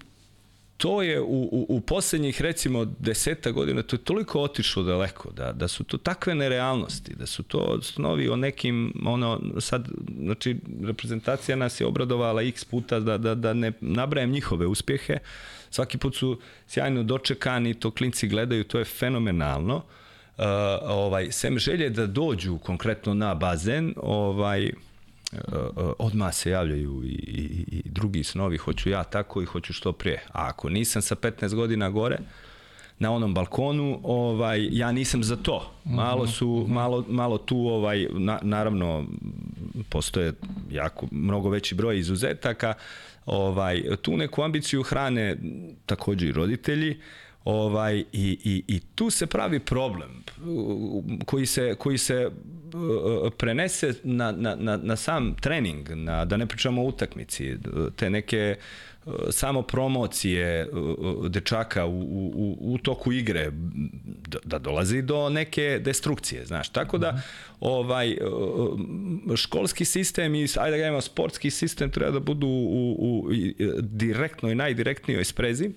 to 0.78 1.02
je 1.02 1.20
u, 1.20 1.48
u, 1.52 1.66
u 1.68 1.80
poslednjih 1.80 2.42
recimo 2.42 2.84
deseta 2.98 3.50
godina 3.50 3.82
to 3.82 3.96
je 3.96 4.04
toliko 4.04 4.40
otišlo 4.40 4.82
daleko 4.82 5.30
da, 5.30 5.52
da 5.52 5.68
su 5.68 5.84
to 5.84 5.98
takve 5.98 6.34
nerealnosti 6.34 7.14
da 7.14 7.26
su 7.26 7.42
to 7.42 7.82
snovi 7.82 8.28
o 8.28 8.36
nekim 8.36 8.92
ono 9.06 9.40
sad 9.60 9.88
znači 10.22 10.56
reprezentacija 10.84 11.56
nas 11.56 11.80
je 11.80 11.86
obradovala 11.86 12.42
x 12.42 12.64
puta 12.64 13.00
da, 13.00 13.18
da, 13.18 13.34
da 13.34 13.54
ne 13.54 13.72
nabrajem 13.80 14.30
njihove 14.30 14.66
uspjehe 14.66 15.18
svaki 15.70 15.98
put 15.98 16.16
su 16.16 16.40
sjajno 16.66 17.02
dočekani 17.02 17.74
to 17.74 17.90
klinci 17.90 18.28
gledaju 18.28 18.64
to 18.64 18.78
je 18.78 18.84
fenomenalno 18.84 19.76
uh, 20.38 20.44
ovaj, 20.82 21.32
sem 21.32 21.58
želje 21.58 21.90
da 21.90 22.06
dođu 22.06 22.58
konkretno 22.58 23.14
na 23.14 23.34
bazen, 23.34 23.94
ovaj, 23.96 24.64
uh, 24.66 25.38
uh, 25.76 25.92
odmah 25.98 26.34
se 26.34 26.50
javljaju 26.50 27.02
i, 27.04 27.08
i, 27.08 27.64
i 27.70 27.82
drugi 27.84 28.24
snovi, 28.24 28.56
hoću 28.56 28.90
ja 28.90 29.04
tako 29.04 29.42
i 29.42 29.44
hoću 29.44 29.72
što 29.72 29.92
prije. 29.92 30.22
A 30.32 30.48
ako 30.48 30.68
nisam 30.68 31.02
sa 31.02 31.14
15 31.14 31.54
godina 31.54 31.90
gore, 31.90 32.18
na 32.98 33.12
onom 33.12 33.34
balkonu, 33.34 34.00
ovaj 34.02 34.68
ja 34.72 34.92
nisam 34.92 35.24
za 35.24 35.36
to. 35.36 35.72
Malo 35.84 36.22
mhm, 36.22 36.32
su 36.32 36.66
malo 36.68 37.04
malo 37.08 37.38
tu 37.38 37.58
ovaj 37.58 38.06
na, 38.10 38.38
naravno 38.42 39.06
postoje 39.88 40.32
jako 40.70 41.06
mnogo 41.10 41.48
veći 41.48 41.74
broj 41.74 41.98
izuzetaka. 41.98 42.74
Ovaj 43.26 43.82
tu 44.02 44.16
neku 44.16 44.42
ambiciju 44.42 44.82
hrane 44.82 45.36
takođe 45.86 46.26
i 46.26 46.32
roditelji. 46.32 46.96
Ovaj, 47.44 47.98
i, 47.98 48.04
i, 48.12 48.62
I 48.66 48.80
tu 48.80 49.10
se 49.10 49.26
pravi 49.26 49.60
problem 49.60 50.24
koji 51.26 51.46
se, 51.46 51.74
koji 51.78 51.98
se 51.98 52.26
uh, 52.26 53.32
prenese 53.36 53.94
na, 54.02 54.32
na, 54.32 54.54
na, 54.54 54.76
na 54.76 54.96
sam 54.96 55.34
trening, 55.40 55.88
na, 55.90 56.24
da 56.24 56.36
ne 56.36 56.46
pričamo 56.46 56.82
o 56.82 56.84
utakmici, 56.84 57.56
te 57.96 58.10
neke 58.10 58.56
samo 59.30 59.62
promocije 59.62 60.68
uh, 60.68 61.26
dečaka 61.26 61.86
u, 61.86 62.00
u, 62.00 62.56
u 62.60 62.78
toku 62.78 63.12
igre 63.12 63.50
da 64.44 64.58
dolazi 64.58 65.02
do 65.02 65.28
neke 65.28 65.80
destrukcije, 65.84 66.46
znaš. 66.46 66.68
Tako 66.68 66.98
da 66.98 67.22
ovaj 67.60 68.16
školski 69.36 69.84
sistem 69.84 70.34
i 70.34 70.46
ajde 70.58 70.78
da 70.78 70.90
ga 70.90 71.00
sportski 71.00 71.50
sistem 71.50 71.90
treba 71.90 72.10
da 72.10 72.20
budu 72.20 72.46
u, 72.46 72.96
u 72.98 73.30
direktnoj 73.80 74.54
najdirektnijoj 74.54 75.24
sprezi 75.24 75.70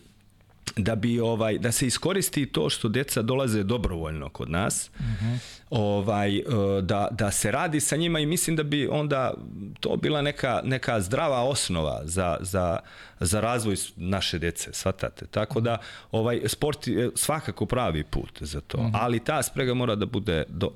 da 0.75 0.95
bi 0.95 1.19
ovaj 1.19 1.57
da 1.57 1.71
se 1.71 1.87
iskoristi 1.87 2.45
to 2.45 2.69
što 2.69 2.89
deca 2.89 3.21
dolaze 3.21 3.63
dobrovoljno 3.63 4.29
kod 4.29 4.49
nas. 4.49 4.89
Uh 4.95 5.05
mhm. 5.05 5.25
-huh. 5.25 5.37
Ovaj 5.69 6.37
e, 6.37 6.43
da 6.81 7.07
da 7.11 7.31
se 7.31 7.51
radi 7.51 7.79
sa 7.79 7.95
njima 7.95 8.19
i 8.19 8.25
mislim 8.25 8.55
da 8.55 8.63
bi 8.63 8.87
onda 8.87 9.33
to 9.79 9.95
bila 9.95 10.21
neka 10.21 10.61
neka 10.63 11.01
zdrava 11.01 11.41
osnova 11.41 12.01
za 12.03 12.37
za 12.39 12.79
za 13.19 13.39
razvoj 13.39 13.75
naše 13.95 14.39
dece, 14.39 14.73
svatate. 14.73 15.25
Tako 15.25 15.59
da 15.59 15.77
ovaj 16.11 16.41
sport 16.45 16.87
je 16.87 17.11
svakako 17.15 17.65
pravi 17.65 18.03
put 18.03 18.43
za 18.43 18.61
to, 18.61 18.77
uh 18.77 18.83
mhm. 18.83 18.93
-huh. 18.93 18.99
ali 19.01 19.19
ta 19.19 19.43
sprega 19.43 19.73
mora 19.73 19.95
da 19.95 20.05
bude 20.05 20.43
do, 20.47 20.67
uh, 20.67 20.73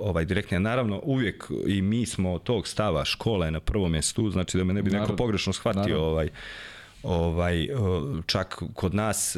ovaj 0.00 0.24
direktnija. 0.24 0.58
Naravno, 0.58 1.00
uvijek 1.04 1.50
i 1.66 1.82
mi 1.82 2.06
smo 2.06 2.38
tog 2.38 2.68
stava 2.68 3.04
škola 3.04 3.44
je 3.44 3.50
na 3.50 3.60
prvom 3.60 3.92
mjestu, 3.92 4.30
znači 4.30 4.58
da 4.58 4.64
me 4.64 4.74
ne 4.74 4.82
bi 4.82 4.90
neko 4.90 5.16
pogrešno 5.16 5.52
shvatio 5.52 5.82
Naravno. 5.82 6.06
ovaj 6.06 6.28
ovaj, 7.02 7.68
čak 8.26 8.62
kod 8.74 8.94
nas 8.94 9.36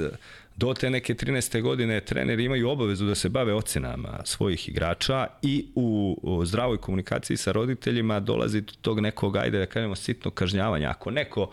do 0.60 0.74
te 0.74 0.90
neke 0.90 1.14
13. 1.14 1.62
godine 1.62 2.00
treneri 2.00 2.44
imaju 2.44 2.68
obavezu 2.68 3.06
da 3.06 3.14
se 3.14 3.28
bave 3.28 3.54
ocenama 3.54 4.20
svojih 4.24 4.68
igrača 4.68 5.26
i 5.42 5.66
u 5.74 6.42
zdravoj 6.44 6.78
komunikaciji 6.78 7.36
sa 7.36 7.52
roditeljima 7.52 8.20
dolazi 8.20 8.60
do 8.60 8.72
tog 8.80 9.00
nekog, 9.00 9.36
ajde 9.36 9.58
da 9.58 9.66
kažemo, 9.66 9.96
sitnog 9.96 10.34
kažnjavanja. 10.34 10.90
Ako 10.90 11.10
neko 11.10 11.50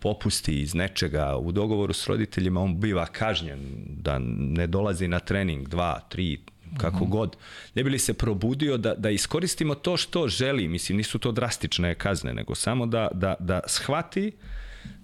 popusti 0.00 0.60
iz 0.60 0.74
nečega 0.74 1.36
u 1.36 1.52
dogovoru 1.52 1.92
s 1.92 2.06
roditeljima, 2.06 2.60
on 2.60 2.80
biva 2.80 3.06
kažnjen 3.06 3.60
da 3.88 4.18
ne 4.18 4.66
dolazi 4.66 5.08
na 5.08 5.20
trening 5.20 5.68
dva, 5.68 6.00
tri, 6.08 6.38
kako 6.78 7.04
mm 7.04 7.06
-hmm. 7.06 7.10
god, 7.10 7.36
ne 7.74 7.84
bi 7.84 7.90
li 7.90 7.98
se 7.98 8.14
probudio 8.14 8.76
da, 8.76 8.94
da 8.94 9.10
iskoristimo 9.10 9.74
to 9.74 9.96
što 9.96 10.28
želi, 10.28 10.68
mislim, 10.68 10.98
nisu 10.98 11.18
to 11.18 11.32
drastične 11.32 11.94
kazne, 11.94 12.34
nego 12.34 12.54
samo 12.54 12.86
da, 12.86 13.08
da, 13.12 13.34
da 13.38 13.60
shvati 13.66 14.32
uh, 14.34 14.55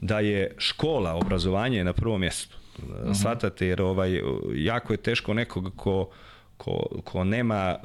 da 0.03 0.21
je 0.21 0.55
škola, 0.59 1.15
obrazovanje 1.15 1.85
na 1.85 1.93
prvom 1.93 2.21
mjestu. 2.21 2.57
Uh 2.79 2.85
mhm. 2.85 2.95
-huh. 2.95 3.23
Svatate, 3.23 3.67
jer 3.67 3.83
ovaj, 3.83 4.21
jako 4.55 4.93
je 4.93 4.97
teško 4.97 5.35
nekoga 5.35 5.71
ko, 5.77 6.11
ko, 6.57 6.87
ko 7.05 7.25
nema 7.25 7.79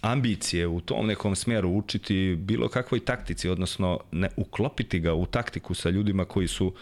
ambicije 0.00 0.66
u 0.66 0.80
tom 0.80 1.06
nekom 1.06 1.36
smjeru 1.36 1.70
učiti 1.70 2.36
bilo 2.38 2.68
kakvoj 2.68 3.00
taktici, 3.00 3.48
odnosno 3.48 4.00
ne 4.12 4.28
uklopiti 4.36 5.00
ga 5.00 5.14
u 5.14 5.26
taktiku 5.26 5.74
sa 5.74 5.90
ljudima 5.90 6.24
koji 6.24 6.48
su 6.48 6.74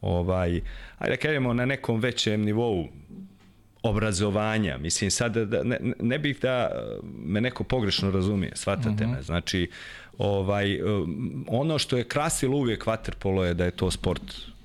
ovaj, 0.00 0.60
ajde 0.98 1.16
da 1.16 1.16
kažemo 1.16 1.54
na 1.54 1.66
nekom 1.66 2.00
većem 2.00 2.42
nivou 2.42 2.88
obrazovanja. 3.82 4.78
Mislim, 4.78 5.10
sad 5.10 5.36
da, 5.36 5.62
ne, 5.62 5.78
ne 6.00 6.18
bih 6.18 6.38
da 6.42 6.70
me 7.02 7.40
neko 7.40 7.64
pogrešno 7.64 8.10
razumije, 8.10 8.52
shvatate 8.54 9.04
uh 9.04 9.10
-huh. 9.10 9.14
me. 9.14 9.22
Znači, 9.22 9.70
ovaj, 10.18 10.82
um, 10.82 11.44
ono 11.48 11.78
što 11.78 11.96
je 11.96 12.04
krasilo 12.04 12.56
uvijek 12.56 12.86
vaterpolo 12.86 13.44
je 13.44 13.54
da 13.54 13.64
je 13.64 13.70
to 13.70 13.90
sport 13.90 14.22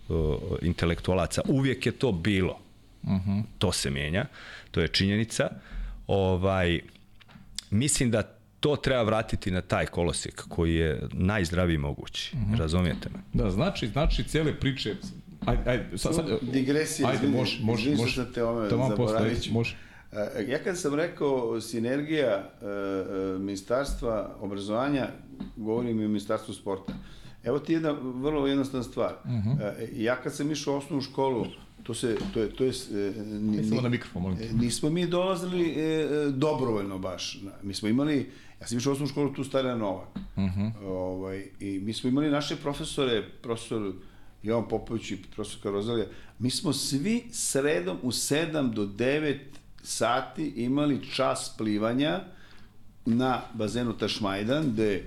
uh, 0.09 0.35
intelektualaca. 0.61 1.41
Uvijek 1.47 1.85
je 1.85 1.91
to 1.91 2.11
bilo. 2.11 2.59
Uh 3.03 3.09
mhm. 3.09 3.31
-huh. 3.31 3.43
To 3.57 3.71
se 3.71 3.89
mijenja. 3.89 4.25
To 4.71 4.81
je 4.81 4.87
činjenica. 4.87 5.49
Ovaj, 6.07 6.79
mislim 7.69 8.11
da 8.11 8.23
to 8.59 8.75
treba 8.75 9.03
vratiti 9.03 9.51
na 9.51 9.61
taj 9.61 9.85
kolosijek 9.85 10.43
koji 10.49 10.75
je 10.75 11.01
najzdraviji 11.13 11.77
mogući. 11.77 12.31
Uh 12.33 12.41
mhm. 12.41 12.53
-huh. 12.53 12.59
Razumijete 12.59 13.09
me? 13.09 13.19
Da, 13.33 13.51
znači, 13.51 13.87
znači 13.87 14.23
cijele 14.23 14.59
priče 14.59 14.95
Ajde, 15.45 15.61
ajde, 15.65 15.97
sad, 15.97 16.15
sad, 16.15 16.25
digresija, 16.41 17.09
ajde, 17.09 17.27
može, 17.27 17.63
može, 17.63 17.95
može, 17.95 18.33
te 18.33 18.43
ove 18.43 18.69
zaboravit 18.69 19.51
može. 19.51 19.75
E, 20.11 20.45
ja 20.47 20.59
kad 20.63 20.79
sam 20.79 20.95
rekao 20.95 21.61
sinergija 21.61 22.27
e, 22.27 22.65
e, 22.65 23.39
ministarstva 23.39 24.35
obrazovanja, 24.39 25.07
govorim 25.55 26.01
i 26.01 26.05
o 26.05 26.07
ministarstvu 26.07 26.53
sporta. 26.53 26.93
Evo 27.43 27.59
ti 27.59 27.73
jedna 27.73 27.91
vrlo 28.01 28.47
jednostavna 28.47 28.83
stvar. 28.83 29.13
Uh 29.23 29.31
mhm. 29.31 29.49
-huh. 29.49 29.87
Ja 29.95 30.15
kad 30.15 30.35
sam 30.35 30.51
išao 30.51 30.73
u 30.73 30.77
osnovnu 30.77 31.01
školu, 31.01 31.45
to 31.83 31.93
se 31.93 32.17
to 32.33 32.39
je 32.39 32.49
to 32.49 32.63
je 32.63 32.71
ni, 33.41 33.63
samo 33.63 33.81
na 33.81 33.89
mikrofon 33.89 34.21
molim 34.21 34.37
Nismo 34.53 34.89
mi 34.89 35.07
dolazili 35.07 35.69
e, 35.69 36.07
dobrovoljno 36.31 36.99
baš. 36.99 37.41
Mi 37.63 37.73
smo 37.73 37.89
imali 37.89 38.31
ja 38.61 38.67
sam 38.67 38.77
išao 38.77 38.91
u 38.91 38.93
osnovnu 38.93 39.11
školu 39.11 39.33
tu 39.33 39.43
Stara 39.43 39.75
Novak. 39.75 40.07
Uh 40.15 40.43
mhm. 40.43 40.61
-huh. 40.61 40.85
ovaj 40.85 41.45
i 41.59 41.79
mi 41.79 41.93
smo 41.93 42.09
imali 42.09 42.29
naše 42.29 42.55
profesore, 42.55 43.23
profesor 43.41 43.93
Jovan 44.43 44.67
Popović 44.67 45.11
i 45.11 45.17
profesor 45.35 45.61
Karozalija, 45.61 46.05
mi 46.39 46.49
smo 46.49 46.73
svi 46.73 47.23
sredom 47.31 47.97
u 48.01 48.11
7 48.11 48.73
do 48.73 48.85
9 48.85 49.37
sati 49.83 50.47
imali 50.47 51.09
čas 51.13 51.53
plivanja 51.57 52.21
na 53.05 53.41
bazenu 53.53 53.93
Tašmajdan, 53.93 54.71
gde 54.73 55.03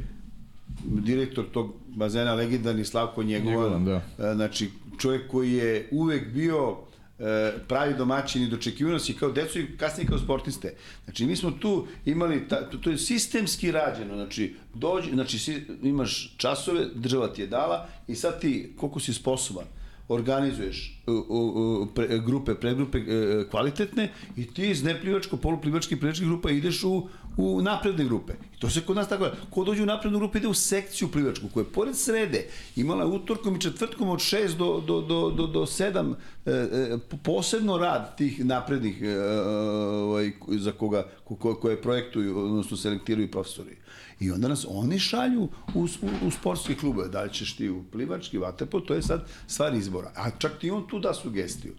direktor 0.84 1.44
tog 1.52 1.74
bazena, 1.88 2.34
legendarni 2.34 2.84
Slavko 2.84 3.22
Njegovan, 3.22 3.82
Njegovan, 3.82 4.02
da. 4.18 4.34
znači 4.34 4.70
čovjek 4.98 5.30
koji 5.30 5.52
je 5.52 5.88
uvek 5.90 6.32
bio 6.32 6.76
e, 7.18 7.52
pravi 7.68 7.94
domaćin 7.94 8.42
i 8.42 9.14
kao 9.18 9.30
decu 9.30 9.58
i 9.58 9.76
kasnije 9.76 10.08
kao 10.08 10.18
sportiste. 10.18 10.74
Znači 11.04 11.26
mi 11.26 11.36
smo 11.36 11.50
tu 11.50 11.86
imali, 12.04 12.48
ta, 12.48 12.70
to, 12.70 12.78
to 12.78 12.90
je 12.90 12.98
sistemski 12.98 13.70
rađeno, 13.72 14.14
znači, 14.14 14.54
dođi, 14.74 15.10
znači 15.10 15.38
si, 15.38 15.62
imaš 15.82 16.34
časove, 16.36 16.86
država 16.94 17.32
ti 17.32 17.40
je 17.40 17.46
dala 17.46 17.88
i 18.08 18.14
sad 18.14 18.40
ti, 18.40 18.72
koliko 18.76 19.00
si 19.00 19.12
sposoban, 19.12 19.64
organizuješ 20.08 21.02
uh, 21.06 21.14
uh, 21.28 21.88
pre, 21.94 22.18
grupe, 22.18 22.54
predgrupe 22.54 22.98
uh, 22.98 23.50
kvalitetne 23.50 24.08
i 24.36 24.46
ti 24.46 24.70
iz 24.70 24.82
neplivačko, 24.82 25.36
poluplivačke 25.36 25.94
i 25.94 25.98
plivačke 25.98 26.24
grupa 26.24 26.50
ideš 26.50 26.84
u, 26.84 27.08
u 27.40 27.62
napredne 27.62 28.04
grupe. 28.04 28.32
I 28.56 28.58
to 28.58 28.70
se 28.70 28.80
kod 28.80 28.96
nas 28.96 29.08
tako 29.08 29.28
Ko 29.50 29.64
dođe 29.64 29.82
u 29.82 29.86
naprednu 29.86 30.18
grupu 30.18 30.38
ide 30.38 30.48
u 30.48 30.54
sekciju 30.54 31.08
plivačku, 31.08 31.48
koja 31.54 31.64
je 31.64 31.72
pored 31.72 31.96
srede 31.96 32.46
imala 32.76 33.06
utorkom 33.06 33.56
i 33.56 33.60
četvrtkom 33.60 34.08
od 34.08 34.18
6 34.18 34.56
do, 34.56 34.82
do, 34.86 35.00
do, 35.00 35.30
do, 35.30 35.46
do 35.46 35.60
7 35.60 36.14
e, 36.46 36.50
e, 36.50 36.98
posebno 37.24 37.78
rad 37.78 38.16
tih 38.16 38.44
naprednih 38.44 39.02
e, 39.02 39.20
ovaj, 39.20 40.32
za 40.48 40.72
koga 40.72 41.06
ko, 41.24 41.54
koje 41.54 41.82
projektuju, 41.82 42.38
odnosno 42.38 42.76
selektiraju 42.76 43.30
profesori. 43.30 43.76
I 44.20 44.30
onda 44.30 44.48
nas 44.48 44.66
oni 44.68 44.98
šalju 44.98 45.48
u, 45.74 45.80
u, 45.82 46.26
u 46.26 46.30
sportske 46.30 46.74
klube. 46.74 47.08
Da 47.08 47.22
li 47.22 47.32
ćeš 47.32 47.56
ti 47.56 47.70
u 47.70 47.84
plivački, 47.92 48.38
vaterpol, 48.38 48.80
to 48.80 48.94
je 48.94 49.02
sad 49.02 49.28
stvar 49.46 49.74
izbora. 49.74 50.12
A 50.16 50.30
čak 50.30 50.58
ti 50.58 50.70
on 50.70 50.86
tu 50.88 50.98
da 50.98 51.14
sugestiju. 51.14 51.74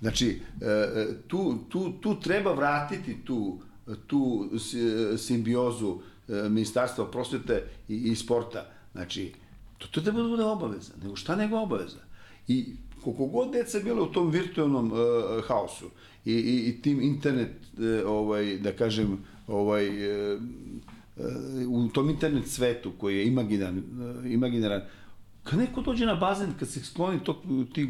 Znači, 0.00 0.40
tu, 1.28 1.58
tu, 1.68 1.92
tu 1.92 2.20
treba 2.20 2.52
vratiti 2.52 3.16
tu, 3.24 3.60
tu 4.06 4.50
simbiozu 5.18 5.98
ministarstva 6.28 7.10
prosvete 7.10 7.64
i, 7.88 7.94
i 7.94 8.16
sporta. 8.16 8.66
Znači, 8.92 9.32
to, 9.78 9.88
to 9.90 10.00
treba 10.00 10.22
da 10.22 10.28
bude 10.28 10.44
obaveza. 10.44 10.92
Nego 11.02 11.16
šta 11.16 11.36
nego 11.36 11.58
obaveza? 11.58 11.98
I 12.48 12.66
koliko 13.04 13.26
god 13.26 13.52
deca 13.52 13.80
bilo 13.84 14.04
u 14.04 14.12
tom 14.12 14.30
virtualnom 14.30 14.92
uh, 14.92 14.98
haosu 15.44 15.90
i, 16.24 16.32
i, 16.32 16.68
i 16.68 16.82
tim 16.82 17.00
internet, 17.00 17.50
uh, 17.78 18.10
ovaj, 18.10 18.58
da 18.58 18.72
kažem, 18.72 19.18
ovaj, 19.46 19.88
uh, 19.88 20.42
u 21.68 21.88
tom 21.88 22.10
internet 22.10 22.48
svetu 22.48 22.92
koji 22.98 23.16
je 23.16 23.26
imaginaran, 23.26 23.82
imaginaran 24.26 24.80
kad 25.44 25.58
neko 25.58 25.82
dođe 25.82 26.06
na 26.06 26.14
bazen, 26.14 26.52
kad 26.58 26.68
se 26.68 26.84
skloni 26.84 27.20
tog, 27.24 27.36
tih 27.74 27.88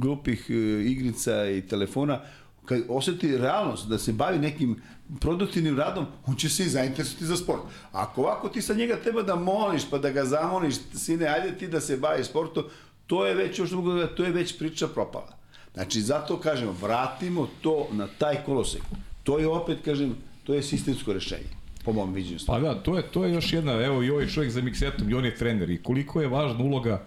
glupih 0.00 0.50
igrica 0.86 1.50
i 1.50 1.66
telefona, 1.66 2.20
kad 2.70 2.82
oseti 2.88 3.36
realnost 3.36 3.88
da 3.88 3.98
se 3.98 4.12
bavi 4.12 4.38
nekim 4.38 4.76
produktivnim 5.20 5.78
radom, 5.78 6.06
on 6.26 6.36
će 6.36 6.48
se 6.48 6.64
i 6.64 6.68
zainteresovati 6.68 7.26
za 7.26 7.36
sport. 7.36 7.62
Ako 7.92 8.20
ovako 8.20 8.48
ti 8.48 8.62
sa 8.62 8.74
njega 8.74 8.96
treba 9.02 9.22
da 9.22 9.36
moliš, 9.36 9.82
pa 9.90 9.98
da 9.98 10.10
ga 10.10 10.24
zamoliš, 10.24 10.74
sine, 10.94 11.26
ajde 11.26 11.58
ti 11.58 11.68
da 11.68 11.80
se 11.80 11.96
bavi 11.96 12.24
sportom, 12.24 12.64
to 13.06 13.26
je 13.26 13.34
već, 13.34 13.58
još 13.58 13.70
mogu 13.70 14.06
to 14.16 14.24
je 14.24 14.32
već 14.32 14.58
priča 14.58 14.88
propala. 14.88 15.34
Znači, 15.74 16.00
zato 16.00 16.40
kažemo, 16.40 16.74
vratimo 16.82 17.48
to 17.60 17.88
na 17.92 18.06
taj 18.18 18.44
kolosek. 18.46 18.82
To 19.22 19.38
je 19.38 19.48
opet, 19.48 19.78
kažem, 19.84 20.14
to 20.44 20.54
je 20.54 20.62
sistemsko 20.62 21.12
rešenje 21.12 21.50
po 21.84 21.92
mom 21.92 22.14
viđenju. 22.14 22.38
Pa 22.46 22.60
da, 22.60 22.74
to 22.82 22.96
je, 22.96 23.02
to 23.02 23.24
je 23.24 23.34
još 23.34 23.52
jedna, 23.52 23.72
evo 23.72 24.02
i 24.02 24.10
ovaj 24.10 24.26
čovjek 24.26 24.52
za 24.52 24.60
miksetom, 24.62 25.10
i 25.10 25.14
on 25.14 25.24
je 25.24 25.36
trener 25.36 25.70
i 25.70 25.82
koliko 25.82 26.20
je 26.20 26.28
važna 26.28 26.64
uloga 26.64 27.02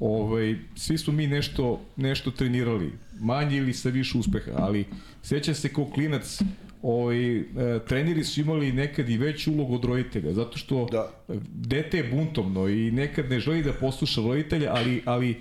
ovaj, 0.00 0.56
svi 0.74 0.98
smo 0.98 1.12
mi 1.12 1.26
nešto, 1.26 1.80
nešto 1.96 2.30
trenirali, 2.30 2.92
manje 3.20 3.56
ili 3.56 3.72
sa 3.72 3.88
više 3.88 4.18
uspeha, 4.18 4.50
ali 4.56 4.84
seća 5.22 5.54
se 5.54 5.68
kao 5.68 5.84
klinac, 5.84 6.40
ovaj, 6.82 7.36
e, 7.36 7.44
treneri 7.88 8.24
su 8.24 8.40
imali 8.40 8.72
nekad 8.72 9.08
i 9.08 9.16
veću 9.16 9.52
ulogu 9.52 9.74
od 9.74 9.84
roditelja, 9.84 10.32
zato 10.32 10.58
što 10.58 10.86
da. 10.92 11.10
dete 11.54 11.96
je 11.96 12.04
buntovno 12.04 12.68
i 12.68 12.90
nekad 12.90 13.30
ne 13.30 13.40
želi 13.40 13.62
da 13.62 13.72
posluša 13.72 14.20
roditelja, 14.20 14.72
ali, 14.74 15.02
ali 15.04 15.36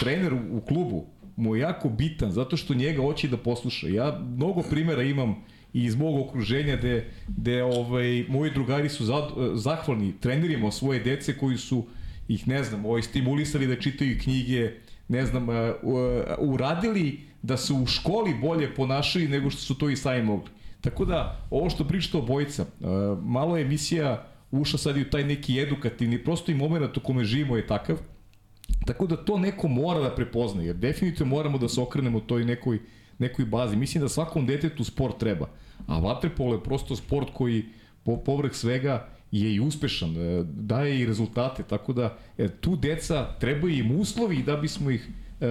trener 0.00 0.34
u 0.34 0.60
klubu 0.60 1.04
mu 1.36 1.56
je 1.56 1.60
jako 1.60 1.88
bitan, 1.88 2.32
zato 2.32 2.56
što 2.56 2.74
njega 2.74 3.02
hoće 3.02 3.28
da 3.28 3.36
posluša. 3.36 3.88
Ja 3.88 4.20
mnogo 4.36 4.62
primera 4.62 5.02
imam 5.02 5.36
i 5.72 5.84
iz 5.84 5.96
mog 5.96 6.28
okruženja 6.28 6.76
gde, 6.76 7.10
gde 7.28 7.62
ovaj, 7.62 8.24
moji 8.28 8.50
drugari 8.50 8.88
su 8.88 9.04
za, 9.04 9.28
zahvalni 9.54 10.12
trenerima 10.20 10.70
svoje 10.70 11.00
dece 11.00 11.38
koji 11.38 11.58
su 11.58 11.84
ih, 12.28 12.48
ne 12.48 12.64
znam, 12.64 12.84
ovaj, 12.86 13.02
stimulisali 13.02 13.66
da 13.66 13.80
čitaju 13.80 14.18
knjige, 14.22 14.72
ne 15.08 15.26
znam, 15.26 15.46
uradili 16.38 17.20
da 17.42 17.56
se 17.56 17.72
u 17.72 17.86
školi 17.86 18.34
bolje 18.34 18.74
ponašaju 18.74 19.28
nego 19.28 19.50
što 19.50 19.60
su 19.60 19.78
to 19.78 19.90
i 19.90 19.96
sami 19.96 20.22
mogli. 20.22 20.50
Tako 20.80 21.04
da, 21.04 21.46
ovo 21.50 21.70
što 21.70 21.84
pričate 21.84 22.22
bojica, 22.26 22.66
malo 23.22 23.56
je 23.56 23.64
emisija 23.64 24.26
ušla 24.50 24.78
sad 24.78 24.96
i 24.96 25.02
u 25.02 25.10
taj 25.10 25.24
neki 25.24 25.60
edukativni, 25.60 26.24
prosto 26.24 26.52
i 26.52 26.54
moment 26.54 26.96
u 26.96 27.00
kome 27.00 27.24
živimo 27.24 27.56
je 27.56 27.66
takav, 27.66 27.98
tako 28.86 29.06
da 29.06 29.16
to 29.16 29.38
neko 29.38 29.68
mora 29.68 30.00
da 30.00 30.14
prepozna, 30.14 30.62
jer 30.62 30.76
definitivno 30.76 31.36
moramo 31.36 31.58
da 31.58 31.68
se 31.68 31.80
okrenemo 31.80 32.20
toj 32.20 32.44
nekoj, 32.44 32.78
nekoj 33.18 33.44
bazi. 33.44 33.76
Mislim 33.76 34.02
da 34.02 34.08
svakom 34.08 34.46
detetu 34.46 34.84
sport 34.84 35.18
treba. 35.18 35.48
A 35.86 35.98
vaterpolo 35.98 36.54
je 36.54 36.62
prosto 36.62 36.96
sport 36.96 37.28
koji 37.32 37.64
po, 38.04 38.16
povrh 38.16 38.52
svega 38.52 39.08
je 39.34 39.54
i 39.54 39.60
uspešan, 39.60 40.16
e, 40.16 40.44
daje 40.44 41.00
i 41.00 41.06
rezultate, 41.06 41.62
tako 41.62 41.92
da 41.92 42.16
e, 42.38 42.48
tu 42.48 42.76
deca 42.76 43.26
trebaju 43.40 43.78
im 43.78 44.00
uslovi 44.00 44.42
da 44.42 44.56
bismo 44.56 44.90
ih 44.90 45.08
e, 45.40 45.46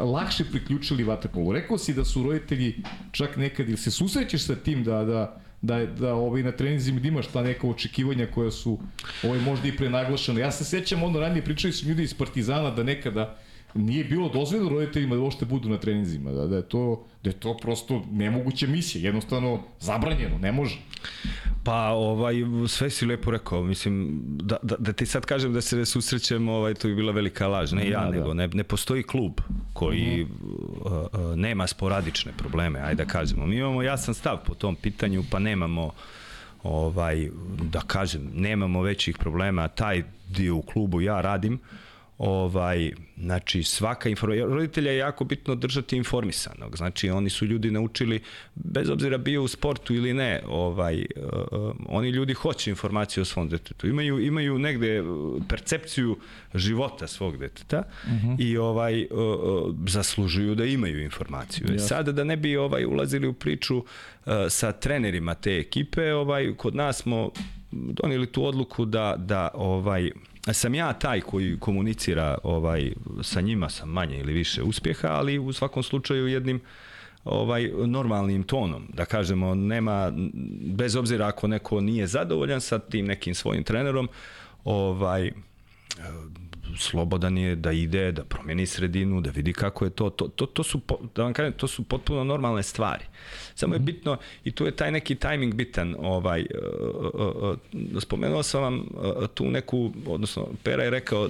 lakše 0.00 0.44
priključili 0.44 1.04
vaterpolu. 1.04 1.52
Rekao 1.52 1.78
si 1.78 1.94
da 1.94 2.04
su 2.04 2.22
roditelji 2.22 2.82
čak 3.12 3.36
nekad, 3.36 3.68
ili 3.68 3.76
se 3.76 3.90
susrećeš 3.90 4.42
sa 4.46 4.54
tim 4.54 4.84
da, 4.84 5.04
da, 5.04 5.40
da, 5.62 5.86
da 5.86 6.14
ovaj, 6.14 6.42
na 6.42 6.52
trenizima 6.52 7.00
da 7.00 7.08
imaš 7.08 7.26
ta 7.26 7.42
neka 7.42 7.66
očekivanja 7.66 8.26
koja 8.26 8.50
su 8.50 8.78
ovaj, 9.22 9.40
možda 9.40 9.68
i 9.68 9.76
prenaglašena. 9.76 10.40
Ja 10.40 10.52
se 10.52 10.64
sećam, 10.64 11.02
ono 11.02 11.20
ranije 11.20 11.44
pričali 11.44 11.72
su 11.72 11.88
ljudi 11.88 12.02
iz 12.02 12.14
Partizana 12.14 12.70
da 12.70 12.82
nekada 12.82 13.36
nije 13.74 14.04
bilo 14.04 14.28
dozvoljeno 14.28 14.70
roditeljima 14.70 15.14
da 15.14 15.20
uopšte 15.20 15.44
budu 15.44 15.68
na 15.68 15.78
treninzima, 15.78 16.32
da, 16.32 16.46
da, 16.46 16.56
je 16.56 16.62
to, 16.62 17.04
da 17.24 17.30
je 17.30 17.34
to 17.34 17.56
prosto 17.56 18.02
nemoguća 18.10 18.66
misija, 18.66 19.04
jednostavno 19.04 19.62
zabranjeno, 19.80 20.38
ne 20.38 20.52
može. 20.52 20.78
Pa 21.64 21.88
ovaj, 21.90 22.34
sve 22.68 22.90
si 22.90 23.06
lepo 23.06 23.30
rekao, 23.30 23.62
mislim, 23.62 24.22
da, 24.24 24.56
da, 24.62 24.76
da 24.78 24.92
ti 24.92 25.06
sad 25.06 25.26
kažem 25.26 25.52
da 25.52 25.60
se 25.60 25.76
ne 25.76 25.86
susrećemo, 25.86 26.52
ovaj, 26.52 26.74
to 26.74 26.88
bi 26.88 26.94
bila 26.94 27.12
velika 27.12 27.48
laž, 27.48 27.72
ne 27.72 27.90
ja, 27.90 28.00
da, 28.00 28.10
nego 28.10 28.34
ne, 28.34 28.48
ne 28.48 28.64
postoji 28.64 29.02
klub 29.02 29.32
koji 29.72 30.22
uh 30.22 30.28
-huh. 30.28 31.08
uh, 31.14 31.20
uh, 31.20 31.36
nema 31.36 31.66
sporadične 31.66 32.32
probleme, 32.38 32.80
ajde 32.80 33.04
da 33.04 33.10
kažemo. 33.10 33.46
Mi 33.46 33.56
imamo 33.56 33.82
jasan 33.82 34.14
stav 34.14 34.38
po 34.46 34.54
tom 34.54 34.76
pitanju, 34.76 35.24
pa 35.30 35.38
nemamo 35.38 35.90
ovaj, 36.62 37.28
da 37.62 37.80
kažem, 37.80 38.30
nemamo 38.34 38.82
većih 38.82 39.18
problema, 39.18 39.68
taj 39.68 40.02
dio 40.28 40.56
u 40.56 40.62
klubu 40.62 41.00
ja 41.00 41.20
radim, 41.20 41.54
uh, 41.54 41.87
ovaj, 42.18 42.92
znači 43.20 43.62
svaka 43.62 44.08
informacija, 44.08 44.46
roditelja 44.46 44.90
je 44.90 44.98
jako 44.98 45.24
bitno 45.24 45.54
držati 45.54 45.96
informisanog, 45.96 46.76
znači 46.76 47.10
oni 47.10 47.30
su 47.30 47.46
ljudi 47.46 47.70
naučili, 47.70 48.20
bez 48.54 48.90
obzira 48.90 49.18
bio 49.18 49.42
u 49.42 49.48
sportu 49.48 49.94
ili 49.94 50.14
ne, 50.14 50.42
ovaj, 50.46 51.04
uh, 51.16 51.74
oni 51.86 52.08
ljudi 52.08 52.34
hoće 52.34 52.70
informacije 52.70 53.22
o 53.22 53.24
svom 53.24 53.48
detetu, 53.48 53.88
imaju, 53.88 54.20
imaju 54.20 54.58
negde 54.58 55.02
percepciju 55.48 56.16
života 56.54 57.06
svog 57.06 57.36
deteta 57.36 57.82
uh 58.04 58.12
mhm. 58.12 58.28
-huh. 58.28 58.36
i 58.38 58.56
ovaj, 58.56 59.02
uh, 59.02 59.74
zaslužuju 59.86 60.54
da 60.54 60.64
imaju 60.64 61.02
informaciju. 61.02 61.66
Yes. 61.66 61.78
Sada 61.78 62.12
da 62.12 62.24
ne 62.24 62.36
bi 62.36 62.56
ovaj 62.56 62.84
ulazili 62.84 63.26
u 63.26 63.32
priču 63.32 63.76
uh, 63.76 63.84
sa 64.48 64.72
trenerima 64.72 65.34
te 65.34 65.58
ekipe, 65.58 66.12
ovaj, 66.12 66.54
kod 66.56 66.74
nas 66.74 66.96
smo 66.96 67.30
donijeli 67.70 68.26
tu 68.26 68.44
odluku 68.44 68.84
da, 68.84 69.14
da 69.18 69.48
ovaj, 69.54 70.10
sam 70.54 70.74
ja 70.74 70.92
taj 70.92 71.20
koji 71.20 71.58
komunicira 71.58 72.38
ovaj 72.42 72.92
sa 73.22 73.40
njima 73.40 73.68
sa 73.68 73.86
manje 73.86 74.18
ili 74.18 74.32
više 74.32 74.62
uspjeha, 74.62 75.08
ali 75.08 75.38
u 75.38 75.52
svakom 75.52 75.82
slučaju 75.82 76.26
jednim 76.26 76.60
ovaj 77.24 77.70
normalnim 77.86 78.42
tonom, 78.42 78.88
da 78.94 79.04
kažemo, 79.04 79.54
nema 79.54 80.12
bez 80.76 80.96
obzira 80.96 81.26
ako 81.26 81.48
neko 81.48 81.80
nije 81.80 82.06
zadovoljan 82.06 82.60
sa 82.60 82.78
tim 82.78 83.06
nekim 83.06 83.34
svojim 83.34 83.64
trenerom, 83.64 84.08
ovaj 84.64 85.32
slobodan 86.76 87.38
je 87.38 87.56
da 87.56 87.72
ide, 87.72 88.12
da 88.12 88.24
promeni 88.24 88.66
sredinu, 88.66 89.20
da 89.20 89.30
vidi 89.30 89.52
kako 89.52 89.84
je 89.84 89.90
to. 89.90 90.10
To, 90.10 90.28
to, 90.28 90.46
to 90.46 90.62
su, 90.62 90.80
da 91.14 91.22
vam 91.22 91.32
kažem, 91.32 91.52
to 91.52 91.66
su 91.66 91.82
potpuno 91.82 92.24
normalne 92.24 92.62
stvari. 92.62 93.04
Samo 93.54 93.74
je 93.74 93.78
mhm. 93.78 93.86
bitno, 93.86 94.16
i 94.44 94.50
tu 94.50 94.66
je 94.66 94.76
taj 94.76 94.92
neki 94.92 95.14
tajming 95.14 95.54
bitan, 95.54 95.94
ovaj, 95.98 96.40
uh, 96.40 97.14
uh, 97.14 97.56
uh, 97.94 98.02
spomenuo 98.02 98.42
sam 98.42 98.62
vam 98.62 98.86
tu 99.34 99.50
neku, 99.50 99.92
odnosno 100.06 100.48
Pera 100.62 100.84
je 100.84 100.90
rekao, 100.90 101.28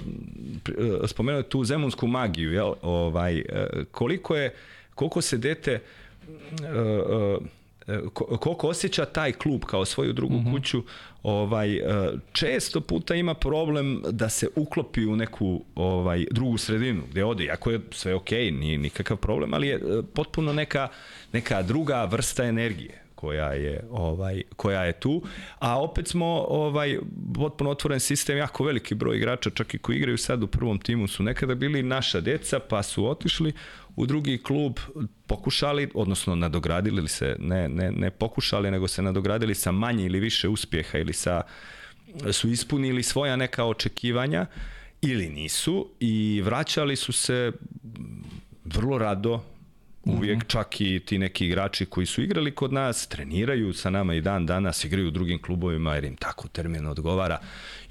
spomenuo 1.05 1.39
je 1.39 1.49
tu 1.49 1.63
zemunsku 1.63 2.07
magiju, 2.07 2.53
jel? 2.53 2.73
Ovaj, 2.81 3.43
koliko 3.91 4.35
je, 4.35 4.53
koliko 4.95 5.21
se 5.21 5.37
dete 5.37 5.71
e, 5.71 5.81
koliko 8.13 8.67
osjeća 8.67 9.05
taj 9.05 9.31
klub 9.31 9.61
kao 9.65 9.85
svoju 9.85 10.13
drugu 10.13 10.35
mm 10.35 10.45
-hmm. 10.45 10.51
kuću, 10.51 10.83
ovaj 11.23 11.75
e, 11.75 11.81
često 12.31 12.81
puta 12.81 13.15
ima 13.15 13.33
problem 13.33 14.03
da 14.11 14.29
se 14.29 14.47
uklopi 14.55 15.05
u 15.05 15.15
neku 15.15 15.63
ovaj 15.75 16.25
drugu 16.31 16.57
sredinu 16.57 17.03
gde 17.11 17.23
ode, 17.23 17.43
iako 17.43 17.71
je 17.71 17.79
sve 17.91 18.15
okej, 18.15 18.51
okay, 18.51 18.59
nije 18.59 18.77
nikakav 18.77 19.17
problem, 19.17 19.53
ali 19.53 19.67
je 19.67 19.75
e, 19.75 19.79
potpuno 20.13 20.53
neka 20.53 20.87
neka 21.33 21.61
druga 21.61 22.05
vrsta 22.05 22.43
energije 22.43 23.09
koja 23.19 23.53
je 23.53 23.83
ovaj 23.91 24.41
koja 24.55 24.83
je 24.83 24.93
tu 24.93 25.21
a 25.59 25.81
opet 25.81 26.07
smo 26.07 26.25
ovaj 26.49 26.99
potpuno 27.35 27.69
otvoren 27.69 27.99
sistem 27.99 28.37
jako 28.37 28.63
veliki 28.63 28.95
broj 28.95 29.17
igrača 29.17 29.49
čak 29.49 29.73
i 29.73 29.77
koji 29.77 29.97
igraju 29.97 30.17
sad 30.17 30.43
u 30.43 30.47
prvom 30.47 30.79
timu 30.79 31.07
su 31.07 31.23
nekada 31.23 31.55
bili 31.55 31.83
naša 31.83 32.21
deca 32.21 32.59
pa 32.59 32.83
su 32.83 33.09
otišli 33.09 33.53
u 33.95 34.05
drugi 34.05 34.37
klub 34.37 34.79
pokušali 35.27 35.89
odnosno 35.93 36.35
nadogradili 36.35 37.07
se 37.07 37.35
ne 37.39 37.69
ne 37.69 37.91
ne 37.91 38.11
pokušali 38.11 38.71
nego 38.71 38.87
se 38.87 39.01
nadogradili 39.01 39.55
sa 39.55 39.71
manje 39.71 40.05
ili 40.05 40.19
više 40.19 40.47
uspjeha 40.47 40.97
ili 40.97 41.13
sa 41.13 41.41
su 42.31 42.49
ispunili 42.49 43.03
svoja 43.03 43.35
neka 43.35 43.65
očekivanja 43.65 44.45
ili 45.01 45.29
nisu 45.29 45.89
i 45.99 46.41
vraćali 46.45 46.95
su 46.95 47.11
se 47.11 47.51
vrlo 48.65 48.97
rado 48.97 49.43
Uvijek 50.03 50.37
mm 50.37 50.41
-hmm. 50.41 50.47
čak 50.47 50.81
i 50.81 50.99
ti 50.99 51.17
neki 51.17 51.45
igrači 51.45 51.85
koji 51.85 52.05
su 52.05 52.21
igrali 52.21 52.55
kod 52.55 52.73
nas, 52.73 53.07
treniraju 53.07 53.73
sa 53.73 53.89
nama 53.89 54.13
i 54.13 54.21
dan 54.21 54.45
danas, 54.45 54.85
igraju 54.85 55.07
u 55.07 55.11
drugim 55.11 55.41
klubovima 55.41 55.95
jer 55.95 56.03
im 56.03 56.15
tako 56.15 56.47
termin 56.47 56.87
odgovara. 56.87 57.39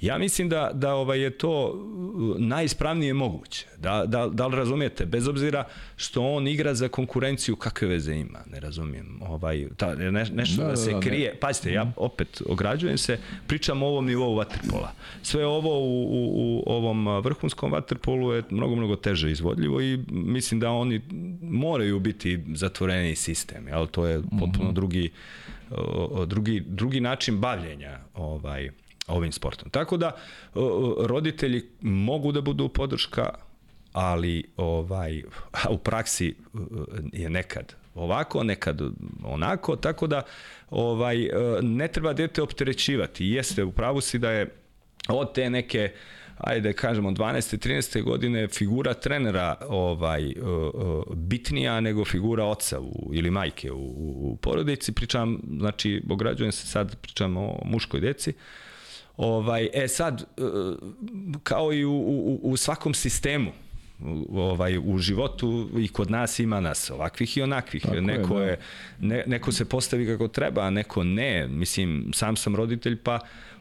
Ja 0.01 0.17
mislim 0.17 0.49
da, 0.49 0.71
da 0.73 0.93
ovaj 0.93 1.19
je 1.19 1.29
to 1.29 1.67
uh, 1.69 2.39
najispravnije 2.39 3.13
moguće. 3.13 3.65
Da, 3.77 4.03
da, 4.07 4.27
da 4.27 4.47
li 4.47 4.55
razumijete? 4.55 5.05
Bez 5.05 5.27
obzira 5.27 5.63
što 5.95 6.23
on 6.23 6.47
igra 6.47 6.73
za 6.73 6.87
konkurenciju, 6.87 7.55
kakve 7.55 7.87
veze 7.87 8.13
ima? 8.13 8.39
Ne 8.51 8.59
razumijem. 8.59 9.19
Ovaj, 9.21 9.67
ta, 9.77 9.95
ne, 9.95 10.11
nešto 10.11 10.61
da, 10.61 10.63
da, 10.63 10.69
da 10.69 10.77
se 10.77 10.91
da, 10.91 10.99
krije. 10.99 11.29
Ne. 11.33 11.39
Pazite, 11.39 11.73
ja 11.73 11.83
mhm. 11.83 11.91
opet 11.95 12.41
ograđujem 12.45 12.97
se, 12.97 13.17
pričam 13.47 13.83
o 13.83 13.87
ovom 13.87 14.05
nivou 14.05 14.35
vaterpola. 14.35 14.91
Sve 15.23 15.45
ovo 15.45 15.79
u, 15.79 16.03
u, 16.03 16.63
u 16.65 16.73
ovom 16.73 17.21
vrhunskom 17.21 17.71
vaterpolu 17.71 18.33
je 18.33 18.43
mnogo, 18.49 18.75
mnogo 18.75 18.95
teže 18.95 19.31
izvodljivo 19.31 19.81
i 19.81 19.99
mislim 20.11 20.59
da 20.59 20.71
oni 20.71 21.01
moraju 21.41 21.99
biti 21.99 22.43
zatvoreni 22.53 23.15
sistem. 23.15 23.67
Jel? 23.67 23.87
To 23.87 24.05
je 24.05 24.21
potpuno 24.39 24.69
mm 24.69 24.71
-hmm. 24.71 24.73
drugi, 24.73 25.11
drugi, 26.25 26.63
drugi 26.67 26.99
način 26.99 27.39
bavljenja 27.39 27.99
ovaj, 28.13 28.69
ovim 29.09 29.31
sportom. 29.31 29.69
Tako 29.69 29.97
da 29.97 30.11
roditelji 30.97 31.65
mogu 31.81 32.31
da 32.31 32.41
budu 32.41 32.69
podrška, 32.69 33.29
ali 33.93 34.43
ovaj 34.57 35.23
u 35.69 35.77
praksi 35.77 36.35
je 37.13 37.29
nekad 37.29 37.75
ovako, 37.95 38.43
nekad 38.43 38.81
onako, 39.23 39.75
tako 39.75 40.07
da 40.07 40.21
ovaj 40.69 41.29
ne 41.61 41.87
treba 41.87 42.13
dete 42.13 42.41
opterećivati. 42.41 43.25
Jeste, 43.25 43.63
u 43.63 43.71
pravu 43.71 44.01
si 44.01 44.19
da 44.19 44.31
je 44.31 44.49
od 45.07 45.33
te 45.33 45.49
neke 45.49 45.91
ajde 46.39 46.73
kažemo 46.73 47.11
12. 47.11 47.67
13. 47.67 48.03
godine 48.03 48.47
figura 48.47 48.93
trenera 48.93 49.55
ovaj 49.67 50.33
bitnija 51.15 51.79
nego 51.79 52.05
figura 52.05 52.45
oca 52.45 52.79
u, 52.79 53.11
ili 53.13 53.31
majke 53.31 53.71
u, 53.71 53.93
u 54.31 54.37
porodici 54.41 54.91
pričam 54.91 55.39
znači 55.57 56.03
ograđujem 56.09 56.51
se 56.51 56.67
sad 56.67 56.95
pričam 57.01 57.37
o 57.37 57.59
muškoj 57.65 57.99
deci 57.99 58.33
Ovaj, 59.19 59.69
e 59.73 59.87
sad, 59.87 60.21
e, 60.21 60.41
kao 61.43 61.73
i 61.73 61.85
u, 61.85 61.91
u, 61.91 62.39
u 62.43 62.57
svakom 62.57 62.93
sistemu, 62.93 63.51
ovaj 64.31 64.77
u 64.77 64.97
životu 64.97 65.69
i 65.77 65.87
kod 65.87 66.11
nas 66.11 66.39
ima 66.39 66.59
nas 66.59 66.89
ovakvih 66.89 67.37
i 67.37 67.41
onakvih. 67.41 67.83
Tako 67.83 68.01
neko 68.01 68.39
je, 68.39 68.45
da. 68.45 68.51
je 68.51 68.59
ne, 68.99 69.23
neko 69.27 69.51
se 69.51 69.65
postavi 69.65 70.05
kako 70.05 70.27
treba, 70.27 70.61
a 70.61 70.69
neko 70.69 71.03
ne. 71.03 71.47
Mislim, 71.47 72.11
sam 72.13 72.35
sam 72.35 72.55
roditelj 72.55 72.95
pa 72.95 73.19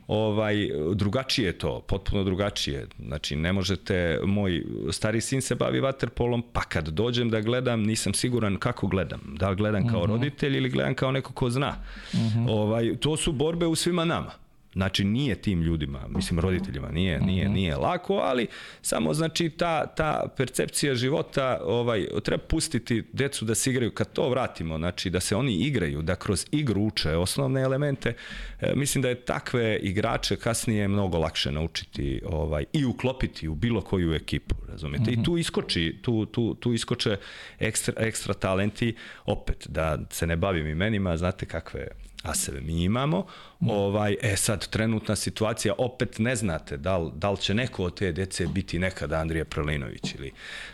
ovaj 0.09 0.71
drugačije 0.95 1.47
je 1.47 1.59
to, 1.59 1.81
potpuno 1.81 2.25
drugačije. 2.25 2.87
Znači 3.07 3.37
ne 3.37 3.53
možete 3.53 4.21
moj 4.25 4.65
stari 4.91 5.21
sin 5.21 5.41
se 5.41 5.55
bavi 5.55 5.81
vaterpolom, 5.81 6.43
pa 6.53 6.61
kad 6.61 6.89
dođem 6.89 7.31
da 7.31 7.41
gledam, 7.41 7.83
nisam 7.83 8.15
siguran 8.15 8.57
kako 8.57 8.87
gledam. 8.87 9.21
Da 9.39 9.51
li 9.51 9.57
gledam 9.57 9.89
kao 9.89 10.01
uh 10.01 10.05
mhm. 10.05 10.13
-huh. 10.13 10.17
roditelj 10.17 10.57
ili 10.57 10.71
gledam 10.71 10.95
kao 10.95 11.13
neko 11.13 11.33
ko 11.33 11.51
zna. 11.51 11.75
Uh 12.13 12.21
mhm. 12.21 12.39
-huh. 12.39 12.51
Ovaj 12.51 12.97
to 12.97 13.17
su 13.17 13.33
borbe 13.33 13.67
u 13.67 13.75
svima 13.75 14.05
nama. 14.05 14.48
Znači 14.73 15.05
nije 15.05 15.35
tim 15.35 15.63
ljudima, 15.63 16.09
mislim 16.09 16.41
roditeljima, 16.41 16.89
nije 16.89 17.21
nije 17.21 17.45
mhm. 17.45 17.55
nije 17.55 17.77
lako, 17.77 18.15
ali 18.15 18.47
samo 18.83 19.15
znači 19.15 19.51
ta 19.51 19.87
ta 19.87 20.29
percepcija 20.37 20.95
života, 20.95 21.61
ovaj 21.65 22.07
treba 22.25 22.43
pustiti 22.43 23.05
decu 23.13 23.45
da 23.45 23.55
se 23.55 23.71
igraju 23.71 23.91
kad 23.91 24.13
to 24.13 24.29
vratimo, 24.29 24.79
znači 24.79 25.11
da 25.11 25.21
se 25.21 25.37
oni 25.37 25.55
igraju, 25.55 26.03
da 26.03 26.15
kroz 26.15 26.47
igru 26.51 26.83
uče 26.83 27.17
osnovne 27.17 27.61
elemente. 27.61 28.15
E, 28.61 28.73
mislim 28.75 29.03
da 29.03 29.09
je 29.09 29.15
takve 29.15 29.79
igrače 29.83 30.37
kasnije 30.37 30.89
mnogo 30.89 31.19
lakše 31.19 31.53
naučiti 31.53 32.23
ovaj 32.27 32.65
i 32.73 32.85
uklopiti 32.85 33.49
u 33.49 33.55
bilo 33.55 33.81
koju 33.81 34.15
ekipu, 34.15 34.55
razumete? 34.69 35.03
Mm 35.03 35.07
-hmm. 35.07 35.13
I 35.13 35.17
mhm. 35.17 35.25
tu 35.25 35.39
iskoči, 35.39 35.99
tu 36.03 36.27
tu 36.27 36.55
tu 36.55 36.73
iskoče 36.73 37.17
ekstra 37.59 37.95
ekstra 37.97 38.35
talenti 38.35 38.95
opet 39.25 39.67
da 39.69 39.99
se 40.11 40.27
ne 40.27 40.37
bavim 40.37 40.67
imenima, 40.67 41.17
znate 41.17 41.47
kakve 41.47 41.89
aseve 42.31 42.61
mi 42.61 42.83
imamo. 42.83 43.27
Mm. 43.61 43.71
Ovaj, 43.71 44.17
e 44.23 44.37
sad, 44.37 44.69
trenutna 44.69 45.17
situacija, 45.17 45.75
opet 45.79 46.19
ne 46.19 46.37
znate 46.37 46.77
da 46.77 46.99
li, 46.99 47.11
da 47.15 47.31
li 47.31 47.37
će 47.37 47.55
neko 47.55 47.85
od 47.85 47.95
te 47.95 48.13
dece 48.13 48.47
biti 48.47 48.79
nekada 48.79 49.17
Andrija 49.17 49.45
Prelinović 49.45 50.15
ili 50.15 50.33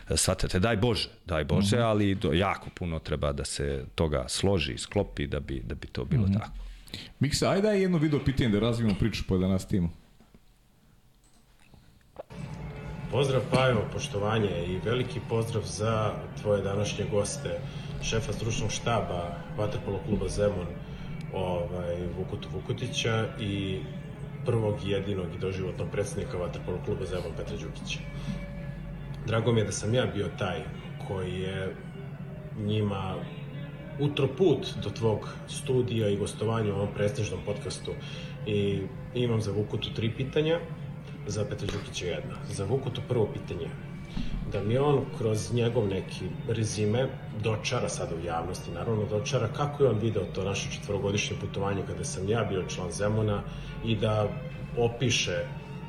e, 0.09 0.17
shvatate, 0.17 0.59
daj 0.59 0.77
Bože, 0.77 1.09
daj 1.25 1.43
Bože, 1.43 1.77
mm. 1.77 1.83
ali 1.83 2.15
do, 2.15 2.33
jako 2.33 2.69
puno 2.69 2.99
treba 2.99 3.31
da 3.31 3.45
se 3.45 3.85
toga 3.95 4.25
složi 4.27 4.73
i 4.73 4.77
sklopi 4.77 5.27
da 5.27 5.39
bi, 5.39 5.59
da 5.59 5.75
bi 5.75 5.87
to 5.87 6.05
bilo 6.05 6.27
mm. 6.27 6.33
tako. 6.33 6.51
Miksa, 7.19 7.49
ajde 7.49 7.61
daj 7.61 7.81
jedno 7.81 7.97
video 7.97 8.23
pitanje 8.25 8.49
da 8.49 8.59
razvijemo 8.59 8.95
priču 8.99 9.23
po 9.27 9.37
da 9.37 9.47
nas 9.47 9.67
timu. 9.67 9.89
Pozdrav 13.11 13.41
Pajo, 13.51 13.81
poštovanje 13.93 14.65
i 14.67 14.79
veliki 14.85 15.19
pozdrav 15.29 15.63
za 15.63 16.13
tvoje 16.41 16.61
današnje 16.61 17.05
goste, 17.11 17.59
šefa 18.03 18.33
stručnog 18.33 18.71
štaba 18.71 19.37
Vaterpolo 19.57 19.99
kluba 20.05 20.27
Zemun, 20.27 20.67
ovaj, 21.35 22.07
Vukutu 22.17 22.49
Vukutića 22.53 23.27
i 23.39 23.79
prvog 24.45 24.75
i 24.85 24.89
jedinog 24.89 25.25
i 25.35 25.39
doživotnog 25.39 25.87
predsednika 25.91 26.37
Vatrpolo 26.37 26.77
kluba 26.85 27.05
Zemun 27.05 27.31
Petra 27.37 27.57
Đukića. 27.57 27.99
Drago 29.27 29.51
mi 29.51 29.59
je 29.59 29.65
da 29.65 29.71
sam 29.71 29.93
ja 29.93 30.05
bio 30.05 30.27
taj 30.37 30.61
koji 31.07 31.39
je 31.39 31.75
njima 32.57 33.15
utroput 33.99 34.67
do 34.83 34.89
tvog 34.89 35.29
studija 35.47 36.09
i 36.09 36.17
gostovanja 36.17 36.73
u 36.73 36.75
ovom 36.75 36.89
prestižnom 36.95 37.39
podcastu 37.45 37.91
i 38.45 38.81
imam 39.13 39.41
za 39.41 39.51
Vukutu 39.51 39.93
tri 39.93 40.11
pitanja, 40.17 40.59
za 41.27 41.45
Petra 41.49 41.67
Đukića 41.73 42.05
jedna. 42.05 42.35
Za 42.47 42.65
Vukutu 42.65 43.01
prvo 43.07 43.29
pitanje 43.33 43.69
da 44.51 44.63
mi 44.63 44.77
on 44.77 45.05
kroz 45.17 45.53
njegov 45.53 45.87
neki 45.87 46.25
rezime 46.47 47.07
dočara 47.43 47.89
sada 47.89 48.15
u 48.15 48.25
javnosti, 48.25 48.71
naravno 48.71 49.05
dočara 49.05 49.47
kako 49.47 49.83
je 49.83 49.89
on 49.89 49.99
video 49.99 50.23
to 50.23 50.43
naše 50.43 50.71
četvorogodišnje 50.71 51.37
putovanje 51.41 51.83
kada 51.87 52.03
sam 52.03 52.29
ja 52.29 52.43
bio 52.43 52.63
član 52.63 52.91
Zemuna 52.91 53.43
i 53.85 53.95
da 53.95 54.29
opiše 54.77 55.45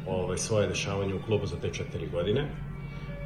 ovaj, 0.07 0.39
svoje 0.39 0.69
dešavanje 0.69 1.15
u 1.15 1.23
klubu 1.23 1.47
za 1.47 1.57
te 1.57 1.71
četiri 1.73 2.07
godine. 2.07 2.49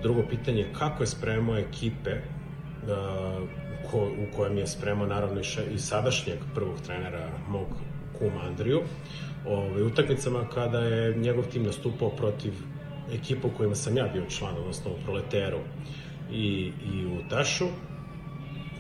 Drugo 0.03 0.23
pitanje, 0.31 0.67
kako 0.79 1.03
je 1.03 1.07
spremao 1.07 1.59
ekipe 1.59 2.11
uh, 2.11 3.49
ko, 3.91 3.99
u 3.99 4.37
kojem 4.37 4.59
je 4.59 4.67
spremao 4.67 5.07
naravno 5.07 5.41
i, 5.41 5.75
i 5.75 5.79
sadašnjeg 5.79 6.39
prvog 6.55 6.81
trenera 6.87 7.29
mog 7.49 7.67
kuma 8.19 8.41
Andriju, 8.41 8.81
ovaj, 9.47 9.83
utakmicama 9.83 10.45
kada 10.55 10.81
je 10.81 11.17
njegov 11.17 11.45
tim 11.45 11.63
nastupao 11.63 12.11
protiv 12.11 12.53
ekipa 13.15 13.49
u 13.49 13.51
kojima 13.57 13.75
sam 13.75 13.97
ja 13.97 14.09
bio 14.13 14.27
član, 14.27 14.57
odnosno 14.57 14.91
u 14.91 15.05
Proleteru 15.05 15.59
i, 16.33 16.73
i 16.95 17.07
u 17.07 17.29
Tašu. 17.29 17.67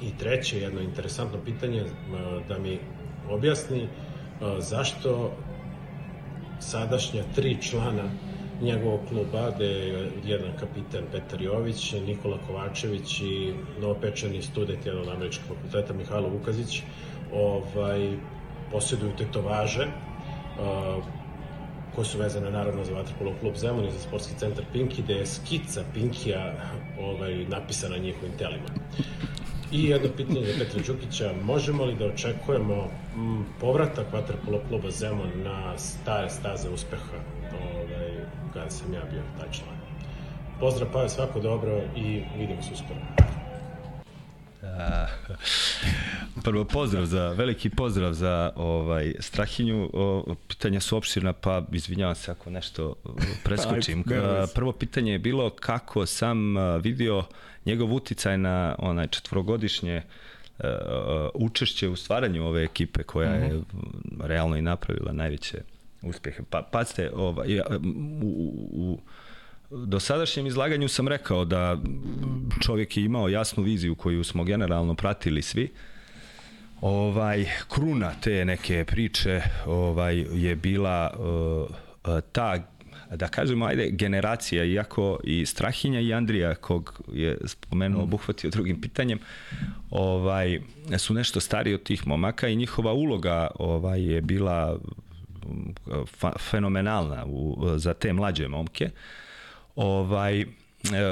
I 0.02 0.18
treće, 0.18 0.60
jedno 0.60 0.80
interesantno 0.80 1.38
pitanje, 1.44 1.84
da 2.48 2.58
mi 2.58 2.78
objasni 3.30 3.88
zašto 4.58 5.32
sadašnja 6.60 7.22
tri 7.34 7.56
člana 7.62 8.10
njegovog 8.62 9.00
kluba, 9.08 9.50
gde 9.56 9.64
je 9.64 10.10
jedan 10.24 10.52
kapitan 10.60 11.04
Petar 11.12 11.42
Jović, 11.42 11.92
Nikola 11.92 12.38
Kovačević 12.46 13.20
i 13.20 13.52
novopečani 13.80 14.42
student 14.42 14.86
jednog 14.86 15.08
američkog 15.08 15.46
fakulteta 15.46 15.92
Mihajlo 15.92 16.28
Vukazić, 16.28 16.82
ovaj, 17.34 18.16
posjeduju 18.72 19.12
tetovaže, 19.18 19.86
koje 21.94 22.04
su 22.04 22.18
vezane 22.18 22.50
naravno 22.50 22.84
za 22.84 22.92
Vatrpolo 22.92 23.32
klub 23.40 23.54
Zemun 23.56 23.84
i 23.84 23.90
za 23.90 23.98
sportski 23.98 24.34
centar 24.38 24.64
Pinki, 24.72 25.02
gde 25.02 25.14
je 25.14 25.26
skica 25.26 25.84
Pinkija 25.94 26.54
ovaj, 27.00 27.44
napisana 27.48 27.96
njihovim 27.96 28.32
telima. 28.38 28.68
I 29.72 29.84
jedno 29.84 30.08
pitanje 30.16 30.46
za 30.46 30.58
Petra 30.58 30.82
Đukića, 30.86 31.32
možemo 31.42 31.84
li 31.84 31.94
da 31.94 32.06
očekujemo 32.06 32.88
m, 33.16 33.44
povratak 33.60 34.12
Vatrpolo 34.12 34.60
kluba 34.68 34.90
Zemun 34.90 35.30
na 35.44 35.78
stare 35.78 36.30
staze 36.30 36.68
uspeha 36.68 37.18
ovaj, 37.52 38.10
kada 38.52 38.70
sam 38.70 38.94
ja 38.94 39.02
bio 39.10 39.22
taj 39.38 39.52
član? 39.52 39.76
Pozdrav, 40.60 40.88
pa 40.92 41.08
svako 41.08 41.40
dobro 41.40 41.80
i 41.96 42.22
vidimo 42.38 42.62
se 42.62 42.72
uskoro. 42.72 43.00
Prvo 46.44 46.64
pozdrav 46.64 47.06
za 47.06 47.28
veliki 47.28 47.70
pozdrav 47.70 48.12
za 48.12 48.52
ovaj 48.56 49.14
Strahinju. 49.18 49.90
O, 49.92 50.34
pitanja 50.48 50.80
su 50.80 50.96
opširna, 50.96 51.32
pa 51.32 51.62
izvinjavam 51.72 52.14
se 52.14 52.30
ako 52.30 52.50
nešto 52.50 52.94
preskočim. 53.44 54.04
Prvo 54.54 54.72
pitanje 54.72 55.12
je 55.12 55.18
bilo 55.18 55.50
kako 55.50 56.06
sam 56.06 56.56
a, 56.56 56.76
vidio 56.76 57.24
njegov 57.66 57.94
uticaj 57.94 58.38
na 58.38 58.74
onaj 58.78 59.06
četvorogodišnje 59.06 59.94
e, 59.94 60.02
učešće 61.34 61.88
u 61.88 61.96
stvaranju 61.96 62.46
ove 62.46 62.64
ekipe 62.64 63.02
koja 63.02 63.30
je 63.30 63.60
realno 64.20 64.56
i 64.56 64.62
napravila 64.62 65.12
najveće 65.12 65.58
uspehe. 66.02 66.42
Pa 66.50 66.62
pazite, 66.72 67.10
ovaj 67.14 67.60
u, 67.60 67.62
u, 68.22 68.70
u 68.72 68.98
dosadašnjem 69.70 70.46
izlaganju 70.46 70.88
sam 70.88 71.08
rekao 71.08 71.44
da 71.44 71.78
čovjek 72.60 72.96
je 72.96 73.04
imao 73.04 73.28
jasnu 73.28 73.62
viziju 73.62 73.94
koju 73.94 74.24
smo 74.24 74.44
generalno 74.44 74.94
pratili 74.94 75.42
svi. 75.42 75.72
Ovaj 76.80 77.46
kruna 77.68 78.12
te 78.20 78.44
neke 78.44 78.84
priče 78.84 79.42
ovaj 79.66 80.24
je 80.32 80.56
bila 80.56 81.10
uh, 81.18 82.20
ta 82.32 82.70
da 83.16 83.28
kažemo, 83.28 83.66
ajde, 83.66 83.90
generacija, 83.90 84.64
iako 84.64 85.18
i 85.24 85.46
Strahinja 85.46 86.00
i 86.00 86.12
Andrija, 86.12 86.54
kog 86.54 87.02
je 87.12 87.38
spomenuo, 87.44 88.02
obuhvatio 88.02 88.50
drugim 88.50 88.80
pitanjem, 88.80 89.18
ovaj, 89.90 90.60
su 90.98 91.14
nešto 91.14 91.40
stariji 91.40 91.74
od 91.74 91.82
tih 91.82 92.06
momaka 92.06 92.48
i 92.48 92.56
njihova 92.56 92.92
uloga 92.92 93.48
ovaj, 93.58 94.02
je 94.02 94.20
bila 94.20 94.78
fa, 96.06 96.32
fenomenalna 96.38 97.24
u, 97.26 97.68
za 97.76 97.94
te 97.94 98.12
mlađe 98.12 98.48
momke. 98.48 98.90
Ovaj, 99.80 100.40
e, 100.40 100.46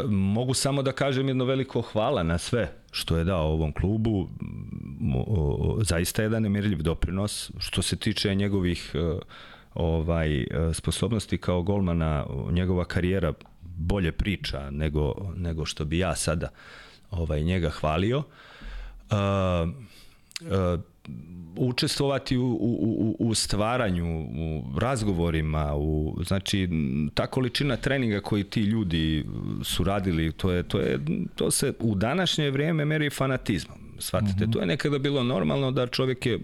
mogu 0.09 0.55
samo 0.55 0.83
da 0.83 0.93
kažem 0.93 1.29
jedno 1.29 1.45
veliko 1.45 1.81
hvala 1.81 2.23
na 2.23 2.39
sve 2.39 2.73
što 2.91 3.16
je 3.16 3.25
dao 3.25 3.53
ovom 3.53 3.73
klubu. 3.73 4.29
Zaista 5.81 6.23
jedan 6.23 6.43
nemirljiv 6.43 6.83
doprinos 6.83 7.51
što 7.59 7.83
se 7.83 7.97
tiče 7.97 8.35
njegovih 8.35 8.93
e, 8.95 9.19
ovaj 9.75 10.47
sposobnosti 10.73 11.39
kao 11.39 11.62
golmana, 11.62 12.27
njegova 12.51 12.85
karijera 12.85 13.33
bolje 13.61 14.12
priča 14.12 14.71
nego, 14.71 15.14
nego 15.37 15.66
što 15.66 15.85
bi 15.85 15.99
ja 15.99 16.16
sada 16.16 16.49
ovaj 17.11 17.43
njega 17.43 17.71
hvalio. 17.71 18.19
Uh, 18.19 18.25
uh, 20.41 20.81
učestvovati 21.57 22.37
u, 22.37 22.47
u, 22.61 23.17
u 23.19 23.35
stvaranju, 23.35 24.21
u 24.21 24.79
razgovorima, 24.79 25.75
u, 25.77 26.19
znači 26.27 26.69
ta 27.15 27.27
količina 27.27 27.77
treninga 27.77 28.21
koji 28.21 28.45
ti 28.45 28.61
ljudi 28.61 29.25
su 29.65 29.85
radili, 29.85 30.33
to 30.33 30.53
je, 30.53 30.63
to 30.63 30.79
je, 30.81 31.01
to 31.35 31.51
se 31.51 31.73
u 31.81 31.95
današnje 31.95 32.51
vrijeme 32.51 32.85
meri 32.85 33.11
fanatizmom. 33.11 33.79
Shvatite, 33.99 34.47
mm 34.47 34.49
-hmm. 34.49 34.53
to 34.53 34.61
je 34.61 34.67
nekada 34.67 34.99
bilo 34.99 35.23
normalno 35.23 35.71
da 35.71 35.87
čovjek 35.87 36.27
je, 36.27 36.39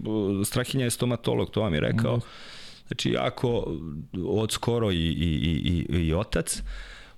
Strahinja 0.45 0.83
je 0.83 0.91
stomatolog, 0.91 1.49
to 1.49 1.61
vam 1.61 1.73
je 1.73 1.79
rekao, 1.79 2.17
mm 2.17 2.19
-hmm 2.19 2.55
znači 2.87 3.11
jako 3.11 3.77
od 4.27 4.51
skoro 4.51 4.91
i, 4.91 4.95
i, 4.95 5.85
i, 5.89 5.97
i 5.97 6.13
otac, 6.13 6.61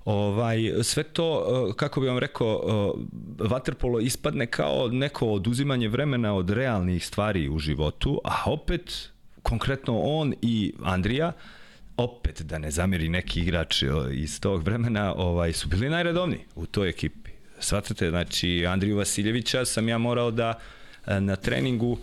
ovaj, 0.08 0.72
sve 0.84 1.04
to, 1.04 1.74
kako 1.78 2.02
bi 2.02 2.08
vam 2.08 2.18
rekao, 2.18 2.94
vaterpolo 3.40 4.00
ispadne 4.00 4.46
kao 4.46 4.88
neko 4.88 5.28
oduzimanje 5.28 5.88
vremena 5.88 6.34
od 6.34 6.50
realnih 6.50 7.06
stvari 7.06 7.50
u 7.50 7.60
životu, 7.60 8.22
a 8.24 8.52
opet, 8.52 9.10
konkretno 9.44 10.00
on 10.00 10.34
i 10.42 10.74
Andrija, 10.84 11.32
opet 11.98 12.42
da 12.42 12.58
ne 12.58 12.72
zamiri 12.72 13.10
neki 13.10 13.40
igrač 13.40 13.84
iz 14.14 14.40
tog 14.40 14.64
vremena, 14.64 15.14
ovaj, 15.18 15.54
su 15.54 15.68
bili 15.68 15.90
najredovniji 15.90 16.42
u 16.56 16.66
toj 16.66 16.90
ekipi. 16.90 17.32
Svatate, 17.60 18.10
znači, 18.10 18.66
Andriju 18.66 18.98
Vasiljevića 18.98 19.66
sam 19.66 19.90
ja 19.90 19.98
morao 19.98 20.32
da 20.32 20.60
na 21.06 21.36
treningu 21.36 21.98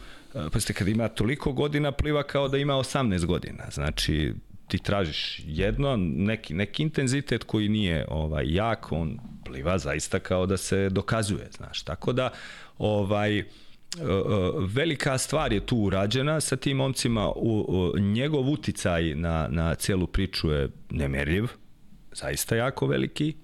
pa 0.53 0.61
ste 0.61 0.73
kad 0.73 0.89
ima 0.89 1.09
toliko 1.09 1.53
godina 1.53 1.93
pliva 1.93 2.23
kao 2.23 2.49
da 2.49 2.59
ima 2.59 2.75
18 2.75 3.25
godina. 3.25 3.65
Znači, 3.73 4.35
ti 4.69 4.79
tražiš 4.79 5.41
jedno, 5.47 5.97
neki, 5.97 6.55
neki 6.55 6.83
intenzitet 6.83 7.45
koji 7.45 7.69
nije 7.69 8.07
ovaj 8.09 8.45
jak, 8.49 8.93
on 8.93 9.19
pliva 9.45 9.79
zaista 9.79 10.19
kao 10.19 10.47
da 10.47 10.57
se 10.57 10.89
dokazuje, 10.89 11.49
znaš. 11.57 11.83
Tako 11.83 12.13
da, 12.13 12.31
ovaj, 12.79 13.39
e, 13.39 13.43
e, 13.43 13.47
velika 14.59 15.19
stvar 15.19 15.53
je 15.53 15.67
tu 15.67 15.77
urađena 15.77 16.41
sa 16.41 16.57
tim 16.57 16.77
momcima, 16.77 17.33
u, 17.37 17.93
njegov 17.99 18.51
uticaj 18.51 19.15
na, 19.15 19.49
na 19.51 19.75
celu 19.75 20.07
priču 20.07 20.51
je 20.51 20.69
nemerljiv, 20.91 21.47
zaista 22.13 22.57
jako 22.57 22.87
veliki 22.87 23.35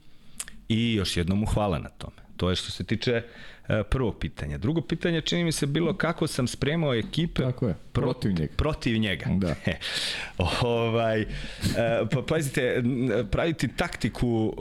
i 0.69 0.95
još 0.95 1.17
jednom 1.17 1.39
mu 1.39 1.47
hvala 1.47 1.79
na 1.79 1.89
tome. 1.89 2.17
To 2.37 2.51
je 2.51 2.57
što 2.57 2.71
se 2.71 2.85
tiče 2.85 3.13
E, 3.13 3.23
prvo 3.91 4.13
pitanje. 4.13 4.59
Drugo 4.59 4.81
pitanje 4.81 5.21
čini 5.21 5.45
mi 5.45 5.53
se 5.53 5.67
bilo 5.67 5.95
kako 5.95 6.27
sam 6.27 6.47
spremao 6.47 6.95
ekipe 6.95 7.43
Tako 7.43 7.69
je, 7.69 7.75
protiv 7.93 8.33
njega. 8.33 8.53
Protiv 8.57 8.99
njega. 8.99 9.27
Da. 9.29 9.55
ovaj, 10.69 11.21
e, 11.21 11.27
pa 12.13 12.23
pazite, 12.23 12.83
praviti 13.31 13.69
taktiku, 13.77 14.55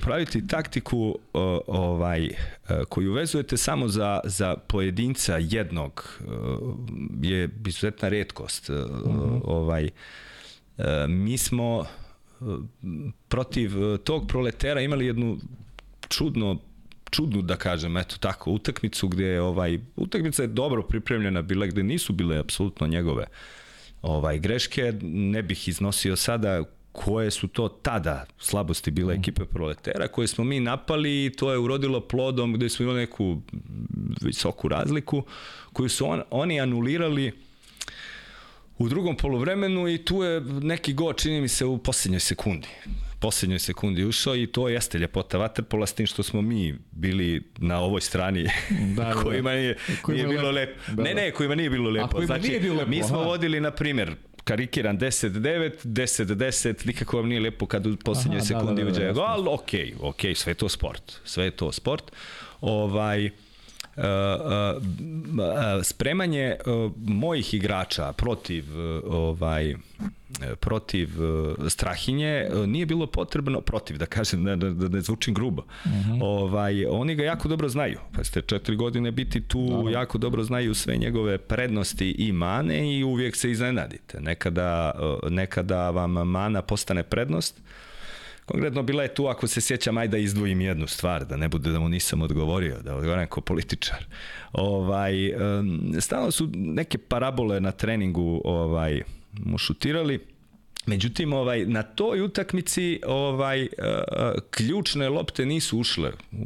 praviti 0.00 0.46
taktiku 0.46 1.18
ovaj, 1.66 2.24
e, 2.24 2.32
koju 2.88 3.12
vezujete 3.12 3.56
samo 3.56 3.88
za, 3.88 4.20
za 4.24 4.56
pojedinca 4.56 5.38
jednog 5.40 6.20
je 7.22 7.48
izuzetna 7.66 8.08
redkost. 8.08 8.68
Mhm. 8.68 8.78
-huh. 8.78 9.40
Ovaj, 9.44 9.90
mi 11.08 11.38
smo 11.38 11.86
protiv 13.28 13.70
tog 14.04 14.28
proletera 14.28 14.80
imali 14.80 15.06
jednu 15.06 15.38
čudno 16.08 16.58
čudnu 17.10 17.42
da 17.42 17.56
kažem, 17.56 17.96
eto 17.96 18.16
tako, 18.20 18.50
utakmicu 18.50 19.08
gde 19.08 19.24
je 19.24 19.40
ovaj 19.40 19.78
utakmica 19.96 20.42
je 20.42 20.48
dobro 20.48 20.82
pripremljena 20.82 21.42
bila 21.42 21.66
gde 21.66 21.82
nisu 21.82 22.12
bile 22.12 22.38
apsolutno 22.38 22.86
njegove 22.86 23.26
ovaj 24.02 24.38
greške, 24.38 24.92
ne 25.02 25.42
bih 25.42 25.68
iznosio 25.68 26.16
sada 26.16 26.64
koje 26.92 27.30
su 27.30 27.48
to 27.48 27.68
tada 27.68 28.26
slabosti 28.38 28.90
bile 28.90 29.14
ekipe 29.14 29.44
proletera 29.44 30.08
koje 30.08 30.28
smo 30.28 30.44
mi 30.44 30.60
napali 30.60 31.24
i 31.24 31.30
to 31.30 31.52
je 31.52 31.58
urodilo 31.58 32.00
plodom 32.00 32.52
gde 32.52 32.68
smo 32.68 32.82
imali 32.82 33.00
neku 33.00 33.40
visoku 34.20 34.68
razliku 34.68 35.22
koju 35.72 35.88
su 35.88 36.06
on, 36.06 36.22
oni 36.30 36.60
anulirali 36.60 37.32
u 38.78 38.88
drugom 38.88 39.16
polovremenu 39.16 39.88
i 39.88 40.04
tu 40.04 40.22
je 40.22 40.40
neki 40.40 40.92
go 40.92 41.12
čini 41.12 41.40
mi 41.40 41.48
se 41.48 41.64
u 41.64 41.78
poslednjoj 41.78 42.20
sekundi 42.20 42.68
poslednjoj 43.20 43.58
sekundi 43.58 44.04
ušao 44.04 44.36
i 44.36 44.46
to 44.46 44.68
jeste 44.68 44.98
ljepota 44.98 45.38
vaterpola 45.38 45.86
s 45.86 45.92
tim 45.92 46.06
što 46.06 46.22
smo 46.22 46.42
mi 46.42 46.74
bili 46.90 47.42
na 47.58 47.80
ovoj 47.80 48.00
strani 48.00 48.48
da, 48.96 49.04
da, 49.04 49.12
kojima 49.22 49.52
nije, 49.52 49.76
nije 50.08 50.26
bilo 50.26 50.50
lepo. 50.50 50.80
Da, 50.92 51.02
ne, 51.02 51.14
ne, 51.14 51.30
kojima 51.30 51.54
nije 51.54 51.70
bilo 51.70 51.90
lepo. 51.90 52.06
A 52.06 52.08
kojima 52.08 52.26
znači, 52.26 52.48
nije 52.48 52.60
bilo 52.60 52.74
lepo. 52.74 52.90
Mi 52.90 53.02
smo 53.02 53.18
aha. 53.18 53.28
vodili, 53.28 53.60
na 53.60 53.70
primjer, 53.70 54.14
karikiran 54.44 54.98
10-9, 54.98 55.70
10-10, 55.84 56.86
nikako 56.86 57.16
vam 57.16 57.28
nije 57.28 57.40
lepo 57.40 57.66
kad 57.66 57.86
u 57.86 57.96
poslednjoj 57.96 58.38
Aha, 58.38 58.46
sekundi 58.46 58.84
da, 58.84 58.90
da, 58.90 58.98
da, 58.98 59.04
uđe 59.04 59.12
gol, 59.12 59.54
ok, 59.54 59.70
ok, 60.00 60.20
sve 60.34 60.50
je 60.50 60.54
to 60.54 60.68
sport, 60.68 61.12
sve 61.24 61.44
je 61.44 61.50
to 61.50 61.72
sport. 61.72 62.12
Ovaj, 62.60 63.30
spremanje 65.82 66.56
uh, 66.66 66.92
mojih 66.96 67.54
igrača 67.54 68.12
protiv 68.12 68.64
ovaj 69.06 69.74
protiv 70.60 71.08
Strahinje 71.68 72.48
nije 72.66 72.86
bilo 72.86 73.06
potrebno 73.06 73.60
protiv 73.60 73.98
da 73.98 74.06
kažem 74.06 74.44
da, 74.44 74.56
da, 74.56 74.70
da 74.70 74.88
ne 74.88 75.00
zvučim 75.00 75.34
grubo. 75.34 75.62
Mhm. 75.86 75.92
-huh. 75.92 76.18
Ovaj 76.22 76.84
oni 76.84 77.14
ga 77.14 77.24
jako 77.24 77.48
dobro 77.48 77.68
znaju. 77.68 77.98
Pa 78.12 78.24
ste 78.24 78.42
četiri 78.42 78.76
godine 78.76 79.10
biti 79.10 79.40
tu 79.40 79.82
da, 79.84 79.90
jako 79.90 80.18
dobro 80.18 80.42
znaju 80.42 80.74
sve 80.74 80.96
njegove 80.96 81.38
prednosti 81.38 82.10
i 82.10 82.32
mane 82.32 82.98
i 82.98 83.04
uvijek 83.04 83.36
se 83.36 83.50
iznenadite. 83.50 84.20
Nekada 84.20 84.92
nekada 85.30 85.90
vam 85.90 86.12
mana 86.12 86.62
postane 86.62 87.02
prednost 87.02 87.60
Konkretno 88.46 88.82
bila 88.82 89.02
je 89.02 89.14
tu, 89.14 89.26
ako 89.26 89.46
se 89.46 89.60
sjećam, 89.60 89.98
ajde 89.98 90.10
da 90.10 90.18
izdvojim 90.18 90.60
jednu 90.60 90.86
stvar, 90.86 91.24
da 91.24 91.36
ne 91.36 91.48
bude 91.48 91.70
da 91.70 91.80
mu 91.80 91.88
nisam 91.88 92.22
odgovorio, 92.22 92.82
da 92.82 92.96
odgovorim 92.96 93.26
kao 93.28 93.42
političar. 93.42 94.04
Ovaj, 94.52 95.34
um, 95.34 95.92
stalno 96.00 96.30
su 96.30 96.48
neke 96.54 96.98
parabole 96.98 97.60
na 97.60 97.72
treningu 97.72 98.42
ovaj, 98.44 99.02
mu 99.32 99.58
šutirali, 99.58 100.20
Međutim, 100.86 101.32
ovaj, 101.32 101.64
na 101.66 101.82
toj 101.82 102.20
utakmici 102.20 103.00
ovaj, 103.06 103.62
uh, 103.62 103.68
ključne 104.50 105.08
lopte 105.08 105.46
nisu 105.46 105.78
ušle 105.78 106.12
u, 106.32 106.36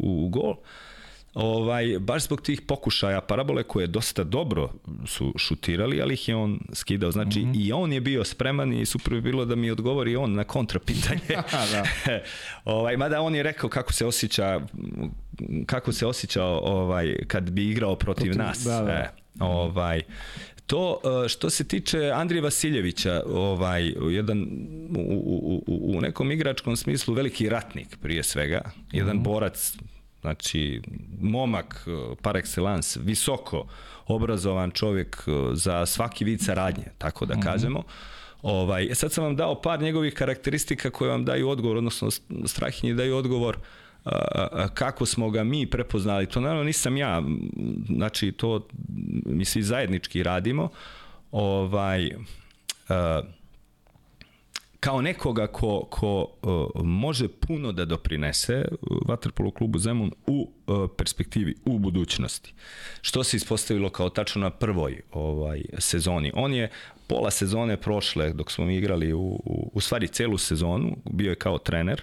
u, 0.00 0.24
u 0.24 0.28
gol 0.28 0.54
ovaj, 1.34 1.98
baš 1.98 2.24
zbog 2.24 2.42
tih 2.42 2.60
pokušaja 2.60 3.20
parabole 3.20 3.62
koje 3.62 3.86
dosta 3.86 4.24
dobro 4.24 4.70
su 5.06 5.34
šutirali, 5.36 6.02
ali 6.02 6.14
ih 6.14 6.28
je 6.28 6.36
on 6.36 6.60
skidao. 6.72 7.12
Znači, 7.12 7.40
mm 7.40 7.52
-hmm. 7.52 7.66
i 7.66 7.72
on 7.72 7.92
je 7.92 8.00
bio 8.00 8.24
spreman 8.24 8.72
i 8.72 8.86
super 8.86 9.14
bi 9.14 9.20
bilo 9.20 9.44
da 9.44 9.54
mi 9.54 9.70
odgovori 9.70 10.16
on 10.16 10.34
na 10.34 10.44
kontra 10.44 10.80
pitanje. 10.80 11.20
da. 11.72 11.84
ovaj, 12.64 12.96
mada 12.96 13.20
on 13.20 13.34
je 13.34 13.42
rekao 13.42 13.70
kako 13.70 13.92
se 13.92 14.06
osjeća 14.06 14.60
kako 15.66 15.92
se 15.92 16.06
osjećao 16.06 16.58
ovaj, 16.58 17.16
kad 17.26 17.50
bi 17.50 17.70
igrao 17.70 17.96
protiv, 17.96 18.24
protiv 18.24 18.42
nas. 18.42 18.64
Da, 18.64 18.80
da. 18.80 18.92
E, 18.92 19.10
ovaj, 19.40 20.02
To 20.66 21.00
e, 21.24 21.28
što 21.28 21.50
se 21.50 21.64
tiče 21.68 22.10
Andrija 22.14 22.42
Vasiljevića, 22.42 23.22
ovaj 23.26 23.94
jedan 24.10 24.42
u, 24.96 25.00
u, 25.00 25.62
u, 25.66 25.96
u 25.96 26.00
nekom 26.00 26.32
igračkom 26.32 26.76
smislu 26.76 27.14
veliki 27.14 27.48
ratnik 27.48 27.96
prije 28.02 28.22
svega, 28.22 28.60
jedan 28.92 29.16
mm 29.16 29.20
-hmm. 29.20 29.24
borac 29.24 29.76
Znači, 30.22 30.82
momak 31.20 31.86
uh, 31.86 32.18
par 32.22 32.36
excellence, 32.36 32.98
visoko 33.02 33.66
obrazovan 34.06 34.70
čovjek 34.70 35.24
uh, 35.26 35.34
za 35.52 35.86
svaki 35.86 36.24
vid 36.24 36.40
saradnje, 36.40 36.84
tako 36.98 37.26
da 37.26 37.34
mm 37.34 37.38
-hmm. 37.38 37.44
kažemo. 37.44 37.82
Ovaj, 38.42 38.86
e, 38.90 38.94
sad 38.94 39.12
sam 39.12 39.24
vam 39.24 39.36
dao 39.36 39.60
par 39.60 39.80
njegovih 39.80 40.14
karakteristika 40.14 40.90
koje 40.90 41.10
vam 41.10 41.24
daju 41.24 41.48
odgovor, 41.48 41.76
odnosno 41.76 42.10
Strahinji 42.46 42.94
daju 42.94 43.16
odgovor 43.16 43.58
kako 44.74 45.06
smo 45.06 45.30
ga 45.30 45.44
mi 45.44 45.66
prepoznali. 45.66 46.26
To 46.26 46.40
naravno 46.40 46.64
nisam 46.64 46.96
ja, 46.96 47.22
znači 47.86 48.32
to 48.32 48.66
mi 49.26 49.44
svi 49.44 49.62
zajednički 49.62 50.22
radimo. 50.22 50.68
Ovaj, 51.32 52.06
uh, 52.06 52.14
kao 54.82 55.02
nekoga 55.02 55.46
ko, 55.46 55.86
ko 55.90 56.26
uh, 56.42 56.84
može 56.84 57.28
puno 57.28 57.72
da 57.72 57.84
doprinese 57.84 58.64
Vaterpolu 59.06 59.50
klubu 59.50 59.78
Zemun 59.78 60.12
u 60.26 60.50
uh, 60.66 60.90
perspektivi, 60.96 61.54
u 61.64 61.78
budućnosti. 61.78 62.54
Što 63.00 63.24
se 63.24 63.36
ispostavilo 63.36 63.90
kao 63.90 64.08
tačno 64.08 64.42
na 64.42 64.50
prvoj 64.50 65.00
ovaj 65.12 65.62
sezoni. 65.78 66.32
On 66.34 66.52
je 66.52 66.70
pola 67.06 67.30
sezone 67.30 67.76
prošle, 67.76 68.32
dok 68.32 68.50
smo 68.50 68.64
mi 68.64 68.76
igrali 68.76 69.12
u, 69.12 69.20
u, 69.20 69.70
u 69.74 69.80
stvari 69.80 70.08
celu 70.08 70.38
sezonu, 70.38 70.96
bio 71.12 71.30
je 71.30 71.38
kao 71.38 71.58
trener, 71.58 72.02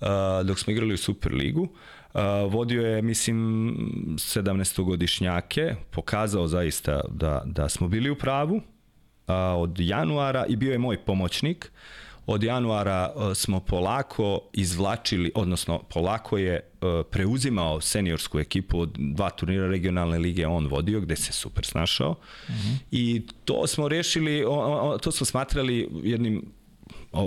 uh, 0.00 0.06
dok 0.46 0.58
smo 0.58 0.72
igrali 0.72 0.94
u 0.94 0.98
Superligu, 0.98 1.62
uh, 1.62 2.20
vodio 2.52 2.86
je, 2.86 3.02
mislim, 3.02 3.38
17-godišnjake, 4.16 5.74
pokazao 5.90 6.48
zaista 6.48 7.00
da, 7.10 7.42
da 7.44 7.68
smo 7.68 7.88
bili 7.88 8.10
u 8.10 8.18
pravu, 8.18 8.56
uh, 8.56 8.62
od 9.56 9.80
januara 9.80 10.46
i 10.46 10.56
bio 10.56 10.72
je 10.72 10.78
moj 10.78 11.04
pomoćnik, 11.04 11.72
od 12.26 12.42
januara 12.42 13.12
uh, 13.14 13.34
smo 13.34 13.60
polako 13.60 14.40
izvlačili, 14.52 15.32
odnosno 15.34 15.82
polako 15.94 16.38
je 16.38 16.60
uh, 16.60 16.88
preuzimao 17.10 17.80
seniorsku 17.80 18.38
ekipu 18.38 18.80
od 18.80 18.96
dva 18.98 19.30
turnira 19.30 19.68
regionalne 19.68 20.18
lige 20.18 20.46
on 20.46 20.66
vodio 20.66 21.00
gde 21.00 21.16
se 21.16 21.32
super 21.32 21.64
snašao 21.64 22.12
mm 22.12 22.52
-hmm. 22.52 22.76
i 22.90 23.22
to 23.44 23.66
smo 23.66 23.88
rešili, 23.88 24.44
to 25.02 25.12
smo 25.12 25.26
smatrali 25.26 25.88
jednim 26.02 26.44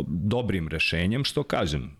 dobrim 0.07 0.67
rešenjem, 0.67 1.23
što 1.23 1.43
kažem, 1.43 1.98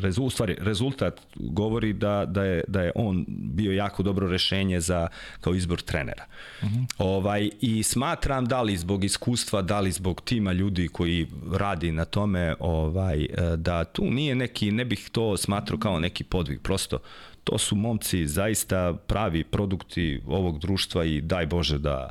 rezu, 0.00 0.22
u 0.22 0.30
stvari, 0.30 0.56
rezultat 0.60 1.20
govori 1.34 1.92
da, 1.92 2.24
da, 2.26 2.44
je, 2.44 2.64
da 2.68 2.82
je 2.82 2.92
on 2.94 3.24
bio 3.28 3.72
jako 3.72 4.02
dobro 4.02 4.28
rešenje 4.28 4.80
za, 4.80 5.08
kao 5.40 5.54
izbor 5.54 5.80
trenera. 5.80 6.24
Mhm. 6.64 6.74
-huh. 6.74 6.86
ovaj, 6.98 7.50
I 7.60 7.82
smatram 7.82 8.44
da 8.44 8.62
li 8.62 8.76
zbog 8.76 9.04
iskustva, 9.04 9.62
da 9.62 9.80
li 9.80 9.92
zbog 9.92 10.20
tima 10.20 10.52
ljudi 10.52 10.88
koji 10.88 11.26
radi 11.52 11.92
na 11.92 12.04
tome, 12.04 12.54
ovaj, 12.60 13.26
da 13.56 13.84
tu 13.84 14.04
nije 14.10 14.34
neki, 14.34 14.70
ne 14.72 14.84
bih 14.84 15.08
to 15.12 15.36
smatrao 15.36 15.78
kao 15.78 16.00
neki 16.00 16.24
podvig, 16.24 16.60
prosto 16.62 16.98
to 17.44 17.58
su 17.58 17.76
momci 17.76 18.26
zaista 18.26 18.94
pravi 19.06 19.44
produkti 19.44 20.20
ovog 20.26 20.58
društva 20.58 21.04
i 21.04 21.20
daj 21.20 21.46
Bože 21.46 21.78
da, 21.78 22.10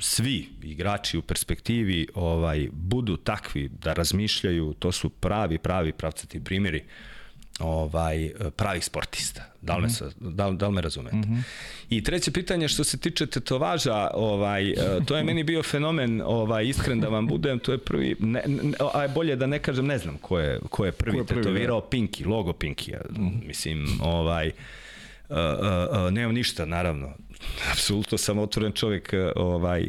svi 0.00 0.48
igrači 0.62 1.18
u 1.18 1.22
perspektivi 1.22 2.08
ovaj 2.14 2.68
budu 2.72 3.16
takvi 3.16 3.68
da 3.68 3.92
razmišljaju, 3.92 4.74
to 4.78 4.92
su 4.92 5.08
pravi 5.08 5.58
pravi 5.58 5.92
pravcati 5.92 6.44
primjeri 6.44 6.84
ovaj 7.60 8.30
pravih 8.56 8.84
sportista. 8.84 9.44
Da 9.62 9.76
li 9.76 9.82
me, 9.82 9.88
mhm. 9.88 10.36
da, 10.36 10.50
da 10.50 10.68
li 10.68 10.74
me 10.74 10.80
razumete? 10.80 11.16
Mm 11.16 11.22
-hmm. 11.22 11.42
I 11.90 12.04
treće 12.04 12.30
pitanje 12.30 12.68
što 12.68 12.84
se 12.84 12.98
tiče 12.98 13.26
tetovaža, 13.26 14.10
ovaj, 14.14 14.74
to 15.06 15.16
je 15.16 15.24
meni 15.24 15.44
bio 15.44 15.62
fenomen, 15.62 16.22
ovaj, 16.24 16.66
iskren 16.66 17.00
da 17.00 17.08
vam 17.08 17.26
budem, 17.26 17.58
to 17.58 17.72
je 17.72 17.78
prvi, 17.78 18.16
ne, 18.20 18.42
ne, 18.46 18.72
a 18.94 19.08
bolje 19.08 19.36
da 19.36 19.46
ne 19.46 19.58
kažem, 19.58 19.86
ne 19.86 19.98
znam 19.98 20.18
ko 20.18 20.38
je, 20.38 20.60
ko 20.70 20.84
je 20.84 20.92
prvi, 20.92 21.12
ko 21.12 21.18
je 21.18 21.26
prvi 21.26 21.42
tetovirao 21.42 21.80
da. 21.80 21.86
Pinky, 21.86 22.26
logo 22.26 22.52
Pinky. 22.52 22.96
Mm 23.10 23.22
-hmm. 23.22 23.46
Mislim, 23.46 24.00
ovaj, 24.02 24.48
uh, 24.48 25.36
uh, 25.36 26.06
uh, 26.06 26.12
nemam 26.12 26.34
ništa, 26.34 26.64
naravno 26.64 27.14
apsolutno 27.72 28.18
sam 28.18 28.38
otvoren 28.38 28.72
čovjek 28.72 29.12
e, 29.12 29.32
ovaj, 29.36 29.88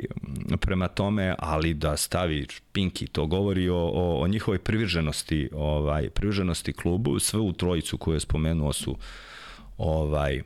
prema 0.60 0.88
tome, 0.88 1.36
ali 1.40 1.74
da 1.74 1.98
stavi 1.98 2.48
Pinki, 2.72 3.08
to 3.08 3.26
govori 3.26 3.70
o, 3.70 3.78
o, 3.78 4.22
o 4.22 4.28
njihovoj 4.28 4.60
privrženosti, 4.60 5.50
ovaj, 5.54 6.10
privrženosti 6.10 6.74
klubu, 6.74 7.20
sve 7.20 7.40
u 7.40 7.54
trojicu 7.54 7.98
koje 7.98 8.16
je 8.16 8.20
spomenuo 8.20 8.74
su 8.74 8.98
ovaj, 9.78 10.42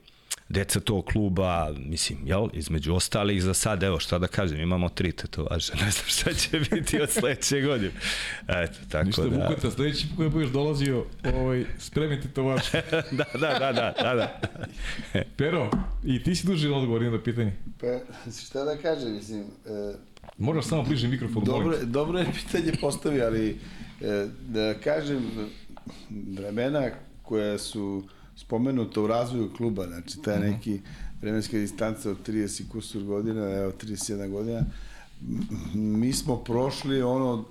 deca 0.53 0.79
tog 0.79 1.05
kluba, 1.05 1.73
mislim, 1.85 2.19
jel, 2.25 2.47
između 2.53 2.93
ostalih 2.93 3.43
za 3.43 3.53
sad, 3.53 3.83
evo, 3.83 3.99
šta 3.99 4.19
da 4.19 4.27
kažem, 4.27 4.59
imamo 4.59 4.89
tri 4.89 5.11
tetovaže, 5.11 5.73
ne 5.85 5.91
znam 5.91 6.05
šta 6.07 6.33
će 6.33 6.59
biti 6.59 7.01
od 7.01 7.09
sledeće 7.09 7.61
godine. 7.61 7.91
Eto, 8.47 8.77
tako 8.89 9.05
Ništa, 9.05 9.27
da... 9.27 9.47
Vukota, 9.47 9.71
sledeći 9.71 10.07
put 10.17 10.31
budeš 10.31 10.49
dolazio, 10.49 11.05
ovaj, 11.35 11.65
spremi 11.79 12.21
tetovaž. 12.21 12.61
da, 13.19 13.25
da, 13.33 13.59
da, 13.59 13.71
da, 13.71 13.93
da, 14.01 14.15
da. 14.15 14.39
Pero, 15.37 15.69
i 16.03 16.23
ti 16.23 16.35
si 16.35 16.47
duži 16.47 16.67
odgovor 16.67 17.01
na 17.01 17.23
pitanje. 17.23 17.53
Pa, 17.79 17.87
šta 18.45 18.63
da 18.63 18.77
kažem, 18.77 19.13
mislim... 19.13 19.41
E, 19.41 19.93
Moraš 20.37 20.65
samo 20.65 20.83
bliže 20.83 21.07
mikrofon. 21.07 21.43
Dobro, 21.43 21.77
dobro 21.83 22.19
je 22.19 22.25
pitanje 22.25 22.73
postavi, 22.81 23.21
ali 23.21 23.59
e, 24.01 24.27
da 24.47 24.73
kažem, 24.73 25.49
vremena 26.09 26.89
koja 27.21 27.57
su 27.57 28.03
spomenuto 28.35 29.03
u 29.03 29.07
razvoju 29.07 29.53
kluba, 29.57 29.87
znači 29.87 30.21
ta 30.21 30.35
mhm. 30.35 30.41
neki 30.41 30.79
vremenska 31.21 31.57
distanca 31.57 32.09
od 32.09 32.27
30 32.27 32.67
kusur 32.67 33.03
godina, 33.03 33.51
evo 33.51 33.71
31 33.81 34.29
godina, 34.29 34.61
mi 35.73 36.13
smo 36.13 36.35
prošli 36.35 37.01
ono 37.01 37.45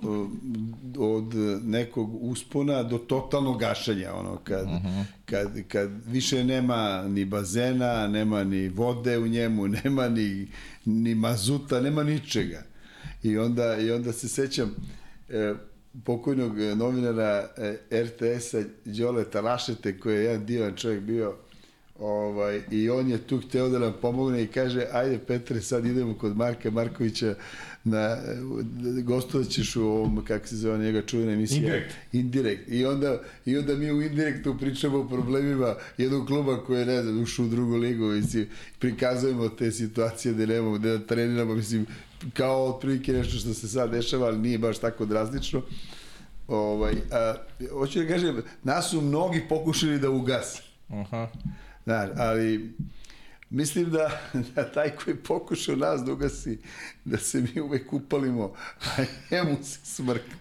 od 0.97 1.35
nekog 1.63 2.23
uspona 2.23 2.83
do 2.83 2.97
totalnog 2.97 3.59
gašenja 3.59 4.13
ono 4.13 4.37
kad, 4.37 4.65
uh 4.65 4.71
mhm. 4.71 4.87
-huh. 4.87 5.03
kad, 5.25 5.67
kad 5.67 5.89
više 6.07 6.43
nema 6.43 7.07
ni 7.07 7.25
bazena 7.25 8.07
nema 8.07 8.43
ni 8.43 8.69
vode 8.69 9.17
u 9.17 9.27
njemu 9.27 9.67
nema 9.83 10.09
ni, 10.09 10.47
ni 10.85 11.15
mazuta 11.15 11.81
nema 11.81 12.03
ničega 12.03 12.63
i 13.23 13.37
onda, 13.37 13.77
i 13.77 13.91
onda 13.91 14.13
se 14.13 14.27
sećam 14.27 14.75
e, 15.29 15.53
pokojnog 16.05 16.61
e, 16.61 16.75
novinara 16.75 17.49
e, 17.57 18.03
RTS-a 18.03 18.63
Đole 18.85 19.23
Talašete, 19.23 19.99
koji 19.99 20.15
je 20.15 20.23
jedan 20.23 20.45
divan 20.45 20.75
čovjek 20.75 21.01
bio, 21.01 21.35
ovaj, 21.99 22.61
i 22.71 22.89
on 22.89 23.09
je 23.09 23.17
tu 23.17 23.37
hteo 23.37 23.69
da 23.69 23.79
nam 23.79 23.93
pomogne 24.01 24.43
i 24.43 24.47
kaže, 24.47 24.85
ajde 24.91 25.19
Petre, 25.27 25.61
sad 25.61 25.85
idemo 25.85 26.17
kod 26.17 26.37
Marka 26.37 26.71
Markovića, 26.71 27.35
na 27.83 28.17
gostovat 29.03 29.47
ćeš 29.47 29.75
u 29.75 29.83
ovom, 29.83 30.25
kako 30.25 30.47
se 30.47 30.55
zove 30.55 30.77
njega 30.77 31.01
čuvena 31.01 31.31
emisija? 31.31 31.57
Indirekt. 31.57 31.95
Indirekt. 32.11 32.71
I 32.71 32.85
onda, 32.85 33.21
I 33.45 33.57
onda 33.57 33.75
mi 33.75 33.91
u 33.91 34.01
Indirektu 34.01 34.57
pričamo 34.59 34.99
o 34.99 35.07
problemima 35.07 35.75
jednog 35.97 36.27
kluba 36.27 36.63
koji 36.65 36.79
je, 36.79 36.85
ne 36.85 37.01
znam, 37.01 37.21
ušao 37.21 37.45
u 37.45 37.49
drugu 37.49 37.75
ligu 37.75 38.13
i 38.13 38.23
si 38.23 38.47
prikazujemo 38.79 39.49
te 39.49 39.71
situacije 39.71 40.33
da 40.33 40.45
nemamo, 40.45 40.77
da 40.77 40.99
treniramo, 40.99 41.55
mislim, 41.55 41.85
kao 42.33 42.65
otprilike 42.65 43.13
nešto 43.13 43.37
što 43.37 43.53
se 43.53 43.67
sad 43.67 43.91
dešava, 43.91 44.27
ali 44.27 44.39
nije 44.39 44.57
baš 44.57 44.79
tako 44.79 45.05
drastično. 45.05 45.61
Ovaj, 46.47 46.93
a, 47.11 47.33
hoću 47.71 47.99
da 47.99 48.07
kažem, 48.07 48.41
nas 48.63 48.89
su 48.89 49.01
mnogi 49.01 49.41
pokušali 49.49 49.99
da 49.99 50.09
ugase. 50.09 50.61
Aha. 50.89 51.27
Znaš, 51.83 52.09
ali 52.17 52.73
mislim 53.53 53.89
da, 53.89 54.21
da 54.55 54.71
taj 54.71 54.89
koji 54.89 55.15
pokušao 55.15 55.75
nas 55.75 56.01
da 56.01 56.11
ugasi, 56.11 56.59
da 57.05 57.17
se 57.17 57.41
mi 57.41 57.61
uvek 57.61 57.93
upalimo, 57.93 58.53
a 58.85 59.03
njemu 59.31 59.57
se 59.63 59.79
smrka. 59.83 60.35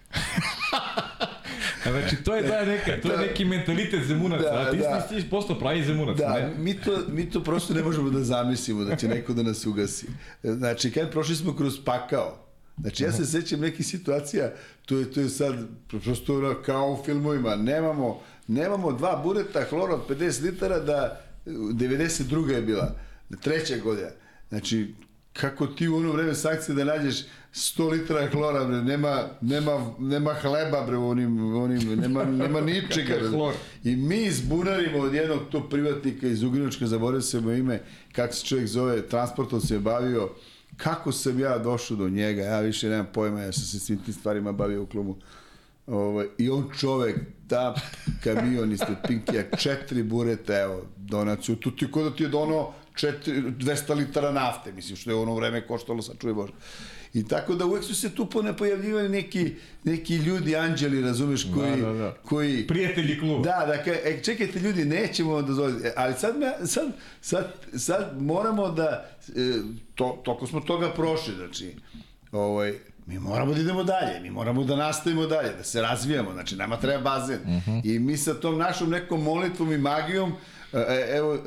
Znači, 1.83 2.17
to 2.25 2.37
je 2.37 2.43
da 2.43 2.65
neka, 2.65 3.01
to 3.03 3.13
je 3.13 3.17
da. 3.17 3.23
neki 3.23 3.45
mentalitet 3.45 4.05
zemunaca, 4.07 4.43
da, 4.43 4.61
a 4.61 4.71
ti 4.71 4.77
da. 4.77 5.09
si 5.21 5.31
postao 5.31 5.59
pravi 5.59 5.85
zemunac, 5.85 6.19
da, 6.19 6.35
ne? 6.35 6.55
Mi 6.59 6.75
to, 6.75 6.99
mi 7.09 7.31
to 7.31 7.45
prosto 7.45 7.75
ne 7.75 7.83
možemo 7.83 8.11
da 8.11 8.25
zamislimo 8.25 8.85
da 8.85 8.97
će 8.97 9.09
neko 9.09 9.33
da 9.33 9.43
nas 9.43 9.67
ugasi. 9.67 10.07
Znači, 10.43 10.91
kad 10.91 11.11
prošli 11.11 11.37
smo 11.37 11.57
kroz 11.57 11.79
pakao, 11.85 12.39
Znači, 12.81 13.05
ja 13.05 13.13
se 13.13 13.27
sećam 13.27 13.61
nekih 13.61 13.87
situacija, 13.87 14.53
to 14.87 14.99
je, 14.99 15.11
to 15.13 15.21
je 15.21 15.29
sad 15.29 15.55
prosto 15.89 16.63
kao 16.67 16.93
u 16.93 17.05
filmovima, 17.05 17.57
nemamo, 17.57 18.21
nemamo 18.49 18.93
dva 18.93 19.21
bureta 19.25 19.65
hlora 19.71 19.95
od 19.95 20.09
50 20.09 20.43
litara 20.43 20.79
da 20.79 21.32
92. 21.47 22.51
je 22.51 22.63
bila, 22.63 22.95
treća 23.41 23.77
godina. 23.79 24.09
Znači, 24.49 24.95
kako 25.33 25.67
ti 25.67 25.89
u 25.89 25.97
ono 25.97 26.13
vreme 26.13 26.35
sankcije 26.35 26.75
da 26.75 26.85
nađeš 26.85 27.23
100 27.55 27.91
litara 27.91 28.29
hlora, 28.31 28.65
bre, 28.65 28.83
nema, 28.83 29.29
nema, 29.41 29.95
nema 29.99 30.35
hleba, 30.35 30.87
bre, 30.87 30.97
onim, 30.97 31.55
onim, 31.55 32.01
nema, 32.01 32.25
nema 32.25 32.61
ničega. 32.71 33.15
Bre. 33.19 33.55
I 33.85 33.97
mi 33.97 34.31
zbunarimo 34.31 34.99
od 34.99 35.15
jednog 35.15 35.41
tog 35.51 35.71
privatnika 35.71 36.27
iz 36.27 36.43
Ugrinočka, 36.43 36.87
zaboravio 36.87 37.21
se 37.21 37.41
mu 37.41 37.51
ime, 37.53 37.81
kako 38.13 38.35
se 38.35 38.47
čovjek 38.47 38.67
zove, 38.67 39.09
transportom 39.09 39.61
se 39.61 39.75
je 39.75 39.81
bavio, 39.81 40.31
kako 40.77 41.13
sam 41.13 41.41
ja 41.41 41.59
došao 41.59 41.97
do 41.97 42.09
njega, 42.09 42.43
ja 42.43 42.61
više 42.61 42.89
nemam 42.89 43.07
pojma, 43.15 43.41
ja 43.41 43.53
sam 43.53 43.63
se 43.63 43.81
svim 43.81 43.99
tim 43.99 44.15
stvarima 44.15 44.53
bavio 44.53 44.83
u 44.83 44.87
klubu. 44.87 45.17
Ovaj, 45.93 46.27
I 46.39 46.51
on 46.51 46.71
čovek, 46.81 47.17
ta 47.49 47.75
kamion 48.25 48.73
ispred 48.73 48.97
Pinkija, 49.09 49.43
četiri 49.59 50.03
bureta, 50.03 50.61
evo, 50.61 50.83
donaciju, 50.97 51.57
tu 51.57 51.71
ti 51.71 51.91
kod 51.91 52.05
da 52.05 52.17
ti 52.17 52.23
je 52.23 52.29
dono 52.29 52.73
četiri, 52.95 53.43
200 53.43 53.95
litara 53.95 54.33
nafte, 54.33 54.73
mislim, 54.73 54.97
što 54.97 55.11
je 55.11 55.17
ono 55.17 55.35
vreme 55.35 55.67
koštalo, 55.67 56.03
sad 56.03 56.19
čuje 56.21 56.35
Bože. 56.35 56.53
I 57.15 57.29
tako 57.29 57.55
da 57.55 57.67
uvek 57.67 57.85
su 57.85 57.95
se 57.95 58.11
tu 58.11 58.29
ne 58.43 58.57
pojavljivali 58.57 59.09
neki, 59.09 59.55
neki 59.85 60.17
ljudi, 60.17 60.57
anđeli, 60.57 61.03
razumeš, 61.03 61.47
koji... 61.55 61.71
Da, 61.71 61.87
da, 61.87 61.93
da. 61.93 62.15
koji 62.25 62.67
Prijatelji 62.67 63.19
kluba. 63.19 63.43
Da, 63.43 63.67
da, 63.67 63.85
ka, 63.85 63.91
e, 63.91 64.21
čekajte 64.23 64.59
ljudi, 64.59 64.85
nećemo 64.85 65.35
vam 65.35 65.47
dozvoliti. 65.47 65.87
E, 65.87 65.93
ali 65.97 66.15
sad, 66.19 66.39
me, 66.39 66.67
sad, 66.67 66.93
sad, 67.21 67.53
sad 67.77 68.23
moramo 68.23 68.71
da, 68.71 69.11
e, 69.37 69.61
to, 69.95 70.21
toliko 70.25 70.47
smo 70.47 70.61
toga 70.61 70.91
prošli, 70.91 71.35
znači, 71.35 71.75
ovaj, 72.33 72.79
mi 73.13 73.19
moramo 73.19 73.55
da 73.55 73.61
idemo 73.61 73.85
dalje, 73.85 74.21
mi 74.21 74.31
moramo 74.31 74.65
da 74.65 74.77
nastavimo 74.77 75.27
dalje, 75.27 75.53
da 75.57 75.65
se 75.65 75.81
razvijamo, 75.81 76.33
znači 76.33 76.57
nama 76.57 76.77
treba 76.77 77.03
bazen. 77.03 77.41
Uh 77.41 77.49
-huh. 77.49 77.81
I 77.85 77.99
mi 77.99 78.17
sa 78.17 78.35
tom 78.35 78.59
našom 78.59 78.91
nekom 78.91 79.23
molitvom 79.23 79.73
i 79.73 79.79
magijom, 79.79 80.33
e, 80.73 81.07
evo, 81.17 81.39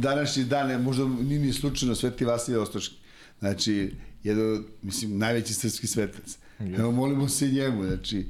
današnji 0.00 0.44
dan, 0.44 0.70
je, 0.70 0.78
možda 0.78 1.04
nije 1.04 1.40
ni 1.40 1.52
slučajno 1.52 1.94
Sveti 1.94 2.24
Vasilij 2.24 2.58
Ostoški. 2.58 2.96
Znači, 3.38 3.94
jedan, 4.22 4.64
mislim, 4.82 5.18
najveći 5.18 5.54
srpski 5.54 5.86
svetac. 5.86 6.38
Evo, 6.78 6.90
molimo 6.92 7.28
se 7.28 7.48
njemu, 7.48 7.84
znači, 7.84 8.26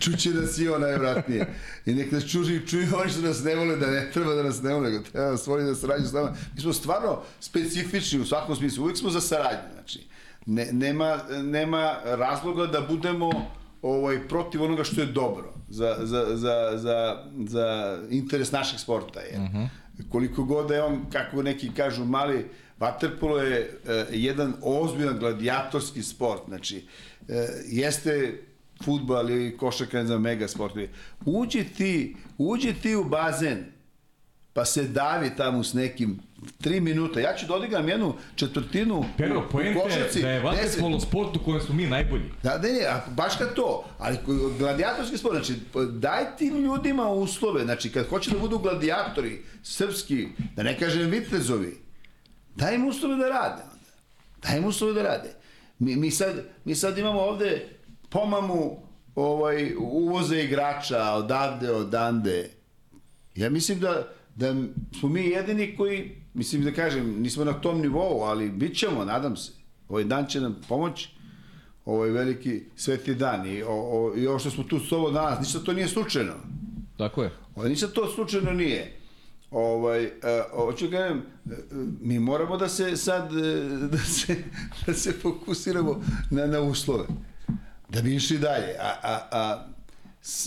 čuće 0.00 0.30
nas 0.30 0.58
i 0.58 0.68
on 0.68 0.80
najvratnije. 0.80 1.46
I 1.86 1.94
nek 1.94 2.12
nas 2.12 2.24
čuži, 2.30 2.66
čuju 2.66 2.86
oni 3.02 3.10
što 3.10 3.20
nas 3.20 3.44
ne 3.44 3.54
vole, 3.54 3.76
da 3.76 3.90
ne 3.90 4.10
treba 4.12 4.34
da 4.34 4.42
nas 4.42 4.62
ne 4.62 4.74
vole, 4.74 4.90
nego 4.90 5.04
treba 5.04 5.30
nas 5.30 5.46
voli 5.46 5.64
da 5.64 5.74
sarađu 5.74 6.06
s 6.06 6.12
nama. 6.12 6.34
Mi 6.54 6.60
smo 6.60 6.72
stvarno 6.72 7.22
specifični 7.40 8.20
u 8.20 8.26
svakom 8.26 8.56
smislu, 8.56 8.82
uvijek 8.84 8.98
smo 8.98 9.10
za 9.10 9.20
saradnju, 9.20 9.72
znači, 9.74 10.06
ne, 10.46 10.68
nema, 10.72 11.18
nema 11.42 11.96
razloga 12.04 12.66
da 12.66 12.80
budemo 12.80 13.30
ovaj 13.82 14.28
protiv 14.28 14.62
onoga 14.62 14.84
što 14.84 15.00
je 15.00 15.06
dobro 15.06 15.52
za, 15.68 15.96
za, 16.00 16.26
za, 16.36 16.72
za, 16.76 17.24
za 17.46 17.98
interes 18.10 18.52
našeg 18.52 18.80
sporta 18.80 19.20
je. 19.20 19.38
Uh 19.38 19.44
-huh. 19.44 19.68
Koliko 20.08 20.44
god 20.44 20.68
da 20.68 20.74
je 20.74 20.82
on, 20.82 21.00
kako 21.12 21.42
neki 21.42 21.70
kažu, 21.74 22.04
mali, 22.04 22.46
Waterpolo 22.80 23.38
je 23.38 23.80
e, 23.86 24.04
jedan 24.10 24.54
ozbiljan 24.62 25.18
gladijatorski 25.18 26.02
sport, 26.02 26.42
znači 26.48 26.86
e, 27.28 27.48
jeste 27.66 28.42
futbal 28.84 29.30
ili 29.30 29.56
košarka 29.56 30.04
za 30.04 30.18
mega 30.18 30.48
sportovi. 30.48 30.90
Uđi 31.24 31.64
ti, 31.64 32.16
uđi 32.38 32.74
ti 32.82 32.94
u 32.94 33.04
bazen, 33.04 33.64
pa 34.52 34.64
se 34.64 34.82
davi 34.82 35.30
tamo 35.36 35.64
s 35.64 35.74
nekim 35.74 36.18
tri 36.60 36.80
minuta. 36.80 37.20
Ja 37.20 37.36
ću 37.36 37.46
da 37.46 37.54
odigram 37.54 37.88
jednu 37.88 38.14
četvrtinu 38.34 39.04
Pero, 39.16 39.40
u, 39.40 39.42
u 39.42 39.82
košarci. 39.82 40.22
da 40.22 40.30
je 40.30 40.40
vaterpolo 40.40 41.00
sport 41.00 41.36
u 41.36 41.44
kojem 41.44 41.60
smo 41.60 41.74
mi 41.74 41.86
najbolji. 41.86 42.24
Da, 42.42 42.58
ne, 42.58 42.72
ne, 42.72 42.84
a 42.86 43.00
baš 43.10 43.36
kad 43.36 43.54
to. 43.54 43.84
Ali 43.98 44.18
gladijatorski 44.58 45.18
sport, 45.18 45.34
znači, 45.34 45.60
daj 45.92 46.36
tim 46.38 46.64
ljudima 46.64 47.08
uslove, 47.08 47.64
znači, 47.64 47.92
kad 47.92 48.08
hoće 48.08 48.30
da 48.30 48.38
budu 48.38 48.58
gladijatori, 48.58 49.42
srpski, 49.62 50.28
da 50.56 50.62
ne 50.62 50.78
kažem 50.78 51.10
vitezovi, 51.10 51.76
daj 52.56 52.74
im 52.74 52.88
uslove 52.88 53.16
da 53.16 53.28
rade. 53.28 53.62
Onda. 53.62 53.90
Daj 54.42 54.58
im 54.58 54.64
uslove 54.64 54.92
da 54.92 55.02
rade. 55.02 55.34
Mi, 55.78 55.96
mi, 55.96 56.10
sad, 56.10 56.44
mi 56.64 56.74
sad 56.74 56.98
imamo 56.98 57.20
ovde 57.20 57.68
pomamu 58.08 58.82
ovaj, 59.14 59.74
uvoze 59.78 60.42
igrača 60.42 61.02
odavde, 61.12 61.70
odande. 61.70 62.50
Ja 63.34 63.50
mislim 63.50 63.80
da, 63.80 64.08
da 64.38 64.54
smo 64.98 65.08
mi 65.08 65.26
jedini 65.26 65.76
koji, 65.76 66.10
mislim 66.34 66.64
da 66.64 66.72
kažem, 66.72 67.22
nismo 67.22 67.44
na 67.44 67.52
tom 67.52 67.80
nivou, 67.80 68.22
ali 68.22 68.50
bit 68.50 68.78
ćemo, 68.78 69.04
nadam 69.04 69.36
se. 69.36 69.52
Ovaj 69.88 70.04
dan 70.04 70.26
će 70.26 70.40
nam 70.40 70.56
pomoći 70.68 71.08
ovaj 71.84 72.10
veliki 72.10 72.62
sveti 72.76 73.14
dan 73.14 73.46
i, 73.46 73.62
o, 73.62 73.68
o, 73.70 74.16
i 74.16 74.26
ovo 74.26 74.38
što 74.38 74.50
smo 74.50 74.64
tu 74.64 74.80
s 74.80 74.92
ovo 74.92 75.10
danas, 75.10 75.40
ništa 75.40 75.58
to 75.58 75.72
nije 75.72 75.88
slučajno. 75.88 76.32
Tako 76.96 77.22
je. 77.22 77.30
Ovo, 77.54 77.68
ništa 77.68 77.86
to 77.86 78.12
slučajno 78.14 78.52
nije. 78.52 78.92
Ovaj, 79.50 80.04
uh, 80.04 80.10
hoću 80.64 80.88
da 80.88 80.96
kažem, 80.96 81.22
mi 82.00 82.18
moramo 82.18 82.56
da 82.56 82.68
se 82.68 82.96
sad, 82.96 83.32
da 83.92 83.98
se, 83.98 84.36
da 84.86 84.94
se 84.94 85.12
fokusiramo 85.12 86.02
na, 86.30 86.46
na 86.46 86.60
uslove. 86.60 87.04
Da 87.88 88.02
bi 88.02 88.14
išli 88.14 88.38
dalje. 88.38 88.74
A, 88.80 88.94
a, 89.02 89.28
a, 89.32 89.66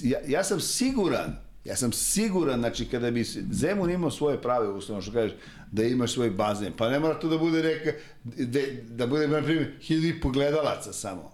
ja, 0.03 0.19
ja 0.27 0.43
sam 0.43 0.59
siguran, 0.59 1.35
ja 1.65 1.75
sam 1.75 1.91
siguran, 1.91 2.59
znači, 2.59 2.85
kada 2.85 3.11
bi 3.11 3.23
Zemun 3.51 3.91
imao 3.91 4.11
svoje 4.11 4.41
prave 4.41 4.69
uslove, 4.69 5.01
što 5.01 5.11
kažeš, 5.11 5.37
da 5.71 5.83
imaš 5.83 6.13
svoj 6.13 6.29
bazen, 6.29 6.73
pa 6.77 6.89
ne 6.89 6.99
mora 6.99 7.19
to 7.19 7.29
da 7.29 7.37
bude 7.37 7.63
neka, 7.63 7.91
da, 8.23 8.59
da 8.89 9.07
bude, 9.07 9.27
na 9.27 9.41
primjer, 9.41 9.71
hiljadu 9.81 10.07
i 10.07 10.19
pogledalaca 10.21 10.93
samo. 10.93 11.31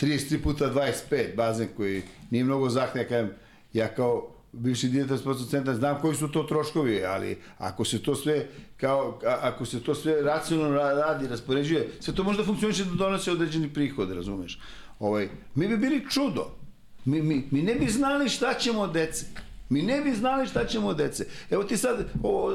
33 0.00 0.42
puta 0.42 0.72
25 1.10 1.36
bazen 1.36 1.68
koji 1.76 2.02
nije 2.30 2.44
mnogo 2.44 2.70
zahteva, 2.70 3.08
kažem, 3.08 3.30
ja 3.72 3.88
kao 3.94 4.28
bivši 4.52 4.88
direktor 4.88 5.18
sportskog 5.18 5.50
centra, 5.50 5.74
znam 5.74 6.00
koji 6.00 6.14
su 6.16 6.28
to 6.28 6.42
troškovi, 6.42 7.04
ali 7.04 7.38
ako 7.58 7.84
se 7.84 8.02
to 8.02 8.14
sve 8.14 8.46
kao 8.76 9.20
ako 9.24 9.64
se 9.66 9.80
to 9.80 9.94
sve 9.94 10.22
racionalno 10.22 10.76
radi, 10.76 11.28
raspoređuje, 11.28 11.88
sve 12.00 12.14
to 12.14 12.24
može 12.24 12.38
da 12.38 12.44
funkcioniše 12.44 12.84
da 12.84 12.94
donose 12.94 13.32
određeni 13.32 13.74
prihod, 13.74 14.10
razumeš? 14.10 14.60
Ovaj, 14.98 15.28
mi 15.54 15.68
bi 15.68 15.76
bili 15.76 16.06
čudo. 16.10 16.61
Mi, 17.04 17.22
mi, 17.22 17.44
mi 17.50 17.62
ne 17.62 17.74
bi 17.74 17.86
znali 17.86 18.28
šta 18.28 18.54
ćemo 18.54 18.80
od 18.80 18.92
dece. 18.92 19.26
Mi 19.68 19.82
ne 19.82 20.00
bi 20.00 20.12
znali 20.14 20.46
šta 20.46 20.66
ćemo 20.66 20.88
od 20.88 20.96
dece. 20.96 21.26
Evo 21.50 21.64
ti 21.64 21.76
sad 21.76 22.06
o, 22.22 22.50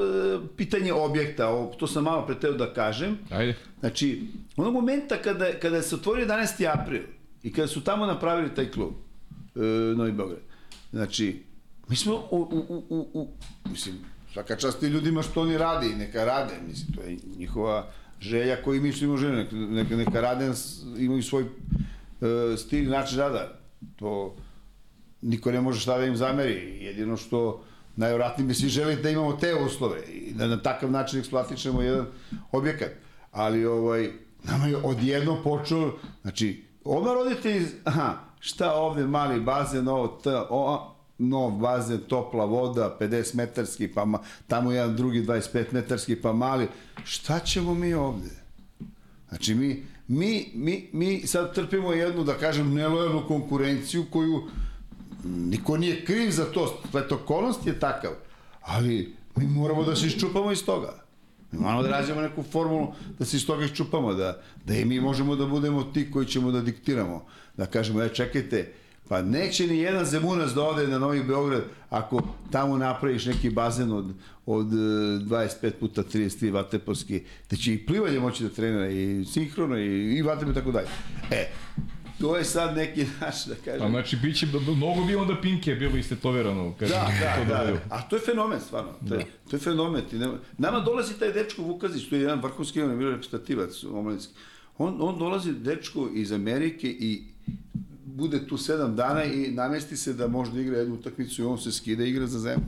pitanje 0.56 0.92
objekta, 0.92 1.48
o, 1.48 1.74
to 1.78 1.86
sam 1.86 2.04
malo 2.04 2.26
preteo 2.26 2.52
da 2.52 2.72
kažem. 2.72 3.18
Ajde. 3.30 3.54
Znači, 3.80 4.22
onog 4.56 4.72
momenta 4.72 5.16
kada, 5.22 5.52
kada 5.62 5.82
se 5.82 5.94
otvorio 5.94 6.26
11. 6.26 6.80
april 6.80 7.02
i 7.42 7.52
kada 7.52 7.68
su 7.68 7.84
tamo 7.84 8.06
napravili 8.06 8.54
taj 8.54 8.70
klub, 8.70 8.92
e, 9.56 9.60
Novi 9.96 10.12
Beograd, 10.12 10.40
znači, 10.92 11.48
Mi 11.88 11.96
smo 11.96 12.14
u, 12.14 12.36
u, 12.36 12.64
u, 12.68 12.84
u, 12.88 13.20
u 13.20 13.28
mislim, 13.70 13.94
svaka 14.32 14.56
čast 14.56 14.80
ti 14.80 14.86
ljudima 14.86 15.22
što 15.22 15.42
oni 15.42 15.58
rade 15.58 15.86
i 15.86 15.96
neka 15.96 16.24
rade, 16.24 16.54
mislim, 16.68 16.92
to 16.92 17.02
je 17.02 17.16
njihova 17.36 17.90
želja 18.20 18.62
koju 18.62 18.82
mi 18.82 18.92
što 18.92 19.16
žele, 19.16 19.36
neka, 19.36 19.56
neka, 19.56 19.96
neka 19.96 20.20
rade, 20.20 20.52
imaju 20.98 21.22
svoj 21.22 21.42
uh, 21.42 22.58
stil, 22.58 22.90
način 22.90 23.18
rada. 23.18 23.57
To 23.96 24.36
niko 25.22 25.52
ne 25.52 25.60
može 25.60 25.80
šta 25.80 25.98
da 25.98 26.04
im 26.04 26.16
zameri, 26.16 26.84
jedino 26.84 27.16
što 27.16 27.64
najvratnije 27.96 28.48
bi 28.48 28.54
svi 28.54 28.68
želi 28.68 29.02
da 29.02 29.10
imamo 29.10 29.32
te 29.32 29.54
uslove 29.54 30.02
i 30.06 30.32
da 30.34 30.46
na 30.46 30.62
takav 30.62 30.90
način 30.90 31.20
eksploatišemo 31.20 31.82
jedan 31.82 32.06
objekat. 32.52 32.90
Ali 33.32 33.66
ovaj, 33.66 34.10
nama 34.44 34.66
je 34.66 34.76
odjedno 34.76 35.42
počeo, 35.42 35.92
znači, 36.22 36.64
odmah 36.84 37.12
roditelji, 37.12 37.66
aha, 37.84 38.14
šta 38.40 38.74
ovde 38.74 39.06
mali 39.06 39.40
bazen, 39.40 39.88
ovo, 39.88 40.08
t, 40.08 40.30
o, 40.50 40.94
nov 41.18 41.50
bazen, 41.50 41.98
topla 42.08 42.44
voda, 42.44 42.96
50 43.00 43.34
metarski, 43.34 43.88
pa 43.88 44.04
ma, 44.04 44.18
tamo 44.46 44.72
jedan 44.72 44.96
drugi 44.96 45.22
25 45.22 45.64
metarski, 45.72 46.16
pa 46.16 46.32
mali. 46.32 46.68
Šta 47.04 47.38
ćemo 47.38 47.74
mi 47.74 47.94
ovde? 47.94 48.30
Znači, 49.28 49.54
mi, 49.54 49.82
mi, 50.08 50.50
mi, 50.54 50.88
mi 50.92 51.26
sad 51.26 51.54
trpimo 51.54 51.92
jednu, 51.92 52.24
da 52.24 52.34
kažem, 52.34 52.74
nelojalnu 52.74 53.24
konkurenciju 53.28 54.04
koju 54.10 54.42
niko 55.24 55.76
nije 55.76 56.04
kriv 56.04 56.30
za 56.30 56.44
to, 56.44 56.82
okolnost 57.10 57.66
je 57.66 57.80
takav, 57.80 58.10
ali 58.60 59.14
mi 59.36 59.46
moramo 59.46 59.84
da 59.84 59.96
se 59.96 60.06
iščupamo 60.06 60.52
iz 60.52 60.64
toga. 60.64 61.04
Mi 61.52 61.58
moramo 61.58 61.82
da 61.82 61.88
rađemo 61.88 62.20
neku 62.20 62.42
formulu 62.42 62.92
da 63.18 63.24
se 63.24 63.36
iz 63.36 63.46
toga 63.46 63.64
iščupamo, 63.64 64.14
da, 64.14 64.42
da 64.64 64.74
i 64.74 64.84
mi 64.84 65.00
možemo 65.00 65.36
da 65.36 65.46
budemo 65.46 65.82
ti 65.82 66.10
koji 66.10 66.26
ćemo 66.26 66.50
da 66.50 66.60
diktiramo. 66.60 67.24
Da 67.56 67.66
kažemo, 67.66 68.02
e, 68.02 68.08
čekajte, 68.14 68.72
Pa 69.08 69.22
neće 69.22 69.66
ni 69.66 69.78
jedan 69.78 70.04
zemunac 70.04 70.50
da 70.50 70.62
ode 70.62 70.86
na 70.86 70.98
Novi 70.98 71.22
Beograd 71.22 71.62
ako 71.90 72.22
tamo 72.50 72.78
napraviš 72.78 73.26
neki 73.26 73.50
bazen 73.50 73.92
od, 73.92 74.12
od 74.46 74.66
25 74.66 75.70
puta 75.80 76.02
33 76.02 76.52
vaterpolski, 76.52 77.22
da 77.50 77.56
će 77.56 77.74
i 77.74 77.86
plivanje 77.86 78.20
moći 78.20 78.42
da 78.42 78.48
trenira 78.48 78.88
i 78.88 79.24
sinhrono 79.24 79.78
i, 79.78 80.16
i 80.16 80.22
vaterpol 80.22 80.52
i 80.52 80.54
tako 80.54 80.72
dalje. 80.72 80.86
E, 81.30 81.48
to 82.20 82.36
je 82.36 82.44
sad 82.44 82.76
neki 82.76 83.06
naš, 83.20 83.44
da 83.44 83.54
kažem. 83.64 83.86
A 83.86 83.90
znači, 83.90 84.16
biće, 84.16 84.46
mnogo 84.76 85.04
bi 85.04 85.14
onda 85.14 85.40
Pinke 85.40 85.74
bilo 85.74 85.96
istetovirano. 85.96 86.74
Kažem, 86.78 86.96
da, 87.20 87.44
da, 87.48 87.64
da, 87.64 87.72
da. 87.72 87.78
A 87.90 88.02
to 88.02 88.16
je 88.16 88.20
fenomen, 88.20 88.60
stvarno. 88.60 88.90
To 89.08 89.14
je, 89.14 89.18
da. 89.18 89.50
to 89.50 89.56
je 89.56 89.60
fenomen. 89.60 90.02
Ti 90.10 90.18
nema, 90.18 90.34
nama 90.58 90.80
dolazi 90.80 91.18
taj 91.18 91.32
dečko 91.32 91.62
Vukazić, 91.62 92.08
to 92.08 92.16
je 92.16 92.22
jedan 92.22 92.40
vrhunski, 92.42 92.82
on 92.82 92.90
je 92.90 92.96
bio 92.96 93.10
reprezentativac 93.10 93.84
omladinski. 93.84 94.32
On, 94.78 94.96
on 95.00 95.18
dolazi 95.18 95.52
dečko 95.52 96.08
iz 96.14 96.32
Amerike 96.32 96.88
i 96.88 97.22
bude 98.18 98.46
tu 98.46 98.56
sedam 98.58 98.96
dana 98.96 99.24
i 99.24 99.50
namesti 99.50 99.96
se 99.96 100.12
da 100.12 100.28
možda 100.28 100.60
igra 100.60 100.78
jednu 100.78 100.94
utakmicu 100.94 101.42
i 101.42 101.44
on 101.44 101.58
se 101.58 101.72
skida 101.72 102.04
i 102.04 102.10
igra 102.10 102.26
za 102.26 102.38
zemlju. 102.38 102.66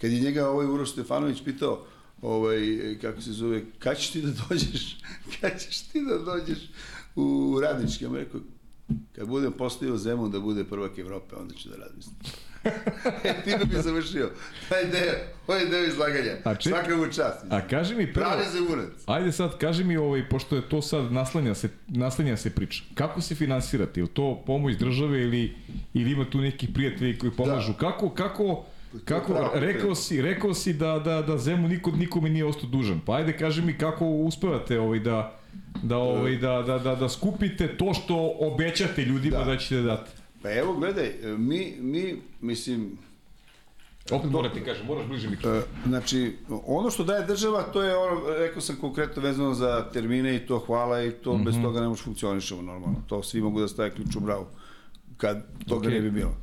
Kad 0.00 0.12
je 0.12 0.20
njega 0.20 0.48
ovaj 0.48 0.66
Uroš 0.66 0.92
Stefanović 0.92 1.44
pitao, 1.44 1.86
ovaj, 2.22 2.58
kako 3.00 3.20
se 3.20 3.32
zove, 3.32 3.62
kad 3.78 3.96
ćeš 3.98 4.10
ti 4.10 4.22
da 4.22 4.32
dođeš, 4.48 4.98
kad 5.40 5.60
ćeš 5.60 5.80
ti 5.80 6.04
da 6.04 6.18
dođeš 6.18 6.70
u 7.16 7.58
radnički, 7.62 8.04
ja 8.04 8.10
rekao, 8.12 8.40
kad 9.16 9.28
budem 9.28 9.52
postavio 9.52 9.96
Zemun 9.96 10.30
da 10.30 10.40
bude 10.40 10.64
prvak 10.64 10.98
Evrope, 10.98 11.36
onda 11.36 11.54
ću 11.54 11.68
da 11.68 11.76
razmislim. 11.76 12.14
e, 13.24 13.34
ti 13.44 13.50
da 13.58 13.64
bi 13.64 13.76
završio. 13.82 14.30
Taj 14.68 14.84
deo, 14.84 15.14
ovaj 15.46 15.66
deo 15.66 15.84
izlaganja. 15.84 16.32
A 16.44 16.54
či... 16.54 16.68
Svaka 16.68 16.96
mu 16.96 17.04
čast. 17.04 17.44
A 17.50 17.60
kaži 17.68 17.94
mi 17.94 18.12
prvo... 18.12 18.26
Pravi 18.26 18.44
zemunac. 18.52 18.88
Ajde 19.06 19.32
sad, 19.32 19.58
kaži 19.58 19.84
mi, 19.84 19.96
ovaj, 19.96 20.28
pošto 20.28 20.56
je 20.56 20.62
to 20.62 20.82
sad 20.82 21.12
naslanja 21.12 21.54
se, 21.54 21.68
naslanja 21.88 22.36
se 22.36 22.50
priča. 22.50 22.82
Kako 22.94 23.20
se 23.20 23.34
finansirate? 23.34 24.00
Je 24.00 24.06
to 24.06 24.42
pomoć 24.46 24.76
države 24.76 25.22
ili, 25.22 25.54
ili 25.94 26.10
ima 26.12 26.24
tu 26.24 26.38
neki 26.40 26.72
prijatelji 26.74 27.18
koji 27.18 27.32
pomažu? 27.32 27.72
Da. 27.72 27.78
Kako, 27.78 28.10
kako, 28.10 28.64
Kako, 29.04 29.32
pravo 29.32 29.50
rekao 29.54 29.94
si, 29.94 30.22
rekao 30.22 30.54
si 30.54 30.72
da, 30.72 30.98
da, 30.98 31.22
da 31.22 31.38
Zemun 31.38 31.70
niko, 31.70 31.90
nikome 31.90 32.30
nije 32.30 32.44
ostao 32.44 32.68
dužan. 32.68 33.00
Pa 33.06 33.16
ajde, 33.16 33.36
kaži 33.36 33.62
mi 33.62 33.78
kako 33.78 34.06
uspevate 34.06 34.80
ovaj, 34.80 34.98
da, 34.98 35.38
da, 35.82 35.96
ovaj, 35.96 36.36
da, 36.36 36.62
da, 36.66 36.78
da, 36.78 36.94
da 36.94 37.08
skupite 37.08 37.76
to 37.76 37.94
što 37.94 38.36
obećate 38.40 39.02
ljudima 39.02 39.38
da, 39.38 39.44
Da. 39.44 39.50
da 39.50 39.58
ćete 39.58 39.80
dati. 39.82 40.10
Pa 40.46 40.52
evo, 40.52 40.74
gledaj, 40.74 41.12
mi, 41.38 41.74
mi 41.80 42.22
mislim, 42.40 42.98
Opet 44.10 44.30
moram 44.30 44.52
ti 44.54 44.64
kažem, 44.64 44.86
moraš 44.86 45.06
bliže 45.06 45.30
mikrofon. 45.30 45.58
E, 45.58 45.88
Znači, 45.88 46.36
ono 46.66 46.90
što 46.90 47.04
daje 47.04 47.26
država, 47.26 47.62
to 47.62 47.82
je 47.82 47.96
ono, 47.96 48.20
rekao 48.38 48.60
sam 48.60 48.76
konkretno 48.76 49.22
vezano 49.22 49.54
za 49.54 49.90
termine 49.92 50.36
i 50.36 50.46
to 50.46 50.58
hvala 50.58 51.02
i 51.02 51.10
to 51.10 51.34
mm 51.34 51.40
-hmm. 51.40 51.44
bez 51.44 51.54
toga 51.62 51.80
ne 51.80 51.88
možeš 51.88 52.04
funkcionišemo 52.04 52.62
normalno. 52.62 52.96
To 53.06 53.22
svi 53.22 53.40
mogu 53.40 53.60
da 53.60 53.68
stave 53.68 53.94
ključ 53.94 54.16
u 54.16 54.20
bravu 54.20 54.46
kad 55.16 55.44
toga 55.68 55.88
Ok. 55.88 55.94
ne 55.94 56.00
bi 56.00 56.10
bilo. 56.10 56.36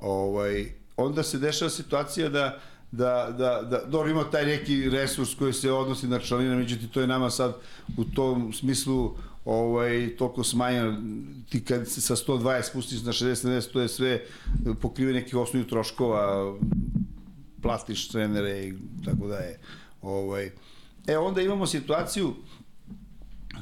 Ovaj, 0.00 0.72
onda 0.96 1.22
se 1.22 1.38
dešava 1.38 1.70
situacija 1.70 2.28
da 2.28 2.60
da, 2.92 3.34
da, 3.38 3.62
da, 3.62 3.84
dobro 3.86 4.10
ima 4.10 4.24
taj 4.30 4.46
neki 4.46 4.90
resurs 4.90 5.34
koji 5.34 5.52
se 5.52 5.72
odnosi 5.72 6.08
na 6.08 6.18
članine, 6.18 6.56
međutim 6.56 6.88
to 6.88 7.00
je 7.00 7.06
nama 7.06 7.30
sad 7.30 7.54
u 7.96 8.04
tom 8.04 8.52
smislu 8.52 9.14
ovaj, 9.50 10.16
toliko 10.16 10.44
smanjeno, 10.44 11.02
ti 11.48 11.64
kad 11.64 11.88
se 11.88 12.00
sa 12.00 12.16
120 12.16 12.62
spustiš 12.62 13.02
na 13.02 13.12
60, 13.12 13.46
70, 13.48 13.72
to 13.72 13.80
je 13.80 13.88
sve 13.88 14.20
pokrive 14.80 15.12
nekih 15.12 15.36
osnovnih 15.36 15.68
troškova, 15.68 16.54
platiš 17.62 18.08
trenere 18.08 18.68
i 18.68 18.74
tako 19.04 19.26
da 19.26 19.36
je. 19.36 19.58
Ovaj. 20.02 20.50
E, 21.06 21.18
onda 21.18 21.42
imamo 21.42 21.66
situaciju 21.66 22.34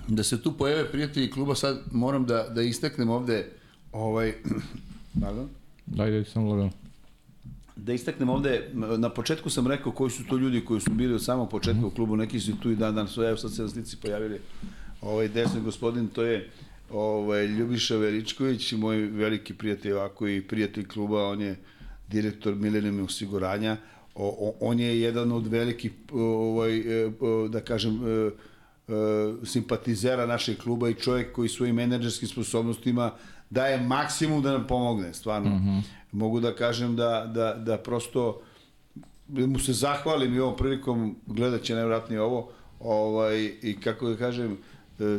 da 0.09 0.23
se 0.23 0.43
tu 0.43 0.53
pojave 0.57 0.91
prijatelji 0.93 1.31
kluba, 1.31 1.55
sad 1.55 1.81
moram 1.93 2.27
da, 2.27 2.49
da 2.49 2.63
istaknem 2.63 3.11
ovde 3.11 3.51
ovaj, 3.93 4.35
pardon, 5.23 5.49
Daj, 5.87 6.11
daj, 6.11 6.25
samo 6.25 6.51
lagano. 6.51 6.71
da 7.77 7.93
istaknem 7.93 8.29
ovde, 8.29 8.71
na 8.99 9.09
početku 9.11 9.51
sam 9.51 9.67
rekao 9.67 9.93
koji 9.93 10.11
su 10.11 10.25
to 10.25 10.37
ljudi 10.37 10.65
koji 10.65 10.81
su 10.81 10.91
bili 10.91 11.15
od 11.15 11.25
samog 11.25 11.51
početka 11.51 11.87
u 11.87 11.91
klubu, 11.91 12.17
neki 12.17 12.41
su 12.41 12.57
tu 12.63 12.71
i 12.71 12.77
dan 12.77 12.95
dan 12.95 13.09
su, 13.09 13.23
evo 13.23 13.37
sad 13.37 13.55
se 13.55 13.63
na 13.63 13.69
slici 13.69 13.97
pojavili, 13.97 14.41
ovaj 15.03 15.29
desni 15.29 15.61
gospodin, 15.61 16.09
to 16.09 16.23
je 16.23 16.51
ovaj, 16.91 17.47
Ljubiša 17.47 17.97
Veličković, 17.97 18.73
moj 18.73 18.97
veliki 18.97 19.55
prijatelj, 19.55 19.93
ovako 19.93 20.29
i 20.29 20.43
prijatelj 20.43 20.89
kluba, 20.89 21.29
on 21.29 21.41
je 21.41 21.57
direktor 22.09 22.55
Milenijum 22.55 23.05
osiguranja, 23.05 23.77
o, 24.15 24.37
o, 24.41 24.55
on 24.61 24.81
je 24.81 25.01
jedan 25.01 25.33
od 25.33 25.47
velikih, 25.47 25.93
ovaj, 26.13 26.79
e, 26.79 27.11
o, 27.21 27.49
da 27.49 27.61
kažem, 27.61 28.01
e, 28.07 28.31
e, 28.31 28.33
simpatizera 29.45 30.27
našeg 30.27 30.59
kluba 30.59 30.89
i 30.89 30.95
čovjek 30.95 31.33
koji 31.33 31.49
svojim 31.49 31.75
menadžerskim 31.77 32.29
sposobnostima 32.29 33.11
daje 33.51 33.81
maksimum 33.81 34.43
da 34.43 34.53
nam 34.53 34.67
pomogne, 34.67 35.15
stvarno. 35.15 35.51
Mm 35.51 35.63
-hmm. 35.63 35.83
Mogu 36.13 36.41
da 36.41 36.55
kažem 36.55 36.97
da, 36.97 37.31
da, 37.35 37.55
da 37.55 37.79
prosto 37.79 38.41
mu 39.29 39.59
se 39.59 39.73
zahvalim 39.73 40.35
i 40.35 40.41
ovom 40.41 40.57
prilikom 40.57 41.17
gledat 41.27 41.63
će 41.63 41.75
najvratnije 41.75 42.21
ovo 42.21 42.51
ovaj, 42.81 43.53
i 43.63 43.77
kako 43.81 44.09
da 44.09 44.17
kažem 44.17 44.59
e, 44.99 45.19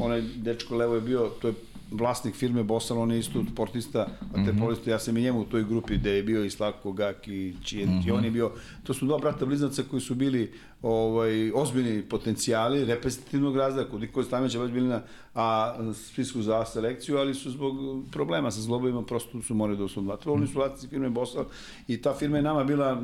onaj 0.00 0.22
dečko 0.36 0.76
levo 0.76 0.94
je 0.94 1.00
bio 1.00 1.30
to 1.40 1.48
je 1.48 1.54
vlasnik 1.90 2.34
firme 2.34 2.62
Bosal, 2.62 2.98
on 2.98 3.10
je 3.10 3.18
isto 3.18 3.44
sportista, 3.52 4.06
vaterpolista, 4.36 4.90
ja 4.90 4.98
sam 4.98 5.16
i 5.16 5.22
njemu 5.22 5.40
u 5.40 5.44
toj 5.44 5.64
grupi 5.64 5.96
gde 5.96 6.10
je 6.10 6.22
bio 6.22 6.44
i 6.44 6.50
Slavko 6.50 6.92
Gak 6.92 7.28
i 7.28 7.54
Čijen, 7.64 7.88
mm 7.88 7.92
-hmm. 7.92 8.08
i 8.08 8.10
on 8.10 8.24
je 8.24 8.30
bio, 8.30 8.50
to 8.82 8.94
su 8.94 9.06
dva 9.06 9.18
brata 9.18 9.46
bliznaca 9.46 9.82
koji 9.90 10.00
su 10.00 10.14
bili 10.14 10.52
ovaj, 10.82 11.52
ozbiljni 11.54 12.02
potencijali, 12.02 12.84
reprezentativnog 12.84 13.56
razda, 13.56 13.84
kod 13.84 14.00
Nikola 14.00 14.24
Stameća 14.24 14.62
već 14.62 14.72
bili 14.72 14.88
na 14.88 15.02
a, 15.34 15.76
spisku 15.94 16.42
za 16.42 16.64
selekciju, 16.64 17.16
ali 17.18 17.34
su 17.34 17.50
zbog 17.50 17.76
problema 18.12 18.50
sa 18.50 18.60
zlobovima 18.60 19.02
prosto 19.02 19.42
su 19.42 19.54
morali 19.54 19.78
da 19.78 19.88
su 19.88 20.02
vatrvo, 20.02 20.34
oni 20.34 20.46
su 20.46 20.58
vlasnici 20.58 20.88
firme 20.88 21.10
Bosal 21.10 21.44
i 21.88 22.02
ta 22.02 22.14
firma 22.14 22.36
je 22.36 22.42
nama 22.42 22.64
bila 22.64 23.02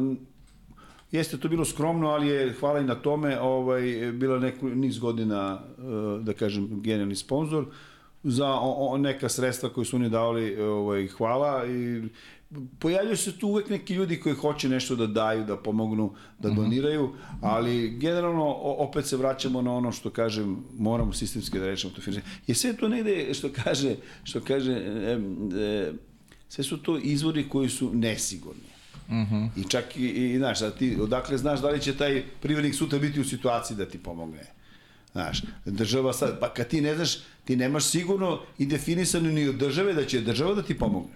Jeste 1.15 1.39
to 1.39 1.49
bilo 1.49 1.65
skromno, 1.65 2.09
ali 2.09 2.29
je 2.29 2.53
hvala 2.53 2.81
i 2.81 2.85
na 2.85 2.95
tome, 2.95 3.41
ovaj 3.41 4.13
bila 4.13 4.39
neku 4.39 4.69
niz 4.69 4.99
godina 4.99 5.61
eh, 5.63 5.83
da 6.23 6.33
kažem 6.33 6.83
genijalni 6.83 7.17
sponzor 7.17 7.67
za 8.23 8.49
o, 8.49 8.89
o, 8.89 8.99
neka 8.99 9.29
sredstva 9.29 9.69
koje 9.69 9.85
su 9.85 9.97
oni 9.97 10.11
davali, 10.11 10.61
ovaj 10.61 11.07
hvala 11.07 11.67
i 11.67 12.03
pojavljaju 12.79 13.17
se 13.17 13.39
tu 13.39 13.49
uvek 13.49 13.71
neki 13.71 13.95
ljudi 13.95 14.21
koji 14.21 14.35
hoće 14.35 14.69
nešto 14.69 14.97
da 14.97 15.07
daju, 15.07 15.45
da 15.45 15.57
pomognu, 15.57 16.13
da 16.39 16.51
doniraju, 16.51 17.13
ali 17.41 17.91
generalno 17.91 18.45
o, 18.45 18.77
opet 18.79 19.07
se 19.07 19.17
vraćamo 19.17 19.63
na 19.63 19.73
ono 19.73 19.93
što 19.93 20.11
kažem, 20.11 20.57
moramo 20.79 21.13
sistemski 21.13 21.59
da 21.59 21.67
rešimo 21.67 21.93
to 21.93 22.03
finansiranje. 22.03 22.41
Je 22.47 22.55
sve 22.55 22.77
to 22.77 22.89
negde 22.89 23.35
što 23.35 23.49
kaže, 23.65 23.97
što 24.25 24.41
kaže 24.41 24.73
e, 24.73 25.19
e, 25.61 25.93
sve 26.49 26.65
su 26.65 26.83
to 26.83 26.99
izvori 26.99 27.49
koji 27.49 27.69
su 27.69 27.91
nesigurni. 27.95 28.74
Mm 29.09 29.23
-hmm. 29.23 29.49
I 29.57 29.65
čak 29.69 29.97
i, 29.97 30.07
i 30.07 30.39
znaš, 30.39 30.61
da 30.61 30.71
ti 30.71 30.97
odakle 31.01 31.39
znaš 31.39 31.61
da 31.61 31.69
li 31.69 31.81
će 31.81 31.97
taj 31.97 32.23
privrednik 32.43 32.75
sutra 32.75 32.99
biti 32.99 33.21
u 33.21 33.25
situaciji 33.25 33.77
da 33.77 33.87
ti 33.87 33.99
pomogne. 33.99 34.47
Znaš, 35.13 35.43
država 35.65 36.13
sad, 36.13 36.41
pa 36.41 36.55
kad 36.55 36.69
ti 36.69 36.81
ne 36.81 36.95
znaš, 36.95 37.19
ti 37.45 37.57
nemaš 37.57 37.85
sigurno 37.85 38.41
i 38.59 38.67
definisano 38.67 39.31
ni 39.31 39.49
od 39.49 39.55
države 39.55 39.95
da 39.95 40.05
će 40.05 40.21
država 40.21 40.55
da 40.55 40.63
ti 40.63 40.79
pomogne. 40.79 41.15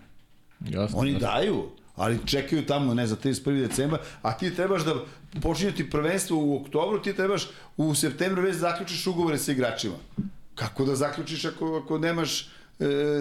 Jasno. 0.69 0.98
Oni 0.98 1.19
daju, 1.19 1.69
ali 1.97 2.19
čekaju 2.27 2.66
tamo, 2.66 2.94
ne, 2.94 3.06
za 3.06 3.16
31. 3.16 3.69
decembar, 3.69 4.01
a 4.23 4.36
ti 4.36 4.55
trebaš 4.55 4.85
da 4.85 4.94
počinju 5.43 5.73
ti 5.73 5.90
prvenstvo 5.90 6.39
u 6.39 6.56
oktobru, 6.62 7.02
ti 7.02 7.12
trebaš 7.12 7.48
u 7.77 7.94
septembru 7.94 8.43
već 8.43 8.56
zaključiš 8.56 9.06
ugovore 9.06 9.39
sa 9.39 9.52
igračima. 9.52 9.94
Kako 10.55 10.85
da 10.85 10.94
zaključiš 10.94 11.44
ako, 11.44 11.82
ako 11.85 11.98
nemaš 11.98 12.48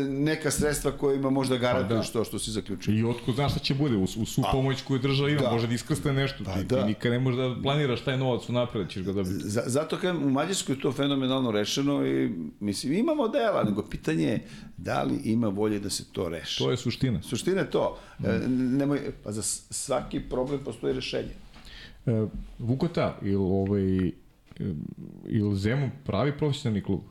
neka 0.09 0.51
sredstva 0.51 0.91
kojima 0.91 1.29
možda 1.29 1.57
garantuju 1.57 1.97
da. 1.97 2.03
što 2.03 2.23
što 2.23 2.39
si 2.39 2.51
zaključio. 2.51 2.93
I 2.93 3.03
otko 3.03 3.31
znaš 3.31 3.51
šta 3.51 3.59
će 3.59 3.73
bude, 3.73 3.95
u, 3.95 4.03
u 4.03 4.25
svu 4.25 4.43
pomoć 4.51 4.81
koju 4.81 4.99
država 4.99 5.29
ima, 5.29 5.41
Da. 5.41 5.51
može 5.51 5.67
da 5.67 5.73
iskrsne 5.73 6.13
nešto. 6.13 6.43
Pa 6.43 6.53
ti, 6.53 6.63
da. 6.63 6.81
ti 6.81 6.87
nikad 6.87 7.11
ne 7.11 7.19
možeš 7.19 7.37
da 7.39 7.61
planiraš 7.63 8.01
taj 8.01 8.17
novac 8.17 8.49
unapred, 8.49 8.83
da 8.83 8.89
ćeš 8.89 9.03
ga 9.03 9.13
dobiti. 9.13 9.35
Z- 9.35 9.63
zato 9.65 9.97
kažem, 9.97 10.23
u 10.23 10.29
Mađarskoj 10.29 10.75
je 10.75 10.81
to 10.81 10.91
fenomenalno 10.91 11.51
rešeno 11.51 12.07
i 12.07 12.29
mislim, 12.59 12.93
ima 12.93 13.13
modela, 13.15 13.63
nego 13.63 13.83
pitanje 13.83 14.23
je 14.23 14.43
da 14.77 15.03
li 15.03 15.15
ima 15.23 15.47
volje 15.47 15.79
da 15.79 15.89
se 15.89 16.03
to 16.05 16.29
reši. 16.29 16.57
To 16.57 16.71
je 16.71 16.77
suština. 16.77 17.21
Suština 17.21 17.61
je 17.61 17.69
to. 17.71 17.97
E, 18.19 18.39
nemoj, 18.49 18.99
pa 19.23 19.31
za 19.31 19.41
svaki 19.69 20.19
problem 20.19 20.59
postoji 20.59 20.93
rešenje. 20.93 21.33
E, 22.05 22.25
Vukota, 22.59 23.17
ili 23.21 23.35
ovaj, 23.35 24.11
ili 25.25 25.55
Zemun 25.55 25.89
pravi 26.05 26.37
profesionalni 26.37 26.83
klub? 26.83 27.01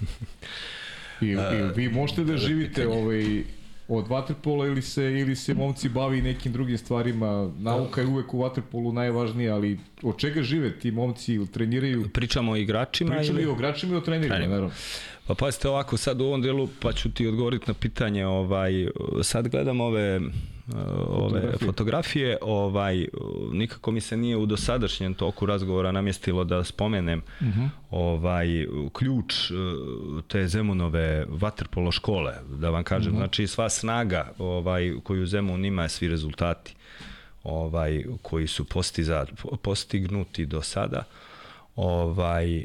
I, 1.20 1.26
i 1.26 1.36
vi 1.76 1.88
možete 1.88 2.24
da 2.24 2.36
živite 2.36 2.88
ovaj, 2.88 3.44
od 3.88 4.08
waterpola 4.08 4.66
ili 4.66 4.82
se 4.82 5.04
ili 5.04 5.36
se 5.36 5.54
momci 5.54 5.88
bavi 5.88 6.22
nekim 6.22 6.52
drugim 6.52 6.78
stvarima. 6.78 7.52
Nauka 7.58 8.00
je 8.00 8.06
uvek 8.06 8.34
u 8.34 8.38
waterpolu 8.38 8.92
najvažnija, 8.92 9.54
ali 9.54 9.78
od 10.02 10.18
čega 10.18 10.42
žive 10.42 10.78
ti 10.78 10.90
momci 10.90 11.34
ili 11.34 11.46
treniraju? 11.46 12.08
Pričamo 12.12 12.52
o 12.52 12.56
igračima 12.56 13.16
Pričali 13.16 13.42
ili... 13.42 13.50
o 13.50 13.54
igračima 13.54 13.94
i 13.94 13.96
o 13.96 14.00
trenerima, 14.00 14.34
Trenerima. 14.34 14.54
naravno. 14.54 14.74
Pa 15.26 15.34
pazite 15.34 15.68
ovako, 15.68 15.96
sad 15.96 16.20
u 16.20 16.24
ovom 16.24 16.42
delu, 16.42 16.68
pa 16.80 16.92
ću 16.92 17.10
ti 17.10 17.26
odgovoriti 17.26 17.64
na 17.66 17.74
pitanje, 17.74 18.26
ovaj, 18.26 18.72
sad 19.22 19.48
gledam 19.48 19.80
ove, 19.80 20.20
ove 21.08 21.40
Fotografije. 21.40 21.66
fotografije, 21.66 22.38
ovaj, 22.40 23.06
nikako 23.52 23.90
mi 23.90 24.00
se 24.00 24.16
nije 24.16 24.36
u 24.36 24.46
dosadašnjem 24.46 25.14
toku 25.14 25.46
razgovora 25.46 25.92
namjestilo 25.92 26.44
da 26.44 26.64
spomenem 26.64 27.22
uh 27.40 27.46
-huh. 27.46 27.68
ovaj, 27.90 28.66
ključ 28.92 29.50
uh, 29.50 29.56
te 30.28 30.48
Zemunove 30.48 31.26
vaterpolo 31.28 31.92
škole, 31.92 32.34
da 32.50 32.70
vam 32.70 32.84
kažem, 32.84 33.12
uh 33.12 33.16
-huh. 33.16 33.20
znači 33.20 33.46
sva 33.46 33.68
snaga 33.68 34.32
ovaj, 34.38 34.94
koju 35.02 35.26
Zemun 35.26 35.64
ima, 35.64 35.88
svi 35.88 36.08
rezultati 36.08 36.74
ovaj 37.44 38.04
koji 38.22 38.46
su 38.46 38.64
postiza, 38.64 39.26
postignuti 39.62 40.46
do 40.46 40.62
sada 40.62 41.04
ovaj 41.78 42.58
uh, 42.58 42.64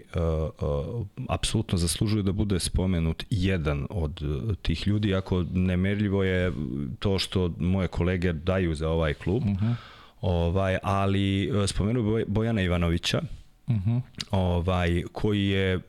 uh, 0.62 1.06
apsolutno 1.30 1.78
zaslužuje 1.78 2.24
da 2.24 2.32
bude 2.32 2.60
spomenut 2.60 3.24
jedan 3.30 3.88
od 3.90 4.22
uh, 4.22 4.56
tih 4.62 4.88
ljudi 4.88 5.16
ako 5.16 5.46
nemerljivo 5.54 6.24
je 6.24 6.52
to 7.00 7.20
što 7.20 7.52
moje 7.58 7.88
kolege 7.88 8.34
daju 8.34 8.76
za 8.76 8.90
ovaj 8.90 9.14
klub 9.14 9.44
uh 9.44 9.50
-huh. 9.50 9.76
ovaj 10.22 10.78
ali 10.84 11.52
spomenuo 11.68 12.04
Boj, 12.04 12.26
Bojana 12.28 12.62
Ivanovića 12.62 13.22
Uh 13.68 13.76
-huh. 13.76 14.02
ovaj 14.32 15.04
koji 15.12 15.48
je 15.48 15.80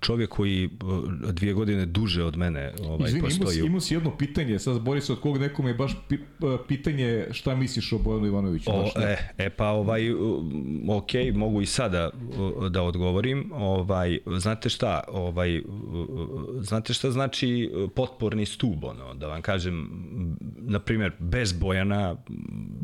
čovjek 0.00 0.30
koji 0.30 0.66
uh, 0.66 1.32
dvije 1.32 1.54
godine 1.54 1.86
duže 1.86 2.24
od 2.24 2.36
mene 2.36 2.72
ovaj 2.84 3.08
Izvini, 3.08 3.24
postoji 3.24 3.66
imao 3.66 3.80
si 3.80 3.94
jedno 3.94 4.16
pitanje, 4.16 4.58
sad 4.58 4.80
bori 4.80 5.00
se 5.00 5.12
od 5.12 5.20
kog 5.20 5.38
nekom 5.38 5.66
je 5.66 5.74
baš 5.74 5.92
uh, 5.92 6.60
pitanje 6.68 7.26
šta 7.30 7.56
misliš 7.56 7.92
o 7.92 7.98
Bojanu 7.98 8.26
Ivanoviću. 8.26 8.70
O, 8.70 8.82
baš 8.82 8.92
e, 8.96 9.16
e 9.38 9.50
pa 9.50 9.68
ovaj 9.68 10.12
ok, 10.88 11.10
mogu 11.34 11.62
i 11.62 11.66
sada 11.66 12.10
da 12.70 12.82
odgovorim. 12.82 13.52
Ovaj 13.54 14.18
znate 14.38 14.68
šta, 14.68 15.00
ovaj 15.08 15.62
znate 16.60 16.94
šta 16.94 17.10
znači 17.10 17.70
potporni 17.94 18.46
stub 18.46 18.84
ono, 18.84 19.14
da 19.14 19.26
vam 19.26 19.42
kažem 19.42 19.88
na 20.58 20.78
primjer 20.78 21.12
bez 21.18 21.52
Bojana 21.52 22.16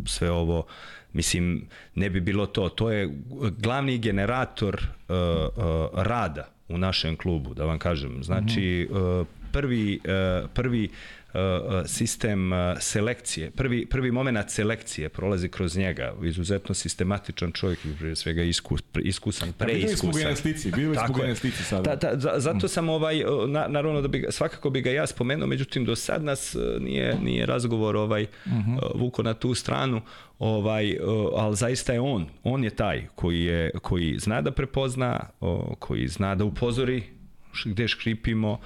sve 0.06 0.30
ovo 0.30 0.66
mislim 1.12 1.64
ne 1.94 2.10
bi 2.10 2.20
bilo 2.20 2.46
to. 2.46 2.68
To 2.68 2.90
je 2.90 3.10
glavni 3.58 3.98
generator 3.98 4.74
uh, 5.08 5.16
uh, 5.16 6.02
rada 6.02 6.48
u 6.68 6.78
našem 6.78 7.16
klubu, 7.16 7.54
da 7.54 7.64
vam 7.64 7.78
kažem. 7.78 8.22
Znači, 8.22 8.88
uh, 8.90 9.26
prvi, 9.52 10.00
uh, 10.04 10.50
prvi 10.54 10.84
uh, 10.84 11.19
sistem 11.86 12.52
uh, 12.52 12.58
selekcije, 12.80 13.50
prvi, 13.50 13.86
prvi 13.86 14.10
moment 14.10 14.50
selekcije 14.50 15.08
prolazi 15.08 15.48
kroz 15.48 15.76
njega, 15.76 16.14
izuzetno 16.22 16.74
sistematičan 16.74 17.52
čovjek, 17.52 17.78
prije 17.98 18.16
svega 18.16 18.42
iskus, 18.42 18.80
iskusan, 19.02 19.52
preiskusan. 19.52 20.36
Slici, 20.36 20.70
videli 20.70 20.96
smo 21.06 21.14
ga 21.14 21.26
na 21.26 21.34
slici 21.34 21.64
sada. 21.64 21.96
Da, 21.96 22.14
da, 22.14 22.40
zato 22.40 22.68
sam 22.68 22.88
ovaj, 22.88 23.24
na, 23.48 23.66
naravno 23.68 24.00
da 24.00 24.08
bi, 24.08 24.26
svakako 24.30 24.70
bi 24.70 24.80
ga 24.80 24.90
ja 24.90 25.06
spomenuo, 25.06 25.46
međutim 25.46 25.84
do 25.84 25.96
sad 25.96 26.24
nas 26.24 26.56
nije, 26.80 27.18
nije 27.22 27.46
razgovor 27.46 27.96
ovaj, 27.96 28.22
uh 28.22 28.52
mhm. 28.52 28.70
-huh. 28.70 28.90
vuko 28.94 29.22
na 29.22 29.34
tu 29.34 29.54
stranu, 29.54 30.00
ovaj, 30.38 30.98
ali 31.36 31.56
zaista 31.56 31.92
je 31.92 32.00
on, 32.00 32.26
on 32.44 32.64
je 32.64 32.70
taj 32.70 33.06
koji, 33.14 33.44
je, 33.44 33.70
koji 33.82 34.18
zna 34.18 34.40
da 34.40 34.50
prepozna, 34.50 35.20
koji 35.78 36.08
zna 36.08 36.34
da 36.34 36.44
upozori 36.44 37.02
gde 37.64 37.88
škripimo 37.88 38.60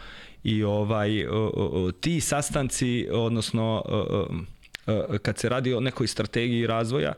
i 0.45 0.65
ovaj 0.65 1.27
ti 2.01 2.21
sastanci 2.21 3.09
odnosno 3.13 3.83
kad 5.23 5.39
se 5.39 5.49
radi 5.49 5.75
o 5.75 5.81
nekoj 5.81 6.07
strategiji 6.07 6.67
razvoja 6.67 7.13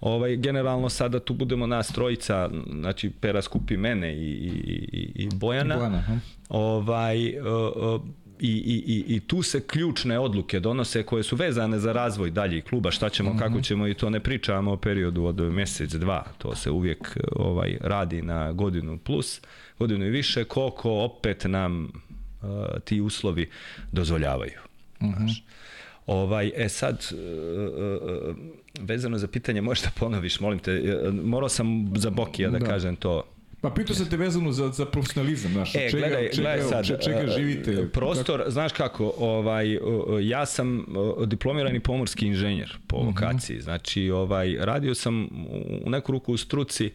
ovaj 0.00 0.36
generalno 0.36 0.88
sada 0.88 1.20
tu 1.20 1.34
budemo 1.34 1.66
nas 1.66 1.88
trojica 1.88 2.50
znači 2.80 3.10
Pera 3.10 3.42
skupi 3.42 3.76
mene 3.76 4.14
i 4.14 4.30
i 4.92 5.12
i 5.14 5.28
Bojana, 5.34 5.76
Bojana 5.76 6.20
ovaj 6.48 7.16
i, 8.42 8.48
i, 8.48 8.84
i, 8.86 9.16
i 9.16 9.20
tu 9.20 9.42
se 9.42 9.60
ključne 9.66 10.18
odluke 10.18 10.60
donose 10.60 11.02
koje 11.02 11.22
su 11.22 11.36
vezane 11.36 11.78
za 11.78 11.92
razvoj 11.92 12.30
dalje 12.30 12.60
kluba, 12.60 12.90
šta 12.90 13.08
ćemo, 13.08 13.30
mm 13.30 13.36
-hmm. 13.36 13.38
kako 13.38 13.60
ćemo 13.60 13.88
i 13.88 13.94
to 13.94 14.10
ne 14.10 14.20
pričamo 14.20 14.72
o 14.72 14.76
periodu 14.76 15.24
od 15.24 15.40
mesec, 15.40 15.92
dva, 15.92 16.24
to 16.38 16.54
se 16.54 16.70
uvijek 16.70 17.18
ovaj 17.36 17.78
radi 17.80 18.22
na 18.22 18.52
godinu 18.52 18.98
plus, 18.98 19.40
godinu 19.78 20.06
i 20.06 20.10
više, 20.10 20.44
koliko 20.44 20.90
opet 20.90 21.44
nam 21.44 21.92
ti 22.84 23.00
uslovi 23.00 23.50
dozvoljavaju. 23.92 24.58
Mm 25.00 25.06
-hmm. 25.06 25.42
Ovaj, 26.06 26.52
e 26.56 26.68
sad, 26.68 27.06
uh, 27.12 27.18
uh, 28.28 28.36
vezano 28.80 29.18
za 29.18 29.26
pitanje, 29.26 29.60
možeš 29.60 29.84
da 29.84 29.90
ponoviš, 29.90 30.40
molim 30.40 30.58
te, 30.58 30.82
morao 31.24 31.48
sam 31.48 31.92
za 31.96 32.10
Bokija 32.10 32.50
da, 32.50 32.58
da 32.58 32.66
kažem 32.66 32.96
to. 32.96 33.22
Pa 33.60 33.70
pitao 33.70 33.96
se 33.96 34.08
te 34.10 34.16
vezano 34.16 34.52
za, 34.52 34.68
za 34.68 34.86
profesionalizam, 34.86 35.52
znaš, 35.52 35.74
e, 35.74 35.90
čega, 35.90 36.06
gledaj, 36.06 36.30
čega, 36.30 36.42
gledaj 36.42 36.68
sad, 36.68 36.86
čega, 36.86 37.00
čega 37.00 37.32
živite? 37.32 37.88
Prostor, 37.92 38.38
kako? 38.38 38.50
znaš 38.50 38.72
kako, 38.72 39.14
ovaj, 39.18 39.78
ja 40.22 40.46
sam 40.46 40.86
diplomirani 41.26 41.80
pomorski 41.80 42.26
inženjer 42.26 42.78
po 42.86 42.96
uh 42.96 43.02
mhm. 43.02 43.10
-huh. 43.10 43.22
lokaciji, 43.22 43.60
znači 43.60 44.10
ovaj, 44.10 44.56
radio 44.60 44.94
sam 44.94 45.28
u 45.84 45.90
neku 45.90 46.12
ruku 46.12 46.32
u 46.32 46.36
struci 46.36 46.90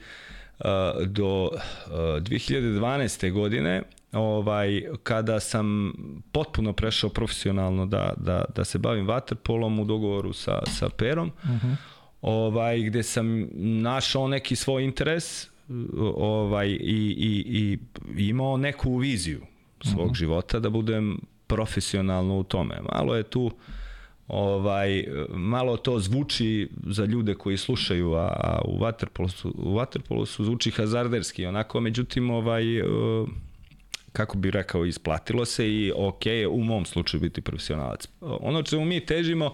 do 1.06 1.50
2012. 1.90 3.32
godine 3.32 3.84
ovaj 4.18 4.84
kada 5.04 5.40
sam 5.40 5.94
potpuno 6.32 6.74
prešao 6.74 7.10
profesionalno 7.10 7.86
da, 7.86 8.14
da, 8.18 8.46
da 8.56 8.64
se 8.64 8.78
bavim 8.78 9.08
waterpolom 9.08 9.82
u 9.82 9.86
dogovoru 9.86 10.34
sa, 10.34 10.62
sa 10.66 10.90
Perom 10.90 11.32
uh 11.44 11.50
mhm. 11.50 11.68
-huh. 11.68 11.76
ovaj 12.22 12.80
gde 12.80 13.04
sam 13.04 13.48
našao 13.82 14.28
neki 14.28 14.56
svoj 14.56 14.84
interes 14.84 15.50
ovaj 16.16 16.68
i, 16.68 16.78
i, 17.18 17.78
i 18.18 18.30
imao 18.30 18.58
neku 18.58 18.98
viziju 18.98 19.42
svog 19.82 20.00
uh 20.00 20.06
mhm. 20.06 20.12
-huh. 20.12 20.18
života 20.18 20.60
da 20.60 20.70
budem 20.70 21.20
profesionalno 21.48 22.38
u 22.38 22.44
tome. 22.44 22.80
Malo 22.94 23.16
je 23.16 23.24
tu 23.24 23.52
ovaj 24.28 25.08
malo 25.30 25.78
to 25.78 26.00
zvuči 26.00 26.70
za 26.86 27.06
ljude 27.06 27.36
koji 27.36 27.58
slušaju 27.58 28.14
a, 28.14 28.28
a 28.28 28.62
u 28.66 28.80
waterpolu 28.80 29.28
su 29.28 29.54
u 29.58 29.76
waterpolu 29.76 30.26
su 30.26 30.46
zvuči 30.46 30.72
hazarderski 30.72 31.46
onako 31.46 31.80
međutim 31.80 32.30
ovaj 32.30 32.64
kako 34.18 34.38
bi 34.38 34.52
rekao 34.52 34.86
isplatilo 34.86 35.46
se 35.46 35.70
i 35.70 35.92
ok 35.96 36.24
u 36.52 36.64
mom 36.64 36.86
slučaju 36.86 37.22
biti 37.22 37.42
profesionalac 37.42 38.08
ono 38.22 38.64
čemu 38.64 38.86
mi 38.86 39.06
težimo 39.06 39.54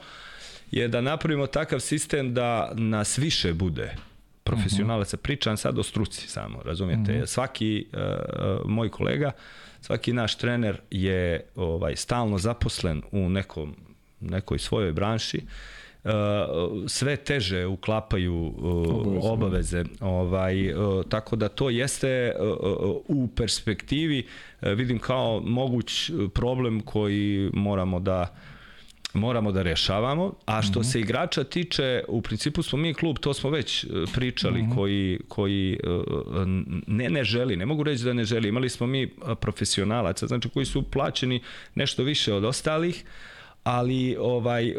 je 0.71 0.87
da 0.87 1.01
napravimo 1.01 1.47
takav 1.47 1.79
sistem 1.79 2.33
da 2.33 2.71
nas 2.75 3.17
više 3.17 3.53
bude 3.53 3.95
profesionalaca. 4.43 5.17
Pričam 5.17 5.57
sad 5.57 5.79
o 5.79 5.83
struci 5.83 6.27
samo, 6.27 6.61
razumijete? 6.65 7.13
Mm 7.13 7.21
-hmm. 7.21 7.25
Svaki 7.25 7.85
uh, 7.93 7.99
moj 8.65 8.89
kolega, 8.89 9.31
svaki 9.81 10.13
naš 10.13 10.37
trener 10.37 10.81
je 10.91 11.45
ovaj 11.55 11.95
stalno 11.95 12.37
zaposlen 12.37 13.01
u 13.11 13.29
nekom 13.29 13.75
nekoj 14.19 14.59
svojoj 14.59 14.91
branši. 14.91 15.37
Uh, 15.37 15.49
sve 16.87 17.15
teže 17.15 17.65
uklapaju 17.65 18.35
uh, 18.35 19.31
obaveze 19.31 19.83
ovaj 19.99 20.73
uh, 20.73 21.05
tako 21.09 21.35
da 21.35 21.49
to 21.49 21.69
jeste 21.69 22.33
uh, 22.39 22.47
u 23.07 23.27
perspektivi 23.35 24.25
uh, 24.61 24.69
vidim 24.69 24.99
kao 24.99 25.41
moguć 25.45 26.11
problem 26.33 26.79
koji 26.79 27.49
moramo 27.53 27.99
da 27.99 28.21
uh, 28.21 28.53
moramo 29.13 29.51
da 29.51 29.61
rešavamo, 29.61 30.33
a 30.45 30.61
što 30.61 30.79
mm 30.79 30.83
-hmm. 30.83 30.91
se 30.91 30.99
igrača 30.99 31.43
tiče, 31.43 32.03
u 32.07 32.21
principu 32.21 32.63
smo 32.63 32.77
mi 32.77 32.93
klub, 32.93 33.17
to 33.19 33.33
smo 33.33 33.49
već 33.49 33.85
pričali, 34.13 34.61
mm 34.61 34.65
-hmm. 34.65 34.75
koji, 34.75 35.19
koji 35.27 35.79
ne 36.87 37.09
ne 37.09 37.23
želi, 37.23 37.55
ne 37.57 37.65
mogu 37.65 37.83
reći 37.83 38.03
da 38.03 38.13
ne 38.13 38.25
želi, 38.25 38.47
imali 38.47 38.69
smo 38.69 38.87
mi 38.87 39.13
profesionalaca, 39.39 40.27
znači 40.27 40.49
koji 40.49 40.65
su 40.65 40.83
plaćeni 40.83 41.41
nešto 41.75 42.03
više 42.03 42.33
od 42.33 42.43
ostalih, 42.43 43.03
ali 43.63 44.17
ovaj 44.19 44.73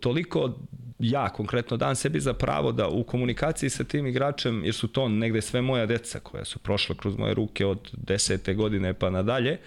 toliko 0.00 0.54
ja 0.98 1.28
konkretno 1.28 1.76
dam 1.76 1.94
sebi 1.94 2.20
za 2.20 2.32
pravo 2.32 2.72
da 2.72 2.88
u 2.88 3.04
komunikaciji 3.04 3.70
sa 3.70 3.84
tim 3.84 4.06
igračem, 4.06 4.64
jer 4.64 4.74
su 4.74 4.88
to 4.88 5.08
negde 5.08 5.42
sve 5.42 5.62
moja 5.62 5.86
deca 5.86 6.20
koja 6.20 6.44
su 6.44 6.58
prošla 6.58 6.94
kroz 6.94 7.16
moje 7.16 7.34
ruke 7.34 7.66
od 7.66 7.90
desete 7.92 8.54
godine 8.54 8.94
pa 8.94 9.10
nadalje, 9.10 9.58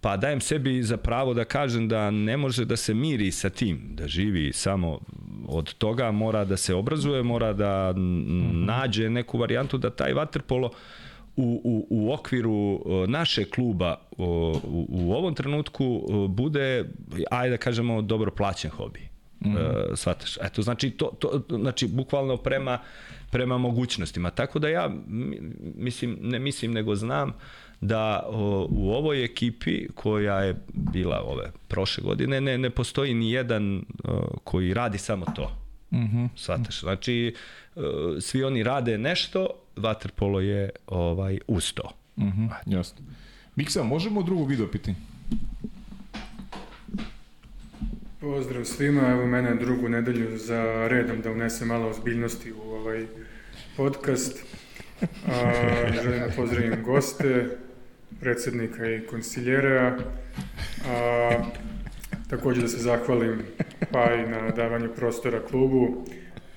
pa 0.00 0.16
dajem 0.16 0.40
sebi 0.40 0.82
za 0.82 0.96
pravo 0.96 1.34
da 1.34 1.44
kažem 1.44 1.88
da 1.88 2.10
ne 2.10 2.36
može 2.36 2.64
da 2.64 2.76
se 2.76 2.94
miri 2.94 3.30
sa 3.30 3.50
tim, 3.50 3.80
da 3.90 4.08
živi 4.08 4.52
samo 4.52 5.00
od 5.48 5.74
toga, 5.74 6.10
mora 6.10 6.44
da 6.44 6.56
se 6.56 6.74
obrazuje, 6.74 7.22
mora 7.22 7.52
da 7.52 7.92
nađe 8.52 9.10
neku 9.10 9.38
varijantu 9.38 9.78
da 9.78 9.90
taj 9.90 10.12
vaterpolo 10.12 10.70
u, 11.36 11.60
u, 11.64 11.86
u 11.90 12.12
okviru 12.12 12.80
naše 13.08 13.44
kluba 13.44 13.96
u, 14.16 14.24
u 14.88 15.12
ovom 15.12 15.34
trenutku 15.34 16.06
bude, 16.28 16.84
ajde 17.30 17.50
da 17.50 17.56
kažemo, 17.56 18.02
dobro 18.02 18.30
plaćen 18.30 18.70
hobi. 18.70 19.00
Mm 19.40 19.48
-hmm. 19.48 19.96
Svataš? 19.96 20.36
Eto, 20.42 20.62
znači, 20.62 20.90
to, 20.90 21.06
to, 21.06 21.42
znači, 21.48 21.86
bukvalno 21.88 22.36
prema, 22.36 22.78
prema 23.30 23.58
mogućnostima. 23.58 24.30
Tako 24.30 24.58
da 24.58 24.68
ja, 24.68 24.90
mislim, 25.76 26.18
ne 26.20 26.38
mislim, 26.38 26.72
nego 26.72 26.94
znam, 26.94 27.28
uh, 27.28 27.34
da 27.86 28.22
o, 28.26 28.66
u 28.70 28.92
ovoj 28.92 29.24
ekipi 29.24 29.88
koja 29.94 30.40
je 30.40 30.54
bila 30.68 31.22
ove 31.26 31.52
prošle 31.68 32.04
godine 32.04 32.40
ne, 32.40 32.58
ne 32.58 32.70
postoji 32.70 33.14
ni 33.14 33.32
jedan 33.32 33.84
o, 34.04 34.38
koji 34.44 34.74
radi 34.74 34.98
samo 34.98 35.26
to. 35.36 35.56
Mhm. 35.92 36.24
Mm 36.24 36.30
Svataš, 36.36 36.80
znači 36.80 37.34
o, 37.76 38.20
svi 38.20 38.44
oni 38.44 38.62
rade 38.62 38.98
nešto, 38.98 39.48
waterpolo 39.76 40.40
je 40.40 40.70
ovaj 40.86 41.38
uz 41.48 41.72
to. 41.72 41.90
Mhm. 42.16 42.42
Mm 42.42 42.48
jasno. 42.66 43.06
Miksa, 43.56 43.82
možemo 43.82 44.22
drugo 44.22 44.44
video 44.44 44.70
pitanje? 44.70 44.96
Pozdrav 48.20 48.64
svima, 48.64 49.08
evo 49.10 49.26
mene 49.26 49.54
drugu 49.54 49.88
nedelju 49.88 50.38
za 50.38 50.88
redom 50.88 51.20
da 51.20 51.30
unese 51.30 51.64
malo 51.64 51.88
ozbiljnosti 51.88 52.52
u 52.52 52.60
ovaj 52.60 53.06
podcast. 53.76 54.38
A, 55.26 55.52
želim 56.02 56.20
da 56.20 56.32
pozdravim 56.36 56.82
goste, 56.84 57.58
predsednika 58.20 58.90
i 58.90 59.06
konsiljera. 59.06 59.98
A, 60.88 61.30
takođe 62.30 62.60
da 62.60 62.68
se 62.68 62.78
zahvalim 62.78 63.42
pa 63.92 64.14
i 64.14 64.30
na 64.30 64.50
davanju 64.50 64.88
prostora 64.96 65.40
klubu. 65.50 66.04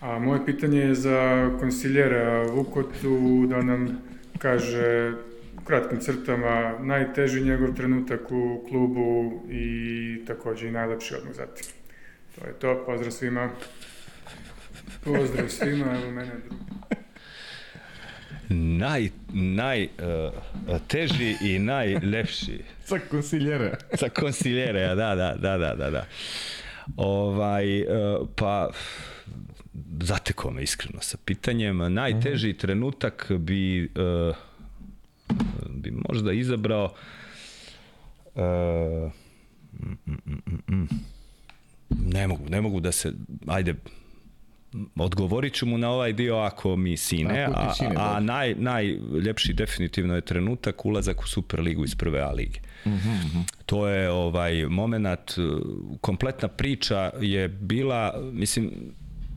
A 0.01 0.19
moje 0.19 0.45
pitanje 0.45 0.79
je 0.79 0.95
za 0.95 1.49
konsiljera 1.59 2.43
Vukotu 2.43 3.45
da 3.49 3.61
nam 3.61 4.01
kaže 4.37 5.13
u 5.57 5.65
kratkim 5.65 5.99
crtama 5.99 6.73
najteži 6.79 7.41
njegov 7.41 7.75
trenutak 7.75 8.31
u 8.31 8.65
klubu 8.69 9.41
i 9.51 10.25
takođe 10.27 10.67
i 10.67 10.71
najlepši 10.71 11.15
odmah 11.15 11.35
zatim. 11.35 11.65
To 12.35 12.47
je 12.47 12.53
to, 12.53 12.83
pozdrav 12.85 13.11
svima. 13.11 13.49
Pozdrav 15.03 15.49
svima, 15.49 15.85
evo 15.85 16.11
mene 16.11 16.31
drugo 16.47 16.77
naj, 18.49 19.09
naj 19.33 19.83
uh, 19.83 20.79
teži 20.87 21.35
i 21.41 21.59
najlepši. 21.59 22.63
Sa 22.85 22.99
konsiljere. 23.11 23.77
Sa 23.93 24.09
konsiljere, 24.09 24.95
da, 24.95 25.15
da, 25.15 25.35
da, 25.41 25.57
da, 25.57 25.75
da, 25.75 25.89
da. 25.89 26.05
Ovaj, 26.97 27.81
uh, 27.81 28.27
pa, 28.35 28.69
zateko 30.01 30.51
me 30.51 30.63
iskreno 30.63 31.01
sa 31.01 31.17
pitanjem. 31.25 31.93
Najteži 31.93 32.49
uh 32.49 32.57
trenutak 32.57 33.31
bi, 33.39 33.89
uh, 33.95 34.35
bi 35.69 35.91
možda 36.09 36.31
izabrao 36.31 36.93
uh, 38.35 39.11
mm, 39.79 39.97
mm, 40.05 40.41
mm, 40.45 40.75
mm. 40.75 40.89
ne 41.89 42.27
mogu, 42.27 42.49
ne 42.49 42.61
mogu 42.61 42.79
da 42.79 42.91
se, 42.91 43.11
ajde, 43.47 43.75
odgovorit 44.95 45.53
ću 45.53 45.65
mu 45.65 45.77
na 45.77 45.89
ovaj 45.89 46.13
dio 46.13 46.35
ako 46.35 46.75
mi 46.75 46.97
sine, 46.97 47.47
a, 47.53 47.73
sine, 47.73 47.95
a, 47.97 48.15
a 48.15 48.19
naj, 48.19 48.55
najljepši 48.55 49.53
definitivno 49.53 50.15
je 50.15 50.21
trenutak 50.21 50.85
ulazak 50.85 51.21
u 51.21 51.27
Superligu 51.27 51.85
iz 51.85 51.95
prve 51.95 52.19
A 52.19 52.31
lige. 52.31 52.59
Mm 52.85 52.89
-hmm. 52.89 53.43
to 53.65 53.87
je 53.87 54.11
ovaj 54.11 54.65
moment 54.65 55.31
kompletna 56.01 56.47
priča 56.47 57.11
je 57.21 57.47
bila 57.47 58.21
mislim 58.31 58.71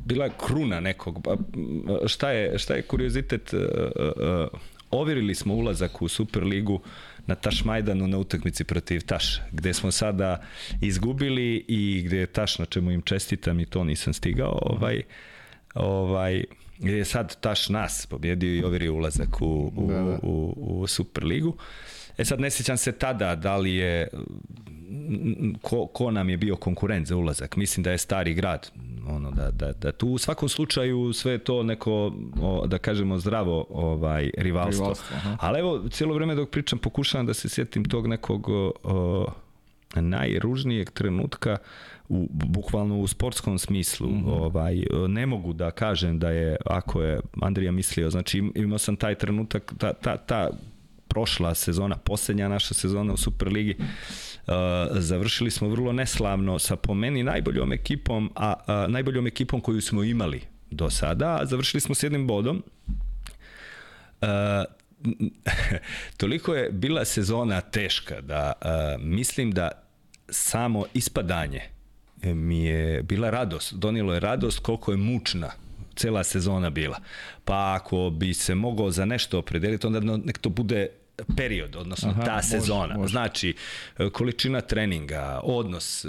bila 0.04 0.24
je 0.24 0.30
kruna 0.46 0.80
nekog 0.80 1.20
pa, 1.24 1.36
šta 2.06 2.30
je 2.30 2.58
šta 2.58 2.74
je 2.74 2.82
kuriozitet 2.82 3.52
uh, 3.52 3.60
uh, 3.60 4.60
overili 4.90 5.34
smo 5.34 5.54
ulazak 5.54 6.02
u 6.02 6.08
Superligu 6.08 6.80
na 7.26 7.34
Taš 7.34 7.64
Majdanu 7.64 8.06
na 8.06 8.18
utakmici 8.18 8.64
protiv 8.64 9.00
Taš, 9.06 9.40
gde 9.52 9.74
smo 9.74 9.90
sada 9.90 10.42
izgubili 10.80 11.64
i 11.68 12.02
gde 12.06 12.18
je 12.18 12.26
Taš, 12.26 12.58
na 12.58 12.64
čemu 12.64 12.90
im 12.90 13.02
čestitam 13.02 13.60
i 13.60 13.66
to 13.66 13.84
nisam 13.84 14.12
stigao, 14.12 14.58
ovaj, 14.62 15.02
ovaj, 15.74 16.44
gde 16.78 16.96
je 16.96 17.04
sad 17.04 17.40
Taš 17.40 17.68
nas 17.68 18.06
pobjedio 18.06 18.54
i 18.54 18.64
overio 18.64 18.94
ulazak 18.94 19.40
u, 19.40 19.72
u, 19.76 19.86
da, 19.88 19.94
da. 19.94 20.18
u, 20.22 20.54
u 20.56 20.86
Superligu. 20.86 21.56
E 22.20 22.24
sad 22.24 22.40
ne 22.40 22.50
sjećam 22.50 22.76
se 22.76 22.92
tada 22.92 23.34
da 23.34 23.56
li 23.56 23.74
je 23.74 24.08
ko, 25.62 25.86
ko 25.86 26.10
nam 26.10 26.28
je 26.28 26.36
bio 26.36 26.56
konkurent 26.56 27.06
za 27.06 27.16
ulazak. 27.16 27.56
Mislim 27.56 27.84
da 27.84 27.90
je 27.90 27.98
stari 27.98 28.34
grad. 28.34 28.70
Ono, 29.08 29.30
da, 29.30 29.50
da, 29.50 29.72
da 29.72 29.92
tu 29.92 30.08
u 30.08 30.18
svakom 30.18 30.48
slučaju 30.48 31.12
sve 31.12 31.38
to 31.38 31.62
neko, 31.62 32.12
o, 32.42 32.66
da 32.66 32.78
kažemo, 32.78 33.18
zdravo 33.18 33.66
ovaj, 33.70 34.30
rivalstvo. 34.36 34.84
rivalstvo 34.84 35.16
aha. 35.16 35.36
Ali 35.40 35.58
evo, 35.58 35.88
cijelo 35.90 36.14
vreme 36.14 36.34
dok 36.34 36.50
pričam 36.50 36.78
pokušavam 36.78 37.26
da 37.26 37.34
se 37.34 37.48
sjetim 37.48 37.84
tog 37.84 38.06
nekog 38.06 38.48
o, 38.48 39.26
najružnijeg 39.94 40.90
trenutka 40.90 41.56
u 42.08 42.28
bukvalno 42.30 42.98
u 42.98 43.06
sportskom 43.06 43.58
smislu 43.58 44.08
mm 44.08 44.24
-hmm. 44.24 44.44
ovaj 44.44 44.82
ne 45.08 45.26
mogu 45.26 45.52
da 45.52 45.70
kažem 45.70 46.18
da 46.18 46.30
je 46.30 46.56
ako 46.66 47.02
je 47.02 47.20
Andrija 47.40 47.72
mislio 47.72 48.10
znači 48.10 48.42
imao 48.54 48.78
sam 48.78 48.96
taj 48.96 49.14
trenutak 49.14 49.72
ta 49.78 49.92
ta 49.92 50.16
ta 50.16 50.50
prošla 51.10 51.54
sezona 51.54 51.96
poslednja 51.96 52.48
naša 52.48 52.74
sezona 52.74 53.12
u 53.12 53.16
Superligi 53.16 53.76
Uh, 54.46 54.54
završili 54.98 55.50
smo 55.50 55.68
vrlo 55.68 55.92
neslavno 55.92 56.58
sa 56.58 56.76
po 56.76 56.94
meni 56.94 57.22
najboljom 57.22 57.72
ekipom, 57.72 58.30
a, 58.34 58.54
a 58.66 58.86
najboljom 58.88 59.26
ekipom 59.26 59.60
koju 59.60 59.80
smo 59.80 60.02
imali 60.04 60.40
do 60.70 60.90
sada, 60.90 61.40
završili 61.44 61.80
smo 61.80 61.94
s 61.94 62.02
jednim 62.02 62.26
bodom. 62.26 62.62
Uh, 64.20 64.28
toliko 66.20 66.54
je 66.54 66.70
bila 66.70 67.04
sezona 67.04 67.60
teška 67.60 68.20
da 68.20 68.52
uh, 68.60 69.02
mislim 69.04 69.52
da 69.52 69.70
samo 70.28 70.84
ispadanje 70.94 71.62
mi 72.22 72.64
je 72.64 73.02
bila 73.02 73.30
radost, 73.30 73.74
donilo 73.74 74.14
je 74.14 74.20
radost 74.20 74.58
koliko 74.58 74.90
je 74.90 74.96
mučna 74.96 75.50
cela 75.96 76.24
sezona 76.24 76.70
bila. 76.70 76.98
Pa 77.44 77.74
ako 77.74 78.10
bi 78.10 78.34
se 78.34 78.54
mogao 78.54 78.90
za 78.90 79.04
nešto 79.04 79.38
opredeliti, 79.38 79.86
onda 79.86 80.00
nek 80.00 80.38
to 80.38 80.48
bude 80.48 80.88
period, 81.36 81.76
odnosno 81.76 82.10
Aha, 82.10 82.24
ta 82.24 82.42
sezona. 82.42 82.86
Može, 82.86 82.98
može. 82.98 83.12
Znači, 83.12 83.54
e, 83.98 84.10
količina 84.10 84.60
treninga, 84.60 85.40
odnos 85.42 86.04
e, 86.04 86.08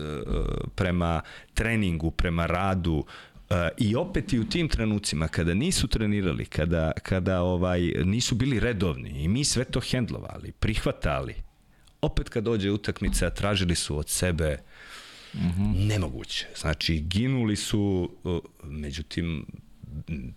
prema 0.75 1.21
treningu, 1.53 2.11
prema 2.11 2.45
radu, 2.45 3.05
e, 3.49 3.69
i 3.77 3.95
opet 3.95 4.33
i 4.33 4.39
u 4.39 4.49
tim 4.49 4.69
trenucima 4.69 5.27
kada 5.27 5.53
nisu 5.53 5.87
trenirali, 5.87 6.45
kada, 6.45 6.91
kada 7.03 7.41
ovaj 7.41 7.81
nisu 8.03 8.35
bili 8.35 8.59
redovni 8.59 9.09
i 9.09 9.27
mi 9.27 9.43
sve 9.43 9.63
to 9.63 9.79
hendlovali, 9.79 10.51
prihvatali, 10.51 11.35
opet 12.01 12.29
kad 12.29 12.43
dođe 12.43 12.71
utakmica 12.71 13.29
tražili 13.29 13.75
su 13.75 13.97
od 13.97 14.09
sebe 14.09 14.57
mm 15.33 15.39
-hmm. 15.39 15.87
nemoguće. 15.87 16.47
Znači, 16.55 16.99
ginuli 16.99 17.55
su, 17.55 18.11
međutim, 18.63 19.45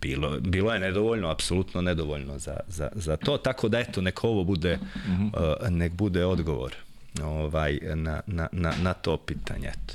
bilo, 0.01 0.39
bilo 0.39 0.73
je 0.73 0.79
nedovoljno, 0.79 1.29
apsolutno 1.29 1.81
nedovoljno 1.81 2.39
za, 2.39 2.57
za, 2.67 2.89
za 2.95 3.17
to, 3.17 3.37
tako 3.37 3.69
da 3.69 3.79
eto, 3.79 4.01
nek 4.01 4.23
ovo 4.23 4.43
bude, 4.43 4.77
mm 4.77 5.11
-hmm. 5.11 5.61
uh, 5.63 5.69
nek 5.69 5.93
bude 5.93 6.25
odgovor 6.25 6.75
ovaj, 7.23 7.79
na, 7.95 8.21
na, 8.27 8.47
na, 8.51 8.73
na 8.83 8.93
to 8.93 9.17
pitanje. 9.17 9.67
Eto. 9.67 9.93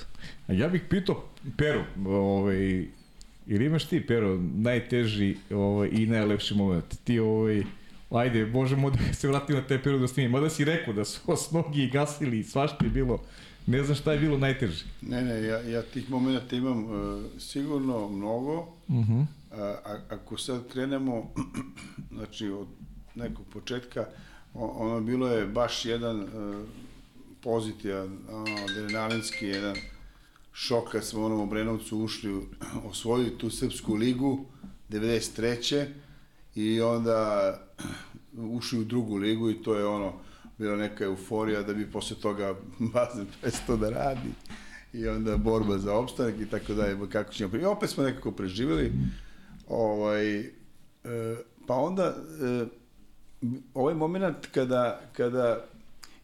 Ja 0.49 0.69
bih 0.69 0.83
pitao 0.91 1.25
Peru, 1.57 1.83
ovaj, 2.07 2.87
ili 3.47 3.65
imaš 3.65 3.85
ti, 3.85 4.07
Pero, 4.07 4.41
najteži 4.55 5.37
ovaj, 5.51 5.89
i 5.93 6.07
najlepši 6.07 6.55
moment? 6.55 6.85
Ti, 7.05 7.19
ovaj, 7.19 7.63
ajde, 8.11 8.47
možemo 8.47 8.91
da 8.91 8.99
se 9.13 9.29
vratimo 9.29 9.61
na 9.61 9.67
te 9.67 9.83
Peru 9.83 9.99
da 9.99 10.09
snimimo. 10.09 10.39
Mada 10.39 10.51
si 10.51 10.65
rekao 10.65 10.95
da 10.95 11.05
su 11.05 11.21
os 11.33 11.51
nogi 11.51 11.91
gasili 11.93 12.39
i 12.39 12.45
svašta 12.45 12.85
je 12.85 12.91
bilo. 12.91 13.23
Ne 13.67 13.85
znam 13.85 13.97
šta 13.97 14.13
je 14.13 14.19
bilo 14.19 14.39
najteže. 14.39 14.85
Ne, 15.03 15.23
ne, 15.23 15.43
ja, 15.43 15.61
ja 15.61 15.83
tih 15.83 16.11
momenta 16.11 16.57
imam 16.57 16.85
uh, 16.85 17.23
sigurno 17.39 18.09
mnogo. 18.09 18.61
Uh 18.89 18.95
mhm. 18.95 19.13
-huh 19.13 19.27
a, 19.53 19.99
ako 20.09 20.39
sad 20.39 20.69
krenemo, 20.73 21.35
znači 22.17 22.49
od 22.49 22.69
nekog 23.15 23.47
početka, 23.53 24.07
ono 24.55 25.01
bilo 25.01 25.29
je 25.29 25.47
baš 25.47 25.85
jedan 25.85 26.21
uh, 26.21 26.29
pozitivan, 27.43 28.19
adrenalinski 28.69 29.47
jedan 29.47 29.77
šok 30.53 30.91
kad 30.93 31.05
smo 31.05 31.25
onom 31.25 31.41
Obrenovcu 31.41 31.99
ušli, 31.99 32.47
osvojili 32.91 33.39
tu 33.39 33.51
Srpsku 33.51 33.95
ligu 33.95 34.45
93. 34.91 35.87
i 36.55 36.81
onda 36.81 37.55
ušli 38.57 38.79
u 38.79 38.85
drugu 38.85 39.17
ligu 39.17 39.51
i 39.51 39.63
to 39.63 39.75
je 39.75 39.87
ono, 39.87 40.13
bila 40.59 40.77
neka 40.77 41.05
euforija 41.05 41.63
da 41.63 41.75
bi 41.75 41.91
posle 41.91 42.17
toga 42.17 42.55
bazen 42.95 43.27
prestao 43.41 43.77
da 43.77 43.91
radi 43.91 44.31
i 44.93 45.09
onda 45.09 45.37
borba 45.37 45.79
za 45.79 45.95
opstanak 45.95 46.35
i 46.41 46.47
tako 46.47 46.75
dalje, 46.75 46.99
kako 47.13 47.33
ćemo... 47.33 47.57
I 47.57 47.65
opet 47.65 47.91
smo 47.91 48.05
nekako 48.05 48.33
preživjeli, 48.33 48.93
Ovaj, 49.71 50.39
e, 50.39 50.51
pa 51.67 51.75
onda, 51.75 52.17
e, 52.43 52.67
ovaj 53.75 53.95
moment 53.95 54.47
kada, 54.55 55.01
kada 55.13 55.65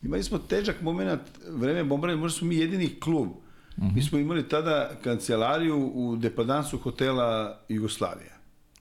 imali 0.03 0.23
smo 0.23 0.39
težak 0.39 0.83
moment 0.83 1.21
vreme 1.49 1.85
bombardanja, 1.85 2.21
možda 2.21 2.39
smo 2.39 2.49
mi 2.49 2.57
jedini 2.57 3.01
klub. 3.01 3.29
Uh 3.29 3.85
-huh. 3.85 3.95
Mi 3.95 4.03
smo 4.03 4.19
imali 4.19 4.49
tada 4.49 4.91
kancelariju 5.05 5.91
u 5.95 6.17
depadansu 6.17 6.79
hotela 6.79 7.61
Jugoslavija. 7.69 8.35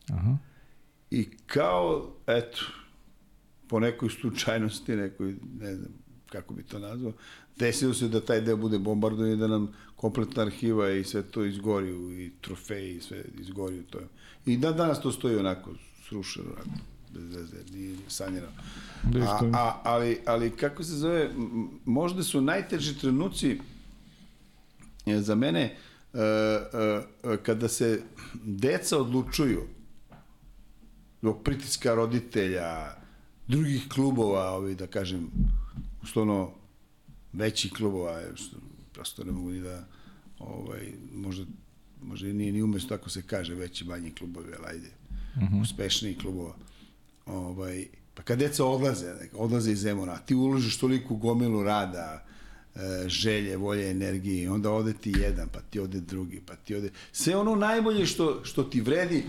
Uh 0.09 0.15
-huh. 0.15 0.37
I 1.11 1.29
kao, 1.45 2.11
eto, 2.27 2.57
po 3.67 3.79
nekoj 3.79 4.09
slučajnosti, 4.09 4.95
nekoj, 4.95 5.35
ne 5.59 5.75
znam 5.75 5.91
kako 6.29 6.53
bi 6.53 6.63
to 6.63 6.79
nazvao, 6.79 7.13
desilo 7.55 7.93
se 7.93 8.07
da 8.07 8.21
taj 8.21 8.41
deo 8.41 8.57
bude 8.57 8.79
bombardovan 8.79 9.31
i 9.31 9.37
da 9.37 9.47
nam 9.47 9.73
kompletna 9.95 10.43
arhiva 10.43 10.91
i 10.91 11.03
sve 11.03 11.23
to 11.23 11.45
izgori 11.45 11.89
i 12.25 12.31
trofeji 12.41 12.95
i 12.95 13.01
sve 13.01 13.23
izgori 13.39 13.83
to 13.89 13.99
je 13.99 14.07
I 14.45 14.57
da 14.57 14.71
danas 14.71 15.01
to 15.01 15.11
stoji 15.11 15.37
onako 15.37 15.71
srušeno, 16.07 16.45
onako, 16.53 16.69
bez 17.13 17.35
veze, 17.35 17.57
nije 17.71 17.95
sanjeno. 18.07 18.47
A, 19.21 19.39
a, 19.53 19.81
ali, 19.83 20.19
ali 20.25 20.51
kako 20.51 20.83
se 20.83 20.91
zove, 20.91 21.29
možda 21.85 22.23
su 22.23 22.41
najteži 22.41 22.97
trenuci 22.99 23.59
e, 25.05 25.19
za 25.19 25.35
mene 25.35 25.75
uh, 26.13 26.19
uh, 26.19 27.37
kada 27.43 27.67
se 27.67 28.01
deca 28.43 28.97
odlučuju 28.97 29.61
zbog 31.21 31.43
pritiska 31.43 31.95
roditelja, 31.95 32.95
drugih 33.47 33.87
klubova, 33.93 34.51
ovi, 34.51 34.75
da 34.75 34.87
kažem, 34.87 35.27
uslovno 36.03 36.51
većih 37.33 37.73
klubova, 37.73 38.21
što 38.35 38.57
prosto 38.93 39.23
ne 39.23 39.31
mogu 39.31 39.51
ni 39.51 39.59
da 39.59 39.87
ovaj, 40.39 40.93
možda 41.13 41.45
možda 42.07 42.27
nije 42.27 42.51
ni 42.51 42.63
umesto 42.63 42.97
tako 42.97 43.09
se 43.09 43.21
kaže 43.21 43.55
veći 43.55 43.85
manji 43.85 44.11
klubovi, 44.11 44.53
ali 44.57 44.67
ajde, 44.67 44.89
uh 45.35 45.41
mhm. 45.41 45.55
-huh. 45.55 45.61
uspešniji 45.61 46.17
klubova. 46.17 46.55
Ovaj, 47.25 47.85
pa 48.13 48.23
kad 48.23 48.39
deca 48.39 48.65
odlaze, 48.65 49.13
odlaze 49.33 49.71
iz 49.71 49.79
Zemona, 49.79 50.17
ti 50.17 50.35
uložiš 50.35 50.77
toliko 50.77 51.15
gomilu 51.15 51.63
rada, 51.63 52.25
e, 52.75 53.09
želje, 53.09 53.57
volje, 53.57 53.91
energije, 53.91 54.51
onda 54.51 54.71
ode 54.71 54.93
ti 54.93 55.13
jedan, 55.19 55.49
pa 55.53 55.59
ti 55.61 55.79
ode 55.79 55.99
drugi, 55.99 56.41
pa 56.45 56.55
ti 56.55 56.75
ode... 56.75 56.89
Sve 57.11 57.35
ono 57.35 57.55
najbolje 57.55 58.05
što, 58.05 58.41
što 58.43 58.63
ti 58.63 58.81
vredi, 58.81 59.23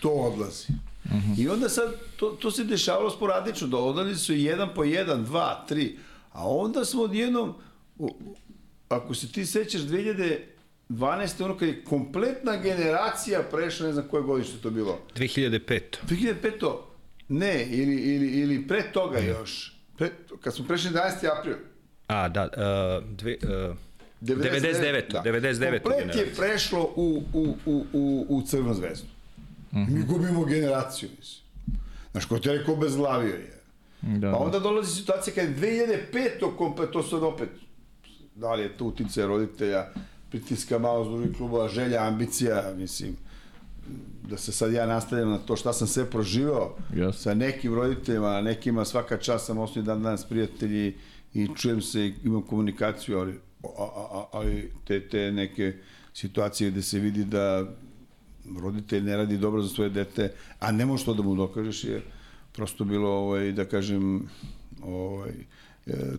to 0.00 0.10
odlazi. 0.10 0.66
Uh 1.04 1.12
mhm. 1.12 1.32
-huh. 1.32 1.40
I 1.44 1.48
onda 1.48 1.68
sad, 1.68 1.94
to, 2.16 2.30
to 2.30 2.50
se 2.50 2.64
dešavalo 2.64 3.10
sporadično, 3.10 3.68
da 3.68 3.76
odlazi 3.76 4.18
su 4.24 4.32
jedan 4.32 4.68
po 4.74 4.84
jedan, 4.84 5.24
dva, 5.24 5.64
tri, 5.68 5.98
a 6.32 6.48
onda 6.48 6.84
smo 6.84 7.02
odjednom, 7.02 7.54
ako 8.88 9.14
se 9.14 9.32
ti 9.32 9.46
sećaš 9.46 9.80
2000 9.80 10.51
12. 10.92 11.44
ono 11.44 11.58
kad 11.58 11.68
je 11.68 11.84
kompletna 11.84 12.56
generacija 12.56 13.42
prešla, 13.50 13.86
ne 13.86 13.92
znam 13.92 14.08
koje 14.08 14.22
godište 14.22 14.58
to 14.62 14.70
bilo. 14.70 14.98
2005. 15.16 15.80
2005. 16.08 16.76
Ne, 17.28 17.66
ili, 17.66 17.96
ili, 17.96 18.26
ili 18.26 18.68
pre 18.68 18.82
toga 18.92 19.20
ne. 19.20 19.26
još. 19.26 19.76
Pre, 19.98 20.10
kad 20.40 20.54
smo 20.54 20.64
prešli 20.66 20.90
11. 20.90 21.38
april. 21.38 21.54
A, 22.06 22.28
da, 22.28 22.42
uh, 22.42 23.10
dve, 23.16 23.36
uh, 23.70 23.76
99. 24.20 25.12
Da. 25.12 25.22
99. 25.22 25.82
Komplet 25.82 26.16
je 26.16 26.34
prešlo 26.36 26.92
u, 26.96 27.22
u, 27.32 27.56
u, 27.66 27.86
u, 27.92 28.26
u 28.28 28.42
Crvenu 28.42 28.74
zvezdu. 28.74 29.06
Mm 29.72 29.78
-hmm. 29.78 29.90
Mi 29.90 30.02
gubimo 30.02 30.44
generaciju, 30.44 31.08
mislim. 31.18 31.42
Znaš, 32.12 32.24
ko 32.24 32.38
te 32.38 32.52
rekao 32.52 32.76
bezglavio 32.76 33.34
je. 33.34 33.58
Da, 34.02 34.32
pa 34.32 34.38
onda 34.38 34.58
dolazi 34.58 34.96
situacija 34.96 35.34
kada 35.34 35.66
je 35.66 35.86
2005. 36.12 36.56
komplet, 36.56 36.90
to 36.90 37.02
sad 37.02 37.22
opet, 37.22 37.48
da 38.34 38.54
li 38.54 38.62
je 38.62 38.76
to 38.76 38.84
utice 38.84 39.26
roditelja, 39.26 39.86
pritiska 40.32 40.78
malo 40.78 41.04
s 41.04 41.08
drugih 41.08 41.36
klubova, 41.36 41.68
želja, 41.68 42.06
ambicija, 42.06 42.74
mislim, 42.76 43.16
da 44.28 44.36
se 44.36 44.52
sad 44.52 44.72
ja 44.72 44.86
nastavljam 44.86 45.30
na 45.30 45.38
to 45.38 45.56
šta 45.56 45.72
sam 45.72 45.86
sve 45.86 46.10
proživao 46.10 46.76
yes. 46.94 47.12
sa 47.12 47.34
nekim 47.34 47.74
roditeljima, 47.74 48.40
nekima 48.40 48.84
svaka 48.84 49.18
čast 49.18 49.46
sam 49.46 49.58
osnovi 49.58 49.86
dan 49.86 50.02
danas 50.02 50.24
prijatelji 50.24 50.94
i 51.34 51.48
čujem 51.56 51.82
se, 51.82 52.06
i 52.06 52.14
imam 52.24 52.42
komunikaciju, 52.42 53.18
ali, 53.18 53.40
a, 53.62 53.66
a, 53.78 54.18
a, 54.18 54.26
ali 54.32 54.72
te, 54.84 55.08
te 55.08 55.32
neke 55.32 55.74
situacije 56.14 56.70
gde 56.70 56.82
se 56.82 56.98
vidi 56.98 57.24
da 57.24 57.66
roditelj 58.60 59.02
ne 59.02 59.16
radi 59.16 59.38
dobro 59.38 59.62
za 59.62 59.68
svoje 59.68 59.90
dete, 59.90 60.32
a 60.58 60.72
ne 60.72 60.86
možeš 60.86 61.04
to 61.04 61.14
da 61.14 61.22
mu 61.22 61.34
dokažeš, 61.34 61.84
je 61.84 62.02
prosto 62.52 62.84
bilo, 62.84 63.10
ovaj, 63.10 63.52
da 63.52 63.64
kažem, 63.64 64.28
ovaj, 64.82 65.32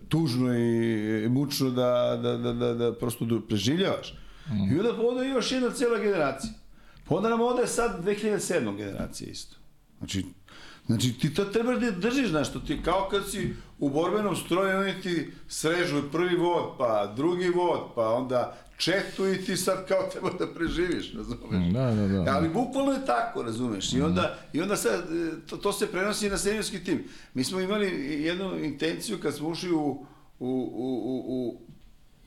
tužno 0.10 0.58
i 0.58 1.28
mučno 1.30 1.70
da, 1.70 2.20
da, 2.24 2.38
da, 2.38 2.54
da, 2.54 2.74
da 2.74 2.96
prosto 2.96 3.26
da 3.26 3.42
preživljavaš. 3.48 4.14
Mm. 4.50 4.76
I 4.76 4.80
onda 4.80 5.02
ode 5.02 5.28
još 5.28 5.52
jedna 5.52 5.72
cela 5.72 6.00
generacija. 6.00 6.54
Pa 7.08 7.16
onda 7.16 7.30
nam 7.30 7.42
ode 7.42 7.68
sad 7.68 8.06
2007. 8.06 8.78
generacija 8.78 9.30
isto. 9.30 9.56
Znači, 9.98 10.26
Znači, 10.86 11.14
ti 11.14 11.34
to 11.34 11.46
trebaš 11.46 11.80
da 11.80 11.92
držiš, 11.92 12.30
znaš, 12.30 12.50
što 12.50 12.60
ti 12.60 12.80
kao 12.86 13.08
kad 13.12 13.30
si 13.30 13.54
u 13.80 13.90
borbenom 13.90 14.36
stroju, 14.36 14.78
oni 14.78 15.02
ti 15.02 15.32
srežu 15.48 16.02
prvi 16.12 16.36
vod, 16.36 16.64
pa 16.78 17.14
drugi 17.16 17.50
vod, 17.50 17.80
pa 17.96 18.10
onda 18.10 18.58
četu 18.84 19.28
i 19.28 19.46
ti 19.46 19.58
sad 19.58 19.88
kao 19.88 20.10
treba 20.12 20.30
da 20.30 20.54
preživiš, 20.54 21.14
razumeš? 21.14 21.74
Da, 21.74 21.92
da, 21.92 22.08
da. 22.08 22.32
Ali 22.36 22.50
bukvalno 22.50 22.92
je 22.92 23.06
tako, 23.06 23.44
razumeš? 23.44 23.94
I 23.94 24.02
onda, 24.02 24.38
i 24.54 24.62
onda 24.62 24.76
sad, 24.76 25.00
e, 25.00 25.32
to, 25.50 25.58
to 25.58 25.74
se 25.74 25.88
prenosi 25.88 26.30
na 26.30 26.38
seniorski 26.38 26.84
tim. 26.84 27.04
Mi 27.34 27.44
smo 27.44 27.60
imali 27.60 27.88
jednu 28.24 28.60
intenciju 28.60 29.20
kad 29.22 29.36
smo 29.36 29.50
ušli 29.50 29.72
u, 29.72 30.06
u, 30.40 30.50
u, 30.74 31.02
u, 31.06 31.24
u 31.28 31.62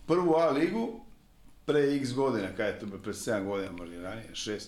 prvu 0.06 0.34
A 0.34 0.50
ligu, 0.50 1.00
pre 1.64 1.96
x 1.96 2.12
godina, 2.12 2.48
kada 2.48 2.64
je 2.64 2.78
to, 2.78 2.86
pre 3.02 3.12
7 3.12 3.44
godina, 3.44 3.72
možda 3.72 4.02
ranije, 4.02 4.28
6. 4.32 4.62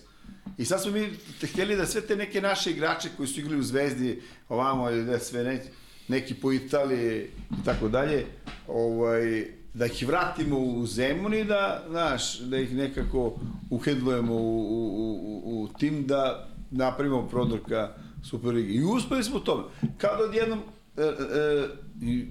I 0.57 0.65
sad 0.65 0.81
smo 0.81 0.91
mi 0.91 1.09
htjeli 1.41 1.75
da 1.75 1.85
sve 1.85 2.01
te 2.01 2.15
neke 2.15 2.41
naše 2.41 2.71
igrače 2.71 3.09
koji 3.17 3.27
su 3.27 3.39
igrali 3.39 3.59
u 3.59 3.63
Zvezdi, 3.63 4.21
ovamo 4.49 4.89
ili 4.89 5.05
da 5.05 5.19
sve 5.19 5.43
neki, 5.43 5.67
neki 6.07 6.33
po 6.33 6.51
Italiji 6.51 7.27
i 7.51 7.65
tako 7.65 7.87
dalje, 7.87 8.25
ovaj, 8.67 9.58
da 9.73 9.85
ih 9.85 10.07
vratimo 10.07 10.59
u 10.59 10.85
Zemun 10.85 11.33
i 11.33 11.43
da, 11.43 11.83
znaš, 11.89 12.39
da 12.39 12.57
ih 12.57 12.75
nekako 12.75 13.39
uhedlujemo 13.69 14.33
u, 14.33 14.59
u, 14.59 15.41
u, 15.43 15.63
u 15.63 15.67
tim 15.79 16.07
da 16.07 16.47
napravimo 16.71 17.27
prodor 17.27 17.59
ka 17.69 17.93
Superligi. 18.23 18.73
I 18.73 18.83
uspeli 18.83 19.23
smo 19.23 19.37
u 19.37 19.39
tome. 19.39 19.63
Kada 19.97 20.23
odjednom, 20.23 20.59
e, 20.97 21.01
e, 21.01 21.67
i, 22.01 22.27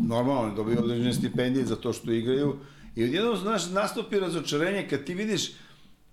normalno, 0.00 0.42
oni 0.42 0.56
dobiju 0.56 0.78
određene 0.78 1.14
stipendije 1.14 1.66
za 1.66 1.76
to 1.76 1.92
što 1.92 2.12
igraju, 2.12 2.56
i 2.96 3.04
odjednom, 3.04 3.36
znaš, 3.36 3.70
nastupi 3.70 4.20
razočarenje 4.20 4.86
kad 4.88 5.04
ti 5.04 5.14
vidiš 5.14 5.50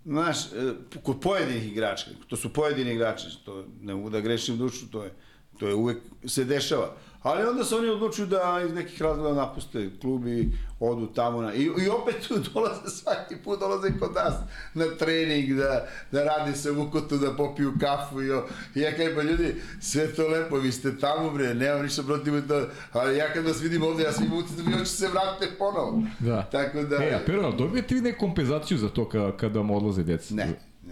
znaš, 0.06 0.46
e, 0.46 0.74
kod 1.04 1.20
pojedinih 1.22 1.72
igrača, 1.72 2.06
to 2.28 2.36
su 2.36 2.54
pojedini 2.54 2.94
igrači, 2.94 3.26
to 3.46 3.66
ne 3.82 3.96
mogu 3.96 4.10
da 4.10 4.22
grešim 4.22 4.58
dušu, 4.58 4.88
to 4.92 5.04
je, 5.04 5.12
to 5.60 5.68
je 5.68 5.76
uvek 5.76 5.98
se 6.26 6.46
dešava. 6.46 6.96
Ali 7.22 7.48
onda 7.48 7.64
se 7.64 7.76
oni 7.76 7.90
odlučuju 7.90 8.28
da 8.28 8.62
iz 8.68 8.74
nekih 8.74 9.02
razloga 9.02 9.36
napuste 9.36 9.90
klub 10.02 10.28
i 10.28 10.52
odu 10.80 11.08
tamo 11.08 11.42
na... 11.42 11.54
I, 11.54 11.64
i 11.64 11.90
opet 11.90 12.16
tu 12.28 12.34
dolaze 12.54 12.90
svaki 12.90 13.36
put, 13.44 13.60
dolaze 13.60 14.00
kod 14.00 14.14
nas 14.16 14.34
na 14.74 14.86
trening, 15.00 15.54
da, 15.54 15.88
da 16.12 16.24
radi 16.24 16.58
se 16.58 16.72
u 16.72 16.84
ukotu, 16.84 17.18
da 17.18 17.36
popiju 17.36 17.74
kafu 17.80 18.22
i, 18.22 18.32
o, 18.32 18.46
i 18.76 18.80
ja 18.80 18.96
kaj 18.96 19.16
pa 19.16 19.22
ljudi, 19.22 19.56
sve 19.80 20.14
to 20.14 20.28
lepo, 20.28 20.58
vi 20.58 20.72
ste 20.72 20.98
tamo 20.98 21.32
bre, 21.32 21.54
nemam 21.54 21.84
ništa 21.84 22.04
protiv 22.04 22.48
to, 22.48 22.68
ali 22.92 23.18
ja 23.18 23.34
kad 23.34 23.46
vas 23.46 23.62
vidim 23.62 23.84
ovde, 23.84 24.04
ja 24.04 24.12
sam 24.12 24.24
im 24.24 24.30
da 24.58 24.64
mi 24.64 24.72
hoće 24.72 24.86
se 24.86 25.08
vratite 25.08 25.58
ponovo. 25.58 26.04
Da. 26.20 26.42
Tako 26.52 26.84
da... 26.84 26.96
E, 26.96 27.14
a 27.14 27.20
Pero, 27.26 27.52
dobijete 27.52 27.96
vi 27.96 28.02
neku 28.02 28.20
kompenzaciju 28.20 28.78
za 28.78 28.90
to 28.90 29.10
kada, 29.10 29.38
kada 29.38 29.60
vam 29.60 29.72
odlaze 29.72 30.04
deca? 30.04 30.36
Ne. 30.36 30.46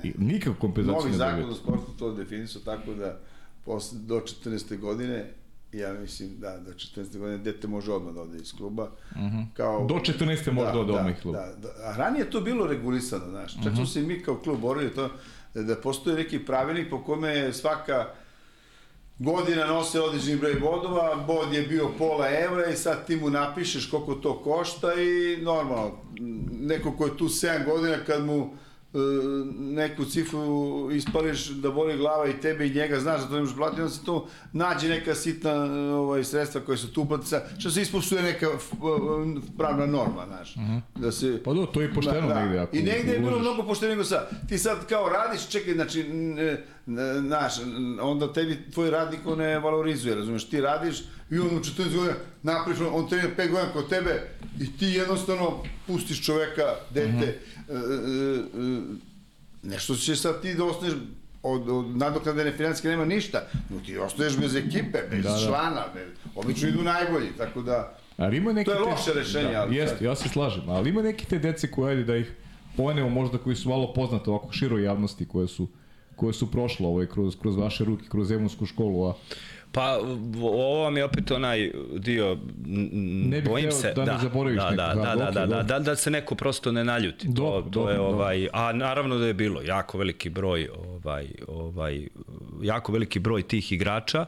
ne. 0.04 0.14
Nikakvu 0.18 0.56
kompenzaciju 0.60 1.00
Novi 1.00 1.12
ne 1.12 1.18
zakon 1.18 1.40
dobijete. 1.40 1.62
o 1.62 1.64
sportu 1.64 1.92
to 2.00 2.12
definisao 2.12 2.62
tako 2.66 2.94
da 2.94 3.20
posle, 3.66 4.00
do 4.00 4.16
14. 4.16 4.80
godine 4.80 5.34
ja 5.72 5.94
mislim 5.94 6.40
da 6.40 6.58
do 6.58 6.72
14. 6.72 7.18
godine 7.18 7.38
dete 7.38 7.68
može 7.68 7.92
odmah 7.92 8.14
da 8.14 8.22
ode 8.22 8.38
iz 8.38 8.54
kluba. 8.58 8.84
Uh 8.84 9.18
-huh. 9.18 9.46
kao, 9.54 9.86
Do 9.86 9.96
14. 9.96 10.52
može 10.52 10.72
da 10.72 10.80
ode 10.80 10.94
odmah 10.94 11.16
iz 11.16 11.22
kluba. 11.22 11.38
Da, 11.38 11.56
da, 11.56 11.68
a 11.84 11.98
ranije 11.98 12.22
je 12.22 12.30
to 12.30 12.42
bilo 12.42 12.68
regulisano, 12.68 13.30
znaš. 13.30 13.54
Čak 13.54 13.66
uh 13.66 13.72
-huh. 13.72 13.76
smo 13.76 13.86
se 13.86 14.02
mi 14.02 14.24
kao 14.24 14.36
klub 14.36 14.60
borili 14.60 14.94
to 14.94 15.10
da 15.54 15.76
postoji 15.76 16.16
neki 16.16 16.46
pravilnik 16.46 16.90
po 16.90 17.04
kome 17.04 17.54
svaka 17.54 18.06
godina 19.20 19.66
nose 19.66 20.02
određeni 20.02 20.40
broj 20.40 20.56
bodova, 20.56 21.16
bod 21.28 21.54
je 21.54 21.62
bio 21.62 21.90
pola 21.98 22.28
evra 22.30 22.66
i 22.66 22.76
sad 22.76 23.08
ti 23.08 23.16
mu 23.16 23.30
napišeš 23.30 23.90
koliko 23.90 24.16
to 24.16 24.42
košta 24.44 24.94
i 24.94 25.38
normalno, 25.42 25.92
neko 26.52 26.92
ko 26.98 27.06
je 27.06 27.18
tu 27.18 27.26
7 27.26 27.66
godina 27.66 27.98
kad 28.06 28.26
mu 28.26 28.54
neku 29.60 30.06
cifru 30.06 30.90
ispališ 30.94 31.48
da 31.48 31.72
boli 31.72 31.98
glava 31.98 32.28
i 32.28 32.42
tebe 32.42 32.68
i 32.68 32.74
njega, 32.74 33.00
znaš 33.00 33.22
da 33.22 33.28
to 33.28 33.36
nemaš 33.36 33.56
platiti, 33.56 33.82
onda 33.82 33.94
se 33.94 34.06
tu 34.06 34.28
nađe 34.54 34.88
neka 34.90 35.16
sitna 35.16 35.54
ovaj, 35.94 36.24
sredstva 36.24 36.62
koje 36.62 36.78
su 36.78 36.94
tu 36.94 37.02
uplatica, 37.02 37.42
što 37.60 37.70
se 37.70 37.82
ispoštuje 37.82 38.22
neka 38.22 38.48
f, 38.56 38.72
pravna 39.58 39.86
norma, 39.86 40.26
znaš. 40.28 40.56
Uh 40.56 40.62
-huh. 40.62 40.82
da 40.96 41.12
se, 41.12 41.44
Pa 41.44 41.54
do, 41.54 41.66
to 41.66 41.82
je 41.82 41.94
pošteno 41.94 42.28
da, 42.28 42.34
da. 42.34 42.42
negde. 42.42 42.60
Ako 42.60 42.76
I 42.76 42.84
negde 42.84 43.12
je 43.12 43.20
bilo 43.20 43.40
mnogo 43.40 43.64
pošteno 43.64 43.90
nego 43.90 44.04
sad. 44.04 44.30
Ti 44.50 44.58
sad 44.58 44.86
kao 44.86 45.10
radiš, 45.10 45.48
čekaj, 45.48 45.74
znači, 45.74 46.06
znaš, 47.28 47.54
onda 48.02 48.34
tebi 48.34 48.72
tvoj 48.74 48.90
radnik 48.90 49.20
ne 49.38 49.60
valorizuje, 49.60 50.16
razumeš, 50.16 50.50
ti 50.50 50.62
radiš 50.62 50.98
i 51.30 51.40
on 51.40 51.48
u 51.48 51.60
14 51.60 51.96
godina 51.96 52.16
napriš, 52.44 52.78
on 52.92 53.10
trener 53.10 53.30
5 53.38 53.52
godina 53.52 53.74
kod 53.74 53.90
tebe 53.90 54.30
i 54.60 54.78
ti 54.78 54.86
jednostavno 54.86 55.64
pustiš 55.88 56.26
čoveka, 56.26 56.76
dete, 56.90 57.10
uh 57.10 57.22
-huh. 57.22 57.34
E, 57.70 57.74
e, 57.74 57.78
e, 57.78 58.82
nešto 59.64 59.96
će 59.96 60.16
sad 60.16 60.42
ti 60.42 60.54
da 60.54 60.66
ostaneš 60.66 60.94
od, 61.44 61.70
od 61.70 61.98
nadoknadene 61.98 62.52
financijske 62.52 62.88
nema 62.88 63.06
ništa, 63.06 63.48
no 63.70 63.80
ti 63.86 63.98
ostaješ 63.98 64.38
bez 64.38 64.56
ekipe, 64.56 64.98
bez 65.12 65.24
da, 65.24 65.32
da. 65.32 65.40
člana, 65.48 65.86
bez, 65.94 66.08
obično 66.36 66.70
idu 66.70 66.84
najbolji, 66.84 67.28
tako 67.38 67.62
da... 67.62 67.98
Ali 68.18 68.38
ima 68.38 68.54
neki 68.54 68.66
to 68.66 68.72
je 68.72 68.84
te- 68.84 68.90
loše 68.90 69.14
rešenje, 69.14 69.52
da, 69.52 69.62
ali... 69.62 69.76
Jeste, 69.76 70.06
ja 70.06 70.16
se 70.16 70.30
slažem, 70.30 70.70
ali 70.70 70.90
ima 70.90 71.02
neki 71.02 71.26
te 71.26 71.40
dece 71.40 71.72
koje, 71.72 71.92
ajde 71.92 72.04
da 72.04 72.18
ih 72.18 72.32
pomenemo 72.78 73.10
možda 73.10 73.38
koji 73.38 73.56
su 73.56 73.70
malo 73.70 73.94
poznate 73.94 74.30
ovako 74.30 74.52
široj 74.52 74.84
javnosti, 74.84 75.28
koje 75.28 75.48
su 75.48 75.68
koje 76.18 76.34
su 76.34 76.52
prošle 76.52 76.88
ovaj, 76.88 77.06
kroz, 77.06 77.36
kroz 77.42 77.56
vaše 77.56 77.86
ruke, 77.86 78.04
kroz 78.10 78.28
zemunsku 78.28 78.66
školu, 78.66 79.06
a 79.06 79.14
Pa 79.72 79.98
ovo 80.42 80.84
vam 80.84 80.98
je 80.98 81.06
opet 81.06 81.32
onaj 81.32 81.72
dio, 81.98 82.38
Ne 82.66 83.42
bih 83.42 83.50
bojim 83.50 83.72
se, 83.72 83.94
da 83.96 84.06
ne 84.06 84.18
zaboraviš 84.22 84.58
da, 84.58 84.70
nekog, 84.70 85.04
da, 85.04 85.16
da, 85.16 85.16
da, 85.16 85.32
da, 85.32 85.46
da, 85.46 85.46
da, 85.46 85.64
da, 85.64 85.80
da 85.80 85.96
se 85.96 86.12
neko 86.12 86.36
prosto 86.36 86.72
ne 86.72 86.84
naljuti. 86.84 87.28
Dobro, 87.28 87.62
to, 87.62 87.70
to 87.70 87.80
dobro, 87.80 87.94
je 87.94 88.00
ovaj, 88.00 88.48
a 88.54 88.74
naravno 88.74 89.18
da 89.18 89.26
je 89.28 89.34
bilo 89.34 89.62
jako 89.62 89.98
veliki 89.98 90.30
broj, 90.30 90.70
ovaj, 90.78 91.28
ovaj, 91.48 92.08
jako 92.62 92.92
veliki 92.92 93.20
broj 93.20 93.44
tih 93.44 93.72
igrača 93.72 94.26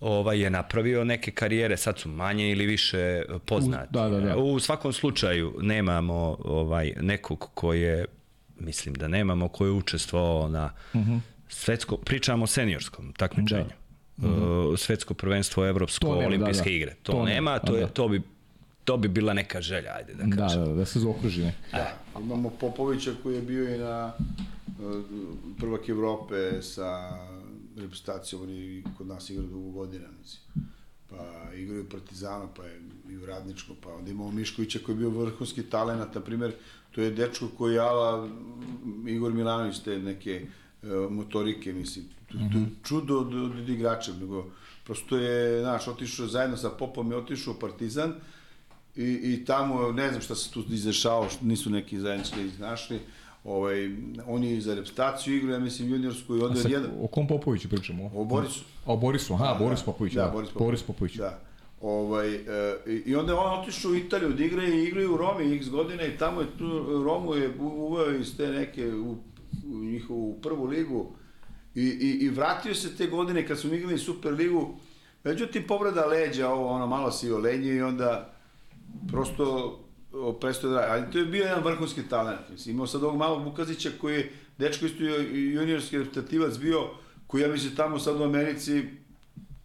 ovaj 0.00 0.40
je 0.40 0.50
napravio 0.50 1.04
neke 1.04 1.30
karijere, 1.30 1.76
sad 1.76 1.98
su 1.98 2.08
manje 2.08 2.50
ili 2.50 2.66
više 2.66 3.22
poznati. 3.44 3.88
da, 3.92 4.08
da, 4.08 4.20
da. 4.20 4.36
U 4.36 4.60
svakom 4.60 4.92
slučaju 4.92 5.54
nemamo 5.60 6.36
ovaj 6.44 6.92
nekog 7.00 7.50
ko 7.54 7.72
je 7.72 8.04
mislim 8.58 8.94
da 8.94 9.08
nemamo 9.08 9.48
ko 9.48 9.64
je 9.64 9.70
učestvovao 9.70 10.48
na 10.48 10.70
uh 10.94 11.00
Mhm. 11.00 11.12
-huh. 11.12 11.20
svetsko 11.48 11.96
pričamo 11.96 12.44
o 12.44 12.46
seniorskom 12.46 13.12
takmičenju. 13.12 13.64
Da. 13.64 13.85
Uh, 14.18 14.78
svetsko 14.78 15.14
prvenstvo, 15.14 15.66
evropsko, 15.66 16.06
To 16.06 16.14
nema, 16.14 16.26
olimpijske 16.26 16.64
da, 16.64 16.70
da. 16.70 16.76
igre. 16.76 16.94
To, 17.02 17.12
To 17.12 17.18
nema, 17.24 17.30
nema, 17.34 17.58
to 17.58 17.74
je 17.76 17.80
da. 17.80 17.88
to 17.88 18.08
bi 18.08 18.22
to 18.86 18.96
bi 18.96 19.08
bila 19.08 19.34
neka 19.34 19.60
želja, 19.60 19.92
ajde 19.96 20.14
da 20.14 20.24
da, 20.24 20.36
kažem. 20.36 20.64
da, 20.64 20.72
da 20.72 20.84
se 20.84 21.00
zaokruži 21.00 21.42
ne. 21.42 21.54
Da, 21.72 21.98
imamo 22.20 22.50
Popovića 22.50 23.10
koji 23.22 23.34
je 23.34 23.42
bio 23.42 23.74
i 23.74 23.78
na 23.78 24.12
e, 24.18 24.72
prvak 25.58 25.88
Evrope 25.88 26.62
sa 26.62 27.18
reprezentacijom, 27.76 28.42
oni 28.42 28.84
kod 28.98 29.06
nas 29.06 29.30
igraju 29.30 29.48
dugo 29.48 29.70
godina, 29.70 30.04
mislim. 30.20 30.42
Pa 31.10 31.52
igraju 31.54 31.82
u 31.82 31.88
Partizanu, 31.88 32.48
pa 32.56 32.64
je 32.64 32.80
i 33.10 33.16
u 33.16 33.26
Radničku, 33.26 33.74
pa 33.82 33.94
onda 33.94 34.10
imamo 34.10 34.30
Miškovića 34.30 34.78
koji 34.86 34.94
je 34.94 34.98
bio 34.98 35.10
vrhunski 35.10 35.62
talent, 35.62 36.14
na 36.14 36.20
primjer, 36.20 36.52
to 36.90 37.00
je 37.00 37.10
dečko 37.10 37.48
koji 37.58 37.74
je 37.74 37.80
ala 37.80 38.28
Igor 39.06 39.32
Milanović, 39.32 39.78
te 39.78 39.98
neke 39.98 40.46
motorike, 41.10 41.72
mislim. 41.72 42.04
To 42.32 42.38
je 42.38 42.66
čudo 42.84 43.18
od, 43.18 43.34
od, 43.34 43.58
od 43.58 43.68
igrača, 43.68 44.12
nego 44.12 44.46
prosto 44.84 45.16
je, 45.16 45.60
znaš, 45.60 45.88
otišao 45.88 46.26
zajedno 46.26 46.56
sa 46.56 46.70
Popom 46.70 47.10
je 47.10 47.16
otišao 47.16 47.54
u 47.54 47.60
Partizan, 47.60 48.14
i, 48.96 49.20
i 49.22 49.44
tamo, 49.44 49.92
ne 49.92 50.08
znam 50.10 50.20
šta 50.22 50.34
se 50.34 50.50
tu 50.50 50.62
što 51.30 51.44
nisu 51.44 51.70
neki 51.70 52.00
zajednički 52.00 52.42
iznašli, 52.42 52.98
ovaj, 53.44 53.90
on 54.26 54.44
je 54.44 54.60
za 54.60 54.74
repstaciju 54.74 55.36
igrao, 55.36 55.52
ja 55.52 55.58
mislim, 55.58 55.90
juniorsku 55.90 56.36
i 56.36 56.40
onda 56.40 56.60
sa, 56.60 56.68
je 56.68 56.72
jedan... 56.72 56.90
o 57.00 57.06
kom 57.06 57.26
Popoviću 57.26 57.68
pričamo? 57.68 58.10
O 58.14 58.24
Borisu. 58.24 58.64
O 58.86 58.96
Borisu, 58.96 59.34
aha, 59.34 59.56
Boris 59.58 59.82
Popović, 59.82 60.12
da. 60.12 60.22
Da, 60.24 60.30
Boris 60.30 60.50
Popović. 60.50 60.66
Boris 60.66 60.82
Popović. 60.82 61.14
Da. 61.14 61.38
Ovaj, 61.80 62.34
e, 62.34 62.40
i- 63.06 63.16
onda 63.16 63.32
je 63.32 63.38
on 63.38 63.60
otišao 63.60 63.90
u 63.90 63.94
Italiju 63.94 64.32
da 64.32 64.44
igra 64.44 64.64
i 64.64 64.84
igraju 64.84 65.14
u 65.14 65.16
Romi 65.16 65.56
x 65.56 65.68
godine 65.68 66.08
i 66.08 66.18
tamo 66.18 66.40
je 66.40 66.46
tu, 66.58 67.02
Romu 67.04 67.34
je 67.34 67.54
uveo 67.60 68.14
iz 68.14 68.36
te 68.36 68.48
neke 68.48 68.94
u, 68.94 69.16
u 69.64 69.78
njihovu 69.78 70.38
prvu 70.42 70.64
ligu 70.66 71.12
i, 71.74 71.82
i, 71.82 72.18
i 72.20 72.28
vratio 72.30 72.74
se 72.74 72.96
te 72.96 73.06
godine 73.06 73.46
kad 73.46 73.58
su 73.58 73.74
igrali 73.74 73.98
Super 73.98 74.32
ligu, 74.32 74.76
međutim 75.24 75.64
povreda 75.68 76.06
leđa, 76.06 76.48
ovo 76.48 76.68
ono 76.68 76.86
malo 76.86 77.12
si 77.12 77.30
olenje 77.30 77.74
i 77.74 77.82
onda 77.82 78.32
prosto 79.08 79.78
prestao 80.40 80.70
da 80.70 80.80
radi. 80.80 80.92
Ali 80.92 81.12
to 81.12 81.18
je 81.18 81.24
bio 81.26 81.44
jedan 81.44 81.64
vrhunski 81.64 82.02
talent. 82.02 82.40
Mislim, 82.50 82.74
imao 82.74 82.86
sad 82.86 83.02
ovog 83.04 83.16
malog 83.16 83.44
Bukazića 83.44 83.90
koji 84.00 84.14
je 84.14 84.32
dečko 84.58 84.86
isto 84.86 85.04
ju- 85.04 85.52
juniorski 85.52 85.98
reprezentativac 85.98 86.58
bio, 86.58 86.90
koji 87.26 87.42
ja 87.42 87.48
mislim 87.48 87.76
tamo 87.76 87.98
sad 87.98 88.20
u 88.20 88.24
Americi 88.24 88.84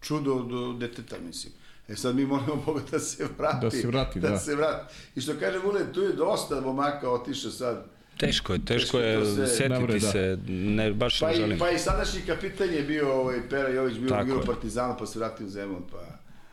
čudo 0.01 0.43
do 0.43 0.73
deteta, 0.73 1.15
mislim. 1.27 1.53
E 1.87 1.95
sad 1.95 2.15
mi 2.15 2.25
molimo 2.25 2.55
Boga 2.65 2.81
da 2.91 2.99
se 2.99 3.27
vrati. 3.37 3.65
Da 3.65 3.71
se 3.71 3.87
vrati, 3.87 4.19
da. 4.19 4.29
Da 4.29 4.37
se 4.37 4.55
vrati. 4.55 4.93
I 5.15 5.21
što 5.21 5.33
kaže 5.39 5.57
Vule, 5.59 5.93
tu 5.93 6.01
je 6.01 6.13
dosta 6.13 6.61
momaka 6.61 7.09
otišao 7.11 7.51
sad. 7.51 7.85
Teško 8.21 8.53
je, 8.53 8.59
teško, 8.59 8.73
Teško 8.81 8.99
je 8.99 9.15
to 9.15 9.25
se- 9.27 9.47
setiti 9.47 9.93
da. 9.95 9.99
se, 10.01 10.37
ne, 10.47 10.93
baš 10.93 11.19
Pa 11.19 11.27
ne 11.27 11.33
i, 11.33 11.35
želim. 11.35 11.59
pa 11.59 11.69
i 11.69 11.79
sadašnji 11.79 12.21
kapitan 12.21 12.69
je 12.69 12.81
bio 12.83 13.13
ovaj, 13.13 13.39
Pera 13.49 13.69
Jović, 13.69 13.97
bio 13.97 14.09
Tako 14.09 14.29
je. 14.29 14.45
Partizanu, 14.45 14.95
pa 14.99 15.05
se 15.05 15.19
vratio 15.19 15.45
u 15.45 15.49
Zemun, 15.49 15.81
pa... 15.91 15.97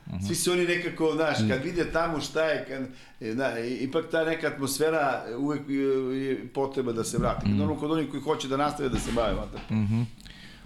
Mhm. 0.09 0.25
Svi 0.25 0.35
su 0.35 0.53
oni 0.53 0.65
nekako, 0.65 1.13
znaš, 1.15 1.39
Mm. 1.41 1.49
kad 1.49 1.65
vide 1.65 1.85
tamo 1.87 2.21
šta 2.21 2.43
je, 2.43 2.65
kad, 2.67 2.83
e, 3.23 3.35
da, 3.35 3.59
i- 3.59 3.75
ipak 3.75 4.05
ta 4.11 4.25
neka 4.25 4.47
atmosfera 4.47 5.03
uvek 5.39 5.61
e, 5.61 5.73
je 6.17 6.49
potreba 6.49 6.93
da 6.93 7.05
se 7.05 7.19
vrati. 7.19 7.49
Mm. 7.49 7.51
Normalno 7.51 7.77
kod 7.77 7.91
onih 7.91 8.11
koji 8.11 8.23
hoće 8.23 8.49
da 8.49 8.57
nastave 8.57 8.89
da 8.89 8.99
se 8.99 9.11
bave 9.13 9.35
vaterpolom. 9.35 10.07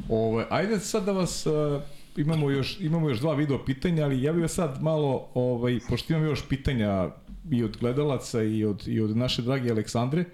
Ove, 0.08 0.46
ajde 0.50 0.80
sad 0.80 1.04
da 1.04 1.12
vas 1.12 1.46
uh, 1.46 1.82
imamo 2.16 2.50
još 2.50 2.80
imamo 2.80 3.08
još 3.08 3.18
dva 3.18 3.34
video 3.34 3.64
pitanja, 3.64 4.04
ali 4.04 4.22
ja 4.22 4.32
bih 4.32 4.42
vas 4.42 4.52
sad 4.52 4.82
malo 4.82 5.28
ovaj 5.34 5.78
pošto 5.88 6.12
imam 6.12 6.24
još 6.24 6.48
pitanja 6.48 7.08
i 7.50 7.64
od 7.64 7.76
gledalaca 7.76 8.42
i 8.42 8.64
od 8.64 8.88
i 8.88 9.00
od 9.00 9.16
naše 9.16 9.42
drage 9.42 9.70
Aleksandre. 9.70 10.24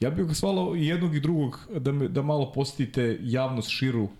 Ja 0.00 0.10
bih 0.10 0.26
vas 0.28 0.42
malo 0.42 0.76
i 0.76 0.86
jednog 0.86 1.16
i 1.16 1.20
drugog 1.20 1.68
da 1.78 1.92
me, 1.92 2.08
da 2.08 2.22
malo 2.22 2.52
posjetite 2.52 3.18
javnost 3.22 3.70
širu 3.70 4.02
uh, 4.02 4.10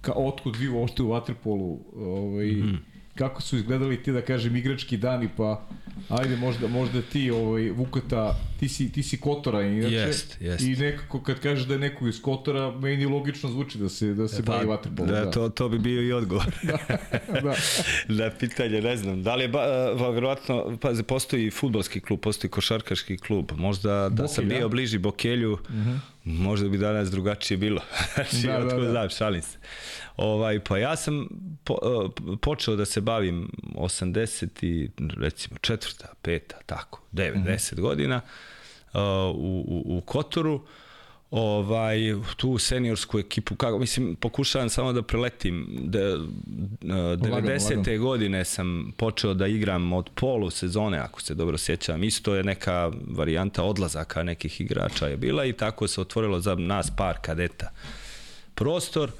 ka 0.00 0.12
otkud 0.16 0.56
vi 0.56 0.68
uopšte 0.68 1.02
u 1.02 1.08
vaterpolu, 1.08 1.80
ovaj 1.96 2.46
Mhm. 2.46 2.74
Kako 3.18 3.42
su 3.42 3.56
izgledali 3.56 4.02
ti 4.02 4.12
da 4.12 4.22
kažem 4.22 4.56
igrački 4.56 4.96
dani 4.96 5.28
pa 5.36 5.66
ajde 6.08 6.36
možda 6.36 6.68
možda 6.68 7.02
ti 7.02 7.30
ovaj 7.30 7.70
Vukata 7.70 8.36
ti 8.60 8.68
si 8.68 8.92
ti 8.92 9.02
si 9.02 9.20
Kotora 9.20 9.62
inače 9.62 9.94
Jest, 9.94 10.36
jest. 10.40 10.64
i 10.64 10.76
nekako 10.76 11.22
kad 11.22 11.40
kažeš 11.40 11.66
da 11.66 11.74
je 11.74 11.80
neko 11.80 12.08
iz 12.08 12.22
Kotora 12.22 12.70
meni 12.70 13.06
logično 13.06 13.50
zvuči 13.50 13.78
da 13.78 13.88
se 13.88 14.14
da 14.14 14.28
se 14.28 14.42
bavi 14.42 14.66
vaterpolom 14.66 15.10
da, 15.10 15.30
to, 15.30 15.48
to 15.48 15.68
bi 15.68 15.78
bio 15.78 16.02
i 16.02 16.12
odgovor. 16.12 16.46
da. 17.42 17.54
da, 18.08 18.30
pitanje, 18.40 18.80
ne 18.82 18.96
znam. 18.96 19.22
Da 19.22 19.34
li 19.34 19.44
je, 19.44 19.48
ba, 19.48 19.94
ba, 19.98 20.08
verovatno, 20.10 20.78
pazi, 20.80 21.02
postoji 21.02 21.50
futbolski 21.50 22.00
klub, 22.00 22.20
postoji 22.20 22.50
košarkaški 22.50 23.16
klub. 23.16 23.52
Možda 23.56 24.08
da 24.08 24.28
sam 24.28 24.44
Bokelj, 24.44 24.58
bio 24.58 24.68
da? 24.68 24.68
bliži 24.68 24.98
Bokelju, 24.98 25.58
možda 26.24 26.68
bi 26.68 26.78
danas 26.78 27.10
drugačije 27.10 27.58
bilo. 27.58 27.80
znači, 28.14 28.46
Da, 28.46 28.58
da, 28.58 28.64
da, 28.64 28.76
da. 28.76 28.90
znam, 28.90 29.08
šalim 29.08 29.42
se. 29.42 29.58
Ovaj, 30.16 30.60
pa 30.60 30.78
ja 30.78 30.96
sam 30.96 31.28
po, 31.64 31.78
uh, 31.82 32.10
počeo 32.42 32.76
da 32.76 32.84
se 32.84 33.00
bavim 33.00 33.48
80 33.74 34.64
i 34.64 34.90
recimo 35.16 35.58
četvrta, 35.58 36.08
peta, 36.22 36.56
tako, 36.66 37.00
9, 37.12 37.44
10 37.44 37.80
godina 37.80 38.20
uh, 38.92 39.00
u, 39.34 39.64
u, 39.68 39.98
u 39.98 40.00
Kotoru 40.00 40.60
ovaj 41.30 41.98
tu 42.36 42.58
seniorsku 42.58 43.18
ekipu 43.18 43.56
kako 43.56 43.78
mislim 43.78 44.16
pokušavam 44.16 44.68
samo 44.68 44.92
da 44.92 45.02
preletim 45.02 45.66
da 45.82 46.14
uh, 46.14 46.24
90. 46.82 47.30
lagano. 47.30 48.04
godine 48.04 48.44
sam 48.44 48.92
počeo 48.96 49.34
da 49.34 49.46
igram 49.46 49.92
od 49.92 50.10
polu 50.14 50.50
sezone 50.50 50.98
ako 50.98 51.22
se 51.22 51.34
dobro 51.34 51.58
sjećam 51.58 52.04
isto 52.04 52.34
je 52.34 52.44
neka 52.44 52.92
varijanta 53.06 53.62
odlazaka 53.62 54.22
nekih 54.22 54.60
igrača 54.60 55.06
je 55.06 55.16
bila 55.16 55.44
i 55.44 55.52
tako 55.52 55.88
se 55.88 56.00
otvorilo 56.00 56.40
za 56.40 56.54
nas 56.54 56.90
par 56.96 57.16
kadeta 57.22 57.70
prostor 58.54 59.10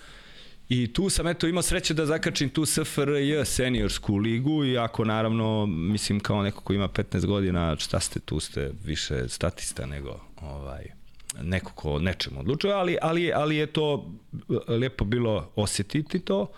I 0.68 0.93
tu 0.93 1.10
sam 1.10 1.26
eto 1.26 1.47
imao 1.47 1.62
sreće 1.62 1.94
da 1.94 2.06
zakačim 2.06 2.48
tu 2.48 2.66
SFRJ 2.66 3.44
seniorsku 3.44 4.16
ligu 4.16 4.64
i 4.64 4.78
ako 4.78 5.05
naravno 5.05 5.66
mislim 5.66 6.20
kao 6.20 6.43
neko 6.43 6.60
ko 6.60 6.72
ima 6.72 6.88
15 6.88 7.26
godina 7.26 7.76
šta 7.78 8.01
ste 8.01 8.20
tu 8.20 8.40
ste 8.40 8.72
više 8.84 9.28
statista 9.28 9.86
nego 9.86 10.20
ovaj 10.40 10.86
neko 11.43 11.72
ko 11.74 11.93
o 11.93 11.98
nečemu 11.98 12.40
odlučuje, 12.40 12.74
ali, 12.74 12.97
ali, 13.02 13.32
ali 13.32 13.56
je 13.56 13.66
to 13.66 14.12
lepo 14.68 15.05
bilo 15.05 15.51
osjetiti 15.56 16.18
to. 16.18 16.51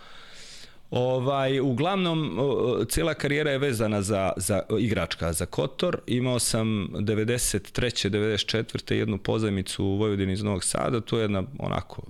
Ovaj, 0.90 1.60
uglavnom, 1.60 2.38
o, 2.38 2.84
cijela 2.84 3.14
karijera 3.14 3.50
je 3.50 3.58
vezana 3.58 4.02
za, 4.02 4.32
za 4.36 4.62
igračka, 4.78 5.32
za 5.32 5.46
Kotor. 5.46 6.00
Imao 6.06 6.38
sam 6.38 6.88
93. 6.92 8.10
94. 8.10 8.94
jednu 8.94 9.18
pozajmicu 9.18 9.84
u 9.84 9.96
Vojvodini 9.96 10.32
iz 10.32 10.42
Novog 10.42 10.64
Sada. 10.64 11.00
To 11.00 11.18
je 11.18 11.22
jedna, 11.22 11.42
onako, 11.58 12.02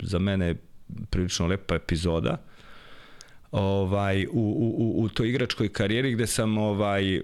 za 0.00 0.18
mene 0.18 0.54
prilično 1.10 1.46
lepa 1.46 1.74
epizoda 1.74 2.36
ovaj 3.52 4.26
u, 4.26 4.28
u, 4.32 5.02
u, 5.02 5.08
toj 5.08 5.28
igračkoj 5.28 5.68
karijeri 5.68 6.12
gde 6.12 6.26
sam 6.26 6.58
ovaj 6.58 7.20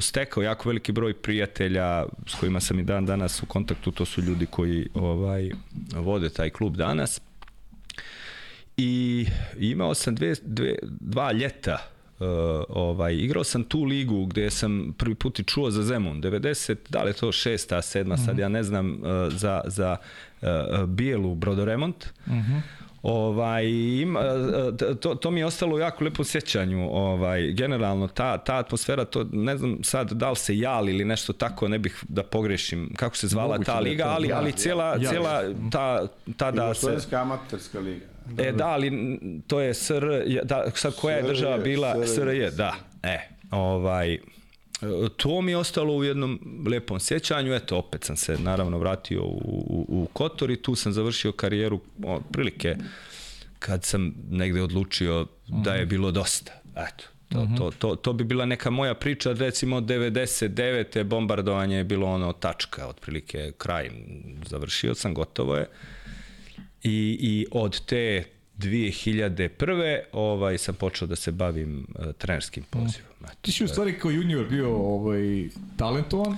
stekao 0.00 0.42
jako 0.42 0.68
veliki 0.68 0.92
broj 0.92 1.14
prijatelja 1.14 2.04
s 2.26 2.34
kojima 2.34 2.60
sam 2.60 2.78
i 2.78 2.82
dan 2.82 3.06
danas 3.06 3.42
u 3.42 3.46
kontaktu 3.46 3.90
to 3.90 4.04
su 4.04 4.22
ljudi 4.22 4.46
koji 4.46 4.88
ovaj 4.94 5.50
vode 5.92 6.28
taj 6.28 6.50
klub 6.50 6.76
danas 6.76 7.20
i 8.76 9.26
imao 9.58 9.94
sam 9.94 10.14
dve, 10.14 10.34
dve, 10.42 10.74
dva 10.82 11.32
ljeta 11.32 11.78
uh, 12.18 12.26
ovaj, 12.68 13.14
igrao 13.14 13.44
sam 13.44 13.64
tu 13.64 13.84
ligu 13.84 14.26
gde 14.26 14.50
sam 14.50 14.94
prvi 14.98 15.14
put 15.14 15.38
i 15.38 15.44
čuo 15.44 15.70
za 15.70 15.82
Zemun, 15.82 16.22
90, 16.22 16.76
da 16.88 17.02
li 17.02 17.10
je 17.10 17.14
to 17.14 17.32
šesta, 17.32 17.82
sedma, 17.82 18.14
mm 18.14 18.18
-hmm. 18.18 18.26
sad 18.26 18.38
ja 18.38 18.48
ne 18.48 18.62
znam, 18.62 18.92
uh, 18.92 18.98
za, 19.32 19.60
za 19.66 19.96
uh, 20.42 20.48
Bijelu 20.86 21.34
brodoremont. 21.34 22.06
Mm 22.26 22.32
-hmm. 22.32 22.60
Ovaj, 23.02 23.66
ima, 24.00 24.20
to, 25.00 25.14
to 25.14 25.30
mi 25.30 25.40
je 25.40 25.46
ostalo 25.46 25.76
u 25.76 25.78
jako 25.78 26.04
lepo 26.04 26.24
sjećanju. 26.24 26.88
Ovaj, 26.92 27.52
generalno, 27.52 28.08
ta, 28.08 28.38
ta 28.38 28.56
atmosfera, 28.56 29.04
to 29.04 29.26
ne 29.32 29.56
znam 29.56 29.78
sad 29.82 30.12
da 30.12 30.30
li 30.30 30.36
se 30.36 30.58
jal 30.58 30.88
ili 30.88 31.04
nešto 31.04 31.32
tako, 31.32 31.68
ne 31.68 31.78
bih 31.78 32.04
da 32.08 32.22
pogrešim 32.22 32.94
kako 32.96 33.16
se 33.16 33.28
zvala 33.28 33.48
Moguće 33.48 33.66
ta 33.66 33.72
da 33.72 33.78
je 33.78 33.84
liga, 33.90 34.04
to, 34.04 34.10
ali, 34.10 34.32
ali 34.32 34.52
cijela, 34.52 34.96
ja. 35.00 35.10
cijela 35.10 35.42
ta, 35.72 36.06
ta 36.36 36.50
da 36.50 36.60
se... 36.60 36.66
Jugoslovenska 36.66 37.20
amaterska 37.20 37.78
liga. 37.78 38.06
E, 38.38 38.52
da, 38.52 38.66
ali 38.66 39.18
to 39.46 39.60
je 39.60 39.74
SR, 39.74 40.04
je- 40.26 40.42
da, 40.44 40.70
sad 40.74 40.96
koja 40.96 41.16
je 41.16 41.22
država 41.22 41.58
bila? 41.58 41.94
SRJ, 41.94 42.14
SRJ, 42.14 42.50
da. 42.50 42.74
E, 43.02 43.18
ovaj, 43.50 44.18
to 45.16 45.40
mi 45.40 45.52
je 45.52 45.56
ostalo 45.56 45.94
u 45.96 46.04
jednom 46.04 46.64
lepom 46.70 47.00
sjećanju, 47.00 47.54
eto, 47.54 47.76
opet 47.76 48.04
sam 48.04 48.16
se 48.16 48.38
naravno 48.38 48.78
vratio 48.78 49.22
u, 49.22 49.38
u, 49.66 49.86
u 49.88 50.08
Kotor 50.12 50.50
i 50.50 50.62
tu 50.62 50.74
sam 50.74 50.92
završio 50.92 51.32
karijeru, 51.32 51.80
otprilike, 52.06 52.76
kad 53.58 53.84
sam 53.84 54.14
negde 54.30 54.62
odlučio 54.62 55.26
da 55.46 55.74
je 55.74 55.86
bilo 55.86 56.10
dosta. 56.10 56.52
Eto, 56.76 57.04
to, 57.28 57.48
to, 57.58 57.70
to, 57.78 57.96
to 57.96 58.12
bi 58.12 58.24
bila 58.24 58.46
neka 58.46 58.70
moja 58.70 58.94
priča, 58.94 59.32
recimo 59.32 59.80
99. 59.80 61.02
bombardovanje 61.02 61.76
je 61.76 61.84
bilo 61.84 62.06
ono 62.06 62.32
tačka, 62.32 62.86
otprilike 62.86 63.52
kraj, 63.58 63.90
završio 64.46 64.94
sam, 64.94 65.14
gotovo 65.14 65.56
je. 65.56 65.68
I, 66.82 67.18
i 67.20 67.46
od 67.50 67.80
te 67.86 68.24
2001. 68.58 70.00
ovaj 70.12 70.58
sam 70.58 70.74
počeo 70.74 71.08
da 71.08 71.16
se 71.16 71.32
bavim 71.32 71.86
uh, 71.98 72.12
trenerskim 72.12 72.64
pozivom. 72.70 73.12
Eto. 73.24 73.32
Ti 73.42 73.52
si 73.52 73.64
u 73.64 73.68
stvari 73.68 73.98
kao 73.98 74.10
junior 74.10 74.48
bio 74.48 74.76
ovaj, 74.76 75.48
talentovan, 75.76 76.36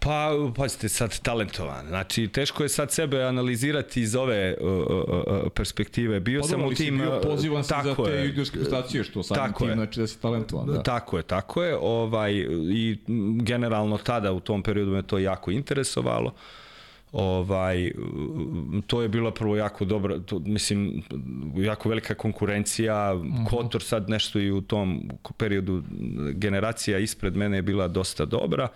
Pa, 0.00 0.30
pazite, 0.56 0.88
sad 0.88 1.20
talentovan. 1.20 1.86
Znači, 1.86 2.28
teško 2.28 2.62
je 2.62 2.68
sad 2.68 2.92
sebe 2.92 3.22
analizirati 3.22 4.00
iz 4.00 4.16
ove 4.16 4.56
uh, 4.60 4.68
uh, 4.68 5.04
uh, 5.08 5.52
perspektive. 5.54 6.20
Bio 6.20 6.42
sam 6.42 6.64
u 6.64 6.74
tim... 6.74 6.98
bio 6.98 7.16
uh, 7.16 7.22
pozivan 7.22 7.64
si 7.64 7.74
za 7.84 7.94
te 8.04 8.24
juniorske 8.26 8.58
prestacije, 8.58 9.04
što 9.04 9.22
Tako 9.22 9.58
tim, 9.58 9.68
je. 9.68 9.74
znači 9.74 10.00
da 10.00 10.06
si 10.06 10.20
talentovan. 10.20 10.66
Da. 10.66 10.82
Tako 10.82 11.16
je, 11.16 11.22
tako 11.22 11.62
je. 11.62 11.76
Ovaj, 11.76 12.32
I 12.72 12.98
generalno 13.42 13.98
tada 13.98 14.32
u 14.32 14.40
tom 14.40 14.62
periodu 14.62 14.90
me 14.90 15.02
to 15.02 15.18
jako 15.18 15.50
interesovalo. 15.50 16.34
Ovaj, 17.12 17.92
to 18.86 19.02
je 19.02 19.08
bila 19.08 19.30
prvo 19.30 19.56
jako 19.56 19.84
dobra, 19.84 20.18
to, 20.18 20.38
mislim, 20.38 21.02
jako 21.56 21.88
velika 21.88 22.14
konkurencija. 22.14 23.14
Uh 23.14 23.22
-huh. 23.22 23.48
Kotor 23.48 23.82
sad 23.82 24.08
nešto 24.08 24.38
i 24.38 24.50
u 24.50 24.60
tom 24.60 25.10
periodu 25.36 25.82
generacija 26.32 26.98
ispred 26.98 27.36
mene 27.36 27.58
je 27.58 27.62
bila 27.62 27.88
dosta 27.88 28.24
dobra 28.24 28.68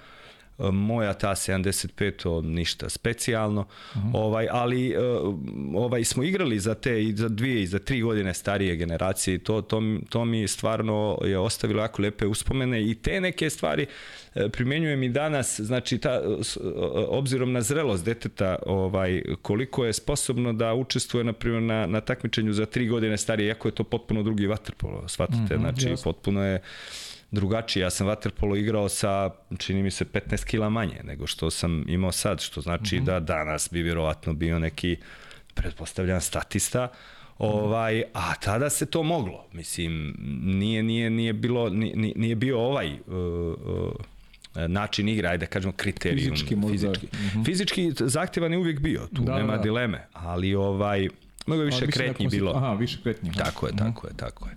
moja 0.58 1.14
ta 1.14 1.30
75 1.30 2.42
ništa 2.42 2.88
specijalno 2.88 3.60
uh 3.60 4.02
-huh. 4.02 4.10
ovaj 4.14 4.48
ali 4.50 4.94
ovaj 5.74 6.04
smo 6.04 6.22
igrali 6.22 6.58
za 6.58 6.74
te 6.74 7.02
i 7.02 7.16
za 7.16 7.28
dvije 7.28 7.62
i 7.62 7.66
za 7.66 7.78
tri 7.78 8.00
godine 8.00 8.34
starije 8.34 8.76
generacije 8.76 9.34
i 9.34 9.38
to 9.38 9.62
to 9.62 9.82
to 10.08 10.24
mi 10.24 10.48
stvarno 10.48 11.18
je 11.24 11.38
ostavilo 11.38 11.82
jako 11.82 12.02
lepe 12.02 12.26
uspomene 12.26 12.82
i 12.82 12.94
te 12.94 13.20
neke 13.20 13.50
stvari 13.50 13.86
primenjujem 14.52 15.02
i 15.02 15.08
danas 15.08 15.60
znači 15.60 15.98
ta 15.98 16.20
obzirom 17.08 17.52
na 17.52 17.60
zrelost 17.60 18.04
deteta 18.04 18.56
ovaj 18.66 19.22
koliko 19.42 19.84
je 19.84 19.92
sposobno 19.92 20.52
da 20.52 20.74
učestvuje 20.74 21.24
na 21.24 21.32
primjer 21.32 21.62
na 21.62 21.86
na 21.86 22.00
takmičenju 22.00 22.52
za 22.52 22.66
tri 22.66 22.88
godine 22.88 23.16
starije 23.16 23.46
iako 23.46 23.68
je 23.68 23.72
to 23.72 23.84
potpuno 23.84 24.22
drugi 24.22 24.46
vaterpolo 24.46 25.08
shvatate 25.08 25.36
mm 25.40 25.46
-hmm, 25.46 25.60
znači 25.60 25.88
jasno. 25.88 26.04
potpuno 26.04 26.44
je 26.44 26.62
drugačije. 27.34 27.82
Ja 27.82 27.90
sam 27.90 28.06
vaterpolo 28.06 28.56
igrao 28.56 28.88
sa, 28.88 29.30
čini 29.58 29.82
mi 29.82 29.90
se, 29.90 30.04
15 30.04 30.44
kila 30.44 30.68
manje 30.68 31.00
nego 31.04 31.26
što 31.26 31.50
sam 31.50 31.84
imao 31.88 32.12
sad, 32.12 32.40
što 32.40 32.60
znači 32.60 32.96
mm 32.96 33.00
-hmm. 33.00 33.04
da 33.04 33.20
danas 33.20 33.68
bi 33.72 33.82
vjerovatno 33.82 34.32
bio 34.32 34.58
neki, 34.58 34.96
pretpostavljam, 35.54 36.20
statista, 36.20 36.88
ovaj, 37.38 38.02
a 38.12 38.34
tada 38.34 38.70
se 38.70 38.86
to 38.86 39.02
moglo. 39.02 39.46
Mislim, 39.52 40.14
nije, 40.42 40.82
nije, 40.82 41.10
nije, 41.10 41.32
bilo, 41.32 41.68
nije, 41.68 42.12
nije 42.16 42.34
bio 42.34 42.60
ovaj 42.60 42.92
uh, 42.92 42.98
uh, 43.06 44.66
način 44.68 45.08
igre, 45.08 45.28
ajde 45.28 45.46
da 45.46 45.50
kažemo 45.50 45.72
kriterijum. 45.72 46.34
Fizički 46.34 46.56
možda. 46.56 46.92
Fizički, 46.92 47.06
mm 47.06 47.18
-hmm. 47.18 47.44
fizički 47.44 47.92
zahtjevan 48.00 48.52
je 48.52 48.58
uvijek 48.58 48.80
bio, 48.80 49.06
tu 49.14 49.22
da, 49.22 49.36
nema 49.36 49.56
da. 49.56 49.62
dileme, 49.62 50.06
ali 50.12 50.54
ovaj, 50.54 51.08
mnogo 51.46 51.62
više 51.62 51.86
kretnji 51.86 52.28
bilo. 52.28 52.52
Aha, 52.56 52.72
više 52.72 52.98
kretnji. 53.02 53.32
Tako 53.32 53.66
je, 53.66 53.72
tako 53.76 54.06
je, 54.06 54.12
tako 54.16 54.48
je. 54.48 54.54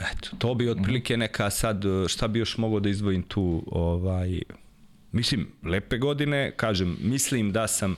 Eto, 0.00 0.36
to 0.38 0.54
bi 0.54 0.68
otprilike 0.68 1.16
neka 1.16 1.50
sad, 1.50 1.84
šta 2.08 2.28
bi 2.28 2.38
još 2.38 2.58
mogao 2.58 2.80
da 2.80 2.88
izdvojim 2.88 3.22
tu, 3.22 3.64
ovaj, 3.66 4.40
mislim, 5.12 5.48
lepe 5.62 5.98
godine, 5.98 6.52
kažem, 6.56 6.96
mislim 7.00 7.52
da 7.52 7.66
sam 7.66 7.96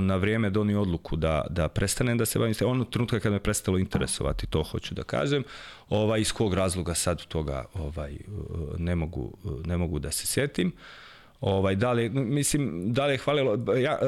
na 0.00 0.16
vrijeme 0.16 0.50
donio 0.50 0.82
odluku 0.82 1.16
da, 1.16 1.46
da 1.50 1.68
prestanem 1.68 2.18
da 2.18 2.26
se 2.26 2.38
bavim, 2.38 2.54
ono 2.64 2.84
trenutka 2.84 3.20
kad 3.20 3.32
me 3.32 3.38
prestalo 3.38 3.78
interesovati, 3.78 4.46
to 4.46 4.62
hoću 4.62 4.94
da 4.94 5.02
kažem, 5.02 5.44
ovaj, 5.88 6.20
iz 6.20 6.32
kog 6.32 6.54
razloga 6.54 6.94
sad 6.94 7.26
toga 7.26 7.64
ovaj, 7.74 8.16
ne, 8.78 8.94
mogu, 8.94 9.36
ne 9.64 9.76
mogu 9.76 9.98
da 9.98 10.10
se 10.10 10.26
sjetim. 10.26 10.72
Ovaj, 11.40 11.74
da 11.76 11.92
li, 11.92 12.08
mislim, 12.08 12.92
da 12.92 13.06
li 13.06 13.12
je 13.12 13.18
hvalilo, 13.18 13.74
ja, 13.76 13.98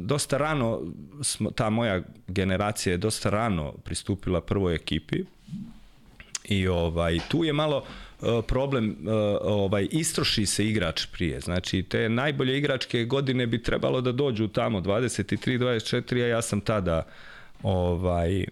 dosta 0.00 0.38
rano, 0.38 0.80
smo, 1.22 1.50
ta 1.50 1.70
moja 1.70 2.02
generacija 2.28 2.92
je 2.92 2.96
dosta 2.96 3.30
rano 3.30 3.72
pristupila 3.72 4.40
prvoj 4.40 4.74
ekipi, 4.74 5.24
I 6.44 6.68
ovaj 6.68 7.18
tu 7.28 7.44
je 7.44 7.52
malo 7.52 7.76
uh, 7.76 8.44
problem 8.48 8.90
uh, 8.90 9.12
ovaj 9.40 9.88
istroši 9.90 10.46
se 10.46 10.66
igrač 10.68 11.06
prije. 11.06 11.40
Znači 11.40 11.82
te 11.82 12.08
najbolje 12.08 12.58
igračke 12.58 13.04
godine 13.04 13.46
bi 13.46 13.62
trebalo 13.62 14.00
da 14.00 14.12
dođu 14.12 14.48
tamo 14.48 14.80
23 14.80 15.58
24, 15.58 16.22
a 16.24 16.26
ja 16.26 16.42
sam 16.42 16.60
tada 16.60 17.06
ovaj 17.62 18.44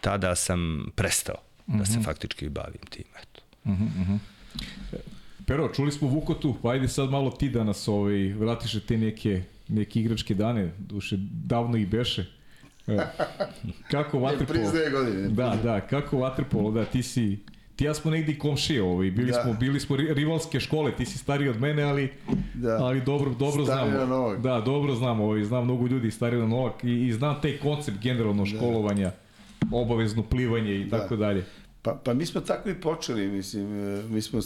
tada 0.00 0.34
sam 0.34 0.86
prestao 0.94 1.36
mm 1.66 1.72
-hmm. 1.72 1.78
da 1.78 1.84
se 1.84 1.92
mhm. 1.92 2.02
faktički 2.02 2.48
bavim 2.48 2.82
tim 2.90 3.04
eto. 3.22 3.42
Mhm. 3.64 3.84
Mm 3.84 4.04
-hmm. 4.08 4.18
Pero, 5.48 5.68
čuli 5.72 5.92
smo 5.92 6.08
Vukotu, 6.08 6.56
pa 6.62 6.70
ajde 6.70 6.88
sad 6.88 7.10
malo 7.10 7.30
ti 7.30 7.48
da 7.48 7.64
nas 7.64 7.88
ovaj, 7.88 8.32
vratiš 8.32 8.84
te 8.86 8.96
neke, 8.96 9.42
neke 9.68 10.00
igračke 10.00 10.34
dane, 10.34 10.72
duše, 10.78 11.16
davno 11.18 11.76
ih 11.76 11.88
beše. 11.88 12.26
E, 12.88 12.98
kako 13.92 14.18
vaterpolo? 14.18 14.60
Ne 14.60 14.90
godine. 14.90 15.28
Da, 15.28 15.58
da, 15.62 15.80
kako 15.80 16.18
vaterpolo, 16.18 16.70
da, 16.70 16.84
ti 16.84 17.02
si 17.02 17.38
ti 17.78 17.84
ja 17.84 17.94
smo 17.94 18.10
negdje 18.10 18.38
komšije, 18.38 18.82
ovaj, 18.82 19.10
bili 19.10 19.32
da. 19.32 19.42
smo 19.42 19.52
bili 19.52 19.80
smo 19.80 19.96
rivalske 19.96 20.60
škole, 20.60 20.92
ti 20.96 21.06
si 21.06 21.18
stariji 21.18 21.48
od 21.48 21.60
mene, 21.60 21.82
ali 21.82 22.12
da. 22.54 22.78
ali 22.80 23.00
dobro 23.00 23.30
dobro 23.30 23.64
Stari 23.64 23.90
znam. 23.90 24.08
Novak. 24.08 24.40
Da, 24.40 24.60
dobro 24.60 24.94
znam, 24.94 25.20
ovaj, 25.20 25.44
znam 25.44 25.64
mnogo 25.64 25.86
ljudi 25.86 26.10
stariji 26.10 26.40
od 26.40 26.48
Novak 26.48 26.84
i, 26.84 27.06
i 27.06 27.12
znam 27.12 27.40
taj 27.42 27.58
koncept 27.58 27.98
generalno 28.02 28.44
da. 28.44 28.50
školovanja, 28.50 29.10
obavezno 29.72 30.22
plivanje 30.22 30.74
i 30.74 30.84
da. 30.84 30.98
tako 30.98 31.16
dalje. 31.16 31.44
Pa, 31.82 32.00
pa 32.04 32.14
mi 32.14 32.26
smo 32.26 32.40
tako 32.40 32.70
i 32.70 32.74
počeli, 32.74 33.28
mislim, 33.28 33.96
e, 33.96 34.02
mi 34.10 34.22
smo, 34.22 34.40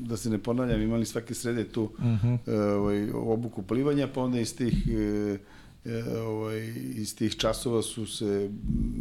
da 0.00 0.16
se 0.16 0.30
ne 0.30 0.38
ponavljam, 0.38 0.82
imali 0.82 1.06
svake 1.06 1.34
srede 1.34 1.64
tu 1.64 1.82
uh 1.82 2.04
mhm. 2.04 2.34
-huh. 2.34 2.74
ovaj, 2.76 3.10
obuku 3.14 3.62
plivanja, 3.62 4.08
pa 4.14 4.20
onda 4.20 4.40
iz 4.40 4.56
tih 4.56 4.74
uh, 4.86 5.38
e, 5.84 6.02
ovaj, 6.20 6.74
iz 6.94 7.16
tih 7.16 7.36
časova 7.36 7.82
su 7.82 8.06
se 8.06 8.50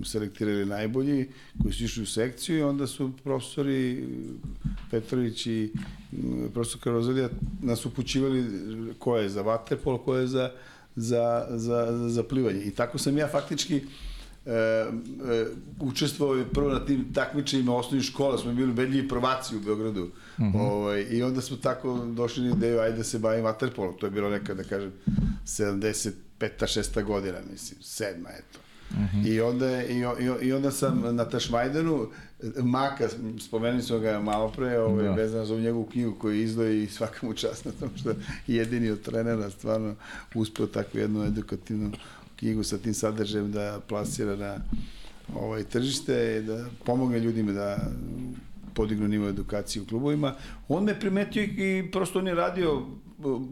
selektirali 0.06 0.66
najbolji 0.66 1.28
koji 1.62 1.74
su 1.74 1.84
išli 1.84 2.04
u 2.04 2.06
sekciju 2.06 2.58
i 2.58 2.62
onda 2.62 2.88
su 2.88 3.12
profesori 3.24 4.08
Petrović 4.92 5.46
i 5.48 5.72
profesor 6.54 6.82
Karozalija 6.82 7.30
nas 7.62 7.86
upućivali 7.86 8.46
ko 9.00 9.18
je 9.18 9.30
za 9.30 9.42
vaterpol, 9.42 9.98
ko 9.98 10.16
je 10.16 10.28
za, 10.28 10.52
za, 10.96 11.48
za, 11.50 12.10
za 12.10 12.24
plivanje. 12.24 12.64
I 12.64 12.72
tako 12.72 12.98
sam 12.98 13.18
ja 13.18 13.28
faktički 13.28 13.76
e, 13.76 14.07
e, 14.48 15.46
učestvovao 15.80 16.46
prvo 16.54 16.70
na 16.70 16.86
tim 16.86 17.14
takmičenjima 17.14 17.76
osnovnih 17.76 18.06
škola, 18.06 18.38
smo 18.38 18.54
bili 18.54 18.72
ubedljivi 18.72 19.08
prvaci 19.08 19.56
u 19.56 19.60
Beogradu. 19.60 20.10
Mhm. 20.40 20.58
-huh. 20.58 20.72
ovaj, 20.72 21.06
I 21.10 21.24
onda 21.24 21.42
smo 21.42 21.58
tako 21.58 22.06
došli 22.06 22.44
na 22.44 22.56
ideju, 22.56 22.80
ajde 22.80 22.98
da 22.98 23.04
se 23.04 23.20
bavim 23.20 23.44
vaterpolom. 23.44 23.98
To 24.00 24.06
je 24.06 24.12
bilo 24.12 24.30
nekada, 24.30 24.64
da 24.64 24.70
kažem, 24.70 24.92
70 25.46 26.12
peta, 26.38 26.68
šesta 26.68 27.02
godina, 27.02 27.38
mislim, 27.52 27.80
sedma, 27.82 28.30
eto. 28.30 28.60
Mhm. 28.92 29.18
-huh. 29.18 29.28
I, 29.28 29.42
onda, 29.42 29.84
i, 29.84 29.98
i, 29.98 30.48
I 30.48 30.54
onda 30.54 30.72
sam 30.72 31.16
na 31.16 31.26
Tašmajdanu, 31.26 32.08
Maka, 32.64 33.10
spomenuli 33.40 33.84
smo 33.84 34.00
ga 34.00 34.20
malo 34.20 34.52
pre, 34.52 34.80
ovaj, 34.80 35.04
da. 35.04 35.12
vezano 35.12 35.46
za 35.46 35.56
njegovu 35.56 35.86
knjigu 35.86 36.16
koju 36.20 36.42
izdoji 36.42 36.84
i 36.84 36.88
svaka 36.88 37.28
mu 37.28 37.34
čast 37.34 37.66
na 37.66 37.72
tom 37.80 37.90
što 37.96 38.14
jedini 38.48 38.90
od 38.90 39.02
trenera 39.02 39.50
stvarno 39.50 39.96
uspeo 40.36 40.68
takvu 40.68 41.00
jednu 41.00 41.24
edukativnu 41.24 41.92
knjigu 42.40 42.64
sa 42.64 42.78
tim 42.78 42.94
sadržajem 42.94 43.52
da 43.52 43.80
plasira 43.88 44.36
na 44.36 44.58
ovaj 45.36 45.64
tržište, 45.64 46.42
da 46.42 46.66
pomogne 46.86 47.20
ljudima 47.20 47.52
da 47.52 47.78
podignu 48.74 49.08
nivo 49.08 49.30
edukacije 49.30 49.82
u 49.82 49.86
klubovima. 49.86 50.36
On 50.68 50.84
me 50.84 51.00
primetio 51.00 51.44
i 51.44 51.90
prosto 51.92 52.20
on 52.20 52.28
je 52.28 52.36
radio 52.36 52.86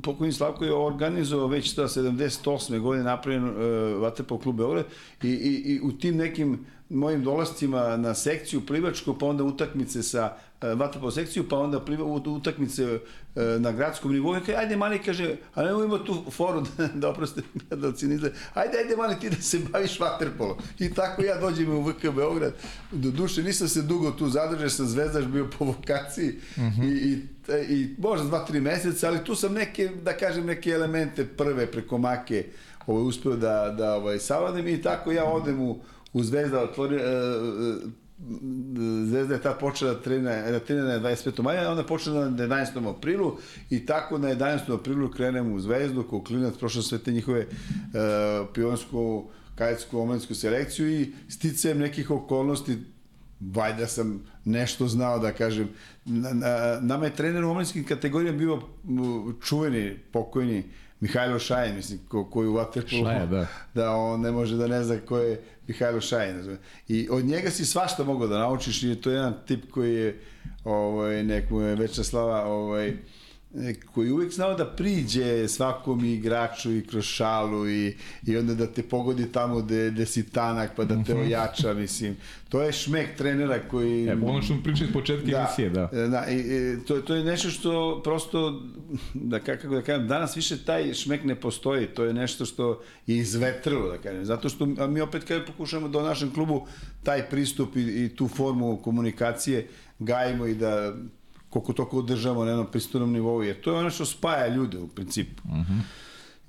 pokojni 0.01 0.33
Slavko 0.33 0.65
je 0.65 0.73
organizovao 0.73 1.47
već 1.47 1.73
ta 1.73 1.83
78. 1.83 2.79
godine 2.79 3.03
napravljen 3.03 3.43
uh, 3.43 4.01
Vatrpov 4.01 4.37
klub 4.37 4.55
Beograd 4.55 4.85
i, 5.23 5.27
i, 5.27 5.73
i 5.73 5.79
u 5.81 5.91
tim 5.91 6.17
nekim 6.17 6.65
mojim 6.95 7.23
dolascima 7.23 7.97
na 7.97 8.13
sekciju 8.13 8.65
plivačku, 8.65 9.17
pa 9.19 9.25
onda 9.25 9.43
utakmice 9.43 10.03
sa 10.03 10.33
uh, 10.61 10.79
vaterpolo 10.79 11.11
sekciju, 11.11 11.49
pa 11.49 11.57
onda 11.57 11.79
pliva, 11.79 12.05
utakmice 12.25 12.85
uh, 12.85 12.99
na 13.59 13.71
gradskom 13.71 14.13
nivou. 14.13 14.35
Kaže, 14.45 14.57
ajde 14.57 14.77
mali, 14.77 14.99
kaže, 14.99 15.35
a 15.53 15.63
ne 15.63 15.69
ima 15.85 16.03
tu 16.03 16.23
foru 16.31 16.63
da, 16.77 16.87
da 17.01 17.09
oproste 17.09 17.41
gledalci 17.69 18.07
nizle, 18.07 18.31
ajde, 18.53 18.77
ajde 18.77 18.95
mali 18.95 19.19
ti 19.19 19.29
da 19.29 19.41
se 19.41 19.59
baviš 19.71 19.99
vaterpolo. 19.99 20.57
I 20.79 20.93
tako 20.93 21.23
ja 21.23 21.39
dođem 21.39 21.69
u 21.69 21.81
VK 21.81 22.09
Beograd. 22.15 22.53
Do 22.91 23.11
duše 23.11 23.43
nisam 23.43 23.67
se 23.67 23.81
dugo 23.81 24.11
tu 24.11 24.29
zadržao, 24.29 24.69
sam 24.69 24.87
zvezdaš 24.87 25.25
bio 25.25 25.49
po 25.59 25.65
vokaciji 25.65 26.39
mhm. 26.57 26.81
-huh. 26.81 26.85
i, 26.85 27.11
i 27.11 27.21
i 27.69 27.95
možda 27.97 28.27
dva, 28.27 28.45
tri 28.45 28.61
meseca, 28.61 29.07
ali 29.07 29.23
tu 29.23 29.35
sam 29.35 29.53
neke, 29.53 29.87
da 30.03 30.17
kažem, 30.17 30.45
neke 30.45 30.69
elemente 30.69 31.25
prve 31.25 31.71
preko 31.71 31.97
make 31.97 32.45
ovaj, 32.87 33.03
uspeo 33.03 33.35
da, 33.35 33.75
da 33.77 33.95
ovaj, 33.95 34.19
savladim 34.19 34.67
i 34.67 34.81
tako 34.81 35.11
ja 35.11 35.25
odem 35.25 35.61
u, 35.61 35.79
u 36.15 36.23
Zvezda, 36.23 36.61
otvori, 36.63 36.95
uh, 36.95 37.91
Zvezda 39.05 39.33
je 39.33 39.41
tad 39.41 39.59
počela 39.59 39.93
da 39.93 40.01
trenira, 40.01 40.51
da 40.51 40.59
trenira 40.59 40.87
na 40.87 41.09
25. 41.09 41.41
maja, 41.43 41.71
onda 41.71 41.83
počela 41.83 42.29
na 42.29 42.37
11. 42.37 42.89
aprilu 42.97 43.37
i 43.69 43.85
tako 43.85 44.17
na 44.17 44.27
11. 44.27 44.73
aprilu 44.79 45.11
krenem 45.11 45.51
u 45.53 45.59
Zvezdu, 45.59 46.03
kao 46.03 46.23
klinac, 46.23 46.57
prošao 46.57 46.81
sve 46.81 46.97
te 46.97 47.11
njihove 47.11 47.39
uh, 47.39 48.47
pionsku, 48.53 49.29
kajetsku, 49.55 49.99
omlensku 49.99 50.35
selekciju 50.35 51.01
i 51.01 51.11
sticajem 51.29 51.79
nekih 51.79 52.11
okolnosti 52.11 52.77
valjda 53.39 53.87
sam 53.87 54.23
nešto 54.45 54.87
znao 54.87 55.19
da 55.19 55.31
kažem. 55.31 55.69
Na, 56.05 56.33
na, 56.33 56.79
nama 56.81 57.05
je 57.05 57.15
trener 57.15 57.43
u 57.43 57.49
omladinskim 57.49 57.83
kategorijama 57.83 58.37
bio 58.37 58.61
čuveni, 59.43 59.97
pokojni 60.11 60.63
Mihajlo 61.05 61.39
Šajin, 61.39 61.75
mislim, 61.75 61.99
ko, 62.07 62.25
koji 62.29 62.47
u 62.47 62.53
Waterpolu, 62.53 63.29
da. 63.29 63.47
da 63.73 63.91
on 63.91 64.21
ne 64.21 64.31
može 64.31 64.55
da 64.55 64.67
ne 64.67 64.83
zna 64.83 64.97
ko 64.99 65.17
je 65.17 65.41
Mihajlo 65.67 66.01
Šajin. 66.01 66.57
I 66.87 67.07
od 67.11 67.25
njega 67.25 67.49
si 67.49 67.65
svašta 67.65 68.03
mogao 68.03 68.27
da 68.27 68.37
naučiš 68.37 68.83
i 68.83 68.95
to 68.95 69.09
je 69.09 69.15
jedan 69.15 69.33
tip 69.47 69.71
koji 69.71 69.95
je 69.95 70.19
ovaj, 70.63 71.23
neku 71.23 71.61
je 71.61 71.75
veća 71.75 72.03
slava 72.03 72.45
ovaj, 72.45 72.93
koji 73.93 74.11
uvek 74.11 74.31
znao 74.31 74.53
da 74.53 74.65
priđe 74.65 75.47
svakom 75.47 76.05
igraču 76.05 76.71
i 76.71 76.87
kroz 76.87 77.03
šalu 77.03 77.69
i, 77.69 77.95
i 78.27 78.37
onda 78.37 78.55
da 78.55 78.67
te 78.67 78.83
pogodi 78.83 79.31
tamo 79.31 79.61
gde, 79.61 79.91
gde 79.91 80.05
si 80.05 80.29
tanak 80.29 80.71
pa 80.75 80.83
da 80.83 81.03
te 81.03 81.13
mhm. 81.13 81.21
ojača, 81.21 81.73
mislim. 81.73 82.15
To 82.49 82.61
je 82.61 82.71
šmek 82.71 83.17
trenera 83.17 83.59
koji... 83.67 84.05
E, 84.05 84.13
ono 84.13 84.41
što 84.41 84.53
mu 84.53 84.63
pričali 84.63 84.91
početka 84.93 85.31
da, 85.31 85.37
emisije, 85.37 85.69
da. 85.69 85.89
E, 85.93 86.07
da 86.07 86.25
i, 86.29 86.35
i, 86.35 86.85
to, 86.85 87.01
to 87.01 87.15
je 87.15 87.23
nešto 87.23 87.49
što 87.49 88.01
prosto, 88.03 88.61
da 89.13 89.39
kako 89.39 89.67
da 89.67 89.81
kažem, 89.81 90.07
danas 90.07 90.37
više 90.37 90.57
taj 90.57 90.93
šmek 90.93 91.23
ne 91.23 91.35
postoji, 91.35 91.87
to 91.87 92.03
je 92.03 92.13
nešto 92.13 92.45
što 92.45 92.81
je 93.07 93.17
izvetrilo, 93.17 93.89
da 93.89 93.97
kažem, 93.97 94.25
zato 94.25 94.49
što 94.49 94.65
mi 94.65 95.01
opet 95.01 95.23
kada 95.23 95.45
pokušamo 95.45 95.87
da 95.87 95.99
u 95.99 96.03
našem 96.03 96.31
klubu 96.33 96.67
taj 97.03 97.29
pristup 97.29 97.75
i, 97.75 98.05
i 98.05 98.09
tu 98.15 98.27
formu 98.27 98.77
komunikacije 98.77 99.67
gajimo 99.99 100.45
i 100.45 100.55
da 100.55 100.93
koliko 101.55 101.73
toliko 101.73 101.97
održavamo 101.97 102.43
na 102.43 102.51
jednom 102.51 102.71
pristojnom 102.71 103.11
nivou, 103.11 103.43
jer 103.43 103.61
to 103.61 103.71
je 103.71 103.77
ono 103.77 103.89
što 103.89 104.05
spaja 104.05 104.47
ljude 104.47 104.77
u 104.77 104.87
principu. 104.87 105.43
Uh 105.45 105.51
mhm. 105.51 105.73
-huh. 105.73 105.81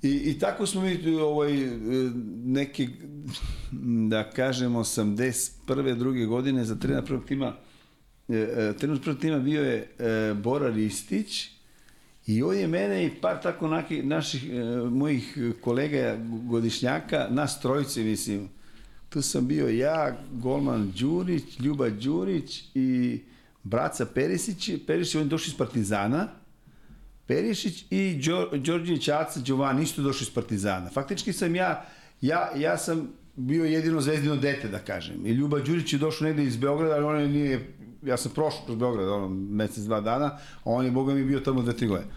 I, 0.01 0.09
I 0.09 0.39
tako 0.39 0.65
smo 0.65 0.81
mi 0.81 1.15
ovaj, 1.15 1.53
neke, 2.43 2.87
da 4.09 4.29
kažemo, 4.29 4.79
81. 4.79 5.95
druge 5.95 6.25
godine 6.25 6.65
za 6.65 6.75
trener 6.75 7.05
prvog 7.05 7.25
tima, 7.25 7.55
e, 8.29 8.35
e, 8.35 8.73
trener 8.79 9.01
prvog 9.01 9.19
tima 9.19 9.39
bio 9.39 9.63
je 9.63 9.95
e, 9.99 10.33
Bora 10.33 10.69
Ristić, 10.69 11.49
I 12.27 12.43
on 12.43 12.57
je 12.57 12.67
mene 12.67 13.05
i 13.05 13.09
par 13.21 13.37
tako 13.41 13.67
naki, 13.67 14.01
naših, 14.03 14.43
mojih 14.91 15.37
kolega 15.61 16.17
godišnjaka, 16.49 17.27
nas 17.29 17.61
trojice, 17.61 18.03
mislim, 18.03 18.49
tu 19.09 19.21
sam 19.21 19.47
bio 19.47 19.69
ja, 19.69 20.17
Golman 20.31 20.91
Đurić, 20.99 21.59
Ljuba 21.59 21.89
Đurić 21.89 22.63
i 22.75 23.19
Braca 23.69 24.05
Perisić, 24.05 24.71
Perisić, 24.87 25.15
on 25.15 25.21
je 25.21 25.27
došao 25.27 25.51
iz 25.51 25.57
Partizana, 25.57 26.27
Perišić 27.27 27.85
i 27.89 28.21
Đorđević 28.53 29.07
Aca 29.07 29.39
Đovani 29.39 29.83
isto 29.83 30.01
došli 30.01 30.23
iz 30.23 30.29
Partizana. 30.33 30.89
Faktički 30.89 31.33
sam 31.33 31.55
ja, 31.55 31.85
ja, 32.21 32.51
ja 32.55 32.77
sam 32.77 33.09
bio 33.35 33.65
jedino 33.65 34.01
zvezdino 34.01 34.35
dete, 34.35 34.67
da 34.67 34.79
kažem. 34.79 35.25
I 35.25 35.31
Ljuba 35.31 35.59
Đurić 35.59 35.93
je 35.93 35.99
došao 35.99 36.27
negde 36.27 36.43
iz 36.43 36.57
Beograda, 36.57 36.95
ali 36.95 37.05
on 37.05 37.31
nije, 37.31 37.73
ja 38.03 38.17
sam 38.17 38.31
prošao 38.31 38.65
kroz 38.65 38.77
Beograd, 38.77 39.09
ono, 39.09 39.29
mesec, 39.29 39.83
dva 39.83 40.01
dana, 40.01 40.25
a 40.25 40.39
on 40.63 40.85
je, 40.85 40.91
boga 40.91 41.13
mi, 41.13 41.25
bio 41.25 41.39
tamo 41.39 41.61
dve, 41.61 41.73
tri 41.77 41.87
godine. 41.87 42.11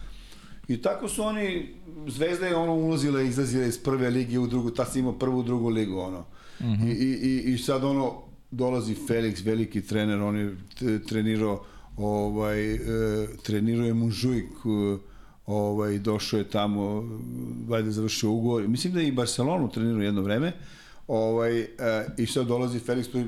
I 0.69 0.83
tako 0.83 1.09
su 1.09 1.23
oni, 1.23 1.75
Zvezda 2.07 2.47
je 2.47 2.57
ono 2.57 2.75
ulazila 2.75 3.23
i 3.23 3.29
izlazila 3.29 3.65
iz 3.67 3.79
prve 3.79 4.11
lige 4.11 4.39
u 4.39 4.47
drugu, 4.47 4.71
ta 4.71 4.85
si 4.85 4.99
imao 4.99 5.13
prvu, 5.13 5.43
drugu 5.43 5.69
ligu, 5.69 5.99
ono. 5.99 6.21
Mm 6.61 6.65
-hmm. 6.65 6.89
I, 6.89 6.93
i, 6.93 7.53
I 7.53 7.59
sad 7.59 7.85
ono, 7.85 8.30
dolazi 8.51 8.95
Felix, 9.09 9.45
veliki 9.45 9.83
trener, 9.83 10.21
on 10.21 10.37
je 10.37 10.57
trenirao 11.09 11.65
ovaj, 11.97 12.75
e, 12.75 12.79
trenirao 13.43 13.87
je 13.87 13.95
Mužujk, 13.95 14.51
e, 14.65 14.99
ovaj, 15.47 15.99
došao 15.99 16.39
je 16.39 16.49
tamo, 16.49 17.05
valjda 17.69 17.91
završio 17.91 18.31
ugovor. 18.31 18.69
Mislim 18.69 18.93
da 18.93 19.01
je 19.01 19.09
i 19.09 19.13
Barcelonu 19.13 19.71
trenirao 19.71 20.03
jedno 20.03 20.23
vreme. 20.23 20.53
Ovaj, 21.09 21.61
e, 21.61 21.67
I 22.19 22.27
sad 22.27 22.47
dolazi 22.47 22.81
Felix, 22.81 23.13
to 23.13 23.19
je, 23.19 23.27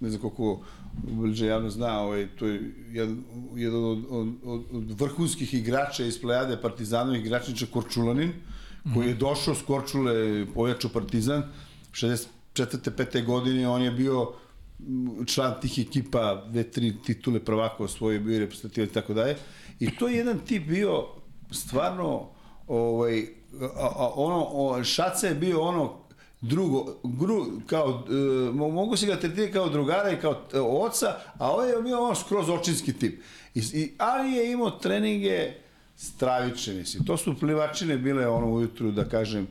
ne 0.00 0.08
znam 0.08 0.20
koliko 0.20 0.60
bliže 1.02 1.46
javno 1.46 1.70
zna, 1.70 2.00
ovaj, 2.00 2.28
to 2.38 2.46
je 2.46 2.74
jedan, 2.90 3.22
jedan 3.54 3.84
od, 3.84 4.04
od, 4.10 4.28
od, 4.44 4.64
od 4.72 5.00
vrhunskih 5.00 5.54
igrača 5.54 6.04
iz 6.04 6.20
plejade 6.20 6.56
Partizanovih 6.62 7.20
igračniča 7.20 7.66
Korčulanin, 7.72 8.32
koji 8.94 9.08
je 9.08 9.14
došao 9.14 9.54
s 9.54 9.62
Korčule, 9.62 10.46
pojačao 10.54 10.90
Partizan, 10.90 11.42
64. 12.66 12.90
5. 12.90 13.24
godine, 13.24 13.68
on 13.68 13.82
je 13.82 13.90
bio 13.90 14.32
član 15.26 15.54
tih 15.60 15.78
ekipa, 15.78 16.44
dve, 16.48 16.62
tri 16.70 16.94
titule 17.06 17.40
prvaka 17.40 17.84
osvojio, 17.84 18.20
bio 18.20 18.38
reprezentativac 18.38 18.90
i 18.90 18.94
tako 18.94 19.14
dalje. 19.14 19.36
I 19.80 19.96
to 19.96 20.08
je 20.08 20.16
jedan 20.16 20.38
tip 20.38 20.66
bio 20.66 21.06
stvarno 21.50 22.28
ovaj, 22.66 23.20
a, 23.60 23.88
a, 23.96 24.12
ono, 24.14 24.46
o, 24.50 24.84
Šaca 24.84 25.26
je 25.26 25.34
bio 25.34 25.60
ono 25.60 26.00
drugo, 26.40 27.00
gru, 27.04 27.46
kao, 27.66 28.04
e, 28.08 28.52
mogu 28.52 28.96
se 28.96 29.06
ga 29.06 29.16
tretirati 29.16 29.52
kao 29.52 29.68
drugara 29.68 30.10
i 30.10 30.20
kao 30.20 30.42
e, 30.52 30.60
oca, 30.60 31.06
a 31.38 31.50
ovaj 31.50 31.70
je 31.70 31.82
bio 31.82 32.04
ono 32.04 32.14
skroz 32.14 32.48
očinski 32.48 32.92
tip. 32.92 33.20
I, 33.54 33.60
i, 33.72 33.92
ali 33.98 34.32
je 34.32 34.52
imao 34.52 34.70
treninge 34.70 35.52
stravične, 35.96 36.74
mislim. 36.74 37.04
To 37.04 37.16
su 37.16 37.38
plivačine 37.40 37.98
bile 37.98 38.28
ono 38.28 38.52
ujutru, 38.52 38.90
da 38.90 39.04
kažem, 39.04 39.46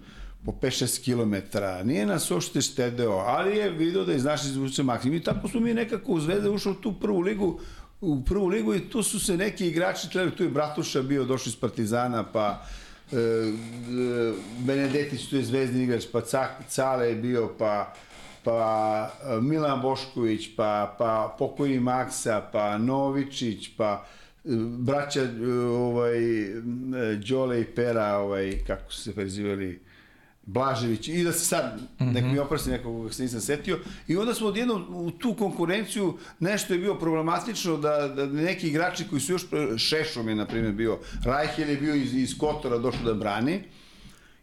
po 0.46 0.52
5-6 0.52 1.04
km, 1.04 1.58
nije 1.88 2.06
nas 2.06 2.32
uopšte 2.32 2.62
štedeo, 2.62 3.12
ali 3.12 3.58
je 3.58 3.70
video 3.70 4.06
da 4.06 4.14
iz 4.14 4.24
naše 4.24 4.48
izvuče 4.48 4.84
maksimum. 4.84 5.18
I 5.18 5.24
tako 5.24 5.48
smo 5.48 5.60
mi 5.60 5.74
nekako 5.74 6.12
u 6.12 6.54
ušli 6.54 6.72
u 6.72 6.76
tu 6.76 6.94
prvu 6.94 7.20
ligu, 7.20 7.60
u 8.02 8.24
prvu 8.24 8.48
ligu 8.48 8.76
i 8.76 8.90
tu 8.90 9.04
su 9.04 9.20
se 9.20 9.38
neki 9.38 9.68
igrači, 9.68 10.10
trebali, 10.10 10.36
tu 10.36 10.44
je 10.44 10.50
Bratuša 10.50 11.02
bio, 11.02 11.26
došli 11.26 11.50
iz 11.50 11.56
Partizana, 11.56 12.24
pa 12.24 12.66
e, 13.12 13.16
e, 13.16 13.20
Benedetić 14.60 15.30
tu 15.30 15.36
je 15.36 15.44
zvezdni 15.44 15.84
igrač, 15.84 16.04
pa 16.12 16.22
Cale 16.68 17.08
je 17.08 17.16
bio, 17.16 17.54
pa 17.58 17.94
pa 18.44 19.12
e, 19.24 19.42
Milan 19.42 19.82
Bošković, 19.82 20.56
pa, 20.56 20.96
pa 20.98 21.36
pokojni 21.40 21.80
Maksa, 21.80 22.42
pa 22.52 22.78
Novičić, 22.78 23.70
pa 23.78 24.06
e, 24.46 24.50
braća 24.78 25.28
ovaj, 25.72 26.20
Đole 27.30 27.62
i 27.62 27.66
Pera, 27.66 28.18
ovaj, 28.18 28.64
kako 28.68 28.92
su 28.94 29.02
se 29.02 29.16
prezivali, 29.16 29.80
Blažević. 30.50 31.08
I 31.08 31.24
da 31.24 31.32
se 31.32 31.46
sad 31.46 31.80
neko 32.00 32.28
mi 32.28 32.40
oprosti 32.40 32.70
nekog 32.70 33.14
se 33.14 33.24
nisam 33.24 33.42
setio. 33.42 33.80
I 34.08 34.18
onda 34.18 34.34
smo 34.34 34.48
odjednom 34.48 34.86
u 34.90 35.12
tu 35.12 35.34
konkurenciju 35.34 36.18
nešto 36.40 36.74
je 36.74 36.80
bio 36.80 36.96
problematično 36.96 37.78
da, 37.78 38.08
da 38.08 38.26
neki 38.26 38.68
igrači 38.68 39.08
koji 39.10 39.22
su 39.22 39.32
još 39.32 39.46
Šešom 39.78 40.30
je 40.30 40.36
na 40.36 40.46
primjer 40.46 40.74
bio 40.74 41.00
Rajhel 41.24 41.70
je 41.70 41.78
bio 41.78 41.96
iz, 41.96 42.14
iz 42.14 42.38
Kotora 42.38 42.78
došao 42.78 43.04
da 43.04 43.14
brani. 43.14 43.64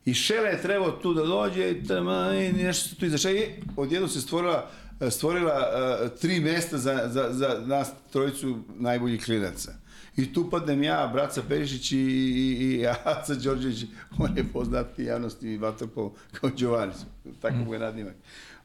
I 0.05 0.15
Šele 0.15 0.49
je 0.49 0.63
trebao 0.63 0.91
tu 0.91 1.15
da 1.15 1.23
dođe 1.23 1.71
i, 1.71 1.85
tamo, 1.85 2.33
i 2.33 2.53
nešto 2.53 2.89
se 2.89 2.97
tu 2.97 3.07
izašao. 3.07 3.33
I 3.33 3.45
odjednom 3.77 4.11
se 4.11 4.21
stvorila 4.21 4.71
stvorila 5.11 5.53
uh, 5.55 6.19
tri 6.21 6.41
mesta 6.41 6.79
za, 6.79 7.09
za, 7.09 7.29
za 7.33 7.63
nas 7.67 7.91
trojicu 8.13 8.59
najboljih 8.79 9.25
klinaca 9.25 9.86
I 10.17 10.33
tu 10.33 10.51
padnem 10.51 10.83
ja, 10.83 11.11
Braca 11.13 11.43
Perišić 11.49 11.93
i, 11.93 11.97
i, 11.97 12.77
i 12.81 12.87
Aca 13.05 13.35
Đorđević, 13.35 13.85
on 14.19 14.37
je 14.37 14.45
poznati 14.53 15.05
javnosti 15.05 15.49
i 15.49 15.59
Vatrpol 15.59 16.11
kao 16.33 16.51
Đovani, 16.51 16.93
tako 17.41 17.57
mu 17.57 17.73
je 17.73 17.79
nadnimak. 17.79 18.15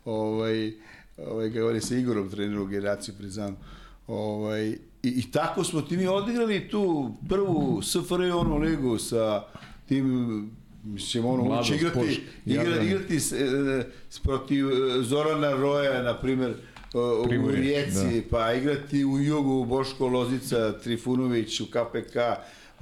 Ovaj, 0.06 0.73
ovaj, 1.18 1.49
govori 1.49 1.82
sa 1.82 1.95
Igorom 1.95 2.30
treneru 2.30 2.65
generaciju 2.65 3.14
priznam. 3.18 3.57
Ovaj, 4.07 4.68
i, 4.69 4.78
I 5.03 5.32
tako 5.32 5.64
smo 5.64 5.82
ti 5.82 5.98
mi 5.98 6.07
odigrali 6.07 6.69
tu 6.69 7.14
prvu 7.30 7.82
SFRJ 7.82 8.32
onu 8.32 8.57
ligu 8.57 8.98
sa 8.98 9.44
tim 9.88 10.52
mislim 10.84 11.26
ono 11.26 11.60
ući 11.60 11.73
igrati, 11.73 12.22
igra, 12.45 12.82
igrati 12.82 13.19
s, 13.19 13.32
e, 13.32 13.88
protiv 14.23 14.68
e, 14.69 15.03
Zorana 15.03 15.52
Roja 15.52 16.03
na 16.03 16.18
primjer 16.18 16.53
u 16.94 17.52
Rijeci, 17.52 18.22
da. 18.22 18.30
pa 18.30 18.54
igrati 18.54 19.06
u 19.06 19.20
Jugu 19.20 19.66
Boško 19.66 20.08
Lozica, 20.08 20.80
Trifunović 20.80 21.60
u 21.60 21.66
KPK, 21.66 22.16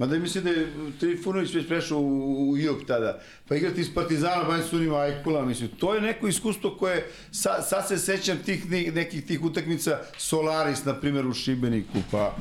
Mada 0.00 0.18
mislim 0.18 0.44
da 0.44 0.50
je 0.50 0.72
Trifunović 1.00 1.54
već 1.54 1.68
prešao 1.68 1.98
u, 1.98 2.50
u 2.50 2.56
Jug 2.56 2.78
tada. 2.86 3.20
Pa 3.48 3.56
igrati 3.56 3.80
iz 3.80 3.94
Partizana, 3.94 4.44
Banja 4.44 4.62
Sunima, 4.62 4.96
Ajkula, 4.96 5.44
mislim. 5.44 5.70
To 5.78 5.94
je 5.94 6.00
neko 6.00 6.28
iskustvo 6.28 6.76
koje, 6.78 7.06
sa, 7.30 7.62
sad 7.62 7.88
se 7.88 7.98
sećam 7.98 8.38
tih 8.44 8.70
nekih 8.70 9.26
tih 9.26 9.42
utakmica, 9.42 9.98
Solaris, 10.18 10.84
na 10.84 10.94
primjer, 10.94 11.26
u 11.26 11.34
Šibeniku, 11.34 11.98
pa, 12.10 12.36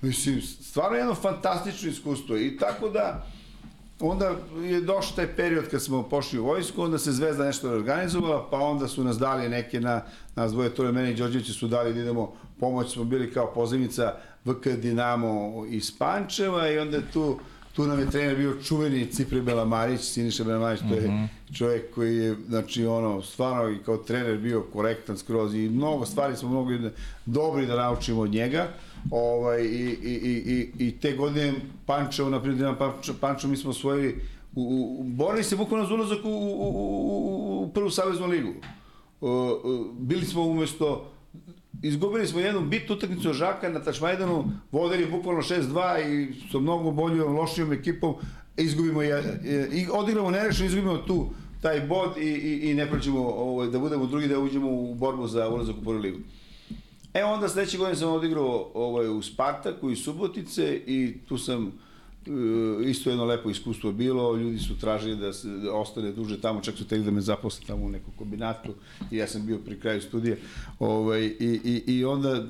mislim, 0.00 0.42
stvarno 0.42 0.96
jedno 0.96 1.14
fantastično 1.14 1.90
iskustvo. 1.90 2.38
I 2.38 2.56
tako 2.56 2.88
da, 2.88 3.26
onda 4.08 4.32
je 4.62 4.80
došao 4.80 5.16
taj 5.16 5.36
period 5.36 5.68
kad 5.70 5.82
smo 5.82 6.02
pošli 6.02 6.38
u 6.38 6.44
vojsku, 6.44 6.82
onda 6.82 6.98
se 6.98 7.12
Zvezda 7.12 7.44
nešto 7.44 7.70
organizovala, 7.70 8.48
pa 8.50 8.58
onda 8.58 8.88
su 8.88 9.04
nas 9.04 9.18
dali 9.18 9.48
neke 9.48 9.80
na, 9.80 10.02
nas 10.36 10.52
dvoje, 10.52 10.74
Tore, 10.74 10.92
mene 10.92 11.10
i 11.10 11.14
Đorđevića 11.14 11.52
su 11.52 11.68
dali 11.68 11.94
da 11.94 12.00
idemo 12.00 12.32
pomoć, 12.60 12.92
smo 12.92 13.04
bili 13.04 13.32
kao 13.32 13.52
pozivnica 13.54 14.14
VK 14.44 14.66
Dinamo 14.66 15.64
iz 15.68 15.98
Pančeva 15.98 16.70
i 16.70 16.78
onda 16.78 17.00
tu 17.12 17.38
tu 17.76 17.86
nam 17.86 17.98
je 17.98 18.10
trener 18.10 18.36
bio 18.36 18.56
čuveni 18.62 19.06
Cipri 19.06 19.40
Belamarić, 19.40 20.00
Siniša 20.00 20.44
Belamarić, 20.44 20.80
to 20.88 20.94
je 20.94 21.08
mm 21.08 21.12
-hmm. 21.12 21.56
čovjek 21.58 21.94
koji 21.94 22.16
je, 22.16 22.36
znači, 22.48 22.86
ono, 22.86 23.22
stvarno 23.22 23.70
i 23.70 23.78
kao 23.78 23.96
trener 23.96 24.38
bio 24.38 24.62
korektan 24.72 25.18
skroz 25.18 25.54
i 25.54 25.68
mnogo 25.68 26.06
stvari 26.06 26.36
smo 26.36 26.48
mogli 26.48 26.78
da, 26.78 26.90
dobri 27.26 27.66
da 27.66 27.76
naučimo 27.76 28.20
od 28.20 28.30
njega. 28.30 28.68
Ovaj, 29.10 29.62
i, 29.62 29.96
i, 30.02 30.12
i, 30.46 30.86
i 30.86 31.00
te 31.00 31.12
godine 31.12 31.52
Pančevo, 31.86 32.30
na 32.30 32.42
primjer, 32.42 32.74
Pančevo, 32.78 33.18
Pančevo 33.20 33.50
mi 33.50 33.56
smo 33.56 33.70
osvojili, 33.70 34.20
u, 34.54 34.96
u, 35.00 35.04
borili 35.04 35.44
se 35.44 35.56
bukvalno 35.56 35.86
za 35.86 35.94
ulazak 35.94 36.24
u, 36.24 36.28
u, 36.28 36.32
u, 36.32 37.62
u 37.62 37.70
prvu 37.74 37.90
saveznu 37.90 38.26
ligu. 38.26 38.52
Uh, 39.20 39.30
uh, 39.30 39.86
bili 39.98 40.24
smo 40.24 40.42
umesto 40.42 41.10
izgubili 41.82 42.26
smo 42.26 42.40
jednu 42.40 42.60
bitnu 42.60 42.96
utakmicu 42.96 43.32
Žaka 43.32 43.68
na 43.68 43.80
Tašmajdanu, 43.80 44.44
vodili 44.72 45.10
bukvalno 45.10 45.42
6-2 45.42 46.12
i 46.12 46.34
sa 46.52 46.58
mnogo 46.58 46.90
boljom, 46.90 47.36
lošijom 47.36 47.72
ekipom 47.72 48.14
izgubimo 48.56 49.02
je, 49.02 49.40
i 49.72 49.86
odigramo 49.92 50.30
nerešeno, 50.30 50.66
izgubimo 50.66 50.96
tu 50.98 51.30
taj 51.62 51.80
bod 51.80 52.16
i, 52.18 52.20
i, 52.20 52.70
i 52.70 52.74
ne 52.74 52.90
proćemo 52.90 53.20
ovaj, 53.20 53.68
da 53.68 53.78
budemo 53.78 54.06
drugi, 54.06 54.28
da 54.28 54.38
uđemo 54.38 54.70
u 54.70 54.94
borbu 54.94 55.26
za 55.26 55.48
ulazak 55.48 55.76
u 55.80 55.84
prvu 55.84 55.98
ligu. 55.98 56.18
E 57.14 57.24
onda 57.24 57.48
sledeće 57.48 57.78
godine 57.78 57.96
sam 57.96 58.12
odigrao 58.12 58.70
ovaj, 58.74 59.08
u 59.08 59.22
Spartaku 59.22 59.90
i 59.90 59.96
Subotice 59.96 60.82
i 60.86 61.14
tu 61.28 61.38
sam 61.38 61.66
e, 61.66 62.30
isto 62.90 63.10
jedno 63.10 63.24
lepo 63.24 63.50
iskustvo 63.50 63.92
bilo, 63.92 64.36
ljudi 64.36 64.58
su 64.58 64.78
tražili 64.78 65.16
da 65.16 65.32
se 65.32 65.48
da 65.48 65.72
ostane 65.72 66.12
duže 66.12 66.40
tamo, 66.40 66.60
čak 66.60 66.74
su 66.76 66.88
teli 66.88 67.04
da 67.04 67.10
me 67.10 67.20
zaposle 67.20 67.66
tamo 67.66 67.84
u 67.84 67.88
nekom 67.88 68.12
kombinatu 68.18 68.74
i 69.10 69.16
ja 69.16 69.26
sam 69.26 69.46
bio 69.46 69.58
pri 69.58 69.80
kraju 69.80 70.02
studija. 70.02 70.36
Ovaj, 70.78 71.24
i, 71.24 71.60
i, 71.64 71.82
I 71.86 72.04
onda 72.04 72.44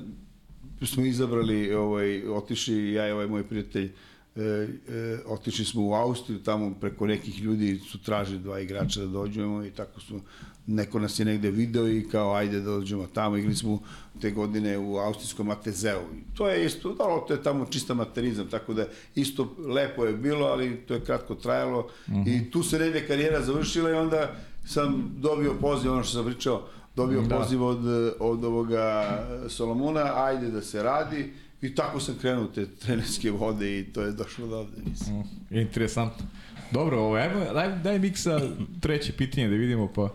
smo 0.81 1.05
izabrali, 1.05 1.73
ovaj, 1.73 2.27
otišli 2.27 2.93
ja 2.93 3.07
i 3.07 3.11
ovaj 3.11 3.27
moj 3.27 3.43
prijatelj, 3.43 3.91
e, 4.35 4.41
e, 4.41 5.17
otišli 5.25 5.65
smo 5.65 5.87
u 5.87 5.93
Austriju, 5.93 6.43
tamo 6.43 6.73
preko 6.81 7.07
nekih 7.07 7.41
ljudi 7.41 7.79
su 7.79 8.03
tražili 8.03 8.39
dva 8.39 8.59
igrača 8.59 8.99
da 8.99 9.07
dođemo 9.07 9.63
i 9.63 9.71
tako 9.71 10.01
smo 10.01 10.19
neko 10.67 10.99
nas 10.99 11.19
je 11.19 11.25
negde 11.25 11.51
video 11.51 11.87
i 11.87 12.07
kao 12.11 12.33
ajde 12.33 12.59
da 12.59 12.71
dođemo 12.71 13.07
tamo, 13.13 13.37
igrali 13.37 13.55
smo 13.55 13.79
te 14.21 14.31
godine 14.31 14.77
u 14.77 14.97
austrijskom 14.97 15.49
Atezeu. 15.49 16.01
To 16.33 16.47
je 16.47 16.65
isto, 16.65 16.93
da, 16.93 17.03
to 17.27 17.33
je 17.33 17.43
tamo 17.43 17.65
čista 17.65 17.93
materizam, 17.93 18.47
tako 18.47 18.73
da 18.73 18.87
isto 19.15 19.55
lepo 19.67 20.05
je 20.05 20.13
bilo, 20.13 20.45
ali 20.45 20.75
to 20.75 20.93
je 20.93 20.99
kratko 20.99 21.35
trajalo 21.35 21.89
mm 22.07 22.13
-hmm. 22.13 22.47
i 22.47 22.51
tu 22.51 22.63
se 22.63 22.79
negde 22.79 23.07
karijera 23.07 23.41
završila 23.41 23.89
i 23.89 23.93
onda 23.93 24.35
sam 24.65 25.15
dobio 25.17 25.53
poziv, 25.61 25.91
ono 25.91 26.03
što 26.03 26.13
sam 26.13 26.25
pričao, 26.25 26.67
dobio 26.95 27.21
da. 27.21 27.37
poziv 27.37 27.63
od, 27.63 27.85
od 28.19 28.43
ovoga 28.43 29.19
Solomona, 29.49 30.11
ajde 30.15 30.47
da 30.47 30.61
se 30.61 30.83
radi 30.83 31.33
i 31.61 31.75
tako 31.75 31.99
sam 31.99 32.15
krenuo 32.21 32.47
te 32.47 32.67
trenerske 32.67 33.31
vode 33.31 33.79
i 33.79 33.83
to 33.93 34.01
je 34.01 34.11
došlo 34.11 34.47
do 34.47 34.57
ovde. 34.57 34.77
Mislim. 34.89 35.19
Mm, 35.19 35.57
interesantno. 35.57 36.25
Dobro, 36.71 36.99
ovo, 36.99 37.15
ajmo, 37.15 37.53
daj, 37.53 37.75
daj 37.83 37.99
Miksa 37.99 38.39
treće 38.81 39.13
pitanje 39.13 39.47
da 39.47 39.55
vidimo 39.55 39.93
pa 39.95 40.09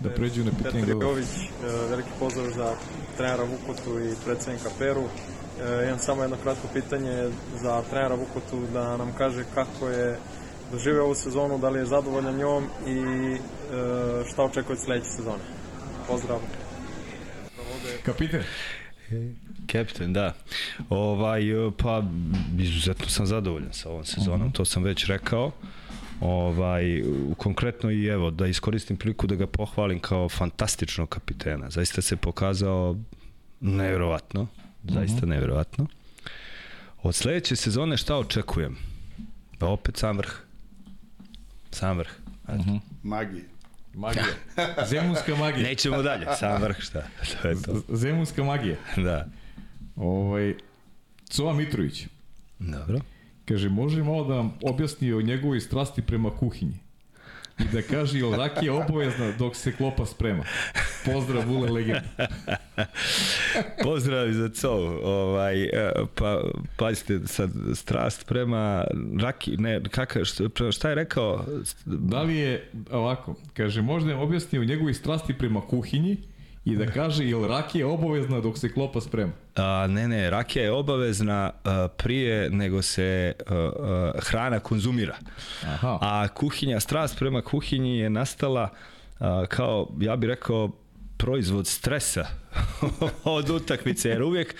da 0.00 0.10
pređu 0.10 0.44
na 0.44 0.50
pitanje 0.50 0.80
Petar 0.80 1.02
Jović, 1.02 1.26
e, 1.26 1.88
veliki 1.90 2.08
pozdrav 2.18 2.50
za 2.50 2.74
trenera 3.16 3.44
Vukotu 3.44 4.00
i 4.00 4.14
predsednika 4.24 4.68
Peru. 4.78 5.02
E, 5.02 5.84
imam 5.86 5.98
samo 5.98 6.22
jedno 6.22 6.36
kratko 6.42 6.68
pitanje 6.74 7.30
za 7.62 7.82
trenera 7.90 8.14
Vukotu 8.14 8.62
da 8.72 8.96
nam 8.96 9.12
kaže 9.18 9.44
kako 9.54 9.88
je 9.88 10.18
doživeo 10.72 11.04
ovu 11.04 11.14
sezonu, 11.14 11.58
da 11.58 11.68
li 11.68 11.78
je 11.78 11.86
zadovoljan 11.86 12.36
njom 12.36 12.64
i 12.86 12.98
e, 12.98 13.38
šta 14.32 14.42
očekuje 14.42 14.72
od 14.72 14.84
sledeće 14.84 15.10
sezone. 15.10 15.42
Pozdrav. 16.06 16.38
Kapitan. 18.04 18.42
Captain, 19.72 20.12
da. 20.12 20.34
Ovaj, 20.88 21.42
pa, 21.82 22.02
izuzetno 22.58 23.06
sam 23.06 23.26
zadovoljan 23.26 23.72
sa 23.72 23.90
ovom 23.90 24.04
sezonom, 24.04 24.40
uh 24.40 24.46
mhm. 24.46 24.50
-huh. 24.52 24.56
to 24.56 24.64
sam 24.64 24.82
već 24.82 25.06
rekao. 25.06 25.52
Ovaj, 26.20 27.02
konkretno 27.36 27.90
i 27.90 28.06
evo, 28.06 28.30
da 28.30 28.46
iskoristim 28.46 28.96
priliku 28.96 29.26
da 29.26 29.34
ga 29.34 29.46
pohvalim 29.46 30.00
kao 30.00 30.28
fantastičnog 30.28 31.08
kapitena. 31.08 31.70
Zaista 31.70 32.02
se 32.02 32.16
pokazao 32.16 32.96
nevjerovatno, 33.60 34.46
zaista 34.84 35.16
Mhm. 35.16 35.28
nevjerovatno. 35.28 35.86
Od 37.02 37.14
sledeće 37.14 37.56
sezone 37.56 37.96
šta 37.96 38.16
očekujem? 38.16 38.76
Pa 39.58 39.66
opet 39.66 39.96
sam 39.96 40.16
vrh. 40.16 40.32
Sam 41.70 41.98
vrh. 41.98 42.10
Mhm. 42.48 42.76
Magije. 43.02 43.44
Magija. 43.94 44.24
Zemunska 44.90 45.36
magija. 45.36 45.68
Nećemo 45.68 46.02
dalje, 46.02 46.26
sam 46.38 46.62
vrh 46.62 46.76
šta. 46.80 47.02
To 47.42 47.48
je 47.48 47.62
to. 47.62 47.82
Zemunska 47.88 48.44
magija. 48.44 48.76
Da. 48.96 49.26
Ovaj, 49.98 50.54
Cova 51.30 51.52
Mitrović. 51.52 52.06
Dobro. 52.58 53.00
Kaže, 53.44 53.68
može 53.68 54.02
malo 54.02 54.24
da 54.24 54.34
vam 54.34 54.58
objasni 54.62 55.12
o 55.12 55.22
njegovoj 55.22 55.60
strasti 55.60 56.02
prema 56.02 56.30
kuhinji? 56.30 56.78
I 57.58 57.64
da 57.72 57.82
kaže, 57.82 58.18
jel 58.18 58.32
rakija 58.32 58.74
obavezna 58.74 59.32
dok 59.38 59.56
se 59.56 59.72
klopa 59.72 60.06
sprema? 60.06 60.44
Pozdrav, 61.04 61.48
Vule 61.48 61.70
Legend. 61.70 62.00
Pozdrav 63.84 64.32
za 64.32 64.48
cov. 64.48 65.06
Ovaj, 65.06 65.62
e, 65.62 65.92
pa, 66.14 66.42
pazite, 66.76 67.20
sad, 67.26 67.50
strast 67.74 68.26
prema 68.26 68.84
raki, 69.20 69.56
ne, 69.56 69.80
kaka, 69.90 70.24
šta, 70.24 70.72
šta 70.72 70.88
je 70.88 70.94
rekao? 70.94 71.44
Da 71.84 72.22
li 72.22 72.36
je, 72.36 72.70
ovako, 72.90 73.34
kaže, 73.54 73.82
možda 73.82 74.12
vam 74.12 74.22
objasni 74.22 74.58
o 74.58 74.64
njegovoj 74.64 74.94
strasti 74.94 75.34
prema 75.34 75.60
kuhinji 75.60 76.16
i 76.72 76.76
da 76.76 76.86
kaže, 76.86 77.24
jel 77.24 77.46
rakija 77.46 77.88
obavezna 77.88 78.40
dok 78.40 78.58
se 78.58 78.72
klopa 78.72 79.00
sprema? 79.00 79.32
A, 79.56 79.86
ne, 79.86 80.08
ne, 80.08 80.30
rakija 80.30 80.64
je 80.64 80.72
obavezna 80.72 81.50
a, 81.64 81.88
prije 81.96 82.50
nego 82.50 82.82
se 82.82 83.32
a, 83.46 83.54
a, 83.54 84.12
hrana 84.18 84.60
konzumira. 84.60 85.16
Aha. 85.64 85.98
A 86.00 86.28
kuhinja, 86.28 86.80
strast 86.80 87.18
prema 87.18 87.42
kuhinji 87.42 87.98
je 87.98 88.10
nastala 88.10 88.68
a, 89.18 89.46
kao, 89.46 89.88
ja 90.00 90.16
bih 90.16 90.28
rekao, 90.28 90.70
proizvod 91.18 91.66
stresa 91.66 92.26
od 93.24 93.50
utakmice, 93.50 94.08
jer 94.08 94.22
uvijek, 94.22 94.54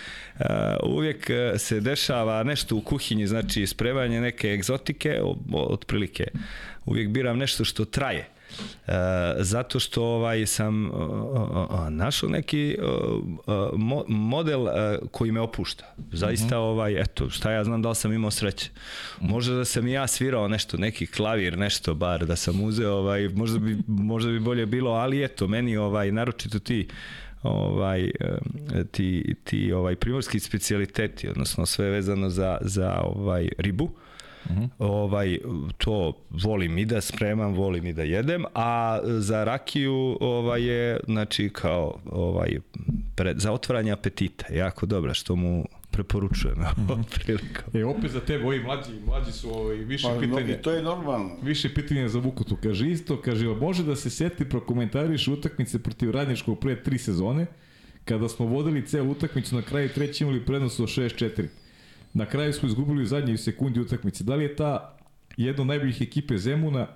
uvijek 0.82 1.30
se 1.58 1.80
dešava 1.80 2.42
nešto 2.42 2.76
u 2.76 2.80
kuhinji, 2.80 3.26
znači 3.26 3.66
spremanje 3.66 4.20
neke 4.20 4.48
egzotike, 4.52 5.20
otprilike. 5.52 6.26
Uvijek 6.86 7.08
biram 7.08 7.38
nešto 7.38 7.64
što 7.64 7.84
traje. 7.84 8.28
E, 8.86 8.92
zato 9.38 9.80
što 9.80 10.04
ovaj 10.04 10.46
sam 10.46 10.90
našao 11.90 12.28
neki 12.28 12.76
model 14.08 14.68
e, 14.68 14.98
koji 15.10 15.32
me 15.32 15.40
opušta. 15.40 15.94
Zaista 16.12 16.58
ovaj 16.58 17.00
eto, 17.00 17.30
šta 17.30 17.52
ja 17.52 17.64
znam 17.64 17.82
da 17.82 17.88
li 17.88 17.94
sam 17.94 18.12
imao 18.12 18.30
sreće. 18.30 18.70
Možda 19.20 19.54
da 19.54 19.64
sam 19.64 19.86
i 19.88 19.92
ja 19.92 20.06
svirao 20.06 20.48
nešto, 20.48 20.76
neki 20.76 21.06
klavir, 21.06 21.58
nešto 21.58 21.94
bar 21.94 22.26
da 22.26 22.36
sam 22.36 22.60
uzeo, 22.60 22.94
ovaj 22.94 23.28
možda 23.28 23.58
bi 23.58 23.78
možda 23.86 24.30
bi 24.30 24.40
bolje 24.40 24.66
bilo, 24.66 24.90
ali 24.90 25.24
eto 25.24 25.48
meni 25.48 25.76
ovaj 25.76 26.12
naročito 26.12 26.58
ti 26.58 26.88
ovaj 27.42 28.10
ti 28.90 29.34
ti 29.44 29.72
ovaj 29.72 29.96
primorski 29.96 30.40
specijaliteti, 30.40 31.28
odnosno 31.28 31.66
sve 31.66 31.90
vezano 31.90 32.30
za 32.30 32.58
za 32.60 33.00
ovaj 33.04 33.48
ribu. 33.58 33.90
Ovaj 34.78 35.38
to 35.78 36.12
volim 36.30 36.78
i 36.78 36.84
da 36.84 37.00
spremam, 37.00 37.54
volim 37.54 37.86
i 37.86 37.92
da 37.92 38.02
jedem, 38.02 38.44
a 38.54 39.00
za 39.04 39.44
rakiju 39.44 40.16
ovaj 40.20 40.62
je 40.62 41.00
znači 41.06 41.50
kao 41.52 41.98
ovaj 42.10 42.58
pred, 43.14 43.38
za 43.40 43.52
otvaranje 43.52 43.92
apetita, 43.92 44.52
jako 44.52 44.86
dobra 44.86 45.14
što 45.14 45.36
mu 45.36 45.64
preporučujem 45.90 46.56
ovom 46.88 47.04
prilikom. 47.04 47.80
E, 47.80 47.84
opet 47.84 48.10
za 48.10 48.20
tebe, 48.20 48.44
ovi 48.44 48.60
mlađi, 48.62 48.90
mlađi 49.06 49.32
su 49.32 49.50
ovaj, 49.50 49.76
više 49.76 50.06
Pa, 50.06 50.14
no, 50.14 50.20
pitanja. 50.20 50.54
I 50.54 50.62
to 50.62 50.70
je 50.70 50.82
normalno. 50.82 51.30
Više 51.42 51.74
pitanja 51.74 52.08
za 52.08 52.18
Vukutu. 52.18 52.56
Kaže 52.62 52.90
isto, 52.90 53.20
kaže, 53.20 53.46
može 53.46 53.84
da 53.84 53.96
se 53.96 54.10
seti 54.10 54.48
prokomentariš 54.48 55.28
utakmice 55.28 55.82
protiv 55.82 56.10
Radničkog 56.10 56.60
pre 56.60 56.82
tri 56.82 56.98
sezone, 56.98 57.46
kada 58.04 58.28
smo 58.28 58.46
vodili 58.46 58.86
celu 58.86 59.10
utakmicu, 59.10 59.56
na 59.56 59.62
kraju 59.62 59.88
treći 59.88 60.24
imali 60.24 60.44
prednost 60.44 60.80
od 60.80 60.88
6-4. 60.88 61.46
Na 62.18 62.26
kraju 62.26 62.52
smo 62.52 62.68
izgubili 62.68 63.02
u 63.02 63.06
zadnjoj 63.06 63.38
sekundi 63.38 63.80
utakmice. 63.80 64.24
Da 64.24 64.34
li 64.34 64.44
je 64.44 64.56
ta 64.56 64.96
jedna 65.36 65.60
od 65.60 65.66
najboljih 65.66 66.02
ekipe 66.02 66.38
Zemuna 66.38 66.86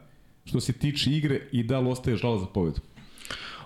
što 0.44 0.60
se 0.60 0.72
tiče 0.72 1.10
igre 1.10 1.40
i 1.52 1.62
da 1.62 1.80
li 1.80 1.90
ostaje 1.90 2.16
žal 2.16 2.38
za 2.38 2.46
pobedu? 2.46 2.80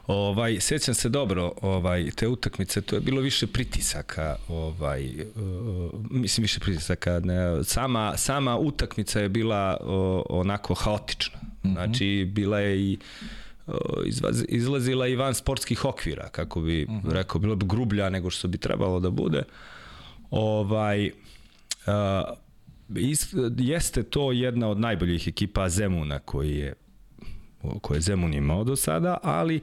Ovaj 0.07 0.61
sećam 0.61 0.95
se 0.95 1.09
dobro, 1.09 1.53
ovaj 1.63 2.11
te 2.11 2.29
utakmice, 2.29 2.81
to 2.81 2.97
je 2.97 3.01
bilo 3.01 3.21
više 3.21 3.47
pritisaka, 3.47 4.37
ovaj 4.49 5.05
uh, 5.05 5.93
mislim 6.11 6.43
više 6.43 6.61
pritisaka, 6.61 7.21
ne, 7.25 7.65
sama 7.65 8.17
sama 8.17 8.59
utakmica 8.59 9.21
je 9.21 9.29
bila 9.29 9.77
uh, 9.81 9.89
onako 10.29 10.75
haotična. 10.75 11.39
Znači 11.63 12.31
bila 12.33 12.61
je 12.61 12.81
i 12.81 12.99
uh, 13.67 13.75
izlazila 14.49 15.07
i 15.07 15.17
van 15.17 15.35
sportskih 15.35 15.85
okvira, 15.85 16.29
kako 16.29 16.61
bi 16.61 16.87
rekao, 17.09 17.41
bilo 17.41 17.57
bi 17.57 17.67
grublja 17.67 18.11
nego 18.11 18.31
što 18.31 18.49
bi 18.49 18.59
trebalo 18.59 19.01
da 19.01 19.11
bude. 19.11 19.43
Ovaj 20.31 21.07
uh, 21.07 21.26
is, 22.97 23.35
jeste 23.59 24.03
to 24.03 24.33
jedna 24.33 24.69
od 24.69 24.81
najboljih 24.81 25.29
ekipa 25.29 25.69
Zemuna 25.69 26.19
koji 26.19 26.57
je 26.57 26.75
koje 27.81 27.97
je 27.97 28.01
Zemun 28.01 28.35
imao 28.35 28.65
do 28.65 28.77
sada, 28.77 29.19
ali 29.23 29.61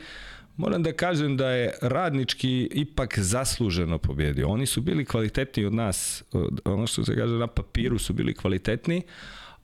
moram 0.58 0.84
da 0.84 0.94
kažem 0.94 1.38
da 1.38 1.50
je 1.50 1.74
radnički 1.82 2.70
ipak 2.72 3.20
zasluženo 3.20 3.98
pobjedio. 3.98 4.48
Oni 4.48 4.66
su 4.66 4.82
bili 4.82 5.06
kvalitetniji 5.06 5.66
od 5.66 5.74
nas, 5.74 6.24
ono 6.66 6.88
što 6.88 7.06
se 7.06 7.16
kaže 7.16 7.34
na 7.34 7.48
papiru 7.48 8.00
su 8.00 8.14
bili 8.14 8.34
kvalitetniji, 8.34 9.02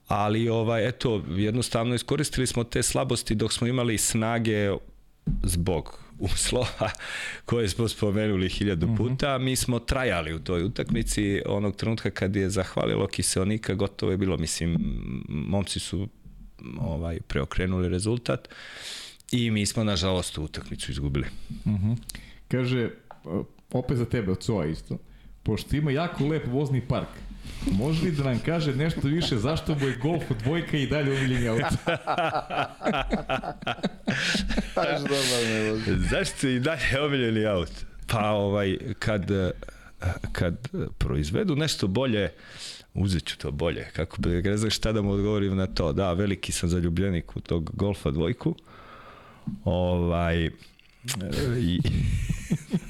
ali 0.08 0.48
ovaj 0.48 0.88
eto 0.88 1.24
jednostavno 1.28 1.94
iskoristili 1.94 2.46
smo 2.46 2.64
te 2.64 2.82
slabosti 2.82 3.34
dok 3.34 3.52
smo 3.52 3.66
imali 3.66 3.98
snage 3.98 4.70
zbog 5.42 5.98
uslova 6.20 6.90
koje 7.44 7.68
smo 7.68 7.88
spomenuli 7.88 8.48
hiljadu 8.48 8.96
puta, 8.96 9.38
mi 9.38 9.56
smo 9.56 9.78
trajali 9.78 10.34
u 10.34 10.38
toj 10.38 10.64
utakmici. 10.64 11.42
Onog 11.46 11.76
trenutka 11.76 12.10
kad 12.10 12.36
je 12.36 12.50
zahvalilo 12.50 13.06
kiseonika, 13.06 13.74
gotovo 13.74 14.12
je 14.12 14.18
bilo, 14.18 14.36
mislim, 14.36 14.76
momci 15.28 15.80
su 15.80 16.08
ovaj 16.80 17.20
preokrenuli 17.20 17.88
rezultat 17.88 18.48
i 19.32 19.50
mi 19.50 19.66
smo 19.66 19.84
nažalost 19.84 20.34
tu 20.34 20.42
utakmicu 20.42 20.90
izgubili. 20.90 21.26
Kaže, 22.48 22.90
opet 23.72 23.96
za 23.96 24.04
tebe, 24.04 24.32
od 24.32 24.40
Coa 24.40 24.66
isto, 24.66 24.98
pošto 25.42 25.76
ima 25.76 25.90
jako 25.90 26.26
lep 26.26 26.46
vozni 26.46 26.80
park, 26.88 27.08
može 27.72 28.04
li 28.04 28.10
da 28.10 28.24
nam 28.24 28.38
kaže 28.38 28.74
nešto 28.74 29.00
više 29.08 29.36
zašto 29.36 29.74
mu 29.74 29.86
je 29.86 29.96
golf 29.96 30.22
dvojka 30.42 30.76
i 30.76 30.86
dalje 30.86 31.18
omiljeni 31.18 31.48
auto? 31.48 31.64
Baš 34.76 35.00
dobar 35.00 35.44
ne 35.48 35.70
vozi. 35.70 36.08
Zašto 36.10 36.48
i 36.48 36.60
dalje 36.60 37.00
omiljeni 37.00 37.46
auto? 37.46 37.72
Pa 38.06 38.30
ovaj, 38.30 38.78
kad, 38.98 39.30
eh, 39.30 39.50
kad 40.32 40.68
proizvedu 40.98 41.56
nešto 41.56 41.86
bolje, 41.86 42.32
uzet 42.94 43.24
ću 43.24 43.38
to 43.38 43.50
bolje. 43.50 43.88
Kako 43.92 44.20
bi, 44.20 44.42
ne 44.42 44.56
znam 44.56 44.70
šta 44.70 44.92
da 44.92 45.02
mu 45.02 45.12
odgovorim 45.12 45.56
na 45.56 45.66
to. 45.66 45.92
Da, 45.92 46.12
veliki 46.12 46.52
sam 46.52 46.68
zaljubljenik 46.68 47.36
u 47.36 47.40
tog 47.40 47.70
golfa 47.74 48.10
dvojku. 48.10 48.54
Ovaj, 49.64 50.50
i, 51.58 51.80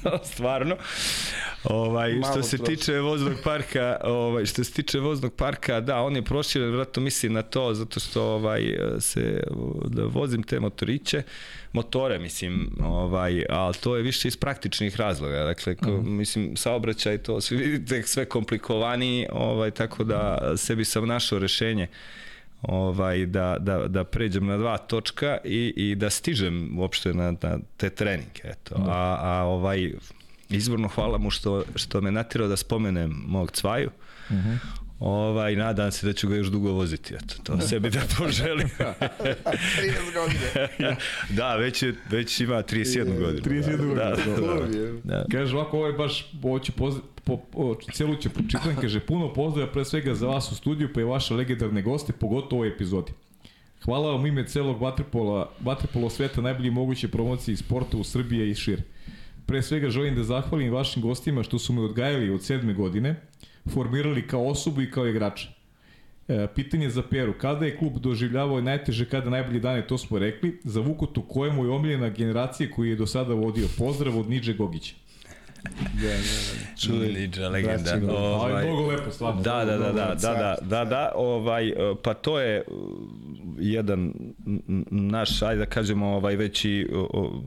stvarno. 0.33 0.77
Ovaj, 1.63 2.13
Malo 2.13 2.33
što 2.33 2.43
se 2.43 2.57
troši. 2.57 2.75
tiče 2.75 2.99
voznog 2.99 3.33
parka, 3.43 3.97
ovaj, 4.03 4.45
što 4.45 4.63
se 4.63 4.71
tiče 4.71 4.99
voznog 4.99 5.33
parka, 5.33 5.79
da, 5.79 6.01
on 6.01 6.15
je 6.15 6.21
proširen, 6.21 6.67
vjerojatno 6.67 7.03
mislim 7.03 7.33
na 7.33 7.41
to, 7.41 7.73
zato 7.73 7.99
što 7.99 8.23
ovaj, 8.23 8.77
se, 8.99 9.43
da 9.85 10.03
vozim 10.05 10.43
te 10.43 10.59
motoriće, 10.59 11.23
motore, 11.73 12.19
mislim, 12.19 12.69
ovaj, 12.83 13.43
ali 13.49 13.73
to 13.73 13.95
je 13.95 14.03
više 14.03 14.27
iz 14.27 14.37
praktičnih 14.37 14.95
razloga. 14.95 15.43
Dakle, 15.43 15.75
ko, 15.75 15.91
mislim, 16.01 16.57
saobraćaj 16.57 17.17
to, 17.17 17.41
svi 17.41 17.57
vidite, 17.63 18.03
sve 18.03 18.25
komplikovaniji, 18.25 19.27
ovaj, 19.31 19.71
tako 19.71 20.03
da 20.03 20.53
sebi 20.57 20.85
sam 20.85 21.07
našao 21.07 21.39
rešenje 21.39 21.87
ovaj 22.61 23.25
da, 23.25 23.57
da, 23.59 23.87
da 23.87 24.03
pređem 24.03 24.45
na 24.45 24.57
dva 24.57 24.77
točka 24.77 25.37
i, 25.43 25.73
i 25.75 25.95
da 25.95 26.09
stižem 26.09 26.79
uopšte 26.79 27.13
na, 27.13 27.31
na 27.41 27.59
te 27.77 27.89
treninge 27.89 28.41
eto. 28.43 28.75
A, 28.87 29.17
a 29.21 29.43
ovaj 29.43 29.93
izvorno 30.49 30.87
hvala 30.87 31.17
mu 31.17 31.29
što, 31.29 31.63
što 31.75 32.01
me 32.01 32.11
natirao 32.11 32.47
da 32.47 32.55
spomenem 32.55 33.23
mog 33.27 33.51
cvaju 33.51 33.89
Ovaj, 35.01 35.55
nadam 35.55 35.91
se 35.91 36.07
da 36.07 36.13
ću 36.13 36.27
ga 36.27 36.35
još 36.35 36.47
dugo 36.47 36.71
voziti, 36.71 37.13
eto, 37.13 37.35
to 37.43 37.61
sebi 37.61 37.89
da 37.89 38.01
poželim. 38.17 38.67
30 38.77 40.13
godine. 40.13 40.95
da, 41.37 41.55
već, 41.55 41.83
je, 41.83 41.95
već 42.09 42.39
ima 42.39 42.63
31 42.63 43.19
godinu. 43.19 43.61
31 43.61 43.77
godinu, 43.77 43.95
Da, 43.95 44.03
da, 44.03 44.31
da, 44.31 44.41
Dobro 44.41 44.65
je. 44.65 45.01
da. 45.03 45.25
Kaže 45.31 45.55
ovako, 45.57 45.77
ovo 45.77 45.87
je 45.87 45.93
baš, 45.93 46.31
ovo 46.43 46.59
ću 46.59 46.71
poz, 46.71 46.95
po, 47.23 47.37
po, 47.37 47.75
celu 47.93 48.15
ću 48.15 48.29
pročitam, 48.29 48.75
kaže, 48.81 48.99
puno 48.99 49.33
pozdrava 49.33 49.71
pre 49.71 49.85
svega 49.85 50.13
za 50.13 50.27
vas 50.27 50.51
u 50.51 50.55
studiju, 50.55 50.93
pa 50.93 51.01
i 51.01 51.03
vaše 51.03 51.33
legendarne 51.33 51.81
goste, 51.81 52.13
pogotovo 52.13 52.59
u 52.59 52.63
ovoj 52.63 52.73
epizodi. 52.75 53.11
Hvala 53.85 54.11
vam 54.11 54.25
ime 54.25 54.47
celog 54.47 54.81
vaterpola, 54.81 55.51
vaterpolo 55.59 56.09
sveta 56.09 56.41
najbolji 56.41 56.71
moguće 56.71 57.07
promocije 57.07 57.57
sporta 57.57 57.97
u 57.97 58.03
Srbiji 58.03 58.49
i 58.49 58.55
šire. 58.55 58.81
Pre 59.45 59.61
svega 59.61 59.89
želim 59.89 60.15
da 60.15 60.23
zahvalim 60.23 60.73
vašim 60.73 61.01
gostima 61.01 61.43
što 61.43 61.59
su 61.59 61.73
me 61.73 61.81
odgajali 61.81 62.29
od 62.29 62.43
sedme 62.43 62.73
godine, 62.73 63.15
formirali 63.69 64.27
kao 64.27 64.47
osobu 64.47 64.81
i 64.81 64.91
kao 64.91 65.07
igrača. 65.07 65.47
E, 66.27 66.47
pitanje 66.55 66.89
za 66.89 67.03
Peru. 67.03 67.33
Kada 67.33 67.65
je 67.65 67.77
klub 67.77 67.97
doživljavao 67.97 68.61
najteže, 68.61 69.05
kada 69.05 69.29
najbolji 69.29 69.59
dane, 69.59 69.87
to 69.87 69.97
smo 69.97 70.19
rekli. 70.19 70.59
Za 70.63 70.81
Vukotu, 70.81 71.21
kojemu 71.21 71.65
je 71.65 71.71
omiljena 71.71 72.09
generacija 72.09 72.71
koji 72.71 72.89
je 72.89 72.95
do 72.95 73.07
sada 73.07 73.33
vodio. 73.33 73.67
Pozdrav 73.77 74.19
od 74.19 74.29
Niđe 74.29 74.53
Gogića. 74.53 74.95
Da, 75.63 75.69
da, 76.01 76.07
da. 76.07 76.81
Čuveni 76.81 77.13
Niđa 77.13 77.49
legenda. 77.49 77.77
Znači, 77.77 78.05
ovaj, 78.05 78.51
ovaj, 78.51 78.65
mnogo 78.65 78.87
lepo, 78.87 79.11
stvarno. 79.11 79.41
Da, 79.41 79.65
da, 79.65 79.77
da, 79.77 79.91
da, 79.91 80.15
da, 80.21 80.33
da, 80.33 80.57
da, 80.61 80.85
da, 80.85 81.11
ovaj, 81.15 81.73
pa 82.03 82.13
to 82.13 82.39
je 82.39 82.63
jedan 83.59 84.13
naš, 84.89 85.41
ajde 85.41 85.59
da 85.59 85.65
kažemo, 85.65 86.07
ovaj 86.07 86.35
veći 86.35 86.87
o, 86.93 87.41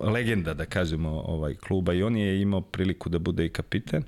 legenda, 0.00 0.54
da 0.54 0.64
kažemo, 0.64 1.10
ovaj 1.10 1.54
kluba 1.54 1.92
i 1.92 2.02
on 2.02 2.16
je 2.16 2.40
imao 2.40 2.60
priliku 2.60 3.08
da 3.08 3.18
bude 3.18 3.46
i 3.46 3.48
kapiten. 3.48 4.02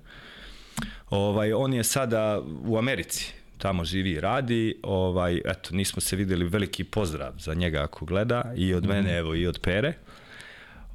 Ovaj, 1.10 1.52
on 1.52 1.74
je 1.74 1.84
sada 1.84 2.40
u 2.64 2.78
Americi, 2.78 3.32
tamo 3.58 3.84
živi 3.84 4.10
i 4.10 4.20
radi. 4.20 4.76
Ovaj, 4.82 5.40
eto, 5.44 5.74
nismo 5.74 6.00
se 6.00 6.16
videli, 6.16 6.48
veliki 6.48 6.84
pozdrav 6.84 7.32
za 7.38 7.54
njega 7.54 7.82
ako 7.82 8.04
gleda 8.04 8.52
i 8.56 8.74
od 8.74 8.86
mene, 8.86 9.18
evo, 9.18 9.34
i 9.34 9.46
od 9.46 9.58
Pere. 9.58 9.92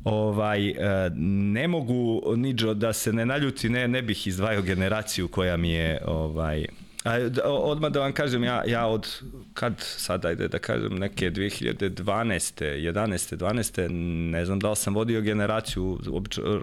Ovaj, 0.04 0.70
e, 0.70 0.76
ne 1.18 1.68
mogu, 1.68 2.22
Niđo, 2.36 2.74
da 2.74 2.94
se 2.94 3.14
ne 3.14 3.26
naljuti, 3.26 3.70
ne, 3.70 3.88
ne 3.88 4.02
bih 4.02 4.28
izdvajao 4.28 4.62
generaciju 4.62 5.28
koja 5.28 5.58
mi 5.58 5.70
je 5.70 6.02
ovaj, 6.06 6.66
A, 7.04 7.30
odmah 7.48 7.92
da 7.92 8.00
vam 8.00 8.14
kažem, 8.14 8.44
ja, 8.44 8.64
ja 8.68 8.88
od, 8.88 9.22
kad 9.54 9.74
sad 9.80 10.26
ajde 10.26 10.48
da 10.48 10.60
kažem, 10.60 10.96
neke 10.96 11.32
2012. 11.32 12.64
11. 12.64 13.38
12. 13.38 13.88
ne 14.32 14.46
znam 14.46 14.60
da 14.60 14.70
li 14.70 14.76
sam 14.76 14.96
vodio 14.96 15.22
generaciju, 15.22 16.00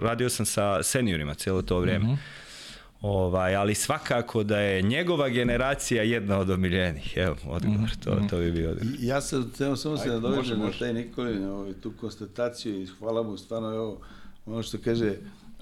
radio 0.01 0.29
sam 0.29 0.45
sa 0.45 0.83
seniorima 0.83 1.33
cijelo 1.33 1.61
to 1.61 1.79
vrijeme. 1.79 2.05
Mm 2.05 2.09
-hmm. 2.09 2.40
Ovaj, 3.01 3.55
ali 3.55 3.75
svakako 3.75 4.43
da 4.43 4.59
je 4.59 4.81
njegova 4.81 5.29
generacija 5.29 6.03
jedna 6.03 6.37
od 6.37 6.49
omiljenih. 6.49 7.13
Evo, 7.17 7.35
odgovor, 7.45 7.89
to, 8.03 8.21
to 8.29 8.37
bi 8.37 8.51
bio 8.51 8.71
odgovor. 8.71 8.95
Ja 8.99 9.21
sam, 9.21 9.51
samo, 9.55 9.75
samo 9.75 9.97
se 9.97 10.09
nadovežem 10.09 10.59
na 10.59 10.71
taj 10.79 10.93
Nikolin, 10.93 11.45
ovaj, 11.45 11.73
tu 11.73 11.91
konstataciju 12.01 12.81
i 12.81 12.85
hvala 12.85 13.23
mu, 13.23 13.37
stvarno, 13.37 13.73
evo, 13.73 14.01
ono 14.45 14.63
što 14.63 14.77
kaže, 14.83 15.13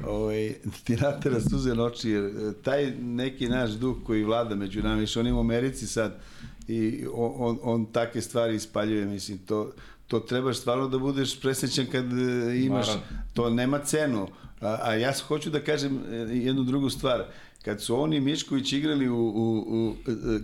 ovaj, 0.08 0.54
ti 0.84 0.96
natera 0.96 1.40
suze 1.42 1.76
noći, 1.76 2.10
jer 2.10 2.24
e, 2.24 2.54
taj 2.64 2.92
neki 3.02 3.50
naš 3.50 3.72
duh 3.72 3.98
koji 4.06 4.24
vlada 4.24 4.56
među 4.56 4.82
nama, 4.84 4.96
više 4.96 5.20
on 5.20 5.28
ima 5.28 5.38
u 5.38 5.42
Americi 5.42 5.88
sad 5.88 6.20
i 6.68 7.06
on, 7.14 7.34
on, 7.38 7.60
on 7.64 7.86
takve 7.86 8.22
stvari 8.22 8.56
ispaljuje, 8.56 9.06
mislim, 9.06 9.38
to, 9.38 9.72
to 10.08 10.20
trebaš 10.20 10.58
stvarno 10.58 10.88
da 10.88 10.98
budeš 10.98 11.40
presrećan 11.42 11.86
kad 11.86 12.06
e, 12.06 12.58
imaš, 12.58 12.88
Maran. 12.88 13.02
to 13.34 13.50
nema 13.50 13.80
cenu. 13.80 14.28
A, 14.62 14.80
a 14.82 14.96
ja 14.96 15.14
hoću 15.28 15.50
da 15.50 15.64
kažem 15.64 16.00
e, 16.12 16.16
jednu 16.16 16.64
drugu 16.64 16.90
stvar. 16.90 17.26
Kad 17.66 17.82
su 17.82 18.02
oni 18.02 18.20
Mišković 18.20 18.74
igrali 18.74 19.10
u, 19.10 19.18
u, 19.18 19.58
u 19.70 19.96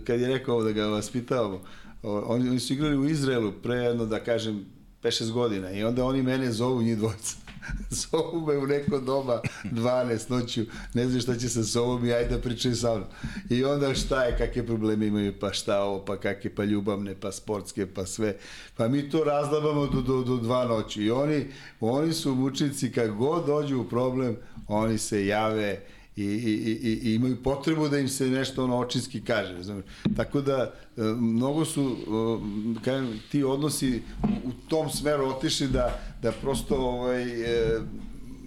kad 0.06 0.20
je 0.20 0.28
rekao 0.28 0.62
da 0.62 0.72
ga 0.72 0.86
vaspitavamo, 0.86 1.62
oni, 2.02 2.48
oni 2.48 2.60
su 2.60 2.72
igrali 2.72 2.96
u 2.96 3.08
Izraelu 3.08 3.52
pre 3.62 3.74
jedno, 3.74 4.06
da 4.06 4.24
kažem, 4.24 4.64
5-6 5.02 5.32
godina 5.32 5.70
i 5.70 5.84
onda 5.84 6.04
oni 6.04 6.22
mene 6.22 6.52
zovu 6.52 6.82
njih 6.82 6.98
dvojca 6.98 7.45
zovu 8.10 8.46
me 8.46 8.58
u 8.58 8.66
neko 8.66 8.98
doba 8.98 9.42
12 9.64 10.30
noću, 10.30 10.60
ne 10.94 11.08
znam 11.08 11.20
šta 11.20 11.36
će 11.36 11.48
sa 11.48 11.64
sobom 11.64 12.06
i 12.06 12.12
ajde 12.12 12.38
pričaju 12.38 12.76
sa 12.76 12.94
mnom. 12.94 13.08
I 13.50 13.64
onda 13.64 13.94
šta 13.94 14.24
je, 14.24 14.38
kakve 14.38 14.66
probleme 14.66 15.06
imaju, 15.06 15.34
pa 15.40 15.52
šta 15.52 15.82
ovo, 15.82 16.04
pa 16.04 16.16
kakve, 16.16 16.54
pa 16.54 16.64
ljubavne, 16.64 17.14
pa 17.20 17.32
sportske, 17.32 17.86
pa 17.86 18.06
sve. 18.06 18.36
Pa 18.76 18.88
mi 18.88 19.10
to 19.10 19.24
razlabamo 19.24 19.86
do, 19.86 20.00
do, 20.00 20.22
do 20.22 20.36
dva 20.36 20.64
noći. 20.64 21.02
I 21.02 21.10
oni, 21.10 21.46
oni 21.80 22.12
su 22.12 22.34
mučnici, 22.34 22.92
kad 22.92 23.10
god 23.10 23.46
dođu 23.46 23.80
u 23.80 23.88
problem, 23.88 24.36
oni 24.68 24.98
se 24.98 25.26
jave, 25.26 25.80
i, 26.16 26.24
i, 26.24 27.00
i, 27.02 27.14
imaju 27.14 27.42
potrebu 27.42 27.88
da 27.88 27.98
im 27.98 28.08
se 28.08 28.26
nešto 28.26 28.64
ono 28.64 28.78
očinski 28.78 29.20
kaže. 29.24 29.62
Znam. 29.62 29.82
Tako 30.16 30.40
da 30.40 30.72
e, 30.96 31.02
mnogo 31.02 31.64
su 31.64 31.96
kažem, 32.84 33.20
ti 33.30 33.44
odnosi 33.44 34.02
u 34.44 34.52
tom 34.68 34.90
smeru 34.90 35.26
otišli 35.26 35.68
da, 35.68 36.00
da 36.22 36.32
prosto 36.32 36.76
ovaj, 36.76 37.22
e, 37.22 37.80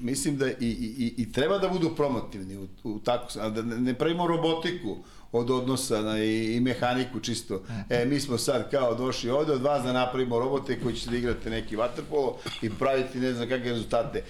mislim 0.02 0.38
da 0.38 0.50
i, 0.50 0.56
i, 0.60 1.14
i 1.18 1.32
treba 1.32 1.58
da 1.58 1.70
budu 1.70 1.90
promotivni 1.96 2.58
u, 2.58 2.68
u 2.84 3.00
tako, 3.00 3.50
da 3.50 3.62
ne 3.62 3.94
pravimo 3.94 4.28
robotiku 4.28 4.98
od 5.32 5.52
odnosa 5.52 6.02
na, 6.02 6.24
i, 6.24 6.56
i 6.56 6.60
mehaniku 6.60 7.20
čisto. 7.20 7.62
E, 7.90 8.06
mi 8.06 8.20
smo 8.20 8.38
sad 8.38 8.72
kao 8.72 8.96
došli 8.96 9.30
ovde 9.30 9.54
od 9.54 9.62
vas 9.62 9.84
da 9.84 9.94
napravimo 9.94 10.40
robote 10.40 10.80
koji 10.80 10.96
ćete 10.96 11.12
da 11.12 11.18
igrate 11.18 11.50
neki 11.50 11.76
vaterpolo 11.76 12.38
i 12.62 12.70
praviti 12.70 13.20
ne 13.20 13.34
znam 13.34 13.50
kakve 13.50 13.70
rezultate. 13.70 14.24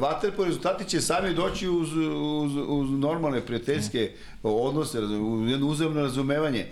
Vaterpolo 0.00 0.46
rezultati 0.46 0.88
će 0.88 1.00
sami 1.00 1.34
doći 1.34 1.68
uz, 1.68 1.92
uz, 1.96 2.52
uz 2.68 2.90
normalne 2.90 3.40
prijateljske 3.40 4.12
odnose, 4.42 4.98
uz 5.00 5.50
jedno 5.50 5.66
uzemno 5.66 6.00
razumevanje. 6.00 6.66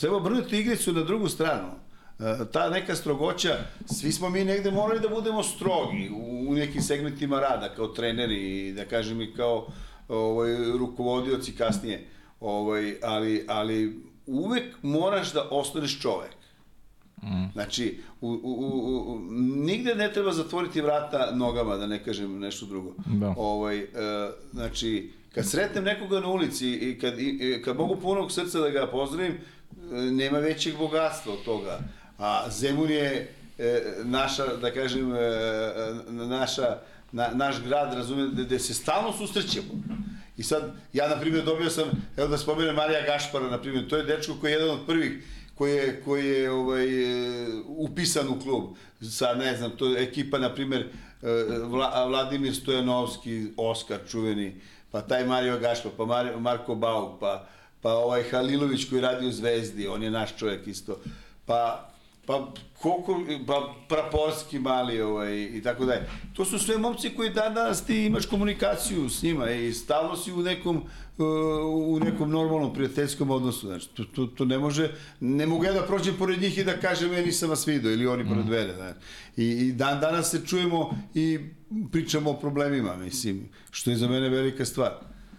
Treba 0.00 0.20
brnuti 0.20 0.58
igricu 0.58 0.92
na 0.92 1.02
drugu 1.02 1.28
stranu 1.28 1.68
e, 2.18 2.36
ta 2.52 2.70
neka 2.70 2.94
strogoća, 2.94 3.56
svi 3.86 4.12
smo 4.12 4.30
mi 4.30 4.44
negde 4.44 4.70
morali 4.70 5.00
da 5.00 5.08
budemo 5.08 5.42
strogi 5.42 6.10
u 6.48 6.54
nekim 6.54 6.82
segmentima 6.82 7.40
rada, 7.40 7.74
kao 7.76 7.86
treneri, 7.86 8.72
da 8.72 8.84
kažem 8.84 9.20
i 9.20 9.34
kao 9.34 9.66
ovaj, 10.08 10.54
rukovodioci 10.78 11.52
kasnije. 11.52 12.06
Ovaj, 12.44 12.96
ali, 13.02 13.44
ali 13.48 14.00
uvek 14.26 14.64
moraš 14.82 15.32
da 15.32 15.48
ostaneš 15.50 16.00
čovek. 16.00 16.30
Mm. 17.22 17.52
Znači, 17.52 18.00
u, 18.20 18.28
u, 18.28 18.52
u, 19.12 19.20
nigde 19.64 19.94
ne 19.94 20.12
treba 20.12 20.32
zatvoriti 20.32 20.80
vrata 20.80 21.30
nogama, 21.34 21.76
da 21.76 21.86
ne 21.86 22.04
kažem 22.04 22.38
nešto 22.38 22.66
drugo. 22.66 22.92
Da. 23.06 23.34
Ovaj, 23.36 23.78
e, 23.78 23.86
znači, 24.52 25.12
kad 25.34 25.50
sretnem 25.50 25.84
nekoga 25.84 26.20
na 26.20 26.28
ulici 26.28 26.68
i 26.68 26.98
kad, 26.98 27.18
i, 27.18 27.62
kad 27.64 27.76
mogu 27.76 27.96
punog 27.96 28.32
srca 28.32 28.58
da 28.58 28.70
ga 28.70 28.86
pozdravim, 28.86 29.32
e, 29.32 29.96
nema 29.96 30.38
većeg 30.38 30.76
bogatstva 30.78 31.32
od 31.32 31.44
toga. 31.44 31.78
A 32.18 32.50
Zemun 32.50 32.90
je 32.90 33.34
e, 33.58 33.82
naša, 34.02 34.56
da 34.56 34.70
kažem, 34.70 35.14
e, 35.14 35.18
naša, 36.10 36.78
na, 37.12 37.28
naš 37.34 37.62
grad, 37.62 37.94
razume, 37.94 38.28
gde 38.32 38.58
se 38.58 38.74
stalno 38.74 39.12
susrećemo. 39.12 40.03
I 40.36 40.42
sad, 40.42 40.72
ja, 40.92 41.08
na 41.08 41.20
primjer, 41.20 41.44
dobio 41.44 41.70
sam, 41.70 41.84
evo 42.16 42.28
da 42.28 42.38
spomenem 42.38 42.74
Marija 42.74 43.06
Gašpara, 43.06 43.50
na 43.50 43.60
primjer, 43.60 43.88
to 43.88 43.96
je 43.96 44.04
dečko 44.04 44.34
koji 44.40 44.50
je 44.50 44.54
jedan 44.54 44.70
od 44.70 44.86
prvih 44.86 45.24
koji 45.54 45.72
je, 45.72 46.02
koji 46.04 46.26
je 46.26 46.50
ovaj, 46.50 46.88
upisan 47.66 48.28
u 48.28 48.40
klub. 48.40 48.64
Sa, 49.10 49.34
ne 49.34 49.56
znam, 49.56 49.70
to 49.70 49.86
je 49.86 50.02
ekipa, 50.02 50.38
na 50.38 50.54
primjer, 50.54 50.88
Vla, 51.64 52.06
Vladimir 52.06 52.54
Stojanovski, 52.54 53.46
Oskar 53.56 53.98
čuveni, 54.08 54.60
pa 54.90 55.00
taj 55.00 55.24
Mario 55.24 55.58
Gašpar, 55.58 55.92
pa 55.96 56.04
Mar, 56.04 56.32
Marko 56.38 56.74
Bauk, 56.74 57.20
pa, 57.20 57.46
pa 57.82 57.92
ovaj 57.92 58.22
Halilović 58.30 58.88
koji 58.90 59.00
radi 59.00 59.26
u 59.26 59.32
Zvezdi, 59.32 59.86
on 59.86 60.02
je 60.02 60.10
naš 60.10 60.36
čovjek 60.36 60.66
isto. 60.66 60.98
Pa 61.46 61.90
pa 62.26 62.52
koliko, 62.84 63.20
pa 63.46 63.74
praporski 63.88 64.58
mali 64.58 65.00
ovaj, 65.00 65.42
i 65.42 65.62
tako 65.62 65.84
dalje. 65.84 66.02
To 66.32 66.44
su 66.44 66.58
sve 66.58 66.78
momci 66.78 67.10
koji 67.10 67.30
dan 67.30 67.54
danas 67.54 67.84
ti 67.84 68.04
imaš 68.04 68.26
komunikaciju 68.26 69.08
s 69.08 69.22
njima 69.22 69.50
i 69.50 69.72
stalno 69.72 70.16
si 70.16 70.32
u 70.32 70.42
nekom, 70.42 70.76
uh, 70.76 71.26
u 71.86 72.00
nekom 72.04 72.30
normalnom 72.30 72.74
prijateljskom 72.74 73.30
odnosu. 73.30 73.66
Znači, 73.66 73.88
to, 73.88 74.04
to, 74.04 74.26
to 74.26 74.44
ne 74.44 74.58
može, 74.58 74.90
ne 75.20 75.46
mogu 75.46 75.64
ja 75.64 75.72
da 75.72 75.82
prođem 75.82 76.14
pored 76.18 76.40
njih 76.40 76.58
i 76.58 76.64
da 76.64 76.80
kažem 76.80 77.12
ja 77.12 77.22
nisam 77.22 77.50
vas 77.50 77.66
vidio 77.66 77.92
ili 77.92 78.06
oni 78.06 78.28
pored 78.28 78.46
mm. 78.46 78.50
mene. 78.50 78.74
Znači. 78.74 78.98
I, 79.36 79.44
I 79.44 79.72
dan 79.72 80.00
danas 80.00 80.30
se 80.30 80.46
čujemo 80.46 80.98
i 81.14 81.38
pričamo 81.92 82.30
o 82.30 82.40
problemima, 82.40 82.96
mislim, 82.96 83.48
što 83.70 83.90
je 83.90 83.96
za 83.96 84.08
mene 84.08 84.28
velika 84.28 84.64
stvar. 84.64 84.92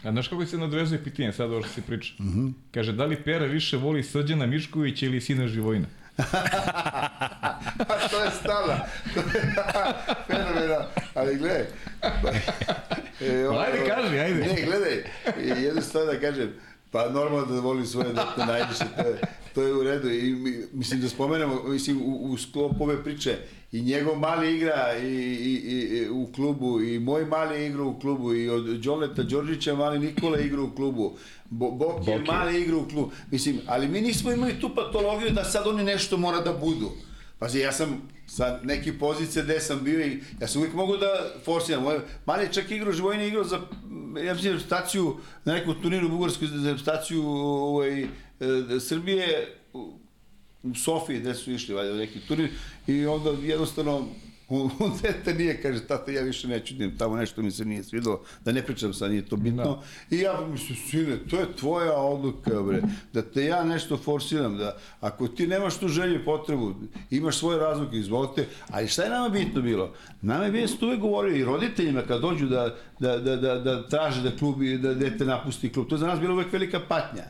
A 0.03 0.11
znaš 0.11 0.27
kako 0.27 0.45
se 0.45 0.57
nadvezuje 0.57 1.03
pitanje 1.03 1.31
sad 1.31 1.51
ovo 1.51 1.61
što 1.61 1.73
se 1.73 1.81
priča? 1.81 2.13
Mm 2.19 2.25
-hmm. 2.25 2.53
Kaže, 2.71 2.93
da 2.93 3.05
li 3.05 3.23
Pera 3.23 3.45
više 3.45 3.77
voli 3.77 4.03
Srđana 4.03 4.45
Miškovića 4.45 5.05
ili 5.05 5.21
Sina 5.21 5.47
Živojina? 5.47 5.87
to 8.11 8.23
je 8.23 8.31
stala. 8.39 8.77
Fenomenal. 10.27 10.83
Ali 11.13 11.37
gledaj. 11.37 11.65
E, 13.21 13.47
ovo, 13.47 13.59
ajde, 13.59 13.89
kaži, 13.89 14.19
ajde. 14.19 14.39
Ne, 14.39 14.61
gledaj. 14.65 15.03
Jednu 15.63 15.81
stvar 15.81 16.05
da 16.05 16.19
kažem. 16.19 16.53
Pa 16.91 17.09
normalno 17.09 17.45
da 17.45 17.61
volim 17.61 17.85
svoje 17.85 18.07
dete 18.07 18.45
najviše, 18.47 18.85
to 18.97 19.07
je, 19.07 19.21
to 19.53 19.61
je 19.61 19.73
u 19.73 19.83
redu. 19.83 20.09
I 20.09 20.35
mislim 20.73 21.01
da 21.01 21.09
spomenemo, 21.09 21.63
mislim, 21.63 22.01
u, 22.01 22.31
u 22.31 22.37
sklopu 22.37 22.83
ove 22.83 23.03
priče, 23.03 23.37
i 23.75 23.81
njegov 23.81 24.19
mali 24.19 24.55
igra 24.55 24.97
i, 24.97 25.05
i, 25.05 25.53
i, 25.53 26.09
u 26.09 26.27
klubu, 26.35 26.81
i 26.81 26.99
moj 26.99 27.25
mali 27.25 27.65
igra 27.65 27.83
u 27.83 27.99
klubu, 27.99 28.33
i 28.33 28.49
od 28.49 28.65
Đoleta 28.65 29.23
Đorđića 29.23 29.75
mali 29.75 29.99
Nikola 29.99 30.39
igra 30.39 30.61
u 30.61 30.75
klubu. 30.75 31.17
Bo, 31.49 31.71
Bok 31.71 32.07
je 32.07 32.19
mali 32.19 32.61
igra 32.61 32.77
u 32.77 32.87
klubu. 32.89 33.11
Mislim, 33.31 33.59
ali 33.67 33.87
mi 33.87 34.01
nismo 34.01 34.31
imali 34.31 34.59
tu 34.59 34.75
patologiju 34.75 35.29
da 35.29 35.43
sad 35.43 35.67
oni 35.67 35.83
nešto 35.83 36.17
mora 36.17 36.41
da 36.41 36.53
budu. 36.53 36.91
Pazi, 37.39 37.59
ja 37.59 37.71
sam 37.71 38.01
sa 38.27 38.59
neke 38.63 38.99
pozicije 38.99 39.43
gde 39.43 39.59
sam 39.59 39.83
bio 39.83 40.05
i 40.05 40.19
ja 40.41 40.47
sam 40.47 40.61
uvijek 40.61 40.75
mogu 40.75 40.97
da 40.97 41.07
forsiram. 41.45 41.83
Moj 41.83 41.99
mali 42.25 42.53
čak 42.53 42.71
igrao, 42.71 42.93
Živojin 42.93 43.21
igrao 43.21 43.43
za 43.43 43.59
ja 44.25 44.33
mislim, 44.33 44.59
staciju 44.59 45.17
na 45.45 45.53
nekom 45.53 45.75
turniru 45.81 46.07
u 46.07 46.09
Bugarskoj, 46.09 46.47
za 46.47 46.77
staciju 46.77 47.27
ovaj, 47.27 48.01
e, 48.01 48.07
Srbije 48.79 49.55
u 50.71 50.75
Sofiji 50.75 51.19
gde 51.19 51.33
su 51.33 51.51
išli 51.51 51.75
valjda 51.75 51.93
neki 51.93 52.19
turnir 52.19 52.49
i 52.87 53.05
onda 53.05 53.29
jednostavno 53.29 54.07
on 54.49 54.69
dete 55.01 55.33
nije, 55.33 55.61
kaže, 55.61 55.87
tata, 55.87 56.11
ja 56.11 56.21
više 56.21 56.47
neću 56.47 56.73
da 56.73 56.83
idem 56.83 56.97
tamo, 56.97 57.15
nešto 57.15 57.41
mi 57.41 57.51
se 57.51 57.65
nije 57.65 57.83
svidelo, 57.83 58.21
da 58.45 58.51
ne 58.51 58.61
pričam 58.61 58.93
sa, 58.93 59.07
nije 59.07 59.25
to 59.25 59.35
bitno. 59.35 59.63
Da. 60.09 60.15
I 60.15 60.19
ja 60.19 60.47
mislim, 60.51 60.77
sine, 60.77 61.17
to 61.29 61.39
je 61.39 61.55
tvoja 61.55 61.93
odluka, 61.97 62.61
bre, 62.61 62.81
da 63.13 63.21
te 63.21 63.45
ja 63.45 63.63
nešto 63.63 63.97
forsiram, 63.97 64.57
da 64.57 64.77
ako 64.99 65.27
ti 65.27 65.47
nemaš 65.47 65.77
tu 65.77 65.87
želju 65.87 66.15
i 66.15 66.25
potrebu, 66.25 66.75
imaš 67.09 67.37
svoje 67.37 67.59
razloge, 67.59 67.97
izvolite, 67.97 68.47
ali 68.69 68.87
šta 68.87 69.03
je 69.03 69.09
nama 69.09 69.29
bitno 69.29 69.61
bilo? 69.61 69.93
Nama 70.21 70.45
je 70.45 70.51
bitno, 70.51 70.87
uvek 70.87 70.99
govorio 70.99 71.35
i 71.35 71.43
roditeljima 71.43 72.01
kad 72.01 72.21
dođu 72.21 72.45
da, 72.45 72.75
da, 72.99 73.17
da, 73.17 73.35
da, 73.35 73.55
da 73.59 73.87
traže 73.87 74.21
da 74.21 74.37
klub, 74.37 74.55
da 74.81 74.93
dete 74.93 75.25
napusti 75.25 75.73
klub, 75.73 75.87
to 75.87 75.95
je 75.95 75.99
za 75.99 76.07
nas 76.07 76.19
bilo 76.19 76.33
uvek 76.33 76.53
velika 76.53 76.79
patnja. 76.79 77.23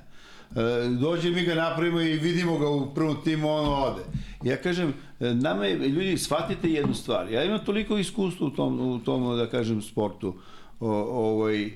E, 0.55 0.88
dođe 0.99 1.30
mi 1.30 1.43
ga 1.43 1.55
napravimo 1.55 2.01
i 2.01 2.13
vidimo 2.13 2.57
ga 2.57 2.69
u 2.69 2.93
prvom 2.93 3.17
timu, 3.23 3.49
on 3.49 3.84
ode. 3.84 4.01
Ja 4.43 4.57
kažem, 4.57 4.93
e, 5.19 5.34
nama 5.34 5.65
je, 5.65 5.76
ljudi, 5.76 6.17
shvatite 6.17 6.69
jednu 6.69 6.93
stvar. 6.93 7.31
Ja 7.31 7.43
imam 7.43 7.65
toliko 7.65 7.97
iskustva 7.97 8.47
u 8.47 8.49
tom, 8.49 8.80
u 8.80 8.99
tom 8.99 9.38
da 9.38 9.49
kažem, 9.49 9.81
sportu. 9.81 10.35
O, 10.80 10.89
ovaj, 10.91 11.72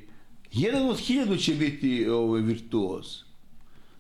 jedan 0.52 0.90
od 0.90 1.00
hiljadu 1.00 1.38
će 1.38 1.54
biti 1.54 2.10
ovaj, 2.10 2.42
virtuoz. 2.42 3.06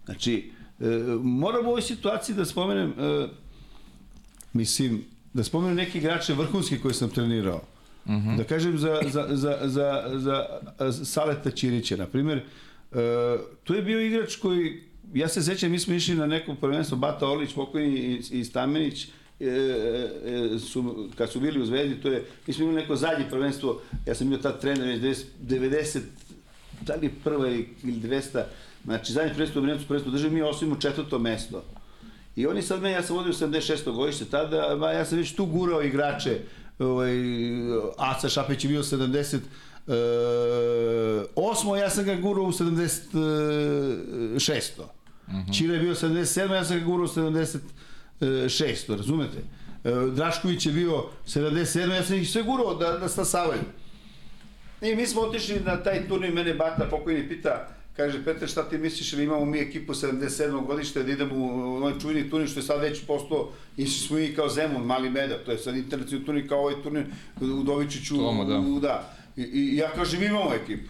Znači, 0.05 0.51
e, 0.79 0.85
moram 1.21 1.65
u 1.65 1.69
ovoj 1.69 1.81
situaciji 1.81 2.35
da 2.35 2.45
spomenem, 2.45 2.93
e, 2.99 3.27
mislim, 4.53 5.05
da 5.33 5.43
spomenem 5.43 5.75
neke 5.75 5.97
igrače 5.97 6.33
vrhunske 6.33 6.79
koje 6.79 6.93
sam 6.93 7.09
trenirao. 7.09 7.61
Uh 8.05 8.11
-huh. 8.11 8.37
Da 8.37 8.43
kažem 8.43 8.77
za, 8.77 8.99
za, 9.07 9.27
za, 9.29 9.57
za, 9.61 10.03
za, 10.13 10.45
za 10.79 11.05
Saleta 11.05 11.51
Ćirića, 11.51 11.97
na 11.97 12.05
primjer, 12.05 12.37
E, 12.39 12.43
tu 13.63 13.73
je 13.73 13.81
bio 13.81 14.01
igrač 14.01 14.35
koji, 14.35 14.83
ja 15.13 15.27
se 15.27 15.43
sećam, 15.43 15.71
mi 15.71 15.79
smo 15.79 15.93
išli 15.93 16.15
na 16.15 16.27
neko 16.27 16.55
prvenstvo, 16.55 16.97
Bata 16.97 17.29
Orlić, 17.29 17.53
pokojni 17.53 17.99
i, 17.99 18.39
i 18.39 18.45
Stamenić, 18.45 19.07
e, 19.39 19.45
e, 19.45 20.59
su, 20.59 21.09
kad 21.17 21.31
su 21.31 21.39
bili 21.39 21.61
u 21.61 21.65
Zvezdi, 21.65 22.01
to 22.01 22.11
je, 22.11 22.25
mi 22.47 22.53
smo 22.53 22.63
imali 22.63 22.81
neko 22.81 22.95
zadnje 22.95 23.25
prvenstvo, 23.29 23.81
ja 24.05 24.15
sam 24.15 24.29
bio 24.29 24.37
tad 24.37 24.61
trener, 24.61 24.99
90, 25.41 25.99
da 26.81 26.95
li 26.95 27.09
prva 27.23 27.47
ili 27.47 27.67
200, 27.83 28.43
znači 28.85 29.13
zadnje 29.13 29.33
prvenstvo 29.33 29.61
u 29.61 29.65
Veneciju 29.65 29.87
prvenstvo 29.87 30.11
državi, 30.11 30.33
mi 30.33 30.41
osvimo 30.41 30.75
četvrto 30.75 31.19
mesto. 31.19 31.63
I 32.35 32.47
oni 32.47 32.61
sad 32.61 32.81
me, 32.81 32.91
ja 32.91 33.03
sam 33.03 33.15
vodio 33.15 33.33
76. 33.33 33.91
godište 33.91 34.25
tada, 34.25 34.75
ba, 34.75 34.91
ja 34.91 35.05
sam 35.05 35.17
već 35.17 35.35
tu 35.35 35.45
gurao 35.45 35.81
igrače, 35.81 36.39
ovaj, 36.79 37.13
Aca 37.97 38.29
Šapić 38.29 38.63
je 38.63 38.67
bio 38.67 38.83
70, 38.83 39.37
E, 39.89 39.93
osmo, 41.35 41.75
ja 41.75 41.89
sam 41.89 42.05
ga 42.05 42.15
gurao 42.15 42.43
u 42.43 42.51
76. 42.51 44.79
Uh 44.79 44.85
-huh. 45.27 45.57
Čile 45.57 45.75
je 45.75 45.79
bio 45.79 45.95
77. 45.95 46.53
Ja 46.53 46.65
sam 46.65 46.79
ga 46.79 46.85
gurao 46.85 47.03
u 47.03 47.07
76. 47.07 48.97
Razumete? 48.97 49.37
E, 49.83 49.91
Drašković 50.15 50.65
je 50.65 50.71
bio 50.71 51.05
77. 51.27 51.93
Ja 51.93 52.03
sam 52.03 52.15
ih 52.15 52.29
sve 52.29 52.43
gurao 52.43 52.75
da, 52.75 52.97
da 52.97 53.09
stasavaju. 53.09 53.61
I 54.81 54.95
mi 54.95 55.07
smo 55.07 55.21
otišli 55.21 55.59
na 55.65 55.83
taj 55.83 56.07
turnir, 56.07 56.33
mene 56.33 56.53
Bata 56.53 56.87
pokojni 56.89 57.29
pita, 57.29 57.67
kaže, 57.97 58.23
Petar, 58.23 58.49
šta 58.49 58.69
ti 58.69 58.77
misliš, 58.77 59.13
ili 59.13 59.23
imamo 59.23 59.45
mi 59.45 59.59
ekipu 59.59 59.93
77. 59.93 60.65
godište 60.65 61.03
da 61.03 61.11
idemo 61.11 61.35
u 61.35 61.75
ovaj 61.75 61.93
čujni 62.01 62.29
turnir, 62.29 62.49
što 62.49 62.59
je 62.59 62.63
sad 62.63 62.81
već 62.81 63.05
posto, 63.07 63.51
išli 63.77 64.07
smo 64.07 64.19
i 64.19 64.33
kao 64.35 64.49
Zemun, 64.49 64.85
mali 64.85 65.09
meda, 65.09 65.37
to 65.45 65.51
je 65.51 65.57
sad 65.57 65.75
internacionalni 65.75 66.25
turnir 66.25 66.49
kao 66.49 66.59
ovaj 66.59 66.83
turnir 66.83 67.05
u 67.41 67.63
Dovičiću, 67.63 68.17
Tomo, 68.17 68.45
da. 68.45 68.59
U, 68.59 68.79
da 68.79 69.18
I, 69.39 69.43
i 69.43 69.77
ja 69.77 69.89
kažem, 69.95 70.23
imamo 70.23 70.53
ekipu. 70.63 70.89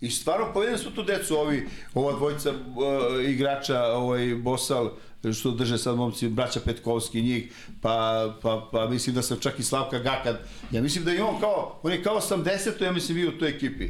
I 0.00 0.10
stvarno 0.10 0.52
povedem 0.54 0.78
su 0.78 0.90
tu 0.94 1.02
decu 1.02 1.36
ovi, 1.36 1.68
ova 1.94 2.12
dvojica 2.12 2.50
uh, 2.50 3.24
igrača, 3.24 3.82
ovaj 3.84 4.34
Bosal, 4.34 4.90
što 5.34 5.50
drže 5.50 5.78
sad 5.78 5.96
momci, 5.96 6.28
braća 6.28 6.60
Petkovski 6.60 7.22
njih, 7.22 7.52
pa, 7.82 8.34
pa, 8.42 8.68
pa 8.72 8.88
mislim 8.88 9.14
da 9.14 9.22
sam 9.22 9.38
čak 9.40 9.58
i 9.58 9.62
Slavka 9.62 9.98
Gakad. 9.98 10.38
Ja 10.70 10.82
mislim 10.82 11.04
da 11.04 11.10
je 11.10 11.22
on 11.22 11.40
kao, 11.40 11.80
on 11.82 11.92
je 11.92 12.02
kao 12.02 12.20
80, 12.20 12.82
ja 12.82 12.92
mislim 12.92 13.16
bio 13.16 13.28
u 13.28 13.38
toj 13.38 13.48
ekipi. 13.48 13.88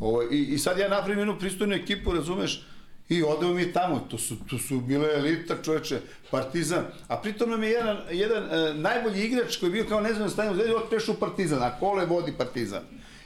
Ovo, 0.00 0.22
i, 0.22 0.38
I 0.38 0.58
sad 0.58 0.78
ja 0.78 0.88
napravim 0.88 1.18
jednu 1.18 1.38
pristojnu 1.38 1.74
ekipu, 1.74 2.12
razumeš, 2.12 2.66
I 3.08 3.22
odemo 3.22 3.54
mi 3.54 3.72
tamo, 3.72 4.06
to 4.10 4.18
su, 4.18 4.36
to 4.50 4.58
su 4.58 4.80
bile 4.80 5.08
elita 5.14 5.54
čoveče, 5.62 6.00
Partizan. 6.30 6.84
A 7.08 7.16
pritom 7.16 7.50
nam 7.50 7.62
je 7.62 7.70
jedan, 7.70 7.96
jedan 8.10 8.44
e, 8.44 8.74
najbolji 8.74 9.24
igrač 9.24 9.56
koji 9.56 9.68
je 9.68 9.72
bio 9.72 9.84
kao 9.88 10.00
ne 10.00 10.14
znam 10.14 10.30
stanje 10.30 10.50
u 10.50 10.54
Zvezdi, 10.54 10.74
otpeš 10.74 11.08
u 11.08 11.14
Partizan, 11.14 11.62
a 11.62 11.78
kole 11.80 12.06
vodi 12.06 12.32
Partizan. 12.38 12.82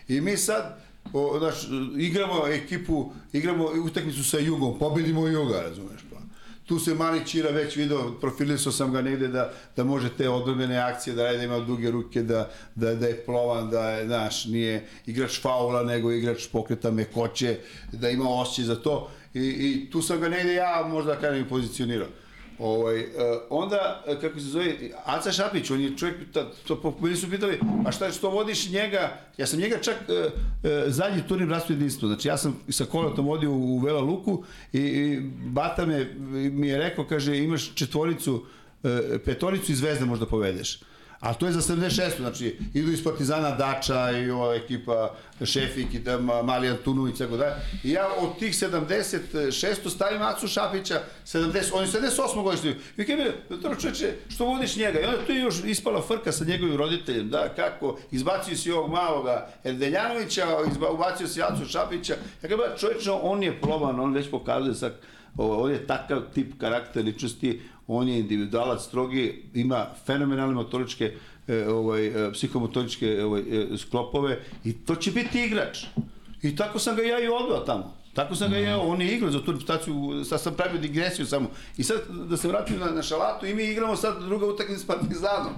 I 0.09 0.21
mi 0.21 0.37
sad, 0.37 0.79
o, 1.13 1.39
znaš, 1.39 1.55
igramo 1.97 2.47
ekipu, 2.47 3.13
igramo 3.33 3.71
utakmicu 3.85 4.25
sa 4.25 4.39
Jugom, 4.39 4.79
pobedimo 4.79 5.27
Juga, 5.27 5.63
razumeš 5.63 6.01
pa. 6.11 6.17
Tu 6.67 6.79
se 6.79 6.95
mali 6.95 7.27
Čira 7.27 7.51
već 7.51 7.77
video, 7.77 8.13
profilisao 8.21 8.73
sam 8.73 8.93
ga 8.93 9.03
negde 9.03 9.29
da, 9.29 9.53
da 9.77 9.85
može 9.85 10.09
te 10.17 10.29
odbrobene 10.29 10.79
akcije 10.79 11.15
da 11.15 11.23
da 11.23 11.43
ima 11.43 11.59
duge 11.59 11.91
ruke, 11.91 12.23
da, 12.23 12.51
da, 12.75 12.95
da 12.95 13.07
je 13.07 13.25
plovan, 13.25 13.71
da 13.71 13.91
je, 13.91 14.07
znaš, 14.07 14.45
nije 14.45 14.87
igrač 15.07 15.41
faula, 15.41 15.83
nego 15.83 16.13
igrač 16.13 16.47
pokreta 16.53 16.91
mekoće, 16.91 17.59
da 17.93 18.11
ima 18.11 18.31
osjećaj 18.31 18.65
za 18.65 18.77
to. 18.77 19.11
I, 19.35 19.41
I 19.41 19.91
tu 19.91 20.03
sam 20.03 20.21
ga 20.21 20.29
negde 20.29 20.55
ja 20.55 20.87
možda 20.91 21.21
kažem 21.21 21.49
pozicionirao. 21.49 22.09
Ovaj, 22.59 23.01
uh, 23.01 23.07
onda, 23.51 24.05
e, 24.07 24.21
kako 24.21 24.41
se 24.41 24.47
zove, 24.47 24.75
Aca 25.05 25.33
Šapić, 25.33 25.71
on 25.71 25.81
je 25.81 25.97
čovjek, 25.97 26.17
ta, 26.33 26.51
to, 26.67 26.97
meni 27.01 27.17
su 27.17 27.31
pitali, 27.31 27.61
a 27.87 27.93
šta 27.93 28.07
je 28.07 28.13
što 28.13 28.31
vodiš 28.31 28.71
njega, 28.71 29.19
ja 29.37 29.47
sam 29.47 29.59
njega 29.59 29.79
čak 29.83 29.97
uh, 30.09 30.33
uh, 30.33 30.71
zadnji 30.87 31.23
turnir 31.29 31.47
bratstvo 31.47 31.73
jedinstvo, 31.73 32.09
znači 32.09 32.29
ja 32.29 32.37
sam 32.37 32.61
sa 32.69 32.85
koletom 32.85 33.27
vodio 33.27 33.53
u, 33.53 33.79
Vela 33.79 34.01
Luku 34.01 34.45
i, 34.73 34.79
i 34.79 35.21
Bata 35.45 35.87
me, 35.87 36.15
mi 36.51 36.69
je 36.69 36.79
rekao, 36.79 37.05
kaže, 37.05 37.39
imaš 37.39 37.75
četvoricu, 37.75 38.35
uh, 38.35 38.91
petoricu 39.25 39.73
i 39.73 39.75
zvezde 39.75 40.05
možda 40.05 40.27
povedeš. 40.27 40.81
A 41.21 41.35
to 41.35 41.47
je 41.47 41.53
za 41.53 41.61
76. 41.61 42.17
Znači, 42.17 42.59
idu 42.75 42.93
iz 42.93 43.05
Partizana 43.05 43.51
Dača 43.51 44.11
i 44.11 44.31
ova 44.31 44.55
ekipa 44.55 45.15
Šefik 45.45 45.95
i 45.95 45.99
da, 45.99 46.19
Mali 46.19 46.69
Antunović 46.69 47.15
i 47.15 47.19
tako 47.19 47.37
dalje. 47.37 47.55
I 47.85 47.91
ja 47.91 48.09
od 48.19 48.39
tih 48.39 48.55
76. 48.55 49.91
stavim 49.91 50.23
Acu 50.23 50.49
Šapića, 50.49 51.01
70, 51.27 51.71
on 51.73 51.85
je 51.85 51.89
78. 51.89 52.43
godišnji. 52.43 52.75
I 52.97 53.05
kaj 53.05 53.17
mi, 53.17 53.25
čeče, 53.81 54.13
što 54.29 54.45
vodiš 54.45 54.77
njega? 54.77 55.01
I 55.01 55.05
onda 55.05 55.25
tu 55.27 55.33
je 55.33 55.41
još 55.41 55.65
ispala 55.65 56.03
frka 56.03 56.33
sa 56.33 56.45
njegovim 56.45 56.77
roditeljem, 56.77 57.29
da, 57.29 57.49
kako, 57.57 57.99
izbacio 58.11 58.57
si 58.57 58.73
ovog 58.73 58.91
maloga 58.91 59.49
Erdeljanovića, 59.65 60.47
ubacio 60.93 61.27
si 61.27 61.43
Acu 61.43 61.65
Šapića. 61.69 62.15
Ja 62.43 62.49
kada 62.49 62.77
čovječno, 62.77 63.15
on 63.23 63.43
je 63.43 63.61
plovan, 63.61 64.01
on 64.01 64.15
već 64.15 64.31
pokazuje 64.31 64.75
sa 64.75 64.91
on 65.39 65.71
je 65.71 65.87
takav 65.87 66.23
tip 66.35 66.53
karakter 66.61 67.05
ličnosti, 67.05 67.61
on 67.89 68.09
je 68.09 68.19
individualac 68.19 68.83
strogi, 68.83 69.43
ima 69.55 69.87
fenomenalne 70.07 70.55
motoričke 70.55 71.13
e, 71.47 71.69
ovaj, 71.69 72.07
e, 72.07 72.33
psihomotoričke 72.33 73.25
ovaj, 73.25 73.41
e, 73.41 73.79
sklopove 73.79 74.41
i 74.65 74.73
to 74.73 74.95
će 74.95 75.11
biti 75.11 75.45
igrač. 75.45 75.85
I 76.43 76.57
tako 76.57 76.79
sam 76.79 76.97
ga 76.97 77.03
ja 77.03 77.21
i 77.21 77.29
odveo 77.29 77.61
tamo. 77.61 77.99
Tako 78.15 78.35
sam 78.35 78.51
ga 78.51 78.59
ja, 78.59 78.77
mhm. 78.77 78.87
on 78.87 79.03
je 79.03 79.15
igrao 79.15 79.31
za 79.31 79.43
tu 79.45 79.53
reputaciju, 79.53 80.25
sad 80.25 80.41
sam 80.41 80.55
pravio 80.55 80.81
digresiju 80.81 81.27
samo. 81.27 81.51
I 81.77 81.85
sad 81.85 82.01
da 82.09 82.37
se 82.37 82.49
vratim 82.49 82.79
na, 82.79 82.87
na 82.87 83.03
šalatu 83.03 83.47
i 83.47 83.55
mi 83.55 83.65
igramo 83.65 83.97
sad 83.97 84.23
druga 84.25 84.47
utakmica 84.47 84.81
s 84.81 84.87
Partizanom. 84.87 85.53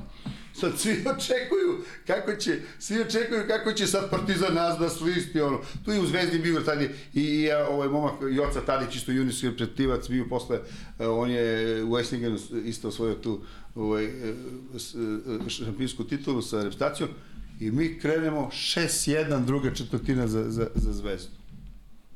Sad 0.55 0.79
svi 0.79 0.93
očekuju 0.93 1.85
kako 2.07 2.35
će, 2.35 2.59
svi 2.79 3.01
očekuju 3.01 3.45
kako 3.49 3.73
će 3.73 3.87
sad 3.87 4.11
Partizan 4.11 4.55
nas 4.55 4.79
da 4.79 4.89
slisti, 4.89 5.41
ono. 5.41 5.61
Tu 5.85 5.93
je 5.93 6.01
u 6.01 6.07
Zvezdi 6.07 6.39
bio 6.39 6.61
tad 6.61 6.83
je, 6.83 6.95
i, 7.15 7.23
i 7.23 7.53
ovaj 7.53 7.89
momak 7.89 8.15
Joca 8.31 8.61
Tadić, 8.61 8.97
isto 8.97 9.13
juniorski 9.13 9.47
reprezentativac, 9.47 10.09
bio 10.09 10.25
posle, 10.29 10.59
uh, 10.59 11.07
on 11.09 11.31
je 11.31 11.85
u 11.85 11.99
Esslingenu 11.99 12.39
isto 12.65 12.89
osvojio 12.89 13.15
tu 13.15 13.41
ovaj, 13.75 14.07
uh, 14.07 14.11
uh, 15.41 15.49
šampionsku 15.49 16.05
titulu 16.05 16.43
sa 16.43 16.57
reprezentacijom 16.57 17.11
i 17.61 17.71
mi 17.71 17.99
krenemo 17.99 18.51
6-1 18.53 19.45
druga 19.45 19.75
četvrtina 19.75 20.27
za, 20.27 20.51
za, 20.51 20.67
za 20.75 20.93
Zvezdu. 20.93 21.31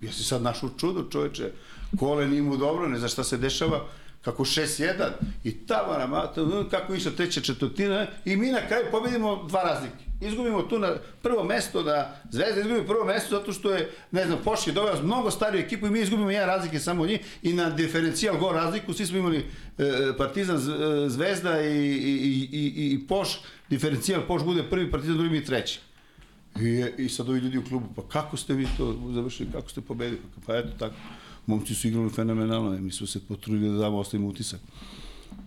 Ja 0.01 0.13
si 0.13 0.25
sad 0.25 0.43
našao 0.43 0.71
čudo, 0.79 1.09
čoveče, 1.11 1.53
kole 1.99 2.29
nije 2.29 2.43
mu 2.43 2.57
dobro, 2.57 2.89
ne 2.89 2.99
zna 2.99 3.09
šta 3.09 3.25
se 3.25 3.37
dešava, 3.37 3.87
kako 4.25 4.45
6-1 4.45 5.11
i 5.45 5.67
tamo 5.67 6.07
mata, 6.09 6.41
kako 6.71 6.95
išla 6.95 7.13
treća 7.13 7.41
četvrtina 7.41 8.07
i 8.25 8.37
mi 8.37 8.47
na 8.47 8.61
kraju 8.69 8.85
pobedimo 8.91 9.45
dva 9.49 9.63
razlike. 9.63 10.05
Izgubimo 10.21 10.63
tu 10.63 10.79
na 10.79 10.95
prvo 11.23 11.45
mesto 11.45 11.83
na 11.83 12.07
Zvezda 12.31 12.61
izgubimo 12.61 12.87
prvo 12.87 13.05
mesto 13.05 13.39
zato 13.39 13.53
što 13.53 13.71
je 13.71 13.91
ne 14.11 14.27
znam 14.27 14.39
Poš 14.45 14.67
je 14.67 14.73
doveo 14.73 15.03
mnogo 15.03 15.31
stariju 15.31 15.61
ekipu 15.61 15.87
i 15.87 15.91
mi 15.91 16.01
izgubimo 16.01 16.31
jedan 16.31 16.49
razlike 16.49 16.79
samo 16.79 17.03
od 17.03 17.09
njih 17.09 17.21
i 17.43 17.53
na 17.53 17.71
diferencijal 17.71 18.39
gol 18.39 18.53
razliku 18.53 18.93
svi 18.93 19.07
smo 19.07 19.19
imali 19.19 19.39
e, 19.79 20.13
Partizan 20.19 20.57
e, 20.57 21.09
Zvezda 21.09 21.63
i, 21.63 21.77
i, 21.77 22.49
i, 22.53 22.93
i 22.93 23.07
Poš 23.09 23.41
diferencijal 23.71 24.23
Poš 24.29 24.43
bude 24.43 24.63
prvi 24.63 24.91
Partizan 24.91 25.17
drugi 25.17 25.37
i 25.37 25.45
treći. 25.45 25.81
I, 26.61 26.85
I 26.99 27.09
sad 27.09 27.29
ovi 27.29 27.39
ljudi 27.39 27.59
u 27.59 27.65
klubu, 27.65 27.87
pa 27.97 28.03
kako 28.09 28.37
ste 28.37 28.55
vi 28.55 28.67
to 28.77 28.97
završili, 29.15 29.53
kako 29.53 29.69
ste 29.69 29.81
pobedili? 29.81 30.21
Pa 30.47 30.57
eto 30.57 30.69
tako 30.79 30.95
momci 31.47 31.75
su 31.75 31.89
igrali 31.89 32.11
fenomenalno, 32.11 32.71
mi 32.71 32.93
smo 32.93 33.07
se 33.07 33.21
potrudili 33.29 33.73
da 33.73 33.79
damo 33.79 33.99
ostavimo 33.99 34.29
utisak. 34.29 34.61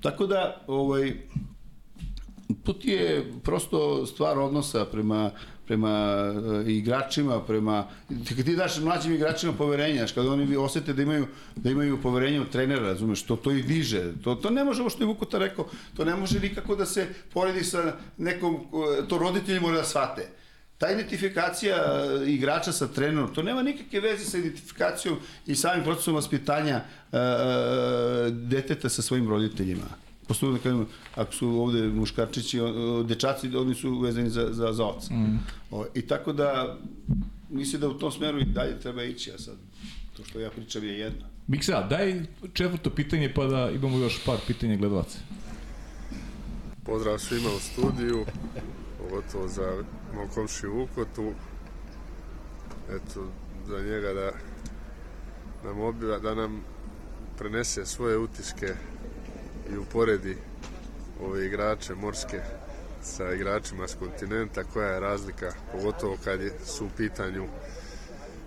Tako 0.02 0.28
da, 0.28 0.64
ovaj, 0.68 1.14
to 2.64 2.74
ti 2.74 2.90
je 2.90 3.34
prosto 3.44 4.06
stvar 4.06 4.40
odnosa 4.40 4.86
prema 4.86 5.32
prema 5.68 6.24
uh, 6.36 6.70
igračima, 6.70 7.42
prema 7.42 7.88
kad 8.36 8.46
ti 8.46 8.56
daš 8.56 8.80
mlađim 8.80 9.14
igračima 9.14 9.54
poverenje, 9.54 9.98
znaš, 9.98 10.12
kada 10.12 10.32
oni 10.32 10.56
osete 10.56 10.94
da 10.94 11.02
imaju 11.02 11.28
da 11.56 11.70
imaju 11.70 12.02
poverenje 12.02 12.42
od 12.42 12.50
trenera, 12.50 12.82
razumeš, 12.82 13.24
to 13.24 13.36
to 13.36 13.52
i 13.52 13.64
diže. 13.64 14.14
To 14.24 14.36
to 14.36 14.50
ne 14.50 14.64
može 14.64 14.90
što 14.90 15.04
je 15.04 15.08
Vukota 15.08 15.38
rekao, 15.38 15.68
to 15.98 16.06
ne 16.06 16.16
može 16.16 16.40
nikako 16.40 16.76
da 16.76 16.86
se 16.86 17.08
poredi 17.34 17.64
sa 17.64 17.94
nekom 18.18 18.58
to 19.10 19.18
roditelji 19.18 19.60
moraju 19.60 19.82
da 19.82 19.88
shvate. 19.88 20.30
Ta 20.78 20.92
identifikacija 20.92 21.78
igrača 22.26 22.72
sa 22.72 22.88
trenerom, 22.88 23.34
to 23.34 23.44
nema 23.44 23.64
nikakve 23.64 24.00
veze 24.00 24.26
sa 24.26 24.38
identifikacijom 24.38 25.18
i 25.46 25.56
samim 25.56 25.84
procesom 25.84 26.16
vaspitanja 26.16 26.82
uh, 27.12 27.18
deteta 28.32 28.90
sa 28.90 29.02
svojim 29.02 29.30
roditeljima 29.30 29.88
postoje 30.28 30.54
da 30.54 30.60
kažem, 30.60 30.86
ako 31.16 31.34
su 31.34 31.48
ovde 31.48 31.88
muškarčići, 31.88 32.60
dečaci, 33.06 33.56
oni 33.56 33.76
su 33.76 34.00
vezani 34.00 34.30
za, 34.30 34.48
za, 34.52 34.74
za 34.74 34.86
oca. 34.86 35.14
Mm. 35.14 35.40
O, 35.72 35.86
I 35.94 36.02
tako 36.02 36.34
da, 36.34 36.78
mislim 37.50 37.82
da 37.82 37.90
u 37.90 37.94
tom 37.94 38.12
smeru 38.12 38.40
i 38.40 38.46
dalje 38.46 38.80
treba 38.80 39.04
ići, 39.04 39.32
a 39.32 39.38
sad, 39.38 39.56
to 40.18 40.24
što 40.24 40.40
ja 40.40 40.50
pričam 40.50 40.84
je 40.84 41.00
jedno. 41.00 41.26
Miksa, 41.48 41.88
daj 41.88 42.22
četvrto 42.54 42.90
pitanje 42.90 43.34
pa 43.34 43.46
da 43.46 43.70
imamo 43.70 43.98
još 43.98 44.26
par 44.26 44.38
pitanja 44.48 44.76
gledalaca. 44.76 45.20
Pozdrav 46.86 47.18
svima 47.20 47.50
u 47.50 47.60
studiju, 47.60 48.26
pogotovo 49.10 49.48
za 49.48 49.84
moj 50.14 50.28
komšiju 50.36 50.74
Vukotu. 50.74 51.34
Eto, 52.90 53.28
za 53.68 53.80
njega 53.80 54.14
da 54.14 54.32
nam 55.64 55.80
obira, 55.80 56.20
da 56.20 56.36
nam 56.36 56.62
prenese 57.38 57.86
svoje 57.86 58.18
utiske 58.18 58.74
i 59.74 59.78
uporedi 59.78 60.38
ove 61.22 61.46
igrače 61.46 61.96
morske 61.96 62.42
sa 63.02 63.34
igračima 63.34 63.88
s 63.88 63.96
kontinenta, 63.96 64.64
koja 64.64 64.88
je 64.88 65.00
razlika, 65.00 65.52
pogotovo 65.72 66.18
kad 66.24 66.40
su 66.66 66.86
u 66.86 66.90
pitanju 66.98 67.46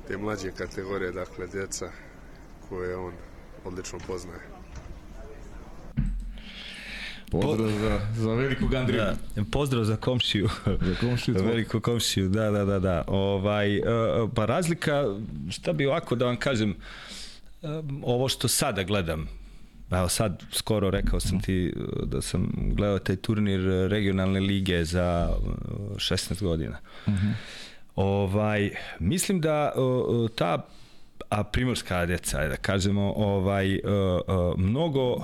te 0.08 0.16
mlađe 0.16 0.52
kategorije, 0.52 1.12
dakle 1.12 1.46
djeca 1.46 1.90
koje 2.68 2.96
on 2.96 3.12
odlično 3.64 3.98
poznaje. 4.06 4.49
Pozdrav 7.30 7.70
za, 7.70 8.00
za 8.14 8.34
velikog 8.34 8.74
Andriju. 8.74 9.02
Da, 9.02 9.44
pozdrav 9.52 9.84
za 9.84 9.96
komšiju. 9.96 10.48
Za 10.88 10.94
komšiju. 11.00 11.38
za 11.38 11.44
veliku 11.44 11.80
komšiju, 11.80 12.28
da, 12.28 12.50
da, 12.50 12.64
da. 12.64 12.78
da. 12.78 13.04
Ovaj, 13.06 13.78
uh, 13.78 13.84
pa 14.34 14.46
razlika, 14.46 15.04
šta 15.50 15.72
bi 15.72 15.86
ovako 15.86 16.14
da 16.14 16.26
vam 16.26 16.36
kažem, 16.36 16.74
uh, 17.62 17.70
ovo 18.02 18.28
što 18.28 18.48
sada 18.48 18.82
gledam, 18.82 19.28
Evo 19.90 20.08
sad, 20.08 20.42
skoro 20.52 20.90
rekao 20.90 21.20
sam 21.20 21.40
ti 21.40 21.72
uh, 21.76 22.08
da 22.08 22.22
sam 22.22 22.52
gledao 22.56 22.98
taj 22.98 23.16
turnir 23.16 23.60
regionalne 23.88 24.40
lige 24.40 24.84
za 24.84 25.34
16 25.94 26.32
uh, 26.32 26.40
godina. 26.40 26.78
Uh 27.06 27.12
mhm. 27.12 27.26
-huh. 27.26 27.32
Ovaj, 27.96 28.70
mislim 28.98 29.40
da 29.40 29.72
ta 30.34 30.66
a 31.28 31.44
primorska 31.44 32.06
deca, 32.06 32.48
da 32.48 32.56
kažemo, 32.56 33.12
ovaj, 33.16 33.80
mnogo 34.56 35.16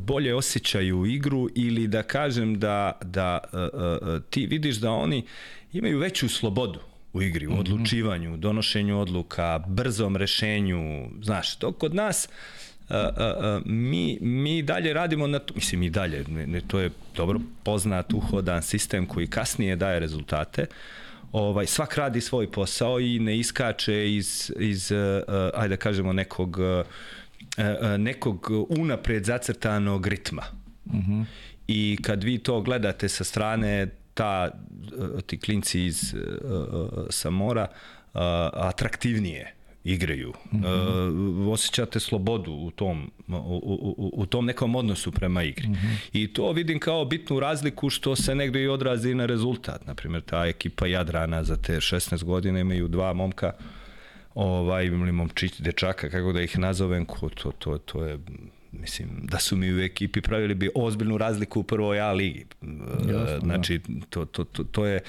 bolje 0.00 0.34
osjećaju 0.34 1.06
igru 1.06 1.48
ili 1.54 1.86
da 1.86 2.02
kažem 2.02 2.58
da, 2.58 2.92
da 3.02 3.38
uh, 3.52 4.22
ti 4.30 4.46
vidiš 4.46 4.76
da 4.76 4.90
oni 4.90 5.24
imaju 5.72 5.98
veću 5.98 6.28
slobodu 6.28 6.80
u 7.12 7.22
igri, 7.22 7.46
u 7.46 7.50
mhm. 7.50 7.60
odlučivanju, 7.60 8.36
donošenju 8.36 9.00
odluka, 9.00 9.64
brzom 9.68 10.16
rešenju, 10.16 11.08
znaš, 11.22 11.56
to 11.56 11.72
kod 11.72 11.94
nas 11.94 12.28
uh, 12.28 12.68
a, 12.88 13.10
a, 13.16 13.60
mi, 13.64 14.18
mi 14.20 14.62
dalje 14.62 14.92
radimo 14.92 15.26
na 15.26 15.38
to, 15.38 15.54
mislim 15.54 15.82
i 15.82 15.90
dalje, 15.90 16.24
ne, 16.28 16.46
ne, 16.46 16.60
to 16.60 16.80
je 16.80 16.90
dobro 17.16 17.40
poznat, 17.62 18.12
uhodan 18.12 18.62
sistem 18.62 19.06
koji 19.06 19.26
kasnije 19.26 19.76
daje 19.76 20.00
rezultate, 20.00 20.66
ovaj, 21.32 21.66
svak 21.66 21.96
radi 21.96 22.20
svoj 22.20 22.50
posao 22.50 23.00
i 23.00 23.18
ne 23.18 23.38
iskače 23.38 24.14
iz, 24.14 24.52
iz 24.58 24.92
ajde 25.54 25.68
da 25.68 25.76
kažemo, 25.76 26.12
nekog, 26.12 26.58
uh, 26.58 26.86
nekog 27.98 28.50
unapred 28.68 29.24
zacrtanog 29.24 30.06
ritma. 30.06 30.42
Mhm. 30.84 30.98
-huh. 30.98 31.24
I 31.66 31.98
kad 32.02 32.24
vi 32.24 32.38
to 32.38 32.60
gledate 32.60 33.08
sa 33.08 33.24
strane, 33.24 33.88
ta, 34.14 34.50
ti 35.26 35.38
klinci 35.38 35.84
iz 35.84 36.14
Samora 37.10 37.66
uh, 37.70 38.20
atraktivnije 38.52 39.54
igraju. 39.84 40.32
Mm 40.52 40.60
-hmm. 40.60 41.52
osjećate 41.52 42.00
slobodu 42.00 42.52
u 42.52 42.70
tom, 42.70 43.10
u, 43.28 43.94
u, 43.96 44.10
u 44.12 44.26
tom 44.26 44.46
nekom 44.46 44.74
odnosu 44.74 45.12
prema 45.12 45.42
igri. 45.42 45.68
Mm 45.68 45.72
-hmm. 45.72 45.96
I 46.12 46.32
to 46.32 46.52
vidim 46.52 46.78
kao 46.78 47.04
bitnu 47.04 47.40
razliku 47.40 47.90
što 47.90 48.16
se 48.16 48.34
negde 48.34 48.62
i 48.62 48.68
odrazi 48.68 49.14
na 49.14 49.26
rezultat. 49.26 49.86
Naprimjer, 49.86 50.22
ta 50.22 50.46
ekipa 50.46 50.86
Jadrana 50.86 51.44
za 51.44 51.56
te 51.56 51.76
16 51.76 52.24
godina 52.24 52.60
imaju 52.60 52.88
dva 52.88 53.12
momka 53.12 53.52
ovaj, 54.34 54.86
ili 54.86 55.12
momčić, 55.12 55.60
dečaka, 55.60 56.10
kako 56.10 56.32
da 56.32 56.42
ih 56.42 56.58
nazovem, 56.58 57.04
ko, 57.04 57.28
to, 57.28 57.52
to, 57.52 57.78
to 57.78 58.04
je 58.04 58.18
mislim, 58.72 59.08
da 59.22 59.38
su 59.38 59.56
mi 59.56 59.72
u 59.72 59.80
ekipi 59.80 60.20
pravili 60.20 60.54
bi 60.54 60.70
ozbiljnu 60.74 61.18
razliku 61.18 61.60
u 61.60 61.62
prvoj 61.62 62.00
A 62.00 62.12
ligi. 62.12 62.46
Jasno, 63.08 63.38
znači, 63.40 63.80
to, 64.10 64.24
to, 64.24 64.44
to, 64.44 64.64
to 64.64 64.86
je, 64.86 65.00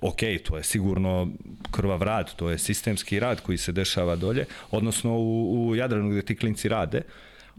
ok, 0.00 0.20
to 0.44 0.56
je 0.56 0.62
sigurno 0.62 1.28
krvav 1.70 2.02
rad, 2.02 2.34
to 2.36 2.50
je 2.50 2.58
sistemski 2.58 3.20
rad 3.20 3.40
koji 3.40 3.58
se 3.58 3.72
dešava 3.72 4.16
dolje, 4.16 4.44
odnosno 4.70 5.18
u, 5.18 5.68
u 5.68 5.74
Jadranu 5.74 6.10
gde 6.10 6.22
ti 6.22 6.36
klinci 6.36 6.68
rade, 6.68 7.02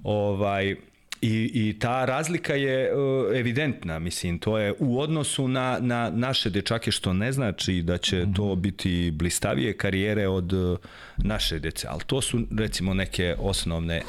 ovaj, 0.03 0.75
I, 1.21 1.51
I 1.53 1.79
ta 1.79 2.05
razlika 2.05 2.53
je 2.53 2.95
uh, 2.95 3.37
evidentna, 3.37 3.99
mislim, 3.99 4.39
to 4.39 4.57
je 4.57 4.73
u 4.79 4.99
odnosu 4.99 5.47
na, 5.47 5.77
na 5.81 6.09
naše 6.09 6.49
dečake, 6.49 6.91
što 6.91 7.13
ne 7.13 7.31
znači 7.31 7.81
da 7.81 7.97
će 7.97 8.15
-hmm. 8.15 8.35
to 8.35 8.55
biti 8.55 9.11
blistavije 9.11 9.77
karijere 9.77 10.27
od 10.27 10.53
uh, 10.53 10.77
naše 11.17 11.59
dece, 11.59 11.87
ali 11.89 12.01
to 12.07 12.21
su 12.21 12.39
recimo 12.57 12.93
neke 12.93 13.35
osnovne 13.39 14.01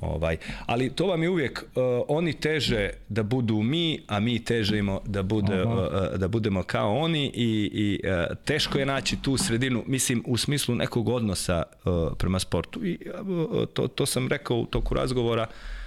Ovaj, 0.00 0.36
ali 0.66 0.90
to 0.90 1.06
vam 1.06 1.22
je 1.22 1.28
uvijek, 1.30 1.62
uh, 1.62 1.82
oni 2.08 2.32
teže 2.32 2.90
da 3.08 3.22
budu 3.22 3.62
mi, 3.62 4.02
a 4.06 4.20
mi 4.20 4.44
težimo 4.44 5.00
da, 5.06 5.22
bude, 5.22 5.62
uh, 5.62 5.74
da 6.16 6.28
budemo 6.28 6.62
kao 6.62 6.98
oni 6.98 7.32
i, 7.34 7.70
i 7.72 8.00
uh, 8.08 8.36
teško 8.44 8.78
je 8.78 8.86
naći 8.86 9.16
tu 9.22 9.36
sredinu, 9.36 9.84
mislim 9.86 10.22
u 10.26 10.36
smislu 10.36 10.74
nekog 10.74 11.08
odnosa 11.08 11.62
uh, 11.84 12.12
prema 12.18 12.38
sportu. 12.38 12.84
I 12.84 12.98
uh, 13.20 13.68
to, 13.74 13.88
to 13.88 14.06
sam 14.06 14.28
rekao 14.28 14.56
u 14.56 14.66
toku 14.66 14.94
razgovora, 14.94 15.46
uh, 15.48 15.79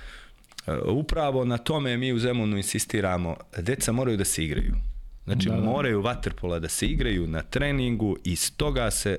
upravo 0.85 1.45
na 1.45 1.57
tome 1.57 1.97
mi 1.97 2.13
u 2.13 2.19
Zemunu 2.19 2.57
insistiramo, 2.57 3.35
deca 3.57 3.91
moraju 3.91 4.17
da 4.17 4.25
se 4.25 4.43
igraju. 4.43 4.75
Znači 5.25 5.49
da, 5.49 5.55
da. 5.55 5.61
moraju 5.61 6.01
vaterpola 6.01 6.59
da 6.59 6.69
se 6.69 6.87
igraju 6.87 7.27
na 7.27 7.41
treningu 7.41 8.17
i 8.23 8.35
stoga 8.35 8.91
se 8.91 9.17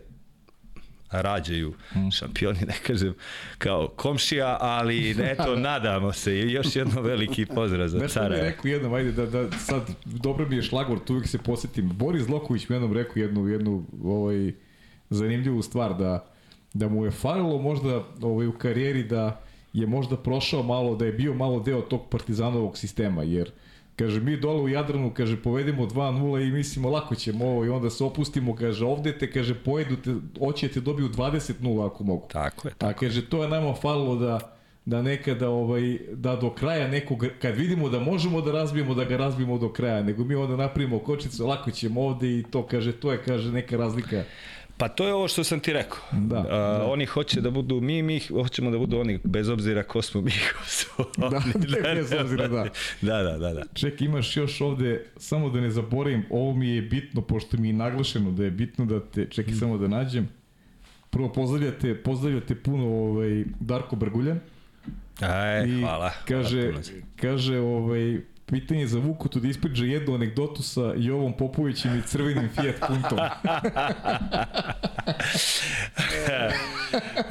rađaju 1.11 1.75
mm. 1.95 2.11
šampioni, 2.11 2.59
ne 2.61 2.75
kažem 2.87 3.15
kao 3.59 3.89
komšija, 3.89 4.57
ali 4.61 5.11
eto, 5.11 5.57
nadamo 5.71 6.13
se. 6.13 6.39
I 6.39 6.53
još 6.53 6.77
jedno 6.77 7.03
veliki 7.03 7.47
pozdrav 7.47 7.89
za 7.89 8.09
cara. 8.09 8.29
Nešto 8.29 8.43
mi 8.43 8.51
rekao 8.51 8.69
jednom, 8.69 8.95
ajde, 8.95 9.13
da, 9.13 9.27
da 9.27 9.59
sad, 9.59 9.91
dobro 10.05 10.49
mi 10.49 10.57
je 10.57 10.63
šlagor, 10.63 10.99
tu 11.05 11.13
uvijek 11.13 11.29
se 11.29 11.39
posetim. 11.39 11.89
Boris 11.89 12.23
Zloković 12.23 12.69
mi 12.69 12.77
jednom 12.77 12.93
rekao 12.93 13.21
jednu, 13.21 13.49
jednu 13.49 13.85
ovaj, 14.05 14.53
zanimljivu 15.11 15.63
stvar, 15.63 15.97
da, 15.97 16.27
da 16.75 16.89
mu 16.89 17.05
je 17.05 17.11
falilo 17.11 17.59
možda 17.59 18.05
ovaj, 18.23 18.47
u 18.47 18.53
karijeri 18.53 19.03
da 19.03 19.44
je 19.75 19.87
možda 19.87 20.17
prošao 20.17 20.63
malo, 20.63 20.97
da 20.97 21.07
je 21.07 21.13
bio 21.13 21.35
malo 21.35 21.61
deo 21.61 21.81
tog 21.81 22.01
partizanovog 22.11 22.79
sistema, 22.79 23.23
jer 23.23 23.51
Kaže, 23.97 24.21
mi 24.21 24.37
dole 24.37 24.63
u 24.63 24.69
Jadranu, 24.69 25.13
kaže, 25.15 25.37
povedemo 25.43 25.87
2-0 25.87 26.49
i 26.49 26.53
mislimo, 26.53 26.91
lako 26.91 27.15
ćemo 27.15 27.45
ovo 27.45 27.65
i 27.65 27.69
onda 27.69 27.91
se 27.91 28.05
opustimo, 28.05 28.55
kaže, 28.57 28.85
ovde 28.85 29.19
te, 29.19 29.31
kaže, 29.31 29.55
pojedu 29.55 29.97
te, 29.97 30.15
oće 30.41 30.69
te 30.69 30.81
dobiju 30.81 31.09
20-0 31.09 31.87
ako 31.87 32.05
mogu. 32.05 32.27
Tako 32.33 32.69
je. 32.69 32.75
Tako. 32.75 32.91
A 32.91 32.93
kaže, 32.93 33.29
to 33.29 33.43
je 33.43 33.49
nama 33.49 33.75
falilo 33.75 34.17
da, 34.17 34.41
da 34.85 35.03
nekada, 35.03 35.49
ovaj, 35.49 35.99
da 36.13 36.37
do 36.37 36.51
kraja 36.51 36.89
nekog, 36.89 37.27
kad 37.43 37.55
vidimo 37.55 37.89
da 37.89 38.01
možemo 38.01 38.41
da 38.41 38.53
razbijemo, 38.53 38.95
da 38.95 39.05
ga 39.05 39.17
razbijemo 39.17 39.59
do 39.59 39.73
kraja, 39.73 40.03
nego 40.03 40.25
mi 40.25 40.35
onda 40.35 40.57
napravimo 40.57 40.99
kočicu, 40.99 41.47
lako 41.47 41.71
ćemo 41.71 42.03
ovde 42.03 42.39
i 42.39 42.43
to, 42.51 42.67
kaže, 42.67 42.93
to 42.93 43.13
je, 43.13 43.23
kaže, 43.23 43.53
neka 43.53 43.77
razlika 43.77 44.25
Pa 44.77 44.89
to 44.89 45.07
je 45.07 45.15
ovo 45.15 45.29
što 45.29 45.45
sam 45.45 45.61
ti 45.61 45.73
rekao. 45.73 45.99
Da, 46.13 46.39
A, 46.39 46.43
da. 46.79 46.85
Oni 46.85 47.07
hoće 47.07 47.41
da 47.41 47.51
budu 47.51 47.81
mi, 47.81 48.03
mi 48.03 48.21
hoćemo 48.21 48.71
da 48.71 48.79
budu 48.79 48.99
oni, 48.99 49.19
bez 49.25 49.49
obzira 49.49 49.83
ko 49.83 50.03
smo 50.03 50.21
mi, 50.21 50.31
ko 50.59 50.67
su 50.67 50.87
da, 51.17 51.27
oni. 51.27 51.67
Da, 51.83 51.95
bez 51.95 52.13
obzira, 52.13 52.49
da. 52.49 52.67
Da, 53.01 53.23
da, 53.23 53.39
da. 53.39 53.53
da. 53.53 53.63
Ček, 53.75 54.01
imaš 54.01 54.37
još 54.37 54.61
ovde, 54.61 55.05
samo 55.17 55.51
da 55.51 55.61
ne 55.61 55.71
zaboravim, 55.71 56.25
ovo 56.31 56.55
mi 56.55 56.69
je 56.69 56.83
bitno, 56.83 57.23
pošto 57.23 57.57
mi 57.57 57.69
je 57.69 57.73
naglašeno 57.73 58.31
da 58.31 58.45
je 58.45 58.51
bitno 58.51 58.85
da 58.85 59.01
te, 59.01 59.27
čekaj 59.31 59.55
mm. 59.55 59.59
samo 59.59 59.79
da 59.79 59.89
nađem. 59.89 60.29
Prvo 61.11 61.33
pozdravljate, 61.33 61.95
pozdravljate 61.95 62.55
puno 62.55 62.87
ovaj, 62.87 63.45
Darko 63.61 63.97
Brguljan. 63.97 64.41
Aj, 65.21 65.69
I 65.69 65.81
hvala. 65.81 66.11
Kaže, 66.29 66.63
hvala 66.63 66.83
kaže 67.21 67.59
ovaj, 67.59 68.21
pitanje 68.47 68.87
za 68.87 68.99
Vukotu 68.99 69.41
da 69.41 69.49
ispriđa 69.49 69.85
jednu 69.85 70.15
anegdotu 70.15 70.63
sa 70.63 70.93
Jovom 70.97 71.33
Popovićem 71.33 71.99
i 71.99 72.03
crvenim 72.03 72.49
Fiat 72.55 72.75
Puntom. 72.89 73.19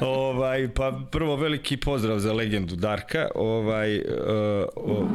ovaj, 0.00 0.68
pa 0.74 1.00
prvo 1.10 1.36
veliki 1.36 1.76
pozdrav 1.76 2.18
za 2.18 2.32
legendu 2.32 2.76
Darka. 2.76 3.28
Ovaj, 3.34 3.98
uh, 3.98 4.04
uh, 4.76 5.08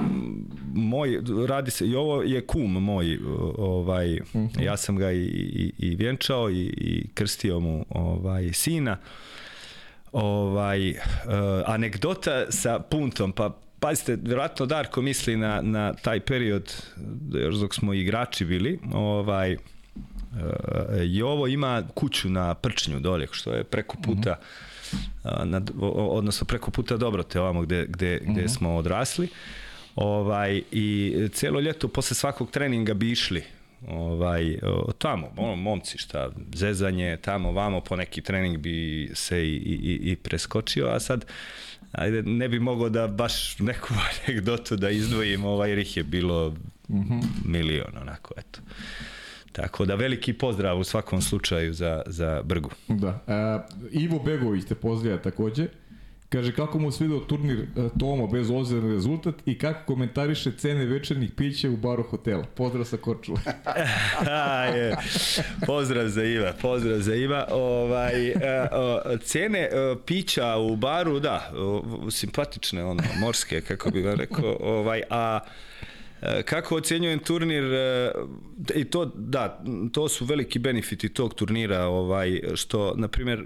moj, 0.74 1.22
radi 1.48 1.72
se, 1.72 1.88
i 1.88 1.96
ovo 1.96 2.22
je 2.24 2.46
kum 2.46 2.72
moj, 2.72 3.20
ovaj, 3.58 4.14
uh 4.14 4.28
-huh. 4.34 4.64
ja 4.64 4.78
sam 4.78 4.96
ga 4.96 5.12
i, 5.12 5.24
i, 5.24 5.74
i 5.78 5.96
vjenčao 5.96 6.50
i, 6.50 6.62
i 6.78 7.08
krstio 7.14 7.60
mu 7.60 7.86
ovaj, 7.90 8.54
sina. 8.54 8.98
Ovaj, 10.12 10.90
uh, 10.90 10.96
anegdota 11.66 12.52
sa 12.52 12.80
puntom, 12.80 13.32
pa 13.32 13.58
Pazite, 13.80 14.18
vjerojatno 14.22 14.66
Darko 14.66 15.02
misli 15.02 15.38
na, 15.38 15.62
na 15.62 15.94
taj 15.94 16.20
period, 16.20 16.74
još 17.34 17.56
dok 17.56 17.76
smo 17.76 17.94
igrači 17.94 18.46
bili, 18.46 18.80
ovaj, 18.94 19.54
uh, 19.54 19.60
i 21.06 21.22
ovo 21.22 21.48
ima 21.48 21.84
kuću 21.94 22.30
na 22.30 22.54
Prčnju 22.54 23.00
dolje, 23.00 23.28
što 23.32 23.54
je 23.54 23.64
preko 23.64 23.98
puta, 24.04 24.36
mm 24.36 24.96
-hmm. 25.24 25.42
uh, 25.42 25.48
na, 25.48 25.62
odnosno 25.96 26.46
preko 26.46 26.72
puta 26.72 26.98
Dobrote, 26.98 27.40
ovamo 27.40 27.62
gde, 27.62 27.86
gde, 27.90 28.20
gde 28.22 28.42
mm 28.42 28.46
-hmm. 28.46 28.58
smo 28.58 28.76
odrasli. 28.76 29.28
Ovaj, 29.96 30.62
I 30.72 31.14
celo 31.34 31.60
ljeto 31.60 31.88
posle 31.88 32.16
svakog 32.16 32.52
treninga 32.52 32.94
bi 32.94 33.12
išli 33.12 33.44
ovaj, 33.88 34.60
tamo, 34.98 35.32
ono, 35.38 35.56
momci 35.56 35.98
šta, 35.98 36.30
zezanje, 36.54 37.18
tamo, 37.22 37.52
vamo, 37.52 37.82
po 37.82 37.96
neki 37.96 38.22
trening 38.22 38.58
bi 38.58 39.10
se 39.14 39.48
i, 39.48 39.56
i, 39.56 40.12
i 40.12 40.16
preskočio, 40.16 40.88
a 40.88 41.00
sad 41.00 41.26
ajde, 41.92 42.24
ne 42.24 42.50
bi 42.50 42.60
mogao 42.60 42.90
da 42.90 43.08
baš 43.08 43.60
neku 43.60 43.94
anegdotu 44.28 44.76
da 44.76 44.90
izdvojim, 44.90 45.46
ovaj, 45.46 45.70
jer 45.70 45.78
ih 45.80 45.98
je 45.98 46.04
bilo 46.04 46.50
mm 46.90 47.00
-hmm. 47.00 47.24
milion, 47.46 47.98
onako, 48.02 48.34
eto. 48.38 48.60
Tako 49.52 49.86
da 49.86 49.96
veliki 49.96 50.34
pozdrav 50.34 50.80
u 50.80 50.84
svakom 50.84 51.22
slučaju 51.22 51.74
za, 51.74 52.02
za 52.06 52.42
Brgu. 52.46 52.70
Da. 52.88 53.20
E, 53.28 53.76
Ivo 53.92 54.20
Begović 54.20 54.66
te 54.66 54.76
pozdravlja 54.76 55.22
takođe. 55.22 55.68
Kaže 56.30 56.56
kako 56.56 56.80
mu 56.80 56.92
svidio 56.92 57.20
turnir 57.20 57.60
e, 57.60 57.66
Tomo 58.00 58.28
bez 58.28 58.50
obzira 58.50 58.82
na 58.82 58.94
rezultat 58.94 59.36
i 59.46 59.58
kako 59.58 59.86
komentariše 59.86 60.52
cene 60.58 60.86
večernjih 60.86 61.32
pića 61.32 61.70
u 61.70 61.78
baru 61.78 62.04
hotela. 62.04 62.44
Pozdrav 62.56 62.86
sa 62.86 62.98
Korčula. 62.98 63.40
je. 64.76 64.98
Pozdrav 65.66 66.08
za 66.08 66.24
Iva, 66.24 66.54
pozdrav 66.62 67.00
za 67.00 67.16
Iva. 67.16 67.48
Ovaj, 67.52 68.28
e, 68.28 68.38
cene 69.24 69.60
e, 69.60 69.70
pića 70.06 70.58
u 70.58 70.76
baru, 70.76 71.20
da, 71.20 71.52
simpatične, 72.12 72.84
ono, 72.84 73.04
morske, 73.20 73.62
kako 73.62 73.90
bih 73.92 74.06
vam 74.06 74.16
rekao, 74.16 74.58
ovaj, 74.60 75.02
a 75.10 75.40
Kako 76.46 76.76
ocenjujem 76.76 77.20
turnir 77.20 77.64
i 78.76 78.86
to 78.86 79.06
da 79.06 79.64
to 79.94 80.10
su 80.10 80.26
veliki 80.26 80.60
benefiti 80.60 81.10
tog 81.10 81.34
turnira 81.34 81.86
ovaj 81.86 82.42
što 82.56 82.94
na 82.98 83.08
primjer 83.08 83.44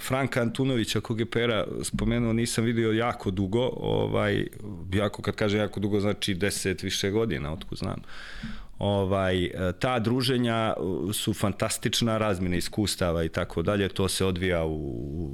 Franka 0.00 0.40
Antunovića 0.40 1.00
kog 1.00 1.20
je 1.20 1.26
Pera 1.26 1.66
spomenuo 1.82 2.32
nisam 2.32 2.64
video 2.64 2.92
jako 2.92 3.30
dugo 3.30 3.70
ovaj 3.76 4.46
jako 4.92 5.22
kad 5.22 5.34
kaže 5.34 5.58
jako 5.58 5.80
dugo 5.80 6.00
znači 6.00 6.34
10 6.34 6.84
više 6.84 7.10
godina 7.10 7.52
otkud 7.52 7.78
znam 7.78 8.02
ovaj 8.78 9.50
ta 9.78 9.98
druženja 9.98 10.74
su 11.12 11.34
fantastična 11.34 12.18
razmjena 12.18 12.56
iskustava 12.56 13.24
i 13.24 13.28
tako 13.28 13.62
dalje 13.62 13.88
to 13.88 14.08
se 14.08 14.24
odvija 14.24 14.64
u, 14.64 14.76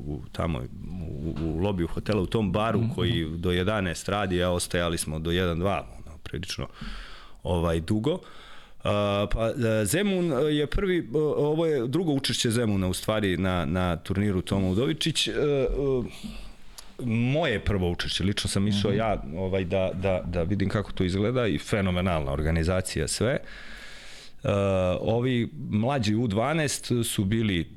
u 0.06 0.22
tamo 0.32 0.58
u, 0.58 1.34
u 1.42 1.58
lobiju 1.58 1.86
hotela 1.86 2.22
u 2.22 2.26
tom 2.26 2.52
baru 2.52 2.80
-hmm. 2.80 2.94
koji 2.94 3.28
do 3.36 3.50
11 3.50 4.10
radi 4.10 4.42
a 4.42 4.50
ostajali 4.50 4.98
smo 4.98 5.18
do 5.18 5.30
1 5.30 5.62
2 5.62 5.99
prilično 6.30 6.66
ovaj 7.42 7.80
dugo. 7.80 8.12
Uh, 8.12 8.20
pa 9.32 9.52
Zemun 9.84 10.32
je 10.50 10.66
prvi, 10.66 11.08
ovo 11.36 11.66
je 11.66 11.86
drugo 11.86 12.12
učešće 12.12 12.50
Zemuna 12.50 12.88
u 12.88 12.94
stvari 12.94 13.36
na, 13.36 13.64
na 13.64 13.96
turniru 13.96 14.42
Toma 14.42 14.68
Udovičić. 14.68 15.28
Uh, 15.28 15.34
uh, 15.78 16.06
moje 17.06 17.60
prvo 17.60 17.90
učešće, 17.90 18.24
lično 18.24 18.50
sam 18.50 18.68
išao 18.68 18.90
mm 18.90 18.94
-hmm. 18.94 18.98
ja 18.98 19.22
ovaj, 19.36 19.64
da, 19.64 19.90
da, 19.94 20.22
da 20.26 20.42
vidim 20.42 20.68
kako 20.68 20.92
to 20.92 21.04
izgleda 21.04 21.46
i 21.46 21.58
fenomenalna 21.58 22.32
organizacija 22.32 23.08
sve. 23.08 23.38
Uh, 24.42 24.50
ovi 25.00 25.50
mlađi 25.70 26.14
U12 26.14 27.04
su 27.04 27.24
bili 27.24 27.68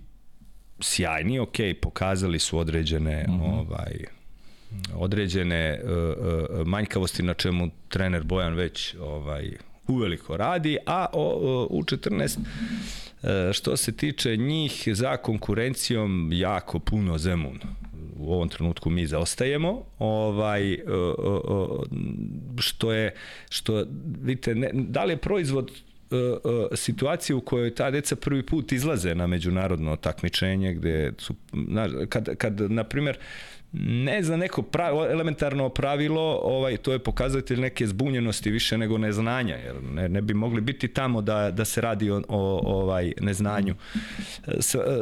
sjajni, 0.79 1.39
ok, 1.39 1.55
pokazali 1.81 2.39
su 2.39 2.57
određene 2.57 3.25
mm 3.27 3.31
-hmm. 3.31 3.59
ovaj, 3.59 4.05
određene 4.95 5.79
uh, 5.83 5.89
uh, 5.89 6.67
manjkavosti 6.67 7.23
na 7.23 7.33
čemu 7.33 7.69
trener 7.89 8.23
Bojan 8.23 8.53
već 8.53 8.95
ovaj 8.99 9.51
uveliko 9.87 10.37
radi, 10.37 10.77
a 10.85 11.05
o, 11.13 11.67
u 11.69 11.83
14 11.83 12.37
uh, 12.37 13.29
što 13.53 13.77
se 13.77 13.91
tiče 13.91 14.37
njih 14.37 14.83
za 14.91 15.17
konkurencijom 15.17 16.29
jako 16.33 16.79
puno 16.79 17.17
Zemun. 17.17 17.59
U 18.17 18.33
ovom 18.33 18.49
trenutku 18.49 18.89
mi 18.89 19.07
zaostajemo 19.07 19.83
ovaj 19.99 20.77
što 22.57 22.93
je 22.93 23.15
što 23.49 23.85
vidite 24.21 24.55
ne, 24.55 24.69
da 24.73 25.03
li 25.03 25.13
je 25.13 25.17
proizvod 25.17 25.71
situacije 26.75 27.35
u 27.35 27.41
kojoj 27.41 27.75
ta 27.75 27.91
deca 27.91 28.15
prvi 28.15 28.45
put 28.45 28.71
izlaze 28.71 29.15
na 29.15 29.27
međunarodno 29.27 29.95
takmičenje 29.95 30.73
gde 30.73 31.13
su 31.17 31.35
kad 32.09 32.35
kad 32.35 32.71
na 32.71 32.83
primer 32.83 33.17
ne 33.73 34.23
za 34.23 34.37
neko 34.37 34.61
pravilo, 34.61 35.11
elementarno 35.11 35.69
pravilo, 35.69 36.39
ovaj, 36.43 36.77
to 36.77 36.93
je 36.93 36.99
pokazatelj 36.99 37.59
neke 37.59 37.87
zbunjenosti 37.87 38.51
više 38.51 38.77
nego 38.77 38.97
neznanja, 38.97 39.55
jer 39.55 39.75
ne, 39.93 40.09
ne 40.09 40.21
bi 40.21 40.33
mogli 40.33 40.61
biti 40.61 40.87
tamo 40.87 41.21
da, 41.21 41.51
da 41.51 41.65
se 41.65 41.81
radi 41.81 42.11
o, 42.11 42.21
o 42.27 42.59
ovaj 42.81 43.13
neznanju. 43.21 43.75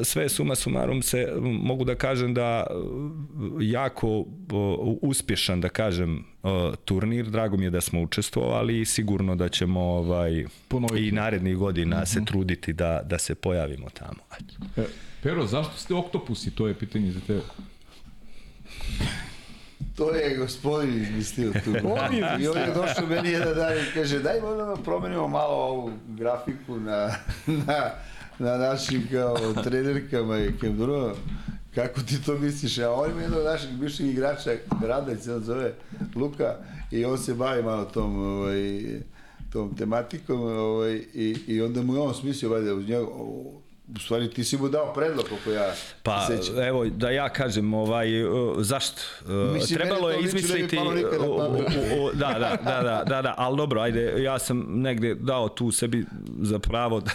Sve 0.04 0.30
suma 0.30 0.56
sumarum 0.56 1.02
se 1.02 1.34
mogu 1.42 1.84
da 1.84 1.96
kažem 1.96 2.34
da 2.34 2.68
jako 3.62 4.26
uspješan 5.02 5.62
da 5.62 5.70
kažem 5.70 6.26
turnir, 6.86 7.26
drago 7.26 7.58
mi 7.58 7.64
je 7.64 7.70
da 7.70 7.82
smo 7.82 8.02
učestvovali 8.02 8.82
i 8.82 8.86
sigurno 8.86 9.36
da 9.36 9.50
ćemo 9.50 9.82
ovaj 9.82 10.46
Ponoviti. 10.68 11.08
i 11.08 11.12
narednih 11.12 11.58
godina 11.58 11.98
mm 11.98 12.02
-hmm. 12.02 12.06
se 12.06 12.20
mhm. 12.20 12.26
truditi 12.26 12.74
da, 12.74 13.02
da 13.06 13.18
se 13.18 13.36
pojavimo 13.36 13.90
tamo. 13.90 14.20
E, 14.78 14.84
Pero, 15.24 15.46
zašto 15.46 15.78
ste 15.78 15.94
oktopusi? 15.94 16.52
To 16.52 16.68
je 16.68 16.74
pitanje 16.74 17.12
za 17.12 17.20
tebe. 17.20 17.42
To 19.96 20.12
je 20.12 20.38
gospodin 20.38 21.02
izmislio 21.02 21.52
tu. 21.66 21.72
on 22.06 22.14
je 22.14 22.38
I 22.40 22.48
on 22.48 22.58
je 22.58 22.74
došao 22.74 23.06
meni 23.06 23.30
jedan 23.30 23.56
dan 23.56 23.74
i 23.74 23.94
kaže, 23.94 24.20
daj 24.20 24.42
možda 24.42 24.66
da 24.66 24.76
promenimo 24.76 25.28
malo 25.28 25.56
ovu 25.56 25.92
grafiku 26.08 26.80
na, 26.80 27.16
na, 27.68 27.92
na 28.40 28.58
našim 28.58 29.08
kao 29.12 29.54
trenerkama 29.64 30.38
i 30.38 30.58
kemduro. 30.62 31.16
Kako 31.76 32.02
ti 32.02 32.24
to 32.24 32.38
misliš? 32.38 32.78
A 32.78 32.92
on 32.92 33.12
ima 33.12 33.22
jednog 33.22 33.44
naših 33.44 33.70
bivših 33.70 34.12
igrača, 34.12 34.52
Radać 34.84 35.20
se 35.20 35.34
on 35.36 35.44
zove, 35.44 35.74
Luka, 36.16 36.56
i 36.92 37.06
on 37.06 37.18
se 37.18 37.34
bavi 37.34 37.64
malo 37.64 37.86
tom, 37.86 38.20
ovaj, 38.20 38.82
tom 39.52 39.76
tematikom 39.76 40.42
ovaj, 40.42 41.02
i, 41.14 41.38
i 41.48 41.62
onda 41.62 41.82
mu 41.82 41.96
je 41.96 42.00
on 42.00 42.14
smislio, 42.14 42.52
valjda, 42.52 42.74
uz 42.74 42.88
njega, 42.88 43.06
u 43.96 44.00
stvari 44.00 44.30
ti 44.30 44.44
si 44.44 44.58
mu 44.58 44.70
dao 44.70 44.94
predlog 44.94 45.26
kako 45.26 45.52
ja 45.52 45.74
pa 46.04 46.28
sećam. 46.28 46.60
evo 46.60 46.86
da 46.86 47.10
ja 47.10 47.30
kažem 47.30 47.74
ovaj 47.74 48.24
uh, 48.24 48.56
zašto 48.60 49.02
uh, 49.26 49.54
Mislim, 49.54 49.80
trebalo 49.80 50.10
je 50.10 50.20
izmisliti 50.24 50.78
uh, 50.78 50.86
uh, 50.86 52.12
da, 52.14 52.28
da, 52.28 52.58
da, 52.64 52.82
da, 52.82 53.04
da, 53.08 53.22
da, 53.22 53.34
ali 53.38 53.58
dobro 53.58 53.82
ajde 53.82 54.24
ja 54.24 54.40
sam 54.40 54.66
negde 54.68 55.16
dao 55.16 55.50
tu 55.50 55.72
sebi 55.72 56.06
za 56.42 56.60
pravo 56.60 57.00
da, 57.00 57.12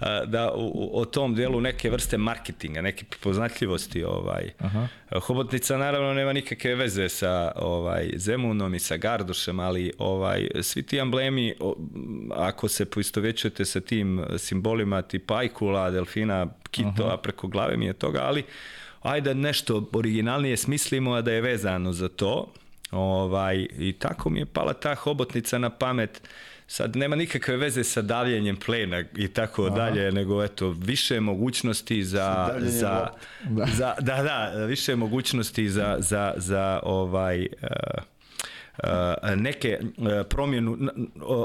da, 0.00 0.24
da 0.26 0.52
u, 0.56 0.90
o 1.00 1.04
tom 1.04 1.34
delu 1.34 1.60
neke 1.60 1.90
vrste 1.90 2.18
marketinga 2.18 2.80
neke 2.80 3.04
poznatljivosti 3.22 4.04
ovaj 4.04 4.50
Aha. 4.58 4.88
Hobotnica 5.20 5.76
naravno 5.76 6.14
nema 6.14 6.32
nikakve 6.32 6.74
veze 6.74 7.08
sa 7.08 7.52
ovaj 7.56 8.10
Zemunom 8.16 8.74
i 8.74 8.78
sa 8.78 8.96
Gardušem 8.96 9.60
ali 9.60 9.92
ovaj 9.98 10.48
svi 10.62 10.82
ti 10.82 11.00
amblemi 11.00 11.54
ako 12.30 12.68
se 12.68 12.84
poistovećujete 12.84 13.64
sa 13.64 13.80
tim 13.80 14.24
simbolima 14.38 15.02
tipa 15.02 15.38
Ajkula, 15.38 15.90
delfina, 15.90 16.46
kitova, 16.70 17.16
preko 17.16 17.46
glave 17.46 17.76
mi 17.76 17.86
je 17.86 17.92
toga, 17.92 18.20
ali 18.22 18.44
ajde 19.02 19.34
nešto 19.34 19.88
originalnije 19.92 20.56
smislimo, 20.56 21.12
a 21.12 21.22
da 21.22 21.32
je 21.32 21.40
vezano 21.40 21.92
za 21.92 22.08
to. 22.08 22.52
Ovaj, 22.90 23.66
I 23.78 23.92
tako 23.92 24.30
mi 24.30 24.38
je 24.38 24.46
pala 24.46 24.72
ta 24.72 24.94
hobotnica 24.94 25.58
na 25.58 25.70
pamet. 25.70 26.22
Sad 26.66 26.96
nema 26.96 27.16
nikakve 27.16 27.56
veze 27.56 27.84
sa 27.84 28.02
davljenjem 28.02 28.56
plena 28.56 29.04
i 29.16 29.28
tako 29.28 29.66
Aha. 29.66 29.76
dalje, 29.76 30.12
nego 30.12 30.44
eto 30.44 30.70
više 30.70 31.20
mogućnosti 31.20 32.04
za 32.04 32.54
za, 32.58 33.08
da. 33.48 33.66
za 33.66 33.94
da 34.00 34.22
da, 34.22 34.64
više 34.66 34.96
mogućnosti 34.96 35.68
za 35.68 35.96
za 35.98 36.34
za 36.36 36.80
ovaj 36.82 37.46
uh, 37.62 37.68
neke 39.36 39.78
promjenu 40.28 40.78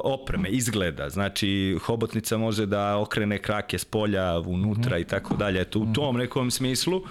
opreme, 0.03 0.49
izgleda. 0.49 1.09
Znači, 1.09 1.77
hobotnica 1.81 2.37
može 2.37 2.65
da 2.65 2.97
okrene 2.97 3.37
krake 3.37 3.77
s 3.77 3.85
polja 3.85 4.39
unutra 4.39 4.97
-hmm. 4.97 5.01
i 5.01 5.03
tako 5.03 5.35
dalje. 5.35 5.61
Eto, 5.61 5.79
u 5.79 5.83
mhm. 5.83 5.93
tom 5.93 6.17
nekom 6.17 6.51
smislu 6.51 7.01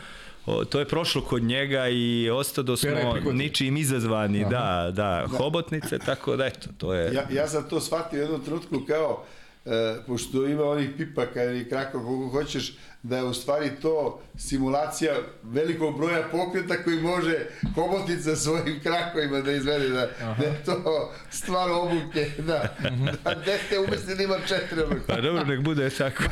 o, 0.48 0.64
to 0.64 0.78
je 0.78 0.88
prošlo 0.88 1.22
kod 1.22 1.42
njega 1.42 1.88
i 1.88 2.30
ostado 2.30 2.76
smo 2.76 3.32
ničim 3.32 3.76
izazvani, 3.76 4.40
Aha. 4.40 4.50
da, 4.50 4.90
da, 4.90 5.26
hobotnice, 5.38 5.98
tako 5.98 6.36
da 6.36 6.46
eto, 6.46 6.68
to 6.78 6.94
je... 6.94 7.14
Ja, 7.14 7.22
ja 7.30 7.48
sam 7.48 7.68
to 7.68 7.80
shvatio 7.80 8.18
u 8.18 8.22
jednom 8.22 8.44
trenutku 8.44 8.80
kao 8.88 9.24
e, 9.64 9.96
pošto 10.06 10.46
ima 10.46 10.64
onih 10.64 10.90
pipaka 10.96 11.42
ili 11.42 11.68
krakova 11.68 12.04
koliko 12.04 12.30
hoćeš, 12.30 12.72
da 13.02 13.16
je 13.16 13.24
u 13.24 13.34
stvari 13.34 13.70
to 13.82 14.20
simulacija 14.38 15.14
velikog 15.42 15.96
broja 15.96 16.28
pokreta 16.32 16.82
koji 16.84 17.00
može 17.00 17.46
hobotica 17.74 18.36
svojim 18.36 18.80
krakovima 18.82 19.40
da 19.40 19.52
izvede, 19.52 19.88
da, 19.88 20.08
da 20.38 20.44
je 20.44 20.62
to 20.64 21.12
stvar 21.30 21.70
obuke, 21.70 22.30
da, 22.38 22.76
da 23.24 23.34
dete 23.34 23.78
umisli 23.78 24.14
da 24.16 24.22
ima 24.22 24.36
četiri 24.46 24.82
obuke. 24.82 25.00
Pa 25.06 25.20
dobro, 25.20 25.44
nek 25.44 25.60
bude 25.60 25.90
tako. 25.90 26.22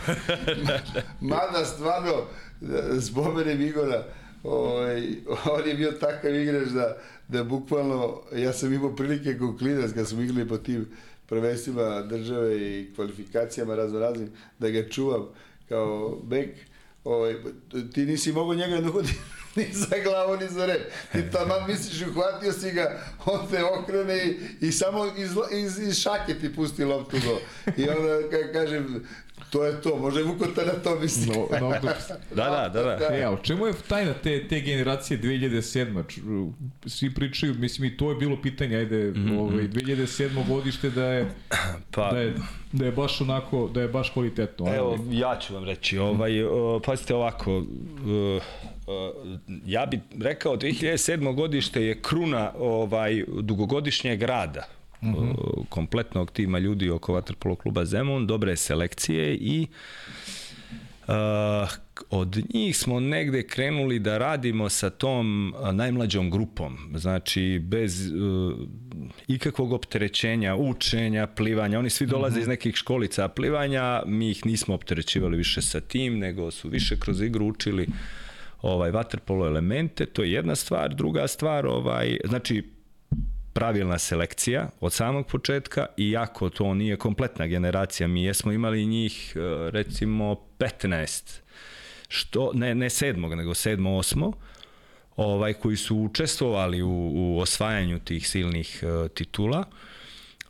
Mada 1.20 1.64
stvarno, 1.64 2.12
da 2.12 2.26
spomenem 3.00 3.60
Igora, 3.60 4.04
ovaj, 4.42 5.02
on 5.54 5.68
je 5.68 5.74
bio 5.74 5.92
takav 5.92 6.34
igrač 6.34 6.68
da, 6.68 6.96
da 7.28 7.44
bukvalno, 7.44 8.20
ja 8.34 8.52
sam 8.52 8.72
imao 8.72 8.96
prilike 8.96 9.38
kao 9.38 9.56
klinac 9.58 9.92
kad 9.94 10.08
smo 10.08 10.22
igrali 10.22 10.48
po 10.48 10.58
tim 10.58 10.86
prvenstvima 11.26 12.02
države 12.02 12.56
i 12.56 12.94
kvalifikacijama 12.94 13.74
razno 13.74 13.98
raznim, 13.98 14.30
da 14.58 14.70
ga 14.70 14.88
čuvam 14.88 15.28
kao 15.68 16.18
bek, 16.22 16.48
ovaj, 17.04 17.34
ti 17.94 18.06
nisi 18.06 18.32
mogao 18.32 18.54
njega 18.54 18.80
da 18.80 18.88
uhodi 18.88 19.12
ni 19.56 19.66
za 19.72 19.96
glavu, 20.04 20.36
ni 20.36 20.48
za 20.48 20.66
rep. 20.66 20.92
Ti 21.12 21.22
tamo 21.32 21.54
misliš, 21.68 22.02
uhvatio 22.08 22.52
si 22.52 22.70
ga, 22.70 23.00
on 23.26 23.48
te 23.50 23.64
okrene 23.64 24.24
i, 24.24 24.36
i 24.66 24.72
samo 24.72 25.06
iz, 25.06 25.30
iz, 25.52 25.78
iz 25.78 25.98
šake 25.98 26.34
ti 26.34 26.54
pusti 26.54 26.84
loptu 26.84 27.16
do. 27.18 27.38
I 27.76 27.88
onda, 27.88 28.30
ka, 28.30 28.52
kažem, 28.52 29.06
to 29.50 29.64
je 29.64 29.80
to, 29.80 29.96
može 29.96 30.22
Vukota 30.22 30.64
na 30.64 30.72
to 30.72 30.98
misli. 31.00 31.26
No, 31.26 31.58
no, 31.60 31.68
da, 32.36 32.44
da, 32.50 32.70
da, 32.72 32.82
da. 32.82 33.16
E, 33.16 33.22
a 33.22 33.32
u 33.32 33.36
čemu 33.42 33.66
je 33.66 33.72
tajna 33.88 34.14
te, 34.14 34.48
te 34.48 34.60
generacije 34.60 35.20
2007? 35.20 36.50
Svi 36.86 37.14
pričaju, 37.14 37.54
mislim 37.54 37.84
i 37.84 37.96
to 37.96 38.10
je 38.10 38.16
bilo 38.16 38.42
pitanje, 38.42 38.76
ajde, 38.76 39.10
mm 39.10 39.14
-hmm. 39.14 39.38
ovaj, 39.38 39.68
2007. 39.68 40.48
godište 40.48 40.90
da 40.90 41.04
je, 41.04 41.26
pa, 41.94 42.10
da 42.10 42.20
je, 42.20 42.34
da 42.72 42.84
je 42.84 42.92
baš 42.92 43.20
onako, 43.20 43.70
da 43.74 43.80
je 43.80 43.88
baš 43.88 44.10
kvalitetno. 44.10 44.74
Evo, 44.74 44.98
ja 45.10 45.38
ću 45.38 45.54
vam 45.54 45.64
reći, 45.64 45.98
ovaj, 45.98 46.44
uh, 46.44 46.82
pazite 46.86 47.14
ovako, 47.14 47.56
uh, 47.56 47.64
uh, 48.06 48.42
ja 49.66 49.86
bih 49.86 50.00
rekao 50.20 50.56
2007. 50.56 51.34
godište 51.34 51.82
je 51.82 52.00
kruna 52.02 52.52
ovaj 52.58 53.24
dugogodišnjeg 53.42 54.22
rada 54.22 54.75
mm 55.02 55.08
-hmm. 55.08 55.64
kompletnog 55.68 56.30
tima 56.30 56.58
ljudi 56.58 56.90
oko 56.90 57.12
Vatrpolo 57.12 57.54
kluba 57.54 57.84
Zemun, 57.84 58.26
dobre 58.26 58.56
selekcije 58.56 59.34
i 59.34 59.66
uh, 61.08 61.14
od 62.10 62.42
njih 62.54 62.76
smo 62.76 63.00
negde 63.00 63.42
krenuli 63.42 63.98
da 63.98 64.18
radimo 64.18 64.68
sa 64.68 64.90
tom 64.90 65.54
najmlađom 65.72 66.30
grupom, 66.30 66.78
znači 66.94 67.58
bez 67.64 68.12
uh, 68.12 68.54
ikakvog 69.28 69.72
opterećenja, 69.72 70.56
učenja, 70.56 71.26
plivanja, 71.26 71.78
oni 71.78 71.90
svi 71.90 72.06
dolaze 72.06 72.34
mm 72.34 72.38
-hmm. 72.38 72.42
iz 72.42 72.48
nekih 72.48 72.76
školica 72.76 73.28
plivanja, 73.28 74.02
mi 74.06 74.30
ih 74.30 74.46
nismo 74.46 74.74
opterećivali 74.74 75.36
više 75.36 75.62
sa 75.62 75.80
tim, 75.80 76.18
nego 76.18 76.50
su 76.50 76.68
više 76.68 77.00
kroz 77.00 77.22
igru 77.22 77.46
učili 77.46 77.86
ovaj 78.62 78.90
vaterpolo 78.90 79.46
elemente, 79.46 80.06
to 80.06 80.22
je 80.22 80.32
jedna 80.32 80.54
stvar, 80.54 80.94
druga 80.94 81.28
stvar, 81.28 81.66
ovaj 81.66 82.16
znači 82.24 82.75
pravilna 83.56 83.98
selekcija 83.98 84.68
od 84.80 84.92
samog 84.92 85.26
početka, 85.26 85.86
iako 85.96 86.50
to 86.50 86.74
nije 86.74 86.96
kompletna 86.96 87.46
generacija, 87.46 88.08
mi 88.08 88.24
jesmo 88.24 88.52
imali 88.52 88.86
njih 88.86 89.32
e, 89.36 89.70
recimo 89.70 90.36
15, 90.58 91.40
što, 92.08 92.50
ne, 92.54 92.74
ne 92.74 92.90
sedmog, 92.90 93.34
nego 93.34 93.54
sedmo, 93.54 93.96
osmo, 93.96 94.32
ovaj, 95.16 95.52
koji 95.52 95.76
su 95.76 95.96
učestvovali 95.96 96.82
u, 96.82 97.12
u 97.14 97.38
osvajanju 97.40 97.98
tih 97.98 98.28
silnih 98.28 98.82
uh, 98.82 99.08
titula. 99.08 99.64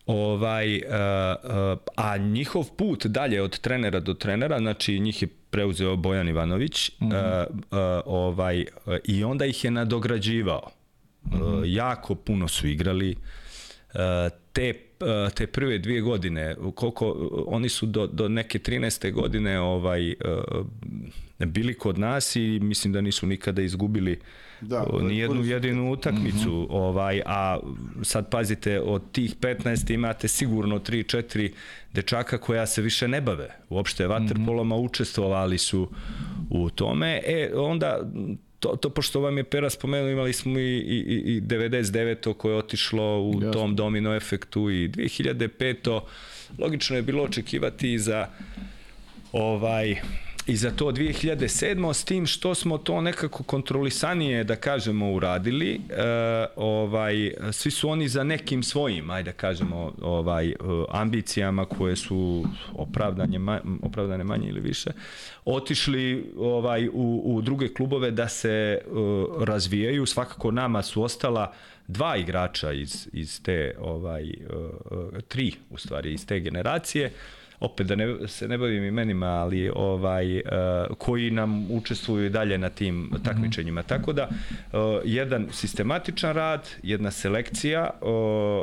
Ovaj, 0.06 0.76
uh, 0.76 0.82
uh, 0.82 1.78
a 1.96 2.16
njihov 2.16 2.64
put 2.76 3.06
dalje 3.06 3.42
od 3.42 3.58
trenera 3.58 4.00
do 4.00 4.14
trenera, 4.14 4.58
znači 4.58 4.98
njih 4.98 5.22
je 5.22 5.28
preuzeo 5.50 5.96
Bojan 5.96 6.28
Ivanović 6.28 6.90
mm 7.00 7.04
-hmm. 7.04 7.46
uh, 7.50 7.56
uh, 7.56 7.78
ovaj, 8.06 8.60
uh, 8.60 8.94
i 9.04 9.24
onda 9.24 9.46
ih 9.46 9.64
je 9.64 9.70
nadograđivao. 9.70 10.75
Mm 11.32 11.36
-hmm. 11.36 11.64
jako 11.64 12.14
puno 12.14 12.48
su 12.48 12.68
igrali. 12.68 13.16
E, 13.94 14.30
te 14.52 14.74
e, 15.00 15.30
te 15.34 15.46
prve 15.46 15.78
dvije 15.78 16.00
godine, 16.00 16.56
koliko 16.74 17.30
oni 17.46 17.68
su 17.68 17.86
do, 17.86 18.06
do 18.06 18.28
neke 18.28 18.58
13. 18.58 19.12
godine 19.12 19.60
ovaj 19.60 20.14
bili 21.38 21.74
kod 21.74 21.98
nas 21.98 22.36
i 22.36 22.58
mislim 22.62 22.92
da 22.92 23.00
nisu 23.00 23.26
nikada 23.26 23.62
izgubili 23.62 24.20
da, 24.60 24.86
ni 25.02 25.18
jednu 25.18 25.44
jedinu 25.44 25.92
utakmicu, 25.92 26.50
mm 26.50 26.64
-hmm. 26.64 26.66
ovaj 26.70 27.22
a 27.26 27.58
sad 28.02 28.30
pazite 28.30 28.80
od 28.80 29.12
tih 29.12 29.36
15 29.36 29.94
imate 29.94 30.28
sigurno 30.28 30.78
3 30.78 31.16
4 31.16 31.52
dečaka 31.92 32.38
koja 32.38 32.66
se 32.66 32.82
više 32.82 33.08
ne 33.08 33.20
bave. 33.20 33.48
Uopšte 33.68 34.06
vaterpoloma 34.06 34.76
mm 34.76 34.78
-hmm. 34.78 34.84
učestvovali 34.84 35.58
su 35.58 35.88
u 36.50 36.70
tome. 36.70 37.20
E 37.26 37.50
onda 37.54 38.00
to, 38.66 38.76
to 38.76 38.90
pošto 38.90 39.20
vam 39.20 39.38
je 39.38 39.44
Pera 39.44 39.70
spomenuo, 39.70 40.10
imali 40.10 40.32
smo 40.32 40.58
i, 40.58 40.78
i, 40.78 41.36
i 41.36 41.40
99. 41.40 42.34
koje 42.34 42.52
je 42.52 42.58
otišlo 42.58 43.20
u 43.22 43.34
Jasne. 43.34 43.52
tom 43.52 43.76
domino 43.76 44.14
efektu 44.14 44.70
i 44.70 44.88
2005. 44.88 46.00
Logično 46.58 46.96
je 46.96 47.02
bilo 47.02 47.22
očekivati 47.22 47.98
za 47.98 48.28
ovaj 49.32 49.96
I 50.46 50.56
za 50.56 50.70
to 50.70 50.84
2007. 50.84 51.92
s 51.92 52.04
tim 52.04 52.26
što 52.26 52.54
smo 52.54 52.78
to 52.78 53.00
nekako 53.00 53.42
kontrolisanije, 53.42 54.44
da 54.44 54.56
kažemo, 54.56 55.12
uradili, 55.12 55.74
e, 55.74 55.80
ovaj, 56.56 57.32
svi 57.52 57.70
su 57.70 57.88
oni 57.88 58.08
za 58.08 58.24
nekim 58.24 58.62
svojim, 58.62 59.10
ajde 59.10 59.30
da 59.30 59.36
kažemo, 59.36 59.92
ovaj, 60.02 60.54
ambicijama 60.88 61.64
koje 61.64 61.96
su 61.96 62.44
opravdanje, 62.74 63.40
opravdane 63.82 64.24
manje 64.24 64.48
ili 64.48 64.60
više, 64.60 64.90
otišli 65.44 66.32
ovaj, 66.38 66.88
u, 66.88 67.22
u 67.24 67.42
druge 67.42 67.68
klubove 67.74 68.10
da 68.10 68.28
se 68.28 68.78
uh, 68.86 69.44
razvijaju. 69.44 70.06
Svakako 70.06 70.50
nama 70.50 70.82
su 70.82 71.02
ostala 71.02 71.52
dva 71.88 72.16
igrača 72.16 72.72
iz, 72.72 73.08
iz 73.12 73.42
te, 73.42 73.74
ovaj, 73.80 74.24
uh, 74.24 75.22
tri 75.28 75.52
u 75.70 75.78
stvari, 75.78 76.12
iz 76.12 76.26
te 76.26 76.40
generacije. 76.40 77.12
Opet 77.60 77.86
da 77.86 77.94
ne, 77.94 78.28
se 78.28 78.48
ne 78.48 78.58
bavim 78.58 78.84
imenima, 78.84 79.26
ali 79.26 79.70
ovaj, 79.74 80.36
uh, 80.36 80.42
koji 80.98 81.30
nam 81.30 81.70
učestvuju 81.70 82.26
i 82.26 82.30
dalje 82.30 82.58
na 82.58 82.68
tim 82.68 83.10
takmičenjima. 83.24 83.82
Tako 83.82 84.12
da, 84.12 84.28
uh, 84.28 84.80
jedan 85.04 85.46
sistematičan 85.52 86.34
rad, 86.34 86.68
jedna 86.82 87.10
selekcija, 87.10 87.90
uh, 87.90 88.08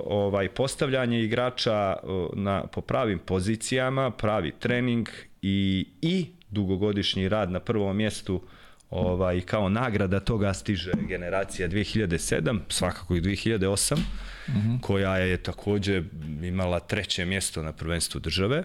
ovaj, 0.06 0.50
postavljanje 0.50 1.22
igrača 1.22 1.96
uh, 2.04 2.28
na, 2.34 2.64
po 2.68 2.82
pravim 2.82 3.20
pozicijama, 3.20 4.12
pravi 4.12 4.52
trening 4.60 5.10
i, 5.42 5.88
i 6.02 6.26
dugogodišnji 6.50 7.30
rad 7.30 7.52
na 7.52 7.60
prvom 7.60 7.98
mjestu 7.98 8.42
ovaj 8.90 9.42
kao 9.42 9.70
nagrada 9.70 10.20
toga 10.20 10.54
stiže 10.54 10.92
generacija 11.08 11.68
2007, 11.70 12.60
svakako 12.70 13.16
i 13.16 13.22
2008, 13.22 13.96
mm 13.96 14.02
-hmm. 14.48 14.82
koja 14.82 15.18
je 15.18 15.38
takođe 15.38 16.04
imala 16.44 16.80
treće 16.80 17.26
mjesto 17.26 17.64
na 17.64 17.72
prvenstvu 17.72 18.20
države. 18.20 18.64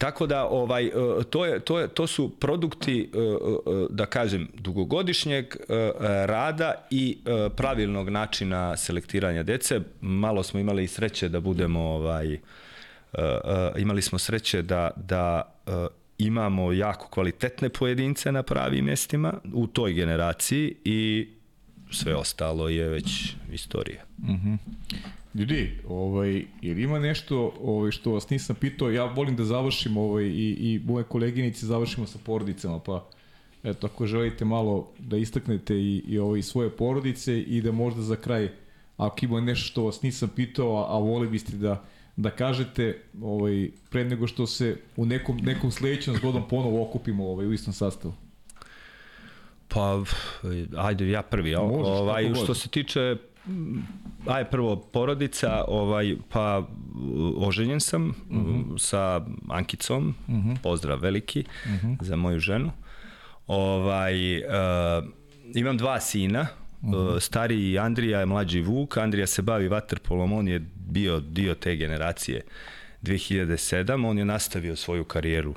Tako 0.00 0.26
da 0.26 0.44
ovaj 0.44 0.86
e, 0.86 0.90
to 1.30 1.46
je 1.46 1.60
to 1.60 1.78
je 1.78 1.88
to 1.88 2.06
su 2.06 2.28
produkti 2.28 3.10
e, 3.14 3.18
e, 3.18 3.86
da 3.90 4.06
kažem 4.06 4.48
dugogodišnjeg 4.54 5.56
rada 6.26 6.74
i 6.90 7.18
pravilnog 7.56 8.08
načina 8.08 8.76
selektiranja 8.76 9.42
dece. 9.42 9.80
Malo 10.00 10.42
smo 10.42 10.60
imali 10.60 10.84
i 10.84 10.88
sreće 10.88 11.28
da 11.28 11.40
budemo 11.40 11.80
ovaj 11.80 12.38
imali 13.76 14.02
smo 14.02 14.18
sreće 14.18 14.62
da 14.62 14.90
da 14.96 15.42
imamo 16.18 16.72
jako 16.72 17.08
kvalitetne 17.08 17.68
pojedince 17.68 18.32
na 18.32 18.42
pravim 18.42 18.84
mestima 18.84 19.34
u 19.54 19.66
toj 19.66 19.92
generaciji 19.92 20.74
i 20.84 21.28
sve 21.90 22.14
ostalo 22.14 22.68
je 22.68 22.88
već 22.88 23.34
istorija. 23.52 24.04
Mhm. 24.18 24.52
Mm 24.52 24.58
Ljudi, 25.34 25.78
ovaj, 25.88 26.44
jer 26.62 26.78
ima 26.78 26.98
nešto 26.98 27.54
ovaj, 27.62 27.90
što 27.90 28.12
vas 28.12 28.30
nisam 28.30 28.56
pitao, 28.60 28.90
ja 28.90 29.04
volim 29.04 29.36
da 29.36 29.44
završim 29.44 29.96
ovaj, 29.96 30.24
i, 30.24 30.56
i 30.58 30.80
moje 30.84 31.04
koleginice 31.04 31.66
završimo 31.66 32.06
sa 32.06 32.18
porodicama, 32.26 32.78
pa 32.78 33.06
eto, 33.64 33.86
ako 33.86 34.06
želite 34.06 34.44
malo 34.44 34.88
da 34.98 35.16
istaknete 35.16 35.74
i, 35.74 36.02
i 36.08 36.18
ovaj, 36.18 36.42
svoje 36.42 36.70
porodice 36.70 37.40
i 37.40 37.60
da 37.60 37.72
možda 37.72 38.02
za 38.02 38.16
kraj, 38.16 38.48
ako 38.96 39.16
ima 39.22 39.40
nešto 39.40 39.66
što 39.66 39.84
vas 39.84 40.02
nisam 40.02 40.30
pitao, 40.36 40.76
a, 40.76 40.96
a 40.96 40.98
voli 40.98 41.28
biste 41.28 41.56
da, 41.56 41.84
da 42.16 42.30
kažete 42.30 43.02
ovaj, 43.22 43.70
pre 43.90 44.04
nego 44.04 44.26
što 44.26 44.46
se 44.46 44.76
u 44.96 45.06
nekom, 45.06 45.36
nekom 45.36 45.70
sledećem 45.70 46.14
zgodom 46.14 46.48
ponovo 46.48 46.82
okupimo 46.82 47.28
ovaj, 47.28 47.46
u 47.46 47.52
istom 47.52 47.72
sastavu. 47.72 48.14
Pa, 49.68 50.02
ajde, 50.76 51.08
ja 51.10 51.22
prvi. 51.22 51.56
Možeš, 51.56 51.86
ovaj, 51.86 52.34
što 52.44 52.54
se 52.54 52.68
tiče 52.68 53.16
aj 54.26 54.44
prvo 54.50 54.76
porodica, 54.76 55.64
ovaj 55.68 56.16
pa 56.28 56.66
oženjen 57.36 57.80
sam 57.80 58.08
uh 58.08 58.36
mhm. 58.36 58.40
-huh. 58.40 58.78
sa 58.78 59.26
Ankicom. 59.48 60.14
Uh 60.28 60.34
mhm. 60.34 60.50
-huh. 60.50 60.58
Pozdrav 60.62 61.00
veliki 61.00 61.44
uh 61.64 61.70
mhm. 61.70 61.86
-huh. 61.86 62.04
za 62.04 62.16
moju 62.16 62.38
ženu. 62.38 62.70
Ovaj 63.46 64.38
uh, 64.38 64.44
imam 65.54 65.76
dva 65.76 66.00
sina. 66.00 66.46
Uh 66.82 66.90
-huh. 66.90 67.20
Stari 67.20 67.78
Andrija 67.78 68.20
je 68.20 68.26
mlađi 68.26 68.60
Vuk. 68.60 68.96
Andrija 68.96 69.26
se 69.26 69.42
bavi 69.42 69.68
vaterpolom, 69.68 70.32
on 70.32 70.48
je 70.48 70.58
bio 70.74 71.20
dio 71.20 71.54
te 71.54 71.76
generacije 71.76 72.42
2007. 73.02 74.06
On 74.06 74.18
je 74.18 74.24
nastavio 74.24 74.76
svoju 74.76 75.04
karijeru 75.04 75.54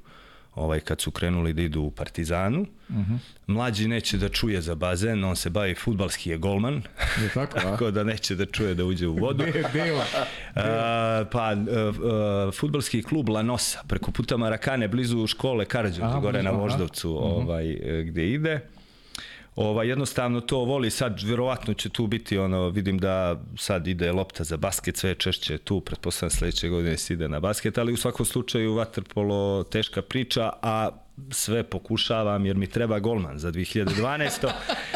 ovaj, 0.56 0.80
kad 0.80 1.02
su 1.02 1.12
krenuli 1.12 1.54
da 1.54 1.62
idu 1.62 1.82
u 1.82 1.92
Partizanu. 1.92 2.62
Uh 2.90 2.96
-huh. 2.96 3.18
Mlađi 3.48 3.88
neće 3.88 4.18
da 4.18 4.30
čuje 4.30 4.62
za 4.62 4.76
bazen, 4.76 5.24
on 5.24 5.36
se 5.36 5.50
bavi 5.50 5.76
futbalski 5.76 6.30
je 6.30 6.38
golman, 6.38 6.82
je 7.22 7.30
tako, 7.34 7.60
tako 7.70 7.92
da 7.92 8.04
neće 8.04 8.36
da 8.36 8.46
čuje 8.46 8.76
da 8.76 8.86
uđe 8.86 9.08
u 9.08 9.16
vodu. 9.16 9.44
a, 10.56 11.26
pa, 11.32 11.42
a, 11.42 11.56
a, 11.56 12.52
futbalski 12.54 13.04
klub 13.04 13.30
Lanosa, 13.30 13.80
preko 13.88 14.12
puta 14.12 14.38
Marakane, 14.38 14.88
blizu 14.88 15.28
škole 15.28 15.66
Karadžovci, 15.66 16.22
gore 16.22 16.44
na 16.44 16.52
Voždovcu, 16.52 17.18
aha. 17.18 17.26
ovaj, 17.26 17.78
gde 18.06 18.30
ide. 18.30 18.60
Ova, 19.56 19.84
jednostavno 19.84 20.42
to 20.42 20.58
voli, 20.58 20.90
sad 20.90 21.22
verovatno 21.24 21.74
će 21.74 21.90
tu 21.90 22.08
biti 22.08 22.38
ono, 22.38 22.70
vidim 22.70 22.98
da 22.98 23.42
sad 23.58 23.88
ide 23.88 24.12
lopta 24.12 24.44
za 24.44 24.58
basket, 24.58 24.98
sve 24.98 25.16
češće 25.16 25.58
tu, 25.58 25.82
pretpostavljam 25.82 26.32
sledeće 26.32 26.70
godine 26.70 26.98
se 26.98 27.14
ide 27.14 27.30
na 27.30 27.40
basket, 27.40 27.78
ali 27.78 27.94
u 27.94 27.98
svakom 27.98 28.26
slučaju 28.26 28.76
Waterpolo 28.76 29.70
teška 29.70 30.02
priča, 30.02 30.52
a 30.62 30.90
sve 31.32 31.64
pokušavam 31.64 32.46
jer 32.46 32.56
mi 32.56 32.68
treba 32.68 33.00
golman 33.00 33.40
za 33.40 33.52
2012. 33.52 34.52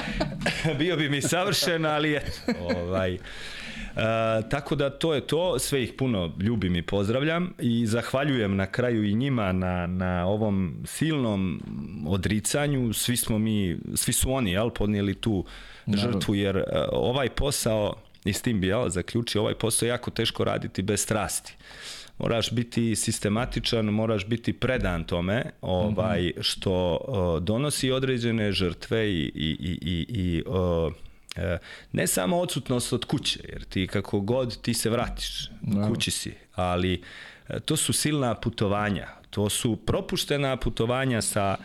Bio 0.80 0.98
bi 0.98 1.10
mi 1.10 1.22
savršen, 1.22 1.86
ali 1.86 2.12
je, 2.12 2.26
ovaj, 2.60 3.18
tako 4.50 4.76
da 4.76 4.90
to 4.90 5.14
je 5.14 5.22
to, 5.22 5.60
sve 5.60 5.84
ih 5.84 5.94
puno 5.98 6.34
ljubim 6.40 6.76
i 6.76 6.82
pozdravljam 6.82 7.54
i 7.60 7.86
zahvaljujem 7.86 8.56
na 8.56 8.66
kraju 8.66 9.04
i 9.04 9.16
njima 9.16 9.52
na, 9.52 9.88
na 9.88 10.26
ovom 10.28 10.78
silnom 10.86 11.62
odricanju, 12.08 12.94
svi 12.94 13.18
smo 13.18 13.40
mi, 13.40 13.78
svi 13.96 14.14
su 14.14 14.32
oni, 14.32 14.52
jel, 14.52 14.70
podnijeli 14.70 15.14
tu 15.14 15.46
žrtvu, 15.88 16.36
jer 16.36 16.58
uh, 16.58 16.64
ovaj 16.92 17.30
posao, 17.30 17.94
i 18.26 18.34
s 18.34 18.42
tim 18.42 18.62
bi, 18.62 18.68
jel, 18.68 18.90
zaključio, 18.90 19.42
ovaj 19.42 19.54
posao 19.54 19.88
je 19.88 19.90
jako 19.90 20.12
teško 20.12 20.44
raditi 20.44 20.82
bez 20.82 21.02
strasti. 21.02 21.56
Moraš 22.20 22.52
biti 22.52 22.96
sistematičan, 22.96 23.86
moraš 23.86 24.26
biti 24.26 24.54
predan 24.54 25.04
tome, 25.04 25.44
ovaj 25.62 26.22
-hmm. 26.22 26.42
što 26.42 26.98
uh, 27.08 27.44
donosi 27.44 27.92
određene 27.92 28.52
žrtve 28.52 29.10
i 29.10 29.32
i 29.36 29.58
i 29.60 29.78
i, 29.82 30.06
i 30.10 30.44
E, 30.48 31.07
ne 31.92 32.08
samo 32.08 32.40
odsutnost 32.40 32.94
od 32.94 33.06
kuće, 33.06 33.40
jer 33.50 33.64
ti 33.64 33.88
kako 33.88 34.20
god 34.20 34.62
ti 34.62 34.74
se 34.74 34.90
vratiš, 34.90 35.50
no. 35.62 35.88
kući 35.88 36.12
si, 36.12 36.34
ali 36.56 37.02
e, 37.50 37.60
to 37.60 37.78
su 37.78 37.94
silna 37.94 38.36
putovanja, 38.36 39.08
to 39.30 39.50
su 39.50 39.76
propuštena 39.76 40.58
putovanja 40.58 41.22
sa 41.22 41.58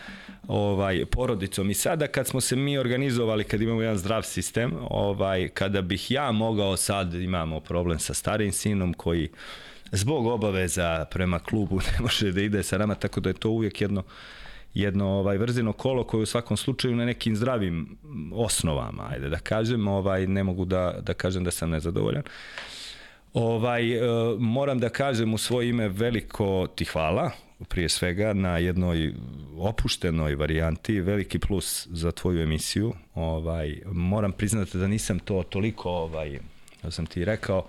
ovaj 0.49 1.07
porodicom 1.07 1.70
i 1.70 1.75
sada 1.75 2.07
kad 2.07 2.26
smo 2.26 2.41
se 2.41 2.57
mi 2.57 2.78
organizovali 2.78 3.44
kad 3.44 3.62
imamo 3.62 3.83
jedan 3.83 3.99
zdrav 3.99 4.23
sistem 4.23 4.73
ovaj 4.91 5.49
kada 5.49 5.83
bih 5.83 6.10
ja 6.10 6.33
mogao 6.33 6.76
sad 6.76 7.15
imamo 7.15 7.60
problem 7.60 7.99
sa 7.99 8.15
starim 8.15 8.52
sinom 8.52 8.94
koji 8.94 9.28
zbog 9.92 10.26
obaveza 10.26 11.05
prema 11.10 11.39
klubu 11.39 11.81
ne 11.92 12.01
može 12.01 12.33
da 12.33 12.41
ide 12.41 12.62
sa 12.62 12.78
nama 12.78 12.94
tako 12.94 13.20
da 13.20 13.31
je 13.31 13.34
to 13.34 13.51
uvijek 13.51 13.81
jedno 13.81 14.02
jedno 14.75 15.09
ovaj 15.09 15.39
vrzino 15.39 15.73
kolo 15.73 16.05
koje 16.05 16.23
u 16.23 16.26
svakom 16.26 16.57
slučaju 16.57 16.97
na 16.97 17.05
nekim 17.05 17.36
zdravim 17.36 17.99
osnovama, 18.33 19.09
ajde 19.10 19.28
da 19.28 19.39
kažem, 19.39 19.89
ovaj 19.89 20.26
ne 20.26 20.44
mogu 20.44 20.65
da 20.65 20.94
da 21.02 21.15
kažem 21.15 21.44
da 21.44 21.51
sam 21.51 21.70
nezadovoljan. 21.70 22.23
Ovaj 23.34 23.92
e, 23.92 24.01
moram 24.39 24.78
da 24.78 24.89
kažem 24.89 25.34
u 25.34 25.39
svoje 25.39 25.68
ime 25.68 25.89
veliko 25.89 26.67
ti 26.75 26.84
hvala 26.84 27.31
prije 27.68 27.89
svega 27.89 28.33
na 28.33 28.59
jednoj 28.59 29.15
opuštenoj 29.59 30.34
varijanti, 30.34 31.01
veliki 31.01 31.39
plus 31.39 31.89
za 31.91 32.12
tvoju 32.12 32.42
emisiju. 32.42 32.92
Ovaj 33.15 33.81
moram 33.86 34.33
priznati 34.33 34.78
da 34.78 34.86
nisam 34.86 35.18
to 35.18 35.42
toliko 35.42 35.91
ovaj 35.91 36.39
da 36.83 36.91
sam 36.91 37.07
ti 37.07 37.25
rekao 37.25 37.67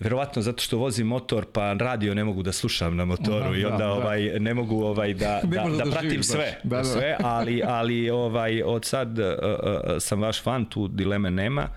verovatno 0.00 0.42
zato 0.42 0.62
što 0.62 0.78
vozim 0.78 1.06
motor 1.06 1.46
pa 1.52 1.72
radio 1.72 2.14
ne 2.14 2.24
mogu 2.24 2.42
da 2.42 2.52
slušam 2.52 2.96
na 2.96 3.04
motoru 3.04 3.44
Aha, 3.44 3.56
i 3.56 3.64
onda 3.64 3.76
da, 3.76 3.92
ovaj 3.92 4.30
da. 4.30 4.38
ne 4.38 4.54
mogu 4.54 4.84
ovaj 4.84 5.14
da 5.14 5.40
da, 5.44 5.62
da, 5.62 5.84
da 5.84 5.90
pratim 5.90 6.22
sve 6.22 6.60
da, 6.64 6.76
da. 6.76 6.84
sve 6.84 7.16
ali 7.20 7.62
ali 7.66 8.10
ovaj 8.10 8.62
od 8.62 8.84
sad 8.84 9.18
uh, 9.18 9.24
uh, 9.24 9.80
sam 10.00 10.20
vaš 10.20 10.42
fan 10.42 10.64
tu 10.64 10.88
dileme 10.88 11.30
nema 11.30 11.68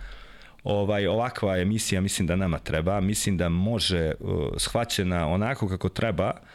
ovaj 0.63 1.07
ovakva 1.07 1.57
emisija 1.57 2.01
mislim 2.01 2.27
da 2.27 2.35
nama 2.35 2.59
treba 2.59 2.99
mislim 2.99 3.37
da 3.37 3.49
može 3.49 4.11
uh, 4.19 4.47
shvaćena 4.57 5.27
onako 5.27 5.67
kako 5.67 5.89
treba 5.89 6.31
uh, 6.31 6.47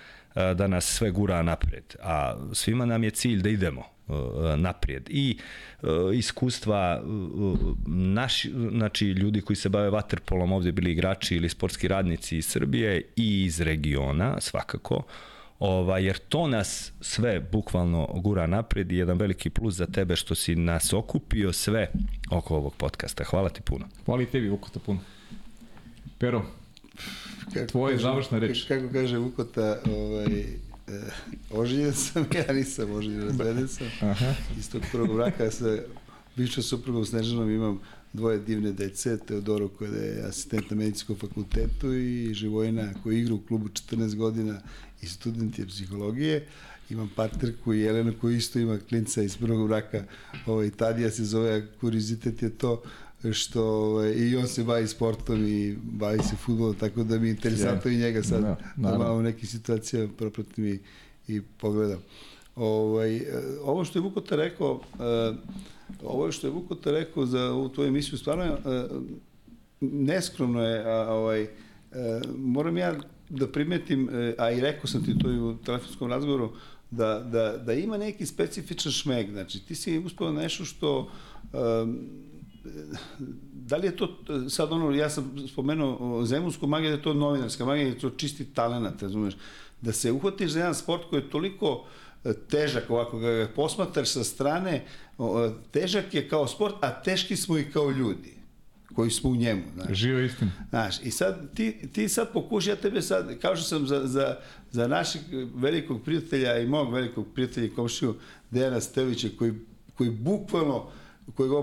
da 0.55 0.67
nas 0.67 0.85
sve 0.85 1.11
gura 1.11 1.43
napred 1.43 1.95
a 2.03 2.37
svima 2.53 2.85
nam 2.85 3.05
je 3.05 3.11
cilj 3.11 3.43
da 3.43 3.49
idemo 3.49 3.83
naprijed. 4.57 5.09
I 5.11 5.39
iskustva 6.15 7.03
naši, 7.87 8.53
znači 8.71 9.07
ljudi 9.07 9.41
koji 9.41 9.57
se 9.57 9.69
bave 9.69 9.91
vaterpolom 9.91 10.53
ovde 10.53 10.73
bili 10.73 10.93
igrači 10.93 11.37
ili 11.37 11.49
sportski 11.49 11.89
radnici 11.89 12.37
iz 12.37 12.47
Srbije 12.47 13.03
i 13.17 13.45
iz 13.45 13.61
regiona 13.61 14.41
svakako. 14.41 15.03
Ova, 15.59 15.99
jer 15.99 16.19
to 16.19 16.49
nas 16.49 16.93
sve 17.01 17.41
bukvalno 17.53 18.09
gura 18.15 18.47
napred 18.47 18.93
i 18.93 18.97
jedan 18.97 19.19
veliki 19.19 19.51
plus 19.51 19.75
za 19.75 19.87
tebe 19.87 20.17
što 20.17 20.35
si 20.35 20.57
nas 20.57 20.93
okupio 20.93 21.53
sve 21.53 21.91
oko 22.31 22.57
ovog 22.57 22.75
podcasta. 22.75 23.25
Hvala 23.25 23.49
ti 23.49 23.61
puno. 23.61 23.87
Hvala 24.05 24.23
i 24.23 24.27
tebi, 24.27 24.49
Vukota, 24.49 24.81
puno. 24.81 25.01
Pero, 26.19 26.43
kako 27.55 27.67
tvoje 27.67 27.95
kaže, 27.95 28.03
završna 28.03 28.39
reč. 28.39 28.65
Kako 28.69 28.93
kaže 28.93 29.19
Vukota, 29.19 29.79
ovaj, 29.87 30.45
E, 30.89 31.01
oženjen 31.51 31.93
sam, 31.93 32.27
ja 32.49 32.55
nisam 32.55 32.91
oženjen, 32.91 33.23
razveden 33.23 33.69
sam. 33.69 33.87
Aha. 34.01 34.35
Iz 34.59 34.71
tog 34.71 34.83
prvog 34.93 35.15
braka 35.15 35.51
sa 35.51 35.79
bivšom 36.37 36.63
suprugom 36.63 37.05
Snežanom 37.05 37.51
imam 37.51 37.81
dvoje 38.13 38.39
divne 38.39 38.73
dece, 38.73 39.19
Teodoru 39.19 39.69
koja 39.69 39.91
je 39.91 40.23
asistent 40.29 40.71
na 40.71 40.77
medicinskom 40.77 41.17
fakultetu 41.17 41.95
i 41.95 42.35
Živojina 42.35 42.93
koja 43.03 43.19
igra 43.19 43.35
u 43.35 43.41
klubu 43.49 43.69
14 43.69 44.15
godina 44.15 44.61
i 45.03 45.07
student 45.07 45.59
je 45.59 45.67
psihologije. 45.67 46.47
Imam 46.91 47.11
partnerku 47.17 47.75
i 47.75 47.81
Jelenu 47.81 48.15
koja 48.21 48.37
isto 48.37 48.59
ima 48.59 48.79
klinca 48.89 49.23
iz 49.23 49.37
prvog 49.37 49.69
braka, 49.69 50.05
ovaj, 50.47 50.71
Tadija 50.71 51.11
se 51.11 51.25
zove, 51.25 51.67
kurizitet 51.81 52.43
je 52.43 52.51
to, 52.51 52.83
što 53.33 53.65
ovaj, 53.65 54.13
i 54.13 54.37
on 54.37 54.47
se 54.47 54.65
bavi 54.65 54.89
sportom 54.89 55.47
i 55.47 55.77
bavi 55.83 56.19
se 56.19 56.37
futbolom, 56.37 56.75
tako 56.75 57.05
da 57.05 57.19
mi 57.19 57.27
je 57.27 57.31
interesantno 57.31 57.91
yeah. 57.91 57.95
i 57.95 57.99
njega 57.99 58.23
sad 58.23 58.43
no, 58.43 58.57
da, 58.77 58.91
da 58.91 58.99
malo 58.99 59.19
u 59.19 59.23
nekim 59.23 59.49
situacijama 59.49 60.13
propratim 60.17 60.65
i, 60.67 60.79
i 61.29 61.43
pogledam. 61.43 61.99
Ovaj, 62.57 63.21
ovo 63.63 63.85
što 63.85 63.99
je 63.99 64.03
Vukota 64.03 64.37
rekao, 64.37 64.73
uh, 64.73 65.37
ovo 66.03 66.33
što 66.33 66.47
je 66.47 66.51
Vukota 66.51 66.91
rekao 66.91 67.27
za 67.27 67.53
ovu 67.53 67.69
tvoju 67.69 67.89
emisiju, 67.89 68.19
stvarno 68.19 68.45
uh, 68.45 69.03
neskromno 69.81 70.63
je, 70.63 70.85
a, 70.85 71.15
ovaj, 71.15 71.49
moram 72.37 72.77
ja 72.77 72.95
da 73.29 73.49
primetim, 73.49 74.09
a 74.39 74.51
i 74.51 74.61
rekao 74.61 74.87
sam 74.87 75.05
ti 75.05 75.19
to 75.19 75.31
i 75.31 75.39
u 75.39 75.57
telefonskom 75.57 76.11
razgovoru, 76.11 76.53
da, 76.91 77.21
da, 77.21 77.57
da 77.57 77.73
ima 77.73 77.99
neki 77.99 78.27
specifičan 78.27 78.93
šmeg, 78.93 79.31
znači 79.31 79.67
ti 79.67 79.75
si 79.75 79.99
uspeo 79.99 80.33
nešto 80.33 80.65
što 80.65 81.11
um, 81.53 81.99
da 83.53 83.77
li 83.77 83.87
je 83.87 83.97
to 83.97 84.19
sad 84.49 84.73
ono, 84.73 84.91
ja 84.91 85.11
sam 85.11 85.49
spomenuo 85.53 86.25
zemunsku 86.25 86.67
magiju, 86.67 86.91
da 86.91 86.97
je 86.97 87.03
to 87.03 87.15
novinarska 87.15 87.65
magija, 87.65 87.85
da 87.85 87.91
je 87.91 87.99
to 87.99 88.11
čisti 88.11 88.45
talenat, 88.45 89.03
razumeš, 89.03 89.37
da 89.81 89.93
se 89.93 90.13
uhvatiš 90.13 90.51
za 90.51 90.59
jedan 90.59 90.75
sport 90.75 91.03
koji 91.11 91.21
je 91.21 91.31
toliko 91.31 91.85
e, 92.25 92.33
težak, 92.51 92.91
ovako 92.91 93.19
ga 93.19 93.49
posmatraš 93.57 94.09
sa 94.09 94.25
strane, 94.25 94.85
težak 95.71 96.15
je 96.15 96.29
kao 96.29 96.47
sport, 96.47 96.75
a 96.81 97.03
teški 97.03 97.37
smo 97.37 97.59
i 97.59 97.71
kao 97.71 97.91
ljudi 97.91 98.37
koji 98.95 99.11
smo 99.11 99.31
u 99.31 99.37
njemu. 99.37 99.63
Znaš. 99.75 99.99
Živa 99.99 100.21
istina. 100.21 100.51
Znaš, 100.71 101.01
i 101.03 101.11
sad 101.11 101.55
ti, 101.55 101.89
ti 101.93 102.09
sad 102.09 102.33
pokuši, 102.33 102.71
ja 102.71 102.77
tebe 102.77 103.03
sad, 103.03 103.39
kao 103.41 103.57
što 103.57 103.65
sam 103.65 103.87
za, 103.87 104.07
za, 104.07 104.37
za 104.71 104.89
našeg 104.89 105.23
velikog 105.55 106.03
prijatelja 106.05 106.59
i 106.59 106.67
mog 106.67 106.93
velikog 106.93 107.27
prijatelja 107.35 107.67
i 107.67 107.75
komšiju 107.75 108.15
Dejana 108.51 108.81
Stevića, 108.81 109.29
koji, 109.39 109.55
koji 109.95 110.11
bukvalno, 110.11 110.87
koji 111.35 111.49
ga 111.49 111.57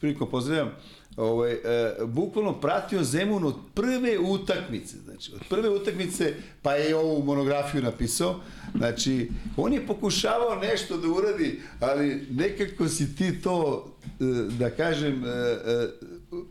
prilikom 0.00 0.30
pozdravljam, 0.30 0.72
ovaj, 1.16 1.52
e, 1.52 1.58
bukvalno 2.06 2.60
pratio 2.60 3.04
Zemun 3.04 3.44
od 3.44 3.54
prve 3.74 4.18
utakmice, 4.18 4.96
znači 5.04 5.32
od 5.34 5.40
prve 5.48 5.68
utakmice, 5.68 6.34
pa 6.62 6.72
je 6.72 6.96
ovu 6.96 7.24
monografiju 7.24 7.82
napisao, 7.82 8.40
znači 8.76 9.30
on 9.56 9.72
je 9.72 9.86
pokušavao 9.86 10.56
nešto 10.56 10.96
da 10.96 11.08
uradi, 11.08 11.60
ali 11.80 12.26
nekako 12.30 12.88
si 12.88 13.16
ti 13.16 13.40
to, 13.40 13.86
e, 14.04 14.24
da 14.58 14.70
kažem, 14.70 15.24
e, 15.24 15.28
e, 15.28 15.88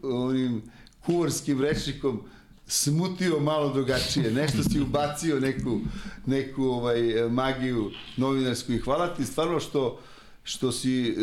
onim 0.04 0.62
kuvarskim 1.06 1.62
rečnikom 1.62 2.22
smutio 2.68 3.40
malo 3.40 3.74
drugačije, 3.74 4.32
nešto 4.32 4.64
si 4.64 4.80
ubacio 4.80 5.40
neku, 5.40 5.80
neku 6.26 6.64
ovaj, 6.64 7.30
magiju 7.30 7.92
novinarsku 8.18 8.72
i 8.72 8.80
hvala 8.80 9.16
ti 9.16 9.26
stvarno 9.26 9.60
što, 9.60 10.00
što 10.44 10.72
si 10.72 11.10
e, 11.10 11.14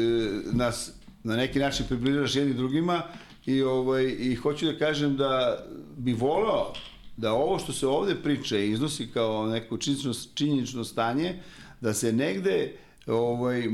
nas 0.53 0.91
na 1.25 1.37
neki 1.37 1.59
način 1.59 1.87
približaš 1.89 2.37
jedni 2.37 2.55
drugima 2.55 3.03
i, 3.47 3.63
ovaj, 3.63 4.05
i 4.19 4.35
hoću 4.35 4.67
da 4.67 4.79
kažem 4.79 5.17
da 5.17 5.59
bi 5.97 6.13
volao 6.13 6.73
da 7.17 7.33
ovo 7.33 7.59
što 7.59 7.73
se 7.73 7.87
ovde 7.87 8.15
priča 8.15 8.59
i 8.59 8.71
iznosi 8.71 9.07
kao 9.07 9.47
neko 9.47 9.79
činjenično, 9.79 10.13
činjenično 10.35 10.85
stanje, 10.85 11.35
da 11.81 11.95
se 11.95 12.13
negde 12.13 12.73
ovaj, 13.07 13.69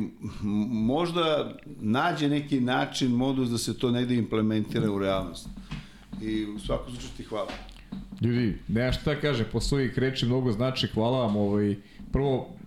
možda 0.71 1.55
nađe 1.81 2.29
neki 2.29 2.61
način, 2.61 3.11
modus 3.11 3.49
da 3.49 3.59
se 3.59 3.79
to 3.79 3.91
negde 3.91 4.15
implementira 4.15 4.91
u 4.93 4.99
realnost. 4.99 5.49
I 6.23 6.45
u 6.45 6.59
svakom 6.59 6.93
slučaju 6.93 7.11
ti 7.17 7.25
hvala. 7.25 7.51
Ljudi, 8.21 8.59
nema 8.69 8.93
šta 8.93 9.15
da 9.15 9.21
kaže, 9.21 9.45
posle 9.45 9.79
ovih 9.79 9.99
reči 9.99 10.27
mnogo 10.27 10.53
znači, 10.53 10.87
hvala 10.87 11.19
vam. 11.19 11.37
Ovaj, 11.37 11.77
prvo, 12.13 12.58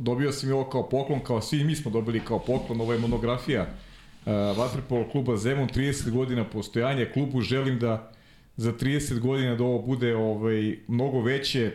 dobio 0.00 0.32
sam 0.32 0.48
i 0.48 0.52
ovo 0.52 0.64
kao 0.64 0.88
poklon, 0.88 1.20
kao 1.20 1.40
svi 1.40 1.64
mi 1.64 1.76
smo 1.76 1.90
dobili 1.90 2.20
kao 2.20 2.38
poklon, 2.38 2.80
ovo 2.80 2.92
je 2.92 2.98
monografija 2.98 3.62
uh, 3.62 4.32
Vatrpolo 4.58 5.08
kluba 5.08 5.36
Zemun, 5.36 5.68
30 5.68 6.10
godina 6.10 6.44
postojanja, 6.44 7.12
klubu. 7.12 7.40
Želim 7.40 7.78
da 7.78 8.12
za 8.56 8.72
30 8.72 9.18
godina 9.18 9.54
da 9.54 9.64
ovo 9.64 9.82
bude 9.82 10.16
ovaj, 10.16 10.78
mnogo 10.88 11.20
veće 11.20 11.72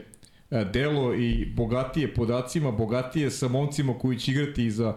uh, 0.49 0.61
delo 0.71 1.13
i 1.15 1.45
bogatije 1.45 2.13
podacima, 2.13 2.71
bogatije 2.71 3.31
sa 3.31 3.47
momcima 3.47 3.99
koji 3.99 4.19
će 4.19 4.31
igrati 4.31 4.65
i 4.65 4.71
za 4.71 4.95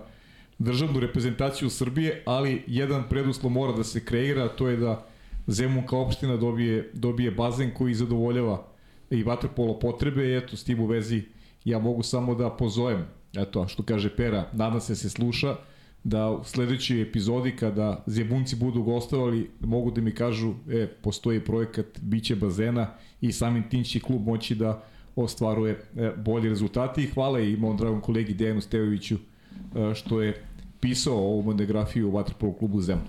državnu 0.59 1.01
reprezentaciju 1.01 1.71
Srbije, 1.71 2.23
ali 2.27 2.63
jedan 2.67 3.09
preduslov 3.09 3.53
mora 3.53 3.73
da 3.73 3.85
se 3.85 4.05
kreira, 4.05 4.49
to 4.49 4.69
je 4.69 4.77
da 4.77 5.07
Zemun 5.47 5.87
kao 5.87 6.03
opština 6.03 6.37
dobije, 6.37 6.91
dobije 6.93 7.31
bazen 7.31 7.71
koji 7.75 7.95
zadovoljava 7.95 8.67
i 9.11 9.23
vaterpolo 9.23 9.79
potrebe 9.79 10.37
eto, 10.37 10.57
s 10.57 10.65
tim 10.65 10.81
u 10.81 10.87
vezi 10.87 11.23
ja 11.65 11.79
mogu 11.79 12.03
samo 12.03 12.35
da 12.35 12.51
pozovem, 12.51 13.05
eto, 13.37 13.69
što 13.69 13.83
kaže 13.83 14.17
Pera, 14.17 14.49
nadam 14.53 14.81
se 14.81 14.97
se 14.97 15.11
sluša, 15.11 15.57
da 16.05 16.31
u 16.31 16.45
sledećoj 16.45 17.03
epizodi 17.03 17.57
kada 17.57 18.05
zjebunci 18.07 18.57
budu 18.57 18.83
gostovali, 18.83 19.51
mogu 19.61 19.91
da 19.91 20.01
mi 20.01 20.15
kažu, 20.15 20.55
e, 20.71 20.87
postoji 20.87 21.41
projekat, 21.41 21.87
biće 22.01 22.37
bazena 22.37 22.91
i 23.21 23.33
samim 23.33 23.69
tim 23.71 23.85
će 23.85 24.01
klub 24.01 24.27
moći 24.27 24.55
da 24.55 24.83
ostvaruje 25.17 25.73
e, 25.97 26.13
bolje 26.17 26.49
rezultate 26.49 27.03
i 27.03 27.07
hvala 27.07 27.41
i 27.41 27.57
mom 27.57 27.77
dragom 27.77 28.01
kolegi 28.01 28.35
Dejanu 28.35 28.61
Stevoviću 28.61 29.15
e, 29.15 29.95
što 29.95 30.23
je 30.23 30.45
pisao 30.81 31.17
ovu 31.17 31.43
monografiju 31.43 32.09
u 32.09 32.13
Vatrpolu 32.13 32.53
klubu 32.53 32.81
Zemun. 32.81 33.05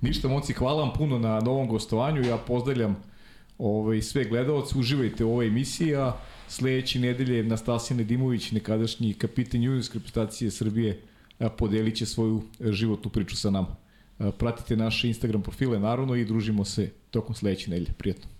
Ništa, 0.00 0.28
moci, 0.28 0.52
hvala 0.52 0.82
vam 0.82 0.92
puno 0.92 1.18
na 1.18 1.40
novom 1.40 1.68
gostovanju. 1.68 2.22
Ja 2.22 2.36
pozdravljam 2.36 2.96
ovaj, 3.58 4.02
sve 4.02 4.24
gledalce, 4.24 4.78
uživajte 4.78 5.24
u 5.24 5.30
ovoj 5.30 5.46
emisiji, 5.46 5.94
a 5.94 6.12
sledeće 6.52 6.98
nedelje 7.00 7.42
Nastasija 7.44 7.96
Nedimović, 7.96 8.50
nekadašnji 8.52 9.14
kapitan 9.14 9.62
juniorske 9.62 9.98
reprezentacije 9.98 10.50
Srbije, 10.50 11.00
podelit 11.58 11.96
će 11.96 12.06
svoju 12.06 12.42
životnu 12.60 13.10
priču 13.10 13.36
sa 13.36 13.50
nama. 13.50 13.76
Pratite 14.38 14.76
naše 14.76 15.08
Instagram 15.08 15.42
profile, 15.42 15.80
naravno, 15.80 16.14
i 16.14 16.24
družimo 16.24 16.64
se 16.64 16.90
tokom 17.10 17.34
sledeće 17.34 17.70
nedelje. 17.70 17.92
Prijetno. 17.98 18.31